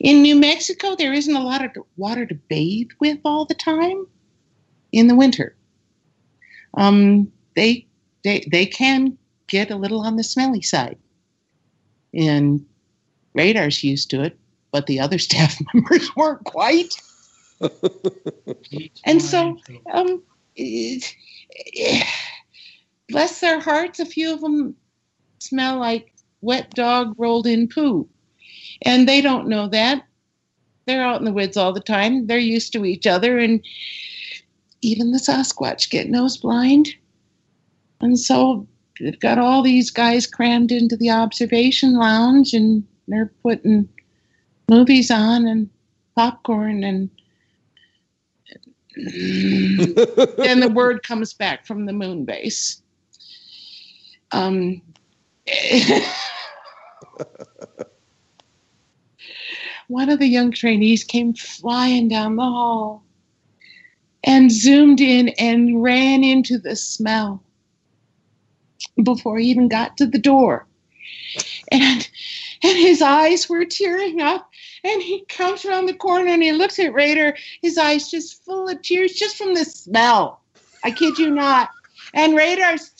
in 0.00 0.22
New 0.22 0.36
Mexico, 0.36 0.96
there 0.96 1.12
isn't 1.12 1.36
a 1.36 1.44
lot 1.44 1.64
of 1.64 1.70
water 1.96 2.24
to 2.24 2.34
bathe 2.34 2.90
with 3.00 3.18
all 3.24 3.44
the 3.44 3.54
time 3.54 4.06
in 4.92 5.06
the 5.06 5.14
winter. 5.14 5.54
Um, 6.74 7.30
they, 7.54 7.86
they, 8.24 8.46
they 8.50 8.64
can 8.64 9.18
get 9.46 9.70
a 9.70 9.76
little 9.76 10.00
on 10.00 10.16
the 10.16 10.24
smelly 10.24 10.62
side. 10.62 10.96
And 12.14 12.64
radar's 13.34 13.84
used 13.84 14.10
to 14.10 14.22
it, 14.22 14.38
but 14.72 14.86
the 14.86 15.00
other 15.00 15.18
staff 15.28 15.58
members 15.74 16.14
weren't 16.16 16.44
quite. 16.44 16.94
and 19.04 19.20
so, 19.20 19.58
um, 19.92 20.22
it, 20.56 21.14
it, 21.48 22.06
bless 23.08 23.40
their 23.40 23.60
hearts, 23.60 24.00
a 24.00 24.06
few 24.06 24.32
of 24.32 24.40
them 24.40 24.74
smell 25.40 25.78
like 25.78 26.14
wet 26.40 26.70
dog 26.74 27.14
rolled 27.18 27.46
in 27.46 27.68
poo. 27.68 28.08
And 28.82 29.08
they 29.08 29.20
don't 29.20 29.48
know 29.48 29.68
that. 29.68 30.06
They're 30.86 31.04
out 31.04 31.18
in 31.18 31.24
the 31.24 31.32
woods 31.32 31.56
all 31.56 31.72
the 31.72 31.80
time. 31.80 32.26
They're 32.26 32.38
used 32.38 32.72
to 32.72 32.84
each 32.84 33.06
other. 33.06 33.38
And 33.38 33.62
even 34.80 35.12
the 35.12 35.18
Sasquatch 35.18 35.90
get 35.90 36.08
nose 36.08 36.36
blind. 36.36 36.88
And 38.00 38.18
so 38.18 38.66
they've 39.00 39.20
got 39.20 39.38
all 39.38 39.62
these 39.62 39.90
guys 39.90 40.26
crammed 40.26 40.70
into 40.70 40.96
the 40.96 41.10
observation 41.10 41.94
lounge 41.94 42.52
and 42.52 42.86
they're 43.08 43.32
putting 43.42 43.88
movies 44.68 45.10
on 45.10 45.46
and 45.46 45.68
popcorn 46.14 46.84
and 46.84 47.10
then 48.96 50.60
the 50.60 50.70
word 50.74 51.02
comes 51.02 51.32
back 51.32 51.64
from 51.64 51.86
the 51.86 51.92
moon 51.92 52.24
base. 52.24 52.82
Um, 54.32 54.82
one 59.88 60.10
of 60.10 60.18
the 60.18 60.26
young 60.26 60.50
trainees 60.52 61.04
came 61.04 61.32
flying 61.34 62.08
down 62.08 62.36
the 62.36 62.42
hall 62.42 63.04
and 64.24 64.52
zoomed 64.52 65.00
in 65.00 65.30
and 65.30 65.82
ran 65.82 66.22
into 66.22 66.58
the 66.58 66.76
smell 66.76 67.42
before 69.02 69.38
he 69.38 69.46
even 69.46 69.68
got 69.68 69.96
to 69.96 70.06
the 70.06 70.18
door. 70.18 70.66
And 71.70 72.08
and 72.62 72.76
his 72.76 73.00
eyes 73.00 73.48
were 73.48 73.64
tearing 73.64 74.20
up. 74.20 74.50
And 74.84 75.02
he 75.02 75.24
comes 75.28 75.64
around 75.64 75.86
the 75.86 75.94
corner 75.94 76.30
and 76.30 76.42
he 76.42 76.52
looks 76.52 76.78
at 76.78 76.92
Radar, 76.92 77.36
his 77.62 77.78
eyes 77.78 78.10
just 78.10 78.44
full 78.44 78.68
of 78.68 78.82
tears 78.82 79.12
just 79.12 79.36
from 79.36 79.54
the 79.54 79.64
smell. 79.64 80.40
I 80.84 80.90
kid 80.90 81.18
you 81.18 81.30
not. 81.30 81.70
And 82.14 82.34
Radar's 82.34 82.90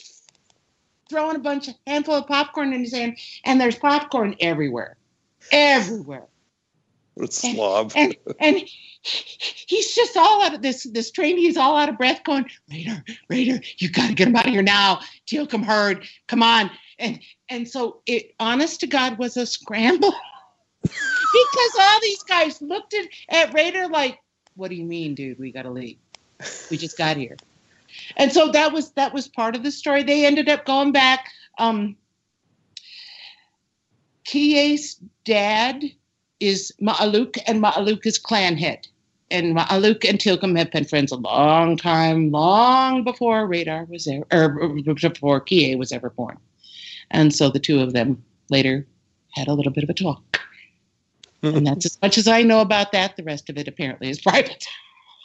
throwing 1.09 1.37
a 1.37 1.41
bunch 1.41 1.69
of 1.69 1.75
handful 1.87 2.15
of 2.15 2.27
popcorn 2.27 2.73
in 2.73 2.81
his 2.81 2.95
hand, 2.95 3.19
and 3.45 3.61
there's 3.61 3.77
popcorn 3.77 4.37
everywhere, 4.41 4.97
everywhere. 5.51 6.27
What 7.21 7.29
a 7.29 7.33
slob. 7.33 7.93
And 7.97 8.17
and 8.39 8.63
he's 9.03 9.95
just 9.95 10.17
all 10.17 10.43
out 10.43 10.55
of 10.55 10.63
this. 10.63 10.85
This 10.85 11.11
trainee 11.11 11.49
is 11.49 11.59
all 11.59 11.77
out 11.77 11.91
of 11.91 11.99
breath, 11.99 12.25
going, 12.25 12.47
Radar, 12.71 13.05
Radar, 13.29 13.61
you 13.77 13.91
got 13.91 14.09
to 14.09 14.15
get 14.15 14.29
him 14.29 14.37
out 14.37 14.47
of 14.47 14.53
here 14.53 14.63
now. 14.63 15.01
Teal'cum 15.27 15.63
heard. 15.63 16.07
Come 16.29 16.43
on. 16.43 16.71
And 16.99 17.21
and 17.51 17.69
so 17.69 18.01
it, 18.07 18.35
honest 18.41 18.81
to 18.81 18.87
God, 18.87 19.19
was 19.19 19.37
a 19.37 19.45
scramble 19.45 20.15
because 20.83 21.77
all 21.79 22.01
these 22.01 22.23
guys 22.23 22.63
looked 22.63 22.95
at, 22.95 23.07
at 23.29 23.53
Radar 23.53 23.89
like, 23.89 24.19
"What 24.55 24.69
do 24.69 24.77
you 24.77 24.85
mean, 24.85 25.15
dude? 25.15 25.39
We 25.39 25.53
got 25.53 25.63
to 25.63 25.71
leave. 25.71 25.99
We 26.71 26.79
just 26.79 26.97
got 26.97 27.19
here." 27.19 27.37
And 28.17 28.33
so 28.33 28.51
that 28.53 28.73
was 28.73 28.93
that 28.93 29.13
was 29.13 29.29
part 29.29 29.57
of 29.57 29.63
the 29.63 29.71
story. 29.71 30.05
They 30.05 30.25
ended 30.25 30.49
up 30.49 30.65
going 30.65 30.93
back. 30.93 31.29
Um, 31.59 31.97
Kie's 34.25 34.95
dad 35.25 35.85
is 36.41 36.73
Ma'aluk, 36.81 37.39
and 37.47 37.63
Ma'aluk 37.63 38.05
is 38.07 38.19
clan 38.19 38.57
head. 38.57 38.89
And 39.31 39.57
Ma'aluk 39.57 40.09
and 40.09 40.19
Teal'cum 40.19 40.59
have 40.59 40.73
been 40.73 40.85
friends 40.85 41.13
a 41.13 41.17
long 41.17 41.77
time, 41.77 42.31
long 42.31 43.05
before 43.05 43.47
Radar 43.47 43.85
was 43.85 44.07
there, 44.07 44.25
or 44.33 44.69
before 44.83 45.41
Kie 45.41 45.77
was 45.77 45.93
ever 45.93 46.11
born. 46.11 46.39
And 47.11 47.35
so 47.35 47.49
the 47.49 47.61
two 47.61 47.81
of 47.81 47.93
them 47.93 48.23
later 48.49 48.87
had 49.35 49.49
a 49.49 49.55
little 49.55 49.73
bit 49.73 49.85
of 49.85 49.91
a 49.91 49.95
talk. 49.95 50.41
and 51.43 51.67
that's 51.67 51.87
as 51.87 51.99
much 52.03 52.19
as 52.19 52.27
I 52.27 52.43
know 52.43 52.61
about 52.61 52.93
that. 52.93 53.17
The 53.17 53.23
rest 53.23 53.49
of 53.49 53.57
it 53.57 53.69
apparently 53.69 54.11
is 54.11 54.21
private. 54.21 54.67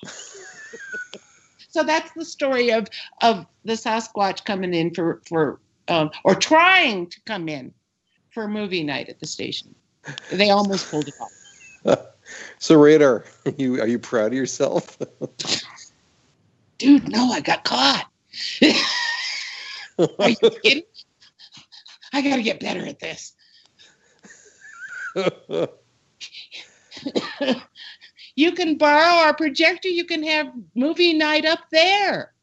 so 1.70 1.84
that's 1.84 2.12
the 2.14 2.26
story 2.26 2.72
of 2.72 2.88
of 3.22 3.46
the 3.64 3.74
Sasquatch 3.74 4.46
coming 4.46 4.74
in 4.74 4.94
for 4.94 5.22
for 5.28 5.60
um, 5.88 6.12
or 6.24 6.36
trying 6.36 7.08
to 7.08 7.20
come 7.26 7.50
in 7.50 7.74
for 8.32 8.48
movie 8.48 8.84
night 8.84 9.10
at 9.10 9.20
the 9.20 9.28
station. 9.28 9.76
They 10.32 10.49
almost 10.49 10.90
pulled 10.90 11.07
it 11.07 11.15
off. 11.19 11.32
So 12.57 12.76
Radar, 12.82 13.23
are 13.45 13.52
you 13.57 13.82
are 13.82 13.88
you 13.88 13.99
proud 13.99 14.27
of 14.27 14.34
yourself? 14.34 14.98
Dude, 16.77 17.07
no, 17.07 17.32
I 17.32 17.40
got 17.40 17.64
caught. 17.64 18.07
Are 20.19 20.30
you 20.30 20.36
kidding? 20.64 20.84
I 22.11 22.22
got 22.22 22.36
to 22.36 22.44
get 22.44 22.60
better 22.60 22.86
at 22.86 22.99
this. 22.99 23.34
you 28.36 28.52
can 28.52 28.77
borrow 28.77 29.23
our 29.26 29.34
projector. 29.34 29.88
You 29.88 30.03
can 30.06 30.23
have 30.23 30.52
movie 30.73 31.14
night 31.14 31.45
up 31.45 31.60
there. 31.72 32.34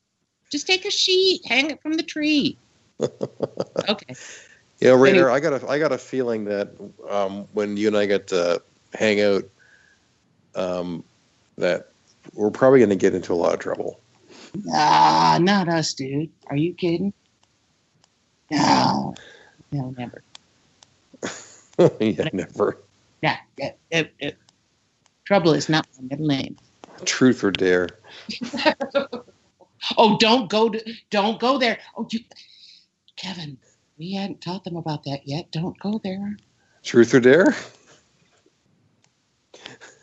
Just 0.50 0.66
take 0.66 0.86
a 0.86 0.90
sheet, 0.90 1.42
hang 1.46 1.70
it 1.70 1.82
from 1.82 1.94
the 1.94 2.02
tree. 2.02 2.56
Okay. 3.00 4.14
You 4.82 4.88
know, 4.88 5.04
Anyway. 5.04 5.30
I 5.30 5.40
got 5.40 5.62
a 5.62 5.68
I 5.68 5.78
got 5.78 5.92
a 5.92 5.98
feeling 5.98 6.44
that 6.46 6.70
um, 7.08 7.46
when 7.52 7.76
you 7.76 7.86
and 7.86 7.96
I 7.96 8.06
get 8.06 8.26
to 8.28 8.60
hang 8.94 9.20
out, 9.20 9.44
um, 10.56 11.04
that 11.56 11.90
we're 12.34 12.50
probably 12.50 12.80
going 12.80 12.90
to 12.90 12.96
get 12.96 13.14
into 13.14 13.32
a 13.32 13.36
lot 13.36 13.54
of 13.54 13.60
trouble. 13.60 14.00
Ah, 14.72 15.38
not 15.40 15.68
us, 15.68 15.94
dude. 15.94 16.30
Are 16.48 16.56
you 16.56 16.74
kidding? 16.74 17.12
No, 18.50 19.14
no, 19.70 19.94
never. 19.96 20.24
yeah, 22.00 22.28
never. 22.32 22.78
Yeah, 23.22 23.36
yeah, 23.56 23.72
yeah, 23.90 24.02
yeah. 24.20 24.30
Trouble 25.24 25.54
is 25.54 25.68
not 25.68 25.86
my 25.96 26.08
middle 26.10 26.26
name. 26.26 26.56
Truth 27.04 27.44
or 27.44 27.52
dare. 27.52 27.88
Oh, 29.96 30.16
don't 30.18 30.48
go 30.48 30.68
to, 30.68 30.94
don't 31.10 31.40
go 31.40 31.58
there. 31.58 31.78
Oh, 31.96 32.06
you, 32.10 32.20
Kevin, 33.16 33.58
we 34.02 34.14
hadn't 34.14 34.40
taught 34.40 34.64
them 34.64 34.74
about 34.74 35.04
that 35.04 35.28
yet. 35.28 35.52
Don't 35.52 35.78
go 35.78 36.00
there. 36.02 36.36
Truth 36.82 37.14
or 37.14 37.20
dare? 37.20 37.54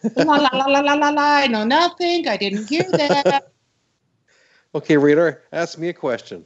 la 0.15 0.35
la 0.37 0.49
la 0.53 0.67
la 0.67 0.79
la 0.79 0.93
la 0.93 1.09
la. 1.09 1.21
I 1.21 1.47
know 1.47 1.65
nothing. 1.65 2.25
I 2.25 2.37
didn't 2.37 2.69
hear 2.69 2.89
that. 2.93 3.43
Okay, 4.75 4.97
reader, 4.97 5.41
ask 5.51 5.79
me 5.79 5.89
a 5.89 5.93
question. 5.93 6.45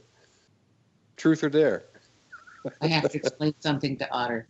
Truth 1.18 1.44
or 1.44 1.50
dare? 1.50 1.84
I 2.80 2.86
have 2.86 3.10
to 3.10 3.18
explain 3.18 3.54
something 3.60 3.98
to 3.98 4.10
Otter. 4.10 4.48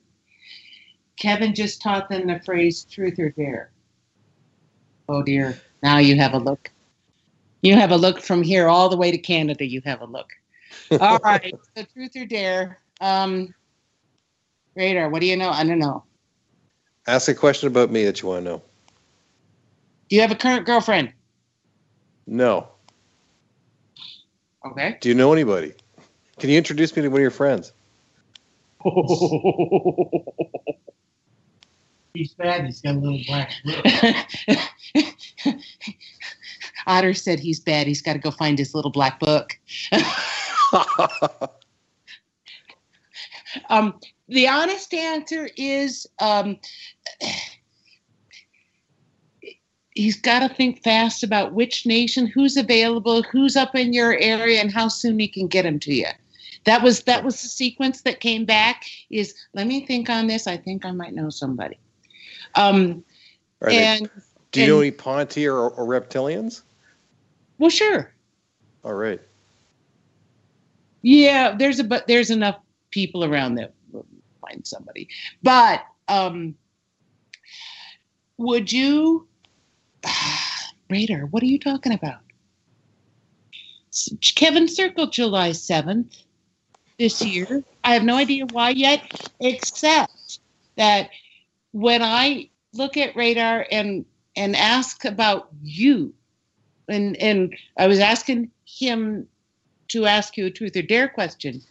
Kevin 1.18 1.56
just 1.56 1.82
taught 1.82 2.08
them 2.08 2.28
the 2.28 2.40
phrase 2.46 2.84
truth 2.84 3.18
or 3.18 3.30
dare. 3.30 3.72
Oh 5.08 5.24
dear. 5.24 5.58
Now 5.82 5.98
you 5.98 6.14
have 6.14 6.34
a 6.34 6.38
look. 6.38 6.70
You 7.62 7.74
have 7.74 7.90
a 7.90 7.96
look 7.96 8.20
from 8.20 8.44
here 8.44 8.68
all 8.68 8.88
the 8.88 8.96
way 8.96 9.10
to 9.10 9.18
Canada. 9.18 9.66
You 9.66 9.82
have 9.84 10.02
a 10.02 10.06
look. 10.06 10.30
All 11.00 11.18
right. 11.24 11.52
So 11.76 11.82
truth 11.92 12.12
or 12.14 12.26
dare. 12.26 12.78
Um, 13.00 13.54
Radar, 14.74 15.08
what 15.08 15.20
do 15.20 15.26
you 15.26 15.36
know? 15.36 15.50
I 15.50 15.64
don't 15.64 15.78
know. 15.78 16.04
Ask 17.06 17.28
a 17.28 17.34
question 17.34 17.68
about 17.68 17.90
me 17.90 18.04
that 18.04 18.22
you 18.22 18.28
want 18.28 18.44
to 18.44 18.50
know. 18.50 18.62
Do 20.08 20.16
you 20.16 20.22
have 20.22 20.30
a 20.30 20.36
current 20.36 20.66
girlfriend? 20.66 21.12
No. 22.26 22.68
Okay. 24.64 24.96
Do 25.00 25.08
you 25.08 25.14
know 25.14 25.32
anybody? 25.32 25.74
Can 26.38 26.50
you 26.50 26.58
introduce 26.58 26.96
me 26.96 27.02
to 27.02 27.08
one 27.08 27.18
of 27.18 27.22
your 27.22 27.30
friends? 27.30 27.72
He's 32.14 32.34
bad. 32.34 32.64
He's 32.66 32.80
got 32.80 32.94
a 32.94 32.98
little 32.98 33.20
black 33.26 33.52
book. 33.64 33.84
Otter 36.86 37.14
said 37.14 37.40
he's 37.40 37.58
bad. 37.58 37.86
He's 37.88 38.02
got 38.02 38.12
to 38.12 38.18
go 38.20 38.30
find 38.30 38.56
his 38.58 38.72
little 38.74 38.92
black 38.92 39.18
book. 39.18 39.58
um, 43.70 43.98
the 44.28 44.48
honest 44.48 44.92
answer 44.94 45.48
is 45.56 46.06
um, 46.20 46.58
he's 49.94 50.20
got 50.20 50.40
to 50.40 50.54
think 50.54 50.82
fast 50.82 51.22
about 51.22 51.52
which 51.52 51.86
nation, 51.86 52.26
who's 52.26 52.56
available, 52.56 53.22
who's 53.22 53.56
up 53.56 53.74
in 53.74 53.92
your 53.92 54.16
area, 54.18 54.60
and 54.60 54.72
how 54.72 54.88
soon 54.88 55.18
he 55.18 55.28
can 55.28 55.46
get 55.46 55.62
them 55.62 55.78
to 55.80 55.94
you. 55.94 56.06
That 56.64 56.82
was 56.82 57.02
that 57.02 57.24
was 57.24 57.40
the 57.42 57.48
sequence 57.48 58.02
that 58.02 58.20
came 58.20 58.44
back. 58.44 58.84
Is 59.10 59.34
let 59.52 59.66
me 59.66 59.86
think 59.86 60.08
on 60.08 60.26
this. 60.26 60.46
I 60.46 60.56
think 60.56 60.84
I 60.84 60.92
might 60.92 61.14
know 61.14 61.28
somebody. 61.30 61.78
Um, 62.54 63.04
they- 63.60 63.84
and 63.84 64.10
Do 64.52 64.60
you 64.62 64.68
know 64.68 64.80
any 64.80 64.90
Ponty 64.90 65.46
or, 65.46 65.70
or 65.70 65.86
reptilians? 65.86 66.62
well, 67.58 67.70
sure. 67.70 68.12
All 68.84 68.94
right. 68.94 69.20
Yeah, 71.02 71.54
there's 71.54 71.80
a 71.80 71.84
but 71.84 72.06
there's 72.06 72.30
enough 72.30 72.56
people 72.94 73.24
around 73.24 73.56
that 73.56 73.74
will 73.90 74.06
find 74.40 74.64
somebody. 74.66 75.08
But 75.42 75.84
um 76.08 76.54
would 78.38 78.72
you 78.72 79.26
Radar, 80.90 81.26
what 81.26 81.42
are 81.42 81.46
you 81.46 81.58
talking 81.58 81.92
about? 81.92 82.20
Kevin 84.34 84.68
Circle, 84.68 85.08
July 85.08 85.50
7th 85.50 86.22
this 86.98 87.22
year. 87.22 87.64
I 87.82 87.94
have 87.94 88.04
no 88.04 88.16
idea 88.16 88.46
why 88.52 88.70
yet, 88.70 89.30
except 89.40 90.40
that 90.76 91.10
when 91.72 92.02
I 92.02 92.50
look 92.72 92.96
at 92.96 93.16
radar 93.16 93.66
and 93.70 94.04
and 94.36 94.56
ask 94.56 95.04
about 95.04 95.48
you, 95.62 96.12
and 96.88 97.16
and 97.16 97.56
I 97.78 97.86
was 97.86 97.98
asking 97.98 98.50
him 98.64 99.28
to 99.88 100.06
ask 100.06 100.36
you 100.36 100.46
a 100.46 100.50
truth 100.50 100.76
or 100.76 100.82
dare 100.82 101.08
question. 101.08 101.62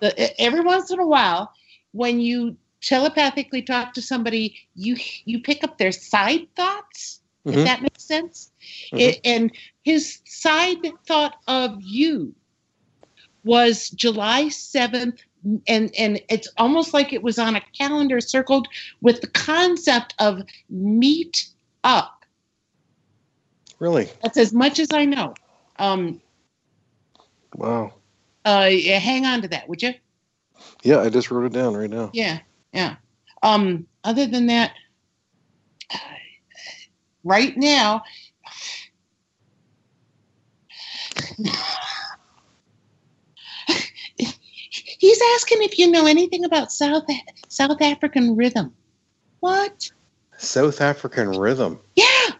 The, 0.00 0.40
every 0.40 0.60
once 0.60 0.90
in 0.90 1.00
a 1.00 1.06
while, 1.06 1.52
when 1.92 2.20
you 2.20 2.56
telepathically 2.80 3.62
talk 3.62 3.92
to 3.94 4.02
somebody, 4.02 4.56
you 4.74 4.96
you 5.24 5.40
pick 5.40 5.64
up 5.64 5.78
their 5.78 5.92
side 5.92 6.46
thoughts. 6.54 7.20
If 7.44 7.54
Mhm. 7.54 7.64
that 7.64 7.82
makes 7.82 8.04
sense. 8.04 8.52
Mhm. 8.92 9.00
It, 9.00 9.20
and 9.24 9.52
his 9.82 10.20
side 10.24 10.92
thought 11.06 11.36
of 11.46 11.80
you 11.82 12.34
was 13.44 13.90
July 13.90 14.48
seventh, 14.48 15.22
and 15.66 15.90
and 15.96 16.20
it's 16.28 16.48
almost 16.58 16.92
like 16.92 17.12
it 17.12 17.22
was 17.22 17.38
on 17.38 17.56
a 17.56 17.60
calendar 17.76 18.20
circled 18.20 18.68
with 19.00 19.20
the 19.20 19.28
concept 19.28 20.14
of 20.18 20.42
meet 20.68 21.48
up. 21.84 22.24
Really? 23.78 24.08
That's 24.22 24.36
as 24.36 24.52
much 24.52 24.78
as 24.78 24.88
I 24.92 25.04
know. 25.04 25.34
Um, 25.78 26.20
Wow. 27.54 27.94
Uh, 28.44 28.70
hang 28.70 29.26
on 29.26 29.42
to 29.42 29.48
that, 29.48 29.68
would 29.68 29.82
you? 29.82 29.94
Yeah, 30.82 31.00
I 31.00 31.08
just 31.10 31.30
wrote 31.30 31.46
it 31.46 31.52
down 31.52 31.76
right 31.76 31.90
now. 31.90 32.10
Yeah, 32.12 32.38
yeah. 32.72 32.96
Um, 33.42 33.86
other 34.04 34.26
than 34.26 34.46
that, 34.46 34.72
right 37.24 37.56
now, 37.56 38.02
he's 44.16 45.20
asking 45.34 45.62
if 45.62 45.78
you 45.78 45.90
know 45.90 46.06
anything 46.06 46.44
about 46.44 46.72
South 46.72 47.04
South 47.48 47.80
African 47.80 48.36
rhythm. 48.36 48.74
What? 49.40 49.90
South 50.36 50.80
African 50.80 51.30
rhythm. 51.30 51.80
Yeah, 51.96 52.30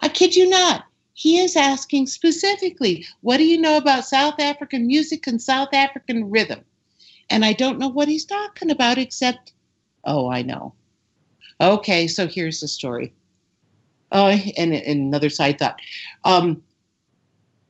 I 0.00 0.08
kid 0.08 0.34
you 0.36 0.48
not. 0.48 0.84
He 1.20 1.38
is 1.38 1.54
asking 1.54 2.06
specifically, 2.06 3.06
what 3.20 3.36
do 3.36 3.44
you 3.44 3.60
know 3.60 3.76
about 3.76 4.06
South 4.06 4.40
African 4.40 4.86
music 4.86 5.26
and 5.26 5.40
South 5.40 5.74
African 5.74 6.30
rhythm? 6.30 6.64
and 7.30 7.44
I 7.44 7.52
don't 7.52 7.78
know 7.78 7.88
what 7.88 8.08
he's 8.08 8.24
talking 8.24 8.70
about 8.70 8.98
except, 8.98 9.52
oh, 10.04 10.28
I 10.28 10.42
know. 10.42 10.74
Okay, 11.60 12.08
so 12.08 12.26
here's 12.26 12.60
the 12.60 12.68
story. 12.68 13.14
Oh, 14.12 14.26
and, 14.26 14.74
and 14.74 14.74
another 14.74 15.30
side 15.30 15.58
thought. 15.58 15.80
Um, 16.24 16.62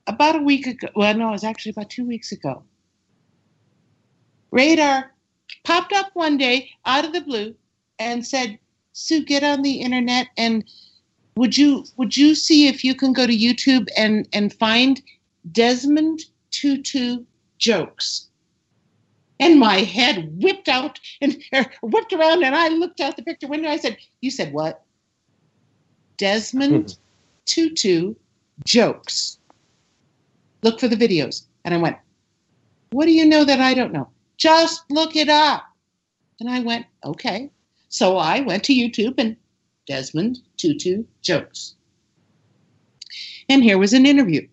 about 0.06 0.36
a 0.36 0.43
week 0.43 0.66
ago, 0.66 0.89
well, 0.97 1.14
no, 1.14 1.28
it 1.28 1.32
was 1.32 1.44
actually 1.44 1.70
about 1.70 1.90
two 1.90 2.06
weeks 2.06 2.32
ago. 2.32 2.62
Radar 4.51 5.12
popped 5.64 5.93
up 5.93 6.10
one 6.14 6.39
day 6.39 6.70
out 6.86 7.05
of 7.05 7.12
the 7.12 7.20
blue 7.20 7.55
and 7.98 8.27
said, 8.27 8.59
Su, 8.93 9.24
get 9.24 9.44
on 9.44 9.62
the 9.62 9.81
internet 9.81 10.28
and 10.36 10.64
would 11.41 11.57
you 11.57 11.87
would 11.97 12.19
you 12.19 12.35
see 12.35 12.69
if 12.69 12.85
you 12.85 12.95
can 12.95 13.15
go 13.15 13.27
to 13.27 13.33
YouTube 13.35 13.89
and 13.97 14.29
and 14.35 14.53
find 14.53 15.01
Desmond 15.51 16.27
Tutu 16.51 17.25
jokes? 17.57 18.29
And 19.39 19.59
my 19.59 19.77
head 19.77 20.31
whipped 20.43 20.69
out 20.69 21.01
and 21.23 21.43
er, 21.55 21.65
whipped 21.83 22.12
around, 22.12 22.45
and 22.45 22.55
I 22.55 22.69
looked 22.69 23.01
out 23.01 23.17
the 23.17 23.23
picture 23.23 23.49
window. 23.49 23.71
I 23.71 23.79
said, 23.79 23.97
"You 24.21 24.31
said 24.31 24.53
what?" 24.53 24.85
Desmond 26.19 26.99
Tutu 27.47 28.15
jokes. 28.67 29.39
Look 30.62 30.79
for 30.79 30.89
the 30.89 31.03
videos, 31.05 31.47
and 31.65 31.73
I 31.73 31.79
went, 31.79 31.97
"What 32.91 33.07
do 33.07 33.12
you 33.12 33.25
know 33.25 33.45
that 33.47 33.61
I 33.61 33.73
don't 33.73 33.95
know?" 33.95 34.11
Just 34.37 34.83
look 34.91 35.17
it 35.17 35.31
up. 35.31 35.65
And 36.39 36.51
I 36.51 36.61
went, 36.61 36.85
"Okay." 37.03 37.49
So 37.89 38.19
I 38.19 38.41
went 38.41 38.62
to 38.65 38.75
YouTube 38.75 39.15
and 39.17 39.37
Desmond 39.91 40.39
Tutu 40.57 41.03
jokes. 41.21 41.75
And 43.49 43.65
here 43.65 43.77
was 43.77 43.93
an 43.93 44.07
interview 44.07 44.47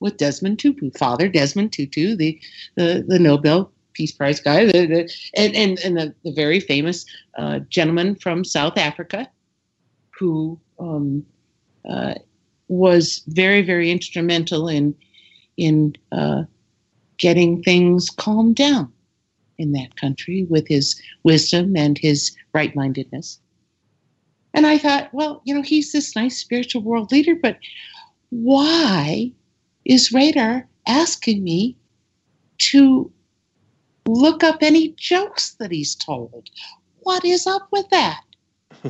with 0.00 0.16
Desmond 0.16 0.58
Tutu, 0.58 0.90
Father 0.98 1.28
Desmond 1.28 1.72
Tutu, 1.72 2.16
the, 2.16 2.40
the, 2.74 3.04
the 3.06 3.20
Nobel 3.20 3.70
Peace 3.92 4.10
Prize 4.10 4.40
guy, 4.40 4.64
the, 4.64 4.86
the, 4.86 5.12
and, 5.36 5.54
and, 5.54 5.78
and 5.84 5.96
the, 5.96 6.12
the 6.24 6.32
very 6.32 6.58
famous 6.58 7.06
uh, 7.38 7.60
gentleman 7.68 8.16
from 8.16 8.42
South 8.42 8.76
Africa 8.76 9.30
who 10.10 10.58
um, 10.80 11.24
uh, 11.88 12.14
was 12.66 13.22
very, 13.28 13.62
very 13.62 13.92
instrumental 13.92 14.66
in, 14.66 14.92
in 15.56 15.94
uh, 16.10 16.42
getting 17.16 17.62
things 17.62 18.10
calmed 18.10 18.56
down 18.56 18.92
in 19.56 19.70
that 19.70 19.94
country 19.94 20.48
with 20.50 20.66
his 20.66 21.00
wisdom 21.22 21.76
and 21.76 21.96
his 21.96 22.36
right 22.54 22.74
mindedness. 22.74 23.38
And 24.54 24.66
I 24.66 24.78
thought, 24.78 25.12
well, 25.12 25.42
you 25.44 25.54
know, 25.54 25.62
he's 25.62 25.92
this 25.92 26.16
nice 26.16 26.36
spiritual 26.36 26.82
world 26.82 27.12
leader, 27.12 27.34
but 27.34 27.58
why 28.30 29.32
is 29.84 30.12
Radar 30.12 30.68
asking 30.86 31.44
me 31.44 31.76
to 32.58 33.10
look 34.06 34.42
up 34.42 34.58
any 34.62 34.94
jokes 34.96 35.52
that 35.60 35.70
he's 35.70 35.94
told? 35.94 36.50
What 37.00 37.24
is 37.24 37.46
up 37.46 37.68
with 37.70 37.88
that? 37.90 38.22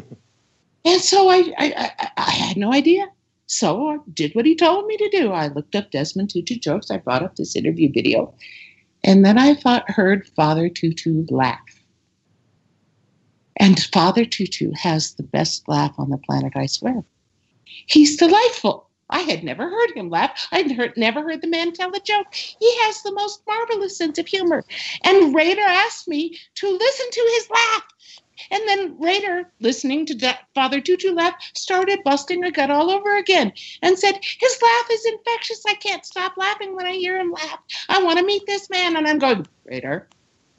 and 0.84 1.00
so 1.00 1.28
I, 1.28 1.52
I, 1.58 1.92
I, 1.98 2.10
I, 2.16 2.30
had 2.30 2.56
no 2.56 2.72
idea. 2.72 3.06
So 3.46 3.88
I 3.88 3.96
did 4.12 4.34
what 4.34 4.46
he 4.46 4.54
told 4.54 4.86
me 4.86 4.96
to 4.96 5.08
do. 5.10 5.32
I 5.32 5.48
looked 5.48 5.74
up 5.74 5.90
Desmond 5.90 6.30
Tutu 6.30 6.56
jokes. 6.56 6.90
I 6.90 6.98
brought 6.98 7.22
up 7.22 7.36
this 7.36 7.56
interview 7.56 7.90
video. 7.92 8.34
And 9.02 9.24
then 9.24 9.38
I 9.38 9.54
thought, 9.54 9.90
heard 9.90 10.28
Father 10.36 10.68
Tutu 10.68 11.24
laugh. 11.30 11.58
And 13.60 13.78
Father 13.78 14.24
Tutu 14.24 14.72
has 14.72 15.12
the 15.12 15.22
best 15.22 15.68
laugh 15.68 15.94
on 15.98 16.08
the 16.08 16.16
planet, 16.16 16.54
I 16.56 16.64
swear. 16.64 17.04
He's 17.64 18.16
delightful. 18.16 18.88
I 19.10 19.20
had 19.20 19.44
never 19.44 19.68
heard 19.68 19.90
him 19.90 20.08
laugh. 20.08 20.48
I'd 20.50 20.72
heard, 20.72 20.96
never 20.96 21.22
heard 21.22 21.42
the 21.42 21.46
man 21.46 21.72
tell 21.72 21.94
a 21.94 22.00
joke. 22.00 22.32
He 22.32 22.78
has 22.84 23.02
the 23.02 23.12
most 23.12 23.42
marvelous 23.46 23.98
sense 23.98 24.16
of 24.16 24.26
humor. 24.26 24.64
And 25.04 25.34
Radar 25.34 25.68
asked 25.68 26.08
me 26.08 26.38
to 26.54 26.70
listen 26.70 27.10
to 27.10 27.30
his 27.34 27.50
laugh. 27.50 27.82
And 28.50 28.66
then 28.66 28.98
Radar, 28.98 29.52
listening 29.60 30.06
to 30.06 30.38
Father 30.54 30.80
Tutu 30.80 31.12
laugh, 31.12 31.34
started 31.54 32.00
busting 32.02 32.42
a 32.44 32.50
gut 32.50 32.70
all 32.70 32.90
over 32.90 33.18
again 33.18 33.52
and 33.82 33.98
said, 33.98 34.18
His 34.22 34.62
laugh 34.62 34.86
is 34.90 35.04
infectious. 35.04 35.62
I 35.68 35.74
can't 35.74 36.06
stop 36.06 36.38
laughing 36.38 36.74
when 36.74 36.86
I 36.86 36.92
hear 36.92 37.18
him 37.18 37.32
laugh. 37.32 37.58
I 37.90 38.02
want 38.02 38.18
to 38.18 38.24
meet 38.24 38.46
this 38.46 38.70
man. 38.70 38.96
And 38.96 39.06
I'm 39.06 39.18
going, 39.18 39.46
Radar, 39.66 40.08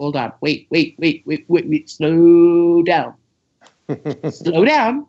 hold 0.02 0.15
on. 0.15 0.34
Wait, 0.41 0.65
wait, 0.72 0.95
wait, 0.98 1.22
wait, 1.28 1.45
wait, 1.48 1.68
wait. 1.69 1.88
Slow 1.88 2.82
down. 2.82 3.14
Slow 4.32 4.65
down. 4.65 5.06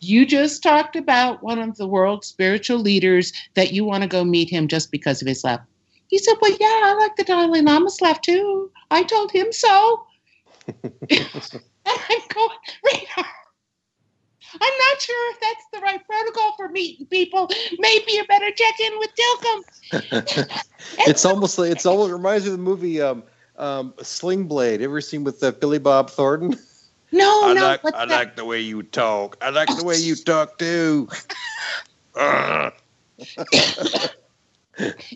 You 0.00 0.26
just 0.26 0.62
talked 0.62 0.94
about 0.94 1.42
one 1.42 1.58
of 1.58 1.74
the 1.78 1.86
world's 1.86 2.26
spiritual 2.26 2.80
leaders 2.80 3.32
that 3.54 3.72
you 3.72 3.86
want 3.86 4.02
to 4.02 4.08
go 4.08 4.24
meet 4.24 4.50
him 4.50 4.68
just 4.68 4.92
because 4.92 5.22
of 5.22 5.28
his 5.28 5.42
laugh. 5.42 5.60
He 6.08 6.18
said, 6.18 6.34
Well, 6.40 6.50
yeah, 6.50 6.80
I 6.84 6.96
like 7.00 7.16
the 7.16 7.24
Dalai 7.24 7.62
Lama's 7.62 8.02
laugh 8.02 8.20
too. 8.20 8.70
I 8.90 9.04
told 9.04 9.32
him 9.32 9.52
so. 9.52 10.04
I'm 10.68 10.82
going, 12.28 12.58
Radar. 12.84 13.26
I'm 14.52 14.60
not 14.60 15.00
sure 15.00 15.32
if 15.32 15.40
that's 15.40 15.64
the 15.72 15.80
right 15.80 16.06
protocol 16.06 16.54
for 16.56 16.68
meeting 16.68 17.06
people. 17.06 17.48
Maybe 17.78 18.12
you 18.12 18.26
better 18.26 18.50
check 18.50 18.80
in 18.80 18.98
with 18.98 19.10
Dilkum. 19.20 20.64
it's 21.06 21.24
almost 21.24 21.58
like 21.58 21.70
it's 21.70 21.86
almost 21.86 22.12
reminds 22.12 22.44
me 22.44 22.52
of 22.52 22.56
the 22.56 22.62
movie 22.62 23.00
um, 23.00 23.22
um, 23.58 23.94
Sling 24.02 24.46
Blade. 24.46 24.82
Ever 24.82 25.00
seen 25.00 25.24
with 25.24 25.42
uh, 25.42 25.52
Billy 25.52 25.78
Bob 25.78 26.10
Thornton? 26.10 26.58
No, 27.10 27.42
I 27.44 27.54
no. 27.54 27.62
like 27.62 27.80
I 27.84 27.90
that? 27.90 28.08
like 28.08 28.36
the 28.36 28.44
way 28.44 28.60
you 28.60 28.82
talk. 28.82 29.38
I 29.40 29.50
like 29.50 29.68
the 29.68 29.84
way 29.84 29.96
you 29.96 30.14
talk 30.14 30.58
too. 30.58 31.08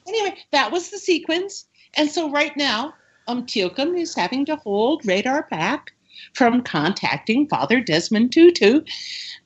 Anyway, 0.08 0.36
that 0.50 0.72
was 0.72 0.90
the 0.90 0.98
sequence. 0.98 1.66
And 1.94 2.10
so 2.10 2.30
right 2.30 2.56
now, 2.56 2.94
um, 3.28 3.46
Tilcom 3.46 3.98
is 3.98 4.14
having 4.14 4.44
to 4.46 4.56
hold 4.56 5.06
Radar 5.06 5.46
back 5.50 5.92
from 6.34 6.62
contacting 6.62 7.48
Father 7.48 7.80
Desmond 7.80 8.32
Tutu 8.32 8.80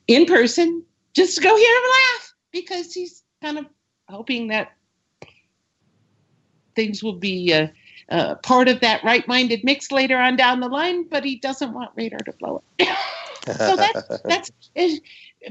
in 0.07 0.25
person 0.25 0.83
just 1.13 1.35
to 1.35 1.41
go 1.41 1.55
hear 1.55 1.77
him 1.77 1.89
laugh 1.89 2.33
because 2.51 2.93
he's 2.93 3.23
kind 3.41 3.57
of 3.57 3.65
hoping 4.09 4.47
that 4.47 4.73
things 6.75 7.03
will 7.03 7.13
be 7.13 7.53
uh, 7.53 7.67
uh, 8.09 8.35
part 8.35 8.67
of 8.67 8.79
that 8.81 9.03
right-minded 9.03 9.63
mix 9.63 9.91
later 9.91 10.17
on 10.17 10.35
down 10.35 10.59
the 10.59 10.67
line, 10.67 11.07
but 11.07 11.23
he 11.23 11.37
doesn't 11.37 11.73
want 11.73 11.91
Radar 11.95 12.19
to 12.19 12.33
blow 12.33 12.61
it. 12.79 12.87
so 13.57 13.75
that's 13.75 14.21
that's. 14.23 14.51
It. 14.75 15.01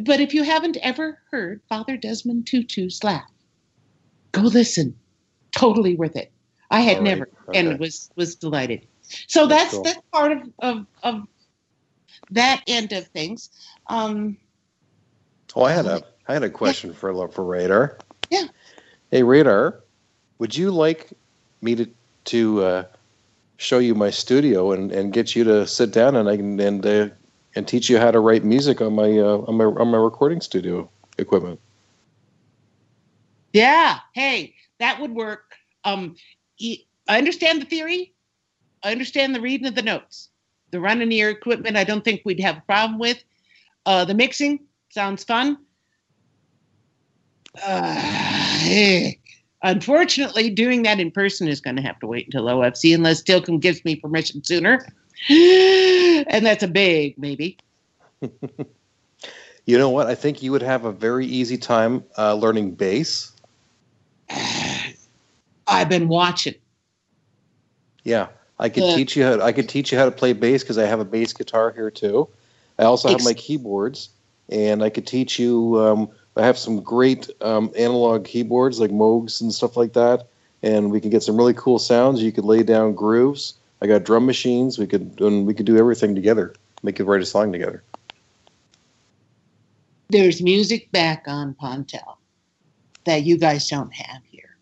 But 0.01 0.21
if 0.21 0.35
you 0.35 0.43
haven't 0.43 0.77
ever 0.83 1.19
heard 1.31 1.61
Father 1.69 1.97
Desmond 1.97 2.47
Tutu's 2.47 3.03
laugh, 3.05 3.31
go 4.33 4.43
listen. 4.43 4.97
Totally 5.53 5.95
worth 5.97 6.17
it. 6.17 6.33
I 6.71 6.81
had 6.81 6.97
right. 6.97 7.05
never, 7.05 7.29
Okay. 7.49 7.61
and 7.61 7.79
was 7.79 8.11
was 8.17 8.35
delighted. 8.35 8.87
So 9.29 9.47
That's 9.47 9.65
that's 9.65 9.75
cool. 9.75 9.83
that's 9.85 10.01
part 10.13 10.33
of, 10.33 10.43
of 10.59 10.87
of 11.03 11.29
that 12.31 12.63
end 12.67 12.93
of 12.93 13.07
things. 13.09 13.51
Um, 13.87 14.37
Oh, 15.57 15.63
I 15.63 15.73
had 15.73 15.87
a 15.87 16.03
I 16.29 16.35
had 16.35 16.43
a 16.43 16.51
question 16.51 16.93
for 16.93 17.29
for 17.29 17.45
Radar. 17.45 17.97
Yeah. 18.29 18.45
Hey, 19.11 19.23
Radar, 19.23 19.81
would 20.39 20.55
you 20.55 20.71
like 20.71 21.11
me 21.63 21.75
to 21.77 21.89
to 22.27 22.63
uh, 22.63 22.85
show 23.57 23.79
you 23.79 23.95
my 23.95 24.11
studio 24.11 24.73
and, 24.73 24.93
and 24.93 25.13
get 25.13 25.35
you 25.35 25.45
to 25.45 25.67
sit 25.67 25.93
down 25.93 26.17
and 26.17 26.29
I 26.29 26.37
can 26.37 26.59
and 26.61 26.85
uh, 26.85 27.09
and 27.55 27.67
teach 27.67 27.89
you 27.89 27.99
how 27.99 28.11
to 28.11 28.21
write 28.21 28.45
music 28.45 28.81
on 28.81 28.95
my 28.95 29.19
uh, 29.19 29.45
on 29.47 29.57
my 29.57 29.65
on 29.65 29.89
my 29.89 29.99
recording 29.99 30.41
studio 30.41 30.89
equipment? 31.19 31.61
yeah. 33.53 34.01
Hey, 34.13 34.55
that 34.79 35.01
would 35.01 35.13
work. 35.13 35.55
Um, 35.85 36.17
I 36.61 37.19
understand 37.19 37.63
the 37.63 37.67
theory. 37.67 38.13
I 38.83 38.93
understand 38.93 39.35
the 39.35 39.41
reading 39.41 39.67
of 39.67 39.75
the 39.75 39.83
notes. 39.83 40.29
The 40.73 40.81
run 40.81 40.99
running 40.99 41.13
your 41.13 41.31
equipment, 41.31 41.77
I 41.77 41.85
don't 41.85 42.05
think 42.05 42.23
we'd 42.25 42.41
have 42.41 42.59
a 42.59 42.63
problem 42.63 42.99
with. 42.99 43.23
Uh, 43.87 44.05
the 44.05 44.15
mixing 44.15 44.61
sounds 44.91 45.25
fun. 45.25 45.59
Uh, 47.67 47.95
eh. 48.65 49.13
Unfortunately, 49.63 50.51
doing 50.51 50.83
that 50.83 51.01
in 51.01 51.11
person 51.11 51.49
is 51.49 51.61
going 51.61 51.77
to 51.77 51.83
have 51.83 51.99
to 52.01 52.07
wait 52.07 52.27
until 52.27 52.45
OFC 52.45 52.95
unless 52.95 53.23
Tilcom 53.23 53.61
gives 53.61 53.85
me 53.85 53.97
permission 53.97 54.45
sooner. 54.45 54.87
and 55.31 56.45
that's 56.45 56.63
a 56.63 56.69
big 56.69 57.17
maybe. 57.19 57.59
You 59.67 59.79
know 59.79 59.91
what? 59.91 60.07
I 60.07 60.15
think 60.15 60.43
you 60.45 60.53
would 60.53 60.63
have 60.63 60.85
a 60.85 60.93
very 60.93 61.27
easy 61.27 61.59
time 61.59 62.05
uh, 62.17 62.35
learning 62.35 62.77
bass. 62.77 63.33
I've 65.67 65.89
been 65.89 66.07
watching. 66.07 66.55
Yeah, 68.05 68.29
I 68.61 68.69
could 68.69 68.85
Yeah. 68.85 68.95
teach 68.95 69.17
you. 69.17 69.25
How, 69.25 69.41
I 69.41 69.51
could 69.51 69.69
teach 69.69 69.91
you 69.91 69.99
how 69.99 70.05
to 70.05 70.13
play 70.13 70.33
bass 70.33 70.63
because 70.63 70.79
I 70.79 70.87
have 70.87 71.01
a 71.01 71.05
bass 71.05 71.33
guitar 71.33 71.73
here 71.73 71.91
too. 71.91 72.29
I 72.79 72.85
also 72.85 73.09
have 73.09 73.17
Ex- 73.17 73.25
my 73.25 73.35
keyboards, 73.35 74.11
and 74.49 74.85
I 74.85 74.89
could 74.91 75.07
teach 75.07 75.37
you. 75.37 75.81
Um, 75.81 76.11
I 76.37 76.45
have 76.45 76.59
some 76.59 76.81
great 76.83 77.31
um, 77.41 77.73
analog 77.77 78.25
keyboards 78.25 78.79
like 78.79 78.91
Moogs 78.91 79.41
and 79.41 79.53
stuff 79.53 79.77
like 79.77 79.95
that, 79.95 80.29
and 80.63 80.91
we 80.91 81.01
can 81.01 81.11
get 81.11 81.23
some 81.23 81.37
really 81.37 81.55
cool 81.55 81.79
sounds. 81.79 82.23
You 82.23 82.33
could 82.33 82.45
lay 82.45 82.63
down 82.63 82.95
grooves. 82.95 83.55
I 83.81 83.87
got 83.87 84.05
drum 84.05 84.27
machines. 84.27 84.79
We 84.79 84.87
could 84.87 85.21
and 85.21 85.47
we 85.47 85.55
could 85.55 85.67
do 85.67 85.79
everything 85.79 86.15
together. 86.15 86.55
Make 86.83 86.97
could 86.97 87.07
write 87.07 87.23
a 87.23 87.27
song 87.27 87.53
together. 87.53 87.83
There's 90.09 90.41
music 90.41 90.91
back 90.93 91.25
on 91.27 91.55
Pontel 91.55 92.19
that 93.05 93.25
you 93.25 93.39
guys 93.39 93.69
don't 93.69 93.93
have 93.93 94.23
here. 94.31 94.57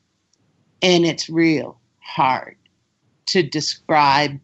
And 0.81 1.05
it's 1.05 1.29
real 1.29 1.79
hard 2.01 2.57
to 3.27 3.43
describe. 3.43 4.39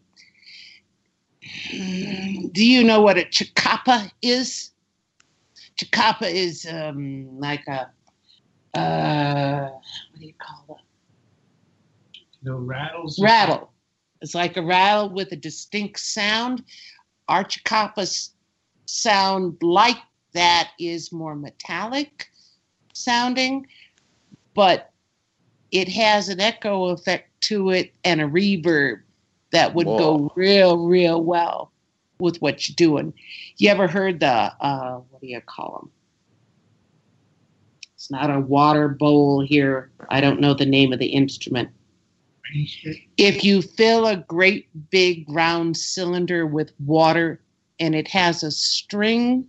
Do 1.70 2.66
you 2.66 2.85
know 2.85 3.01
what 3.01 3.19
a 3.19 3.23
chicapa 3.23 4.11
is? 4.20 4.69
Chicapa 5.81 6.31
is 6.31 6.66
um, 6.70 7.39
like 7.39 7.66
a 7.66 7.90
uh, 8.78 9.69
what 9.70 10.20
do 10.20 10.27
you 10.27 10.35
call 10.39 10.77
it? 10.78 10.85
No 12.43 12.57
rattles. 12.57 13.19
rattle. 13.19 13.73
It's 14.20 14.35
like 14.35 14.59
a 14.59 14.62
rattle 14.62 15.09
with 15.09 15.32
a 15.32 15.36
distinct 15.36 15.98
sound. 15.98 16.65
Our 17.28 17.48
chicapas 17.48 18.32
sound 18.85 19.57
like 19.62 19.97
that 20.32 20.73
is 20.78 21.12
more 21.12 21.35
metallic 21.35 22.28
sounding, 22.93 23.66
but 24.55 24.90
it 25.73 25.89
has 25.89 26.28
an 26.28 26.40
echo 26.40 26.89
effect 26.89 27.28
to 27.43 27.70
it 27.70 27.94
and 28.05 28.20
a 28.20 28.24
reverb 28.24 29.01
that 29.52 29.74
would 29.74 29.86
go 29.86 30.31
real, 30.36 30.86
real 30.86 31.23
well 31.24 31.73
with 32.20 32.40
what 32.40 32.68
you're 32.68 32.74
doing. 32.76 33.12
You 33.56 33.70
ever 33.70 33.86
heard 33.86 34.20
the 34.20 34.52
uh, 34.60 35.01
what 35.10 35.20
do 35.20 35.26
you 35.26 35.40
call 35.40 35.80
them? 35.80 35.90
It's 37.94 38.10
not 38.10 38.30
a 38.30 38.40
water 38.40 38.88
bowl 38.88 39.44
here. 39.44 39.90
I 40.09 40.20
don't 40.20 40.40
know 40.40 40.55
the 40.55 40.66
name 40.66 40.92
of 40.92 40.98
the 40.98 41.09
instrument. 41.09 41.70
If 43.16 43.44
you 43.44 43.62
fill 43.62 44.06
a 44.06 44.16
great 44.16 44.68
big 44.90 45.24
round 45.28 45.76
cylinder 45.76 46.47
with 46.47 46.72
water 46.80 47.40
and 47.78 47.94
it 47.94 48.09
has 48.09 48.42
a 48.42 48.51
string 48.51 49.47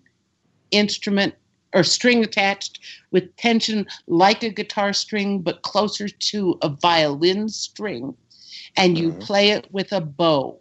instrument 0.71 1.35
or 1.73 1.83
string 1.83 2.23
attached 2.23 2.79
with 3.11 3.35
tension 3.37 3.87
like 4.07 4.43
a 4.43 4.49
guitar 4.49 4.93
string 4.93 5.41
but 5.41 5.61
closer 5.61 6.07
to 6.07 6.57
a 6.61 6.69
violin 6.69 7.49
string 7.49 8.15
and 8.77 8.97
you 8.97 9.11
play 9.13 9.49
it 9.49 9.67
with 9.71 9.91
a 9.91 10.01
bow 10.01 10.60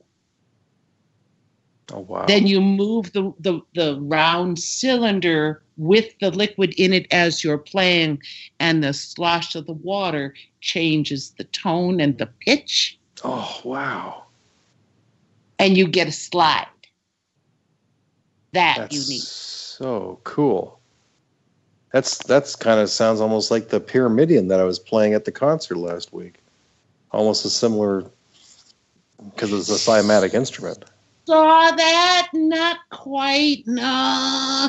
Oh 1.93 2.01
wow. 2.01 2.27
then 2.27 2.47
you 2.47 2.61
move 2.61 3.13
the, 3.13 3.33
the 3.41 3.61
the 3.75 3.99
round 4.01 4.59
cylinder 4.59 5.63
with 5.77 6.13
the 6.21 6.31
liquid 6.31 6.75
in 6.77 6.93
it 6.93 7.07
as 7.11 7.43
you're 7.43 7.59
playing 7.59 8.23
and 8.59 8.85
the 8.85 8.93
slosh 8.93 9.55
of 9.55 9.67
the 9.67 9.73
water 9.73 10.35
changes 10.61 11.31
the 11.39 11.45
tone 11.45 12.01
and 12.01 12.19
the 12.19 12.27
pitch 12.41 12.99
oh 13.25 13.61
wow. 13.65 14.25
and 15.59 15.77
you 15.77 15.89
get 15.89 16.07
a 16.07 16.13
slide 16.13 16.67
that 18.53 18.77
That's 18.77 19.09
need 19.09 19.23
so 19.81 20.21
cool. 20.25 20.79
That's 21.93 22.19
that's 22.19 22.55
kind 22.55 22.81
of 22.81 22.91
sounds 22.91 23.21
almost 23.21 23.51
like 23.51 23.69
the 23.69 23.81
pyramidion 23.81 24.49
that 24.49 24.61
I 24.61 24.65
was 24.65 24.79
playing 24.79 25.15
at 25.15 25.25
the 25.25 25.33
concert 25.33 25.79
last 25.79 26.13
week. 26.13 26.35
Almost 27.13 27.45
a 27.47 27.51
similar 27.51 28.05
because 29.35 29.53
it's 29.53 29.71
a 29.71 29.91
cymatic 29.91 30.35
instrument. 30.35 30.85
Saw 31.27 31.71
that 31.71 32.29
not 32.35 32.79
quite 32.91 33.63
no 33.67 34.69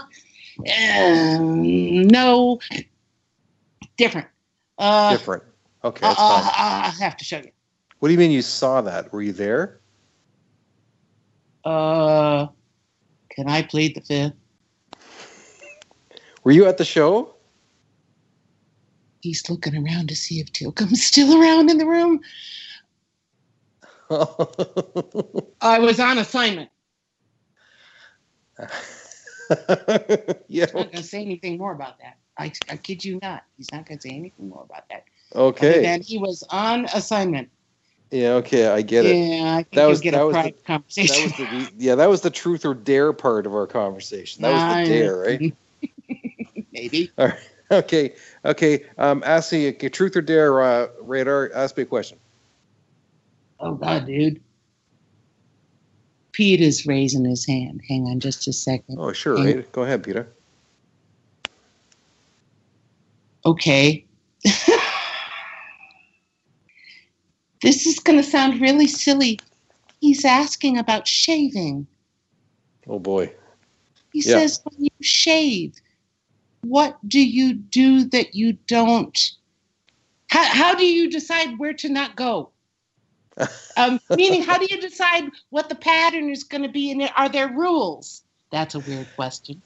Um, 0.60 2.08
no 2.08 2.60
different 3.98 4.28
uh, 4.78 5.12
Different. 5.16 5.44
Okay, 5.84 6.06
uh, 6.06 6.10
uh, 6.10 6.52
i 6.58 6.94
have 7.00 7.18
to 7.18 7.26
show 7.26 7.38
you 7.38 7.52
What 8.00 8.10
do 8.10 8.14
you 8.14 8.20
mean 8.20 8.32
you 8.32 8.42
saw 8.44 8.82
that? 8.82 9.12
Were 9.12 9.22
you 9.22 9.32
there? 9.34 9.80
uh 11.64 12.48
can 13.30 13.48
i 13.48 13.62
plead 13.62 13.96
the 13.96 14.02
fifth 14.02 14.34
Were 16.44 16.52
you 16.52 16.66
at 16.66 16.78
the 16.78 16.86
show? 16.86 17.36
he's 19.22 19.48
looking 19.50 19.76
around 19.76 20.10
to 20.10 20.16
see 20.16 20.40
if 20.40 20.52
Tilcom's 20.52 21.04
still 21.04 21.40
around 21.40 21.70
in 21.70 21.78
the 21.78 21.86
room. 21.86 22.20
I 25.62 25.80
was 25.80 26.00
on 26.00 26.18
assignment. 26.18 26.70
yeah. 30.48 30.66
I'm 30.66 30.74
not 30.74 30.74
going 30.74 30.92
to 30.92 31.04
say 31.04 31.22
anything 31.22 31.58
more 31.58 31.72
about 31.72 31.98
that. 32.00 32.18
I, 32.38 32.52
I 32.70 32.76
kid 32.78 33.06
you 33.06 33.20
not. 33.22 33.44
He's 33.58 33.72
not 33.72 33.86
going 33.86 34.00
to 34.00 34.10
say 34.10 34.14
anything 34.14 34.50
more 34.50 34.64
about 34.64 34.90
that. 34.90 35.06
Okay. 35.34 35.86
And 35.86 36.04
he 36.04 36.18
was 36.18 36.44
on 36.50 36.86
assignment. 36.94 37.50
Yeah. 38.10 38.34
Okay. 38.34 38.68
I 38.68 38.82
get 38.82 39.06
it. 39.06 39.16
Yeah, 39.16 39.54
I 39.54 39.64
think 39.64 39.72
that 39.72 39.86
was 39.86 40.02
get 40.02 40.12
that 40.12 40.24
a 40.24 40.26
was 40.26 40.36
the, 40.36 40.52
conversation. 40.66 41.32
That 41.38 41.40
was 41.40 41.50
the 41.50 41.72
yeah. 41.78 41.96
That 41.96 42.10
was 42.10 42.20
the 42.20 42.30
truth 42.30 42.66
or 42.66 42.74
dare 42.74 43.14
part 43.14 43.46
of 43.46 43.56
our 43.56 43.68
conversation. 43.68 44.42
That 44.42 44.52
was 44.52 44.90
the 44.90 44.94
dare, 44.94 45.18
right? 45.18 45.56
Maybe. 46.74 47.12
All 47.18 47.28
right. 47.28 47.40
Okay. 47.72 48.16
Okay. 48.44 48.86
Um, 48.98 49.24
ask 49.26 49.54
me 49.54 49.68
a 49.68 49.90
truth 49.90 50.18
or 50.18 50.22
dare 50.22 50.62
uh, 50.62 50.88
radar. 51.00 51.52
Ask 51.56 51.78
me 51.78 51.84
a 51.84 51.86
question. 51.86 52.18
Oh, 53.62 53.76
God, 53.76 54.08
dude. 54.08 54.42
Pete 56.32 56.62
is 56.62 56.86
raising 56.88 57.26
his 57.26 57.46
hand. 57.46 57.82
Hang 57.88 58.08
on 58.08 58.20
just 58.20 58.48
a 58.48 58.54
second. 58.54 58.98
Oh, 59.00 59.14
sure. 59.14 59.36
Right. 59.36 59.72
Go 59.72 59.84
ahead, 59.84 60.04
Peter. 60.04 60.28
Okay. 63.46 64.06
this 67.62 67.86
is 67.86 68.00
going 68.00 68.18
to 68.18 68.24
sound 68.24 68.60
really 68.62 68.88
silly. 68.88 69.40
He's 70.00 70.26
asking 70.26 70.78
about 70.78 71.08
shaving. 71.08 71.86
Oh 72.88 72.98
boy. 73.00 73.32
He 74.14 74.20
Yeah. 74.20 74.40
says, 74.40 74.62
when 74.64 74.86
you 74.86 74.90
shave, 75.02 75.74
what 76.62 76.98
do 77.08 77.20
you 77.20 77.54
do 77.54 78.06
that 78.06 78.34
you 78.36 78.54
don't? 78.68 79.32
How, 80.30 80.44
how 80.46 80.76
do 80.76 80.86
you 80.86 81.10
decide 81.10 81.60
where 81.60 81.74
to 81.74 81.90
not 81.90 82.16
go? 82.16 82.52
Um, 83.78 84.00
meaning, 84.16 84.44
how 84.44 84.58
do 84.58 84.68
you 84.70 84.80
decide 84.80 85.30
what 85.50 85.70
the 85.70 85.76
pattern 85.76 86.30
is 86.30 86.44
going 86.44 86.64
to 86.64 86.70
be? 86.70 86.92
And 86.92 87.10
are 87.16 87.30
there 87.30 87.50
rules? 87.50 88.24
That's 88.52 88.76
a 88.76 88.80
weird 88.80 89.08
question. 89.16 89.62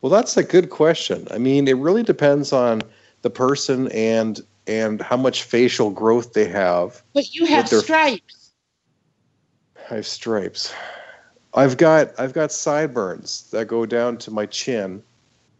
Well, 0.00 0.10
that's 0.10 0.36
a 0.36 0.44
good 0.44 0.70
question. 0.70 1.26
I 1.30 1.38
mean, 1.38 1.68
it 1.68 1.76
really 1.76 2.02
depends 2.02 2.52
on 2.52 2.82
the 3.22 3.30
person 3.30 3.90
and 3.92 4.40
and 4.66 5.00
how 5.00 5.16
much 5.16 5.44
facial 5.44 5.90
growth 5.90 6.32
they 6.32 6.48
have. 6.48 7.02
But 7.14 7.34
you 7.34 7.46
have 7.46 7.70
they're- 7.70 7.80
stripes. 7.80 8.52
I 9.90 9.94
have 9.96 10.06
stripes. 10.06 10.74
I've 11.54 11.76
got 11.76 12.12
I've 12.18 12.32
got 12.32 12.52
sideburns 12.52 13.50
that 13.50 13.66
go 13.66 13.86
down 13.86 14.18
to 14.18 14.30
my 14.30 14.46
chin, 14.46 15.02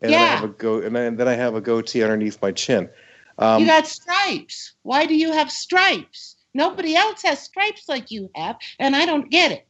and 0.02 0.12
then 0.12 0.20
I 0.20 0.26
have 0.26 0.44
a 0.44 0.48
go 0.48 0.80
and 0.80 0.94
then, 0.94 1.16
then 1.16 1.28
I 1.28 1.34
have 1.34 1.54
a 1.54 1.60
goatee 1.60 2.02
underneath 2.02 2.40
my 2.42 2.52
chin. 2.52 2.90
Um, 3.38 3.60
you 3.60 3.66
got 3.66 3.86
stripes. 3.86 4.74
Why 4.82 5.06
do 5.06 5.14
you 5.14 5.32
have 5.32 5.50
stripes? 5.50 6.35
Nobody 6.56 6.96
else 6.96 7.22
has 7.22 7.38
stripes 7.38 7.86
like 7.86 8.10
you 8.10 8.30
have, 8.34 8.56
and 8.78 8.96
I 8.96 9.04
don't 9.04 9.30
get 9.30 9.52
it. 9.52 9.66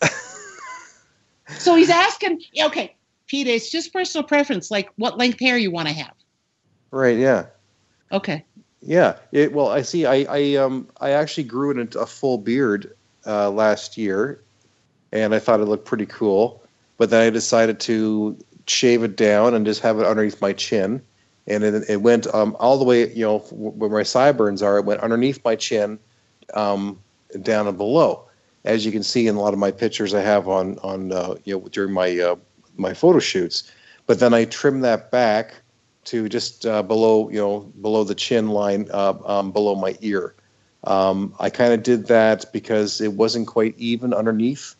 so 1.58 1.74
he's 1.74 1.90
asking, 1.90 2.40
okay, 2.62 2.96
Pete, 3.26 3.48
it's 3.48 3.70
just 3.70 3.92
personal 3.92 4.24
preference, 4.24 4.70
like 4.70 4.88
what 4.96 5.18
length 5.18 5.40
hair 5.40 5.58
you 5.58 5.72
want 5.72 5.88
to 5.88 5.94
have. 5.94 6.12
right? 6.92 7.18
Yeah. 7.18 7.46
Okay. 8.12 8.44
Yeah. 8.80 9.16
It, 9.32 9.52
well, 9.52 9.68
I 9.68 9.82
see. 9.82 10.06
I, 10.06 10.26
I 10.28 10.54
um 10.56 10.88
I 11.00 11.10
actually 11.10 11.44
grew 11.44 11.72
into 11.72 12.00
a 12.00 12.06
full 12.06 12.38
beard 12.38 12.96
uh, 13.26 13.50
last 13.50 13.98
year, 13.98 14.42
and 15.10 15.34
I 15.34 15.40
thought 15.40 15.60
it 15.60 15.66
looked 15.66 15.86
pretty 15.86 16.06
cool. 16.06 16.62
But 16.98 17.10
then 17.10 17.22
I 17.26 17.30
decided 17.30 17.80
to 17.80 18.38
shave 18.66 19.02
it 19.02 19.16
down 19.16 19.54
and 19.54 19.66
just 19.66 19.80
have 19.80 19.98
it 19.98 20.06
underneath 20.06 20.40
my 20.40 20.52
chin, 20.52 21.02
and 21.46 21.64
it, 21.64 21.84
it 21.88 22.02
went 22.02 22.26
um 22.34 22.56
all 22.60 22.78
the 22.78 22.84
way. 22.84 23.12
You 23.12 23.24
know 23.24 23.38
where 23.50 23.90
my 23.90 24.02
sideburns 24.02 24.62
are. 24.62 24.78
It 24.78 24.84
went 24.84 25.00
underneath 25.00 25.44
my 25.44 25.56
chin, 25.56 25.98
um 26.54 26.98
down 27.42 27.66
and 27.66 27.76
below. 27.76 28.24
As 28.64 28.84
you 28.84 28.92
can 28.92 29.02
see 29.02 29.26
in 29.26 29.36
a 29.36 29.40
lot 29.40 29.52
of 29.54 29.58
my 29.58 29.70
pictures 29.70 30.14
I 30.14 30.20
have 30.20 30.48
on 30.48 30.78
on 30.80 31.12
uh, 31.12 31.34
you 31.44 31.54
know 31.54 31.68
during 31.68 31.92
my 31.92 32.18
uh, 32.18 32.36
my 32.76 32.94
photo 32.94 33.18
shoots. 33.18 33.70
But 34.06 34.18
then 34.18 34.34
I 34.34 34.44
trimmed 34.44 34.84
that 34.84 35.10
back 35.10 35.54
to 36.04 36.28
just 36.28 36.66
uh, 36.66 36.82
below, 36.82 37.28
you 37.30 37.38
know, 37.38 37.60
below 37.80 38.04
the 38.04 38.14
chin 38.14 38.48
line, 38.48 38.88
uh, 38.90 39.14
um, 39.24 39.52
below 39.52 39.74
my 39.74 39.96
ear. 40.00 40.34
Um, 40.84 41.34
I 41.38 41.50
kind 41.50 41.72
of 41.72 41.82
did 41.82 42.06
that 42.08 42.46
because 42.52 43.00
it 43.00 43.12
wasn't 43.12 43.46
quite 43.46 43.74
even 43.78 44.14
underneath. 44.14 44.74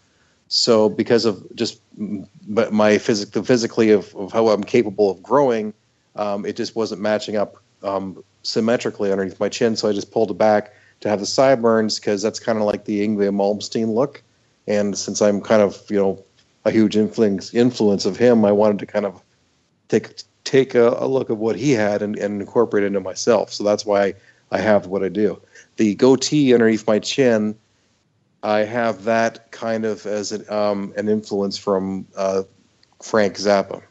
So 0.49 0.89
because 0.89 1.25
of 1.25 1.45
just 1.55 1.81
my 1.97 2.99
physic, 2.99 3.45
physically 3.45 3.91
of, 3.91 4.15
of 4.17 4.33
how 4.33 4.49
I'm 4.49 4.65
capable 4.65 5.11
of 5.11 5.23
growing, 5.23 5.73
um, 6.21 6.45
it 6.45 6.55
just 6.55 6.77
wasn't 6.77 7.01
matching 7.01 7.37
up 7.37 7.57
um, 7.83 8.23
symmetrically 8.43 9.11
underneath 9.11 9.41
my 9.41 9.49
chin. 9.49 9.75
So 9.75 9.89
I 9.89 9.93
just 9.93 10.13
pulled 10.13 10.31
it 10.31 10.39
back 10.39 10.73
to 11.01 11.09
have 11.09 11.19
the 11.19 11.27
sideburns 11.27 11.99
because 11.99 12.21
that's 12.21 12.39
kind 12.39 12.59
of 12.59 12.65
like 12.65 12.85
the 12.85 13.07
Yngwie 13.07 13.35
Malmsteen 13.35 13.95
look. 13.95 14.23
And 14.67 14.97
since 14.97 15.23
I'm 15.23 15.41
kind 15.41 15.63
of 15.63 15.83
you 15.91 15.97
know 15.97 16.25
a 16.67 16.71
huge 16.71 16.97
influence 16.97 17.55
influence 17.55 18.05
of 18.05 18.19
him, 18.19 18.45
I 18.45 18.53
wanted 18.53 18.79
to 18.81 18.87
kind 18.87 19.07
of 19.07 19.23
take 19.89 20.23
take 20.45 20.75
a, 20.75 20.91
a 20.99 21.07
look 21.07 21.31
at 21.31 21.39
what 21.39 21.57
he 21.57 21.73
had 21.73 22.03
and, 22.03 22.19
and 22.19 22.41
incorporate 22.41 22.85
it 22.85 22.89
into 22.89 23.01
myself. 23.01 23.53
So 23.53 23.65
that's 23.65 23.87
why 23.87 24.15
I 24.51 24.59
have 24.59 24.87
what 24.87 25.03
I 25.03 25.09
do. 25.09 25.41
The 25.77 25.95
goatee 25.95 26.53
underneath 26.53 26.87
my 26.87 26.99
chin, 26.99 27.57
I 28.43 28.61
have 28.61 29.05
that 29.05 29.53
kind 29.53 29.85
of 29.85 30.05
as 30.07 30.33
an, 30.33 30.49
um, 30.51 30.93
an 30.97 31.09
influence 31.09 31.57
from 31.57 32.07
uh, 32.17 32.43
Frank 33.03 33.37
Zappa. 33.37 33.83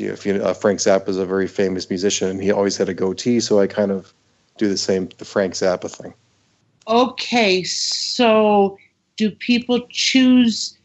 If 0.00 0.24
you 0.26 0.38
know, 0.38 0.44
uh, 0.44 0.54
Frank 0.54 0.80
Zappa 0.80 1.08
is 1.08 1.16
a 1.16 1.26
very 1.26 1.48
famous 1.48 1.88
musician, 1.90 2.28
and 2.28 2.42
he 2.42 2.50
always 2.50 2.76
had 2.76 2.88
a 2.88 2.94
goatee. 2.94 3.40
So 3.40 3.60
I 3.60 3.66
kind 3.66 3.90
of 3.90 4.12
do 4.56 4.68
the 4.68 4.76
same, 4.76 5.08
the 5.18 5.24
Frank 5.24 5.54
Zappa 5.54 5.90
thing. 5.90 6.14
Okay, 6.86 7.62
so 7.64 8.78
do 9.16 9.30
people 9.30 9.86
choose 9.90 10.78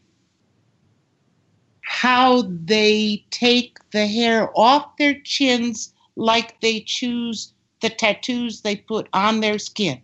how 1.81 2.44
they 2.65 3.23
take 3.30 3.77
the 3.91 4.07
hair 4.07 4.49
off 4.56 4.98
their 4.98 5.19
chins 5.22 5.94
like 6.15 6.60
they 6.61 6.81
choose 6.81 7.53
the 7.81 7.90
tattoos 7.90 8.61
they 8.61 8.76
put 8.76 9.07
on 9.14 9.40
their 9.41 9.60
skin? 9.60 10.02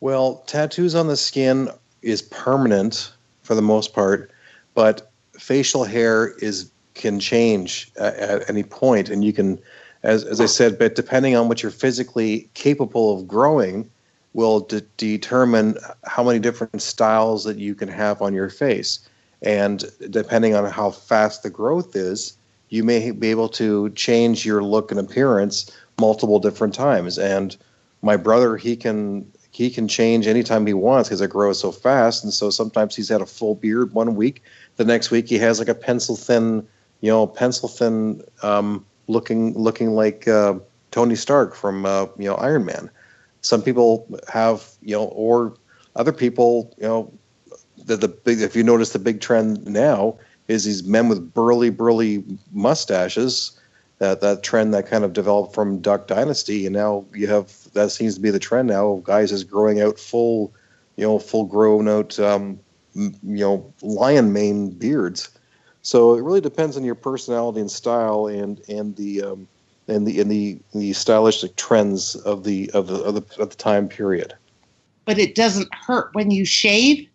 Well, 0.00 0.44
tattoos 0.46 0.94
on 0.94 1.08
the 1.08 1.16
skin 1.16 1.70
is 2.02 2.22
permanent 2.22 3.12
for 3.42 3.54
the 3.54 3.62
most 3.62 3.92
part, 3.92 4.30
but 4.74 5.10
facial 5.38 5.84
hair 5.84 6.28
is 6.38 6.70
can 6.94 7.20
change 7.20 7.90
at, 7.96 8.14
at 8.16 8.50
any 8.50 8.62
point, 8.62 9.10
and 9.10 9.24
you 9.24 9.32
can, 9.32 9.58
as 10.02 10.24
as 10.24 10.40
I 10.40 10.46
said, 10.46 10.78
but 10.78 10.94
depending 10.94 11.36
on 11.36 11.48
what 11.48 11.62
you're 11.62 11.72
physically 11.72 12.48
capable 12.54 13.18
of 13.18 13.28
growing, 13.28 13.90
will 14.32 14.60
de- 14.60 14.80
determine 14.96 15.76
how 16.04 16.22
many 16.24 16.38
different 16.38 16.82
styles 16.82 17.44
that 17.44 17.58
you 17.58 17.74
can 17.74 17.88
have 17.88 18.22
on 18.22 18.34
your 18.34 18.48
face, 18.48 19.08
and 19.42 19.84
depending 20.10 20.54
on 20.54 20.64
how 20.70 20.90
fast 20.90 21.42
the 21.42 21.50
growth 21.50 21.96
is, 21.96 22.36
you 22.68 22.84
may 22.84 23.10
be 23.10 23.30
able 23.30 23.48
to 23.48 23.90
change 23.90 24.46
your 24.46 24.62
look 24.62 24.90
and 24.90 25.00
appearance 25.00 25.70
multiple 26.00 26.40
different 26.40 26.74
times. 26.74 27.18
And 27.18 27.56
my 28.02 28.16
brother, 28.16 28.56
he 28.56 28.76
can 28.76 29.30
he 29.50 29.70
can 29.70 29.86
change 29.86 30.26
anytime 30.26 30.66
he 30.66 30.74
wants 30.74 31.08
because 31.08 31.20
it 31.20 31.30
grows 31.30 31.60
so 31.60 31.70
fast. 31.70 32.24
And 32.24 32.32
so 32.32 32.50
sometimes 32.50 32.96
he's 32.96 33.08
had 33.08 33.20
a 33.20 33.26
full 33.26 33.54
beard 33.54 33.92
one 33.92 34.16
week, 34.16 34.42
the 34.76 34.84
next 34.84 35.12
week 35.12 35.28
he 35.28 35.38
has 35.38 35.58
like 35.58 35.68
a 35.68 35.74
pencil 35.74 36.16
thin, 36.16 36.66
you 37.04 37.10
know, 37.10 37.26
pencil 37.26 37.68
thin 37.68 38.22
um, 38.42 38.82
looking 39.08 39.52
looking 39.58 39.90
like 39.90 40.26
uh, 40.26 40.54
Tony 40.90 41.16
Stark 41.16 41.54
from 41.54 41.84
uh, 41.84 42.06
you 42.16 42.24
know 42.24 42.34
Iron 42.36 42.64
Man. 42.64 42.90
Some 43.42 43.60
people 43.60 44.06
have 44.32 44.70
you 44.80 44.96
know, 44.96 45.04
or 45.08 45.54
other 45.96 46.14
people, 46.14 46.74
you 46.78 46.84
know, 46.84 47.12
the 47.84 47.96
the 47.96 48.08
big. 48.08 48.40
If 48.40 48.56
you 48.56 48.62
notice, 48.62 48.94
the 48.94 48.98
big 48.98 49.20
trend 49.20 49.66
now 49.66 50.16
is 50.48 50.64
these 50.64 50.82
men 50.84 51.10
with 51.10 51.34
burly 51.34 51.68
burly 51.68 52.24
mustaches. 52.54 53.60
That 53.98 54.22
that 54.22 54.42
trend 54.42 54.72
that 54.72 54.86
kind 54.86 55.04
of 55.04 55.12
developed 55.12 55.54
from 55.54 55.80
Duck 55.80 56.06
Dynasty, 56.06 56.64
and 56.64 56.74
now 56.74 57.04
you 57.12 57.26
have 57.26 57.52
that 57.74 57.90
seems 57.90 58.14
to 58.14 58.20
be 58.22 58.30
the 58.30 58.38
trend 58.38 58.68
now 58.68 59.02
guys 59.04 59.30
is 59.30 59.44
growing 59.44 59.82
out 59.82 59.98
full, 59.98 60.54
you 60.96 61.04
know, 61.04 61.18
full 61.18 61.44
grown 61.44 61.86
out, 61.86 62.18
um, 62.18 62.58
you 62.94 63.12
know, 63.22 63.74
lion 63.82 64.32
mane 64.32 64.70
beards. 64.70 65.28
So 65.84 66.14
it 66.14 66.22
really 66.22 66.40
depends 66.40 66.78
on 66.78 66.82
your 66.82 66.94
personality 66.94 67.60
and 67.60 67.70
style, 67.70 68.26
and 68.26 68.58
and 68.68 68.96
the 68.96 69.22
um, 69.22 69.46
and 69.86 70.06
the 70.06 70.18
and 70.18 70.30
the 70.30 70.58
the 70.74 70.94
stylistic 70.94 71.56
trends 71.56 72.16
of 72.16 72.42
the 72.42 72.70
of 72.72 72.86
the 72.86 72.96
of 73.02 73.14
the, 73.14 73.42
of 73.42 73.50
the 73.50 73.56
time 73.56 73.88
period. 73.88 74.34
But 75.04 75.18
it 75.18 75.34
doesn't 75.34 75.72
hurt 75.74 76.08
when 76.14 76.30
you 76.30 76.46
shave? 76.46 77.06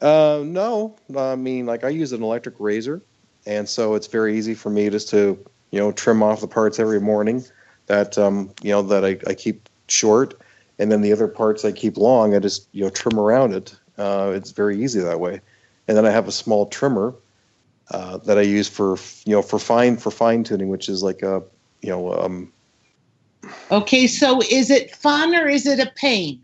Uh, 0.00 0.42
no, 0.44 0.96
I 1.16 1.34
mean, 1.34 1.66
like 1.66 1.82
I 1.82 1.88
use 1.88 2.12
an 2.12 2.22
electric 2.22 2.54
razor, 2.60 3.02
and 3.44 3.68
so 3.68 3.94
it's 3.94 4.06
very 4.06 4.38
easy 4.38 4.54
for 4.54 4.70
me 4.70 4.88
just 4.88 5.08
to 5.10 5.36
you 5.72 5.80
know 5.80 5.90
trim 5.90 6.22
off 6.22 6.40
the 6.40 6.46
parts 6.46 6.78
every 6.78 7.00
morning 7.00 7.44
that 7.86 8.16
um, 8.18 8.52
you 8.62 8.70
know 8.70 8.82
that 8.82 9.04
I, 9.04 9.18
I 9.28 9.34
keep 9.34 9.68
short, 9.88 10.34
and 10.78 10.92
then 10.92 11.00
the 11.00 11.12
other 11.12 11.26
parts 11.26 11.64
I 11.64 11.72
keep 11.72 11.96
long. 11.96 12.36
I 12.36 12.38
just 12.38 12.68
you 12.70 12.84
know 12.84 12.90
trim 12.90 13.18
around 13.18 13.52
it. 13.52 13.74
Uh, 13.98 14.32
it's 14.32 14.52
very 14.52 14.80
easy 14.80 15.00
that 15.00 15.18
way, 15.18 15.40
and 15.88 15.96
then 15.96 16.06
I 16.06 16.10
have 16.10 16.28
a 16.28 16.32
small 16.32 16.66
trimmer 16.66 17.14
uh, 17.90 18.18
that 18.18 18.38
I 18.38 18.42
use 18.42 18.68
for 18.68 18.96
you 19.24 19.32
know 19.32 19.42
for 19.42 19.58
fine 19.58 19.96
for 19.96 20.10
fine 20.10 20.44
tuning, 20.44 20.68
which 20.68 20.88
is 20.88 21.02
like 21.02 21.22
a 21.22 21.42
you 21.82 21.90
know 21.90 22.12
um, 22.14 22.52
Okay, 23.70 24.06
so 24.06 24.40
is 24.50 24.70
it 24.70 24.94
fun 24.94 25.34
or 25.34 25.48
is 25.48 25.66
it 25.66 25.78
a 25.78 25.90
pain? 25.96 26.42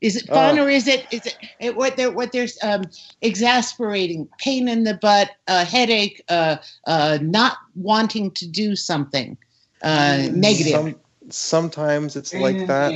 Is 0.00 0.14
it 0.14 0.26
fun 0.28 0.58
Uh. 0.58 0.62
or 0.62 0.70
is 0.70 0.86
it 0.86 1.06
is 1.10 1.26
it, 1.26 1.36
it 1.58 1.76
what 1.76 1.96
they're 1.96 2.12
what 2.12 2.30
they're 2.30 2.46
um, 2.62 2.84
exasperating, 3.20 4.28
pain 4.38 4.68
in 4.68 4.84
the 4.84 4.94
butt, 4.94 5.30
a 5.48 5.64
headache, 5.64 6.22
uh, 6.28 6.56
uh, 6.86 7.18
not 7.20 7.58
wanting 7.74 8.30
to 8.32 8.46
do 8.46 8.76
something 8.76 9.36
uh, 9.82 10.28
negative? 10.30 10.72
Some, 10.72 10.94
sometimes 11.30 12.14
it's 12.14 12.32
like 12.32 12.66
that. 12.68 12.92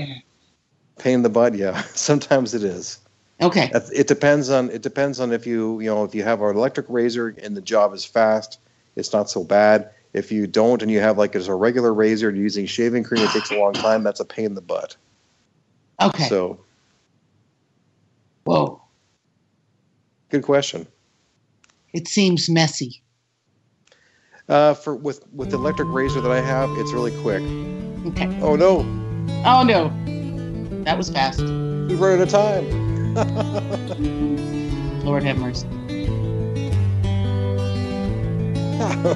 Pain 0.98 1.14
in 1.14 1.22
the 1.22 1.28
butt, 1.28 1.54
yeah. 1.56 1.82
Sometimes 1.94 2.54
it 2.54 2.62
is. 2.62 3.01
Okay. 3.42 3.70
It 3.74 4.06
depends 4.06 4.50
on 4.50 4.70
it 4.70 4.82
depends 4.82 5.18
on 5.20 5.32
if 5.32 5.46
you 5.46 5.80
you 5.80 5.92
know 5.92 6.04
if 6.04 6.14
you 6.14 6.22
have 6.22 6.40
an 6.42 6.56
electric 6.56 6.86
razor 6.88 7.34
and 7.42 7.56
the 7.56 7.60
job 7.60 7.92
is 7.92 8.04
fast, 8.04 8.60
it's 8.96 9.12
not 9.12 9.28
so 9.28 9.42
bad. 9.42 9.90
If 10.12 10.30
you 10.30 10.46
don't 10.46 10.80
and 10.82 10.90
you 10.90 11.00
have 11.00 11.18
like 11.18 11.34
as 11.34 11.48
a 11.48 11.54
regular 11.54 11.92
razor 11.92 12.28
and 12.28 12.38
using 12.38 12.66
shaving 12.66 13.02
cream, 13.02 13.24
it 13.24 13.30
takes 13.30 13.50
a 13.50 13.56
long 13.58 13.72
time. 13.72 14.02
That's 14.04 14.20
a 14.20 14.24
pain 14.24 14.44
in 14.46 14.54
the 14.54 14.60
butt. 14.60 14.96
Okay. 16.00 16.28
So 16.28 16.60
Whoa, 18.44 18.82
good 20.30 20.42
question. 20.42 20.86
it 21.92 22.08
seems 22.08 22.48
messy. 22.48 23.02
Uh, 24.48 24.74
for 24.74 24.94
with 24.96 25.24
with 25.32 25.50
the 25.50 25.56
electric 25.56 25.88
razor 25.88 26.20
that 26.20 26.30
I 26.30 26.40
have, 26.40 26.68
it's 26.72 26.92
really 26.92 27.12
quick. 27.22 27.42
Okay. 28.08 28.26
Oh 28.42 28.56
no, 28.56 28.80
Oh 29.44 29.62
no, 29.62 29.88
that 30.84 30.98
was 30.98 31.08
fast. 31.10 31.40
we 31.40 31.94
run 31.94 32.20
out 32.20 32.22
of 32.22 32.28
time. 32.28 32.81
Lord 35.04 35.22
have 35.24 35.36
mercy. 35.36 35.66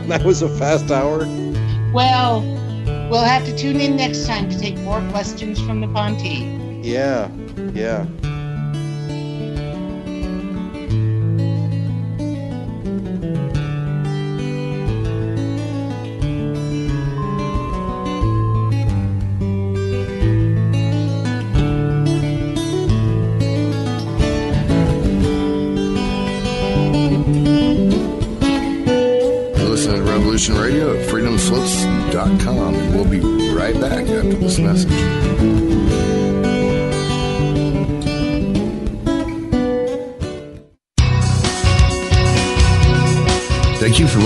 that 0.07 0.23
was 0.23 0.43
a 0.43 0.49
fast 0.59 0.91
hour. 0.91 1.21
Well, 1.93 2.43
we'll 3.11 3.25
have 3.25 3.45
to 3.47 3.57
tune 3.57 3.81
in 3.81 3.97
next 3.97 4.27
time 4.27 4.51
to 4.51 4.59
take 4.59 4.77
more 4.81 5.01
questions 5.11 5.59
from 5.61 5.81
the 5.81 5.89
Ponte. 5.89 6.85
Yeah, 6.85 7.31
yeah. 7.73 8.07
At 31.53 32.75
and 32.75 32.95
we'll 32.95 33.09
be 33.09 33.21
right 33.53 33.79
back 33.81 34.07
after 34.09 34.35
this 34.35 34.59
message. 34.59 35.66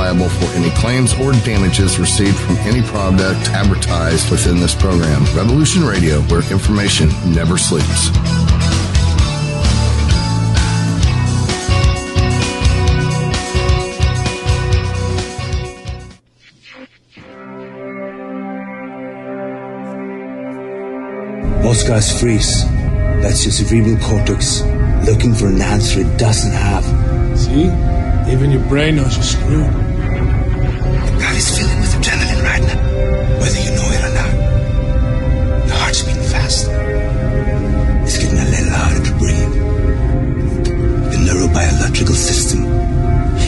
for 0.00 0.46
any 0.56 0.70
claims 0.70 1.12
or 1.20 1.32
damages 1.44 1.98
received 1.98 2.38
from 2.38 2.56
any 2.58 2.80
product 2.82 3.50
advertised 3.50 4.30
within 4.30 4.58
this 4.58 4.74
program. 4.74 5.24
Revolution 5.36 5.84
Radio, 5.84 6.20
where 6.22 6.40
information 6.50 7.08
never 7.34 7.58
sleeps. 7.58 8.08
Most 21.62 21.86
guys 21.86 22.20
freeze. 22.20 22.64
That's 23.22 23.44
your 23.44 23.52
cerebral 23.52 23.98
cortex 23.98 24.62
looking 25.06 25.34
for 25.34 25.48
an 25.48 25.60
answer 25.60 26.00
it 26.00 26.18
doesn't 26.18 26.52
have. 26.52 26.84
See? 27.38 27.89
Even 28.30 28.50
your 28.50 28.64
brain 28.68 28.96
knows 28.96 29.14
you're 29.16 29.22
screwed. 29.22 29.72
Your 31.06 31.16
body's 31.20 31.50
filling 31.56 31.80
with 31.80 31.92
adrenaline 31.96 32.42
right 32.42 32.62
now, 32.62 32.78
whether 33.40 33.60
you 33.60 33.70
know 33.76 33.88
it 33.96 34.02
or 34.08 34.12
not. 34.18 34.32
Your 35.66 35.76
heart's 35.76 36.02
beating 36.02 36.22
fast. 36.22 36.68
It's 38.06 38.18
getting 38.18 38.38
a 38.38 38.48
little 38.54 38.72
harder 38.72 39.02
to 39.08 39.12
breathe. 39.20 39.54
The 41.12 41.18
neurobiological 41.26 42.14
system 42.14 42.64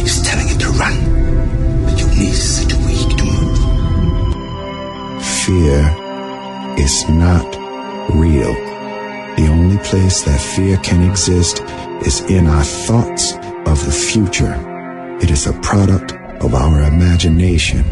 is 0.06 0.22
telling 0.22 0.48
it 0.48 0.58
to 0.60 0.68
run, 0.70 0.96
but 1.84 1.98
your 1.98 2.08
knees 2.08 2.64
are 2.64 2.68
too 2.68 2.80
weak 2.86 3.08
to 3.16 3.24
move. 3.24 3.58
Fear 5.44 5.78
is 6.78 6.92
is 6.92 7.08
not 7.08 7.46
real. 8.14 8.54
The 9.36 9.48
only 9.48 9.78
place 9.78 10.22
that 10.24 10.40
fear 10.40 10.76
can 10.78 11.08
exist 11.08 11.62
is 12.04 12.20
in 12.22 12.46
our 12.46 12.64
thoughts 12.64 13.34
of 13.66 13.84
the 13.86 13.92
future. 13.92 14.71
It 15.22 15.30
is 15.30 15.46
a 15.46 15.52
product 15.60 16.14
of 16.42 16.52
our 16.52 16.82
imagination, 16.82 17.84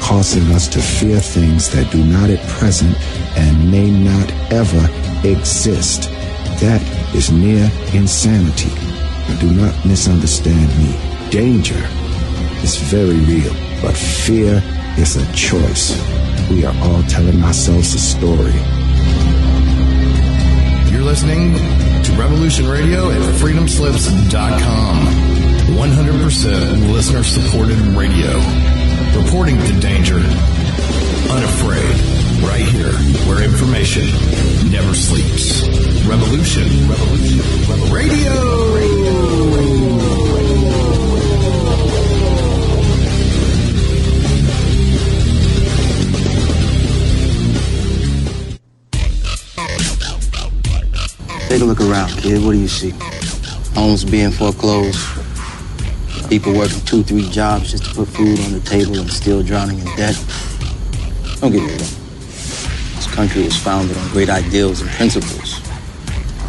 causing 0.00 0.44
us 0.52 0.68
to 0.68 0.80
fear 0.80 1.18
things 1.18 1.68
that 1.70 1.90
do 1.90 2.04
not 2.04 2.30
at 2.30 2.40
present 2.46 2.94
and 3.36 3.68
may 3.68 3.90
not 3.90 4.30
ever 4.52 4.88
exist. 5.28 6.02
That 6.60 6.80
is 7.16 7.32
near 7.32 7.68
insanity. 7.92 8.70
But 9.26 9.40
do 9.40 9.50
not 9.50 9.74
misunderstand 9.84 10.68
me. 10.78 10.94
Danger 11.30 11.84
is 12.62 12.76
very 12.76 13.18
real, 13.26 13.52
but 13.82 13.96
fear 13.96 14.62
is 14.96 15.16
a 15.16 15.26
choice. 15.32 15.98
We 16.48 16.64
are 16.64 16.76
all 16.84 17.02
telling 17.08 17.42
ourselves 17.42 17.92
a 17.92 17.98
story. 17.98 18.54
You're 20.92 21.02
listening 21.02 21.54
to 22.04 22.12
Revolution 22.12 22.68
Radio 22.68 23.10
at 23.10 23.20
freedomslips.com. 23.34 25.35
100% 25.74 26.92
listener 26.92 27.22
supported 27.24 27.78
radio. 27.96 28.38
Reporting 29.16 29.58
the 29.58 29.78
danger. 29.80 30.16
Unafraid. 31.30 31.96
Right 32.44 32.66
here, 32.66 32.92
where 33.26 33.42
information 33.42 34.06
never 34.70 34.94
sleeps. 34.94 35.66
Revolution. 36.06 36.88
Revolution. 36.88 37.38
Revolution. 37.68 37.92
Radio. 37.92 38.66
Take 51.48 51.62
a 51.62 51.64
look 51.64 51.80
around, 51.80 52.10
kid. 52.18 52.44
What 52.44 52.52
do 52.52 52.58
you 52.58 52.68
see? 52.68 52.92
Homes 53.74 54.04
being 54.04 54.30
foreclosed. 54.30 55.15
People 56.28 56.54
working 56.54 56.80
two, 56.80 57.04
three 57.04 57.28
jobs 57.30 57.70
just 57.70 57.84
to 57.84 57.94
put 57.94 58.08
food 58.08 58.40
on 58.40 58.52
the 58.52 58.60
table 58.60 58.98
and 58.98 59.08
still 59.10 59.44
drowning 59.44 59.78
in 59.78 59.84
debt. 59.96 60.16
Don't 61.40 61.52
get 61.52 61.62
me 61.62 61.68
wrong. 61.68 61.78
This 61.78 63.06
country 63.14 63.44
was 63.44 63.56
founded 63.56 63.96
on 63.96 64.08
great 64.08 64.28
ideals 64.28 64.80
and 64.80 64.90
principles. 64.90 65.60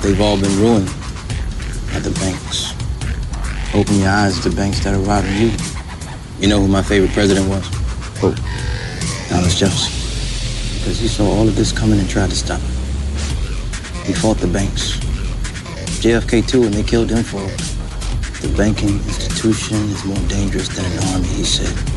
They've 0.01 0.19
all 0.19 0.39
been 0.39 0.57
ruined 0.59 0.87
by 1.93 1.99
the 1.99 2.09
banks. 2.19 2.73
Open 3.75 3.99
your 3.99 4.09
eyes 4.09 4.39
to 4.39 4.49
the 4.49 4.55
banks 4.55 4.83
that 4.83 4.95
are 4.95 4.99
robbing 4.99 5.35
you. 5.37 5.51
You 6.39 6.47
know 6.47 6.59
who 6.59 6.67
my 6.67 6.81
favorite 6.81 7.11
president 7.11 7.47
was? 7.47 7.67
Who? 8.19 8.33
Thomas 9.29 9.59
Jefferson. 9.59 9.93
Because 10.79 10.99
he 10.99 11.07
saw 11.07 11.25
all 11.25 11.47
of 11.47 11.55
this 11.55 11.71
coming 11.71 11.99
and 11.99 12.09
tried 12.09 12.31
to 12.31 12.35
stop 12.35 12.59
it. 12.59 14.07
He 14.07 14.13
fought 14.13 14.37
the 14.37 14.47
banks. 14.47 14.97
JFK 16.01 16.47
too, 16.47 16.63
and 16.63 16.73
they 16.73 16.83
killed 16.83 17.11
him 17.11 17.23
for 17.23 17.43
it. 17.43 17.57
The 18.41 18.53
banking 18.57 18.99
institution 19.37 19.77
is 19.91 20.03
more 20.03 20.27
dangerous 20.27 20.67
than 20.69 20.83
an 20.83 21.13
army, 21.13 21.27
he 21.27 21.43
said. 21.43 21.96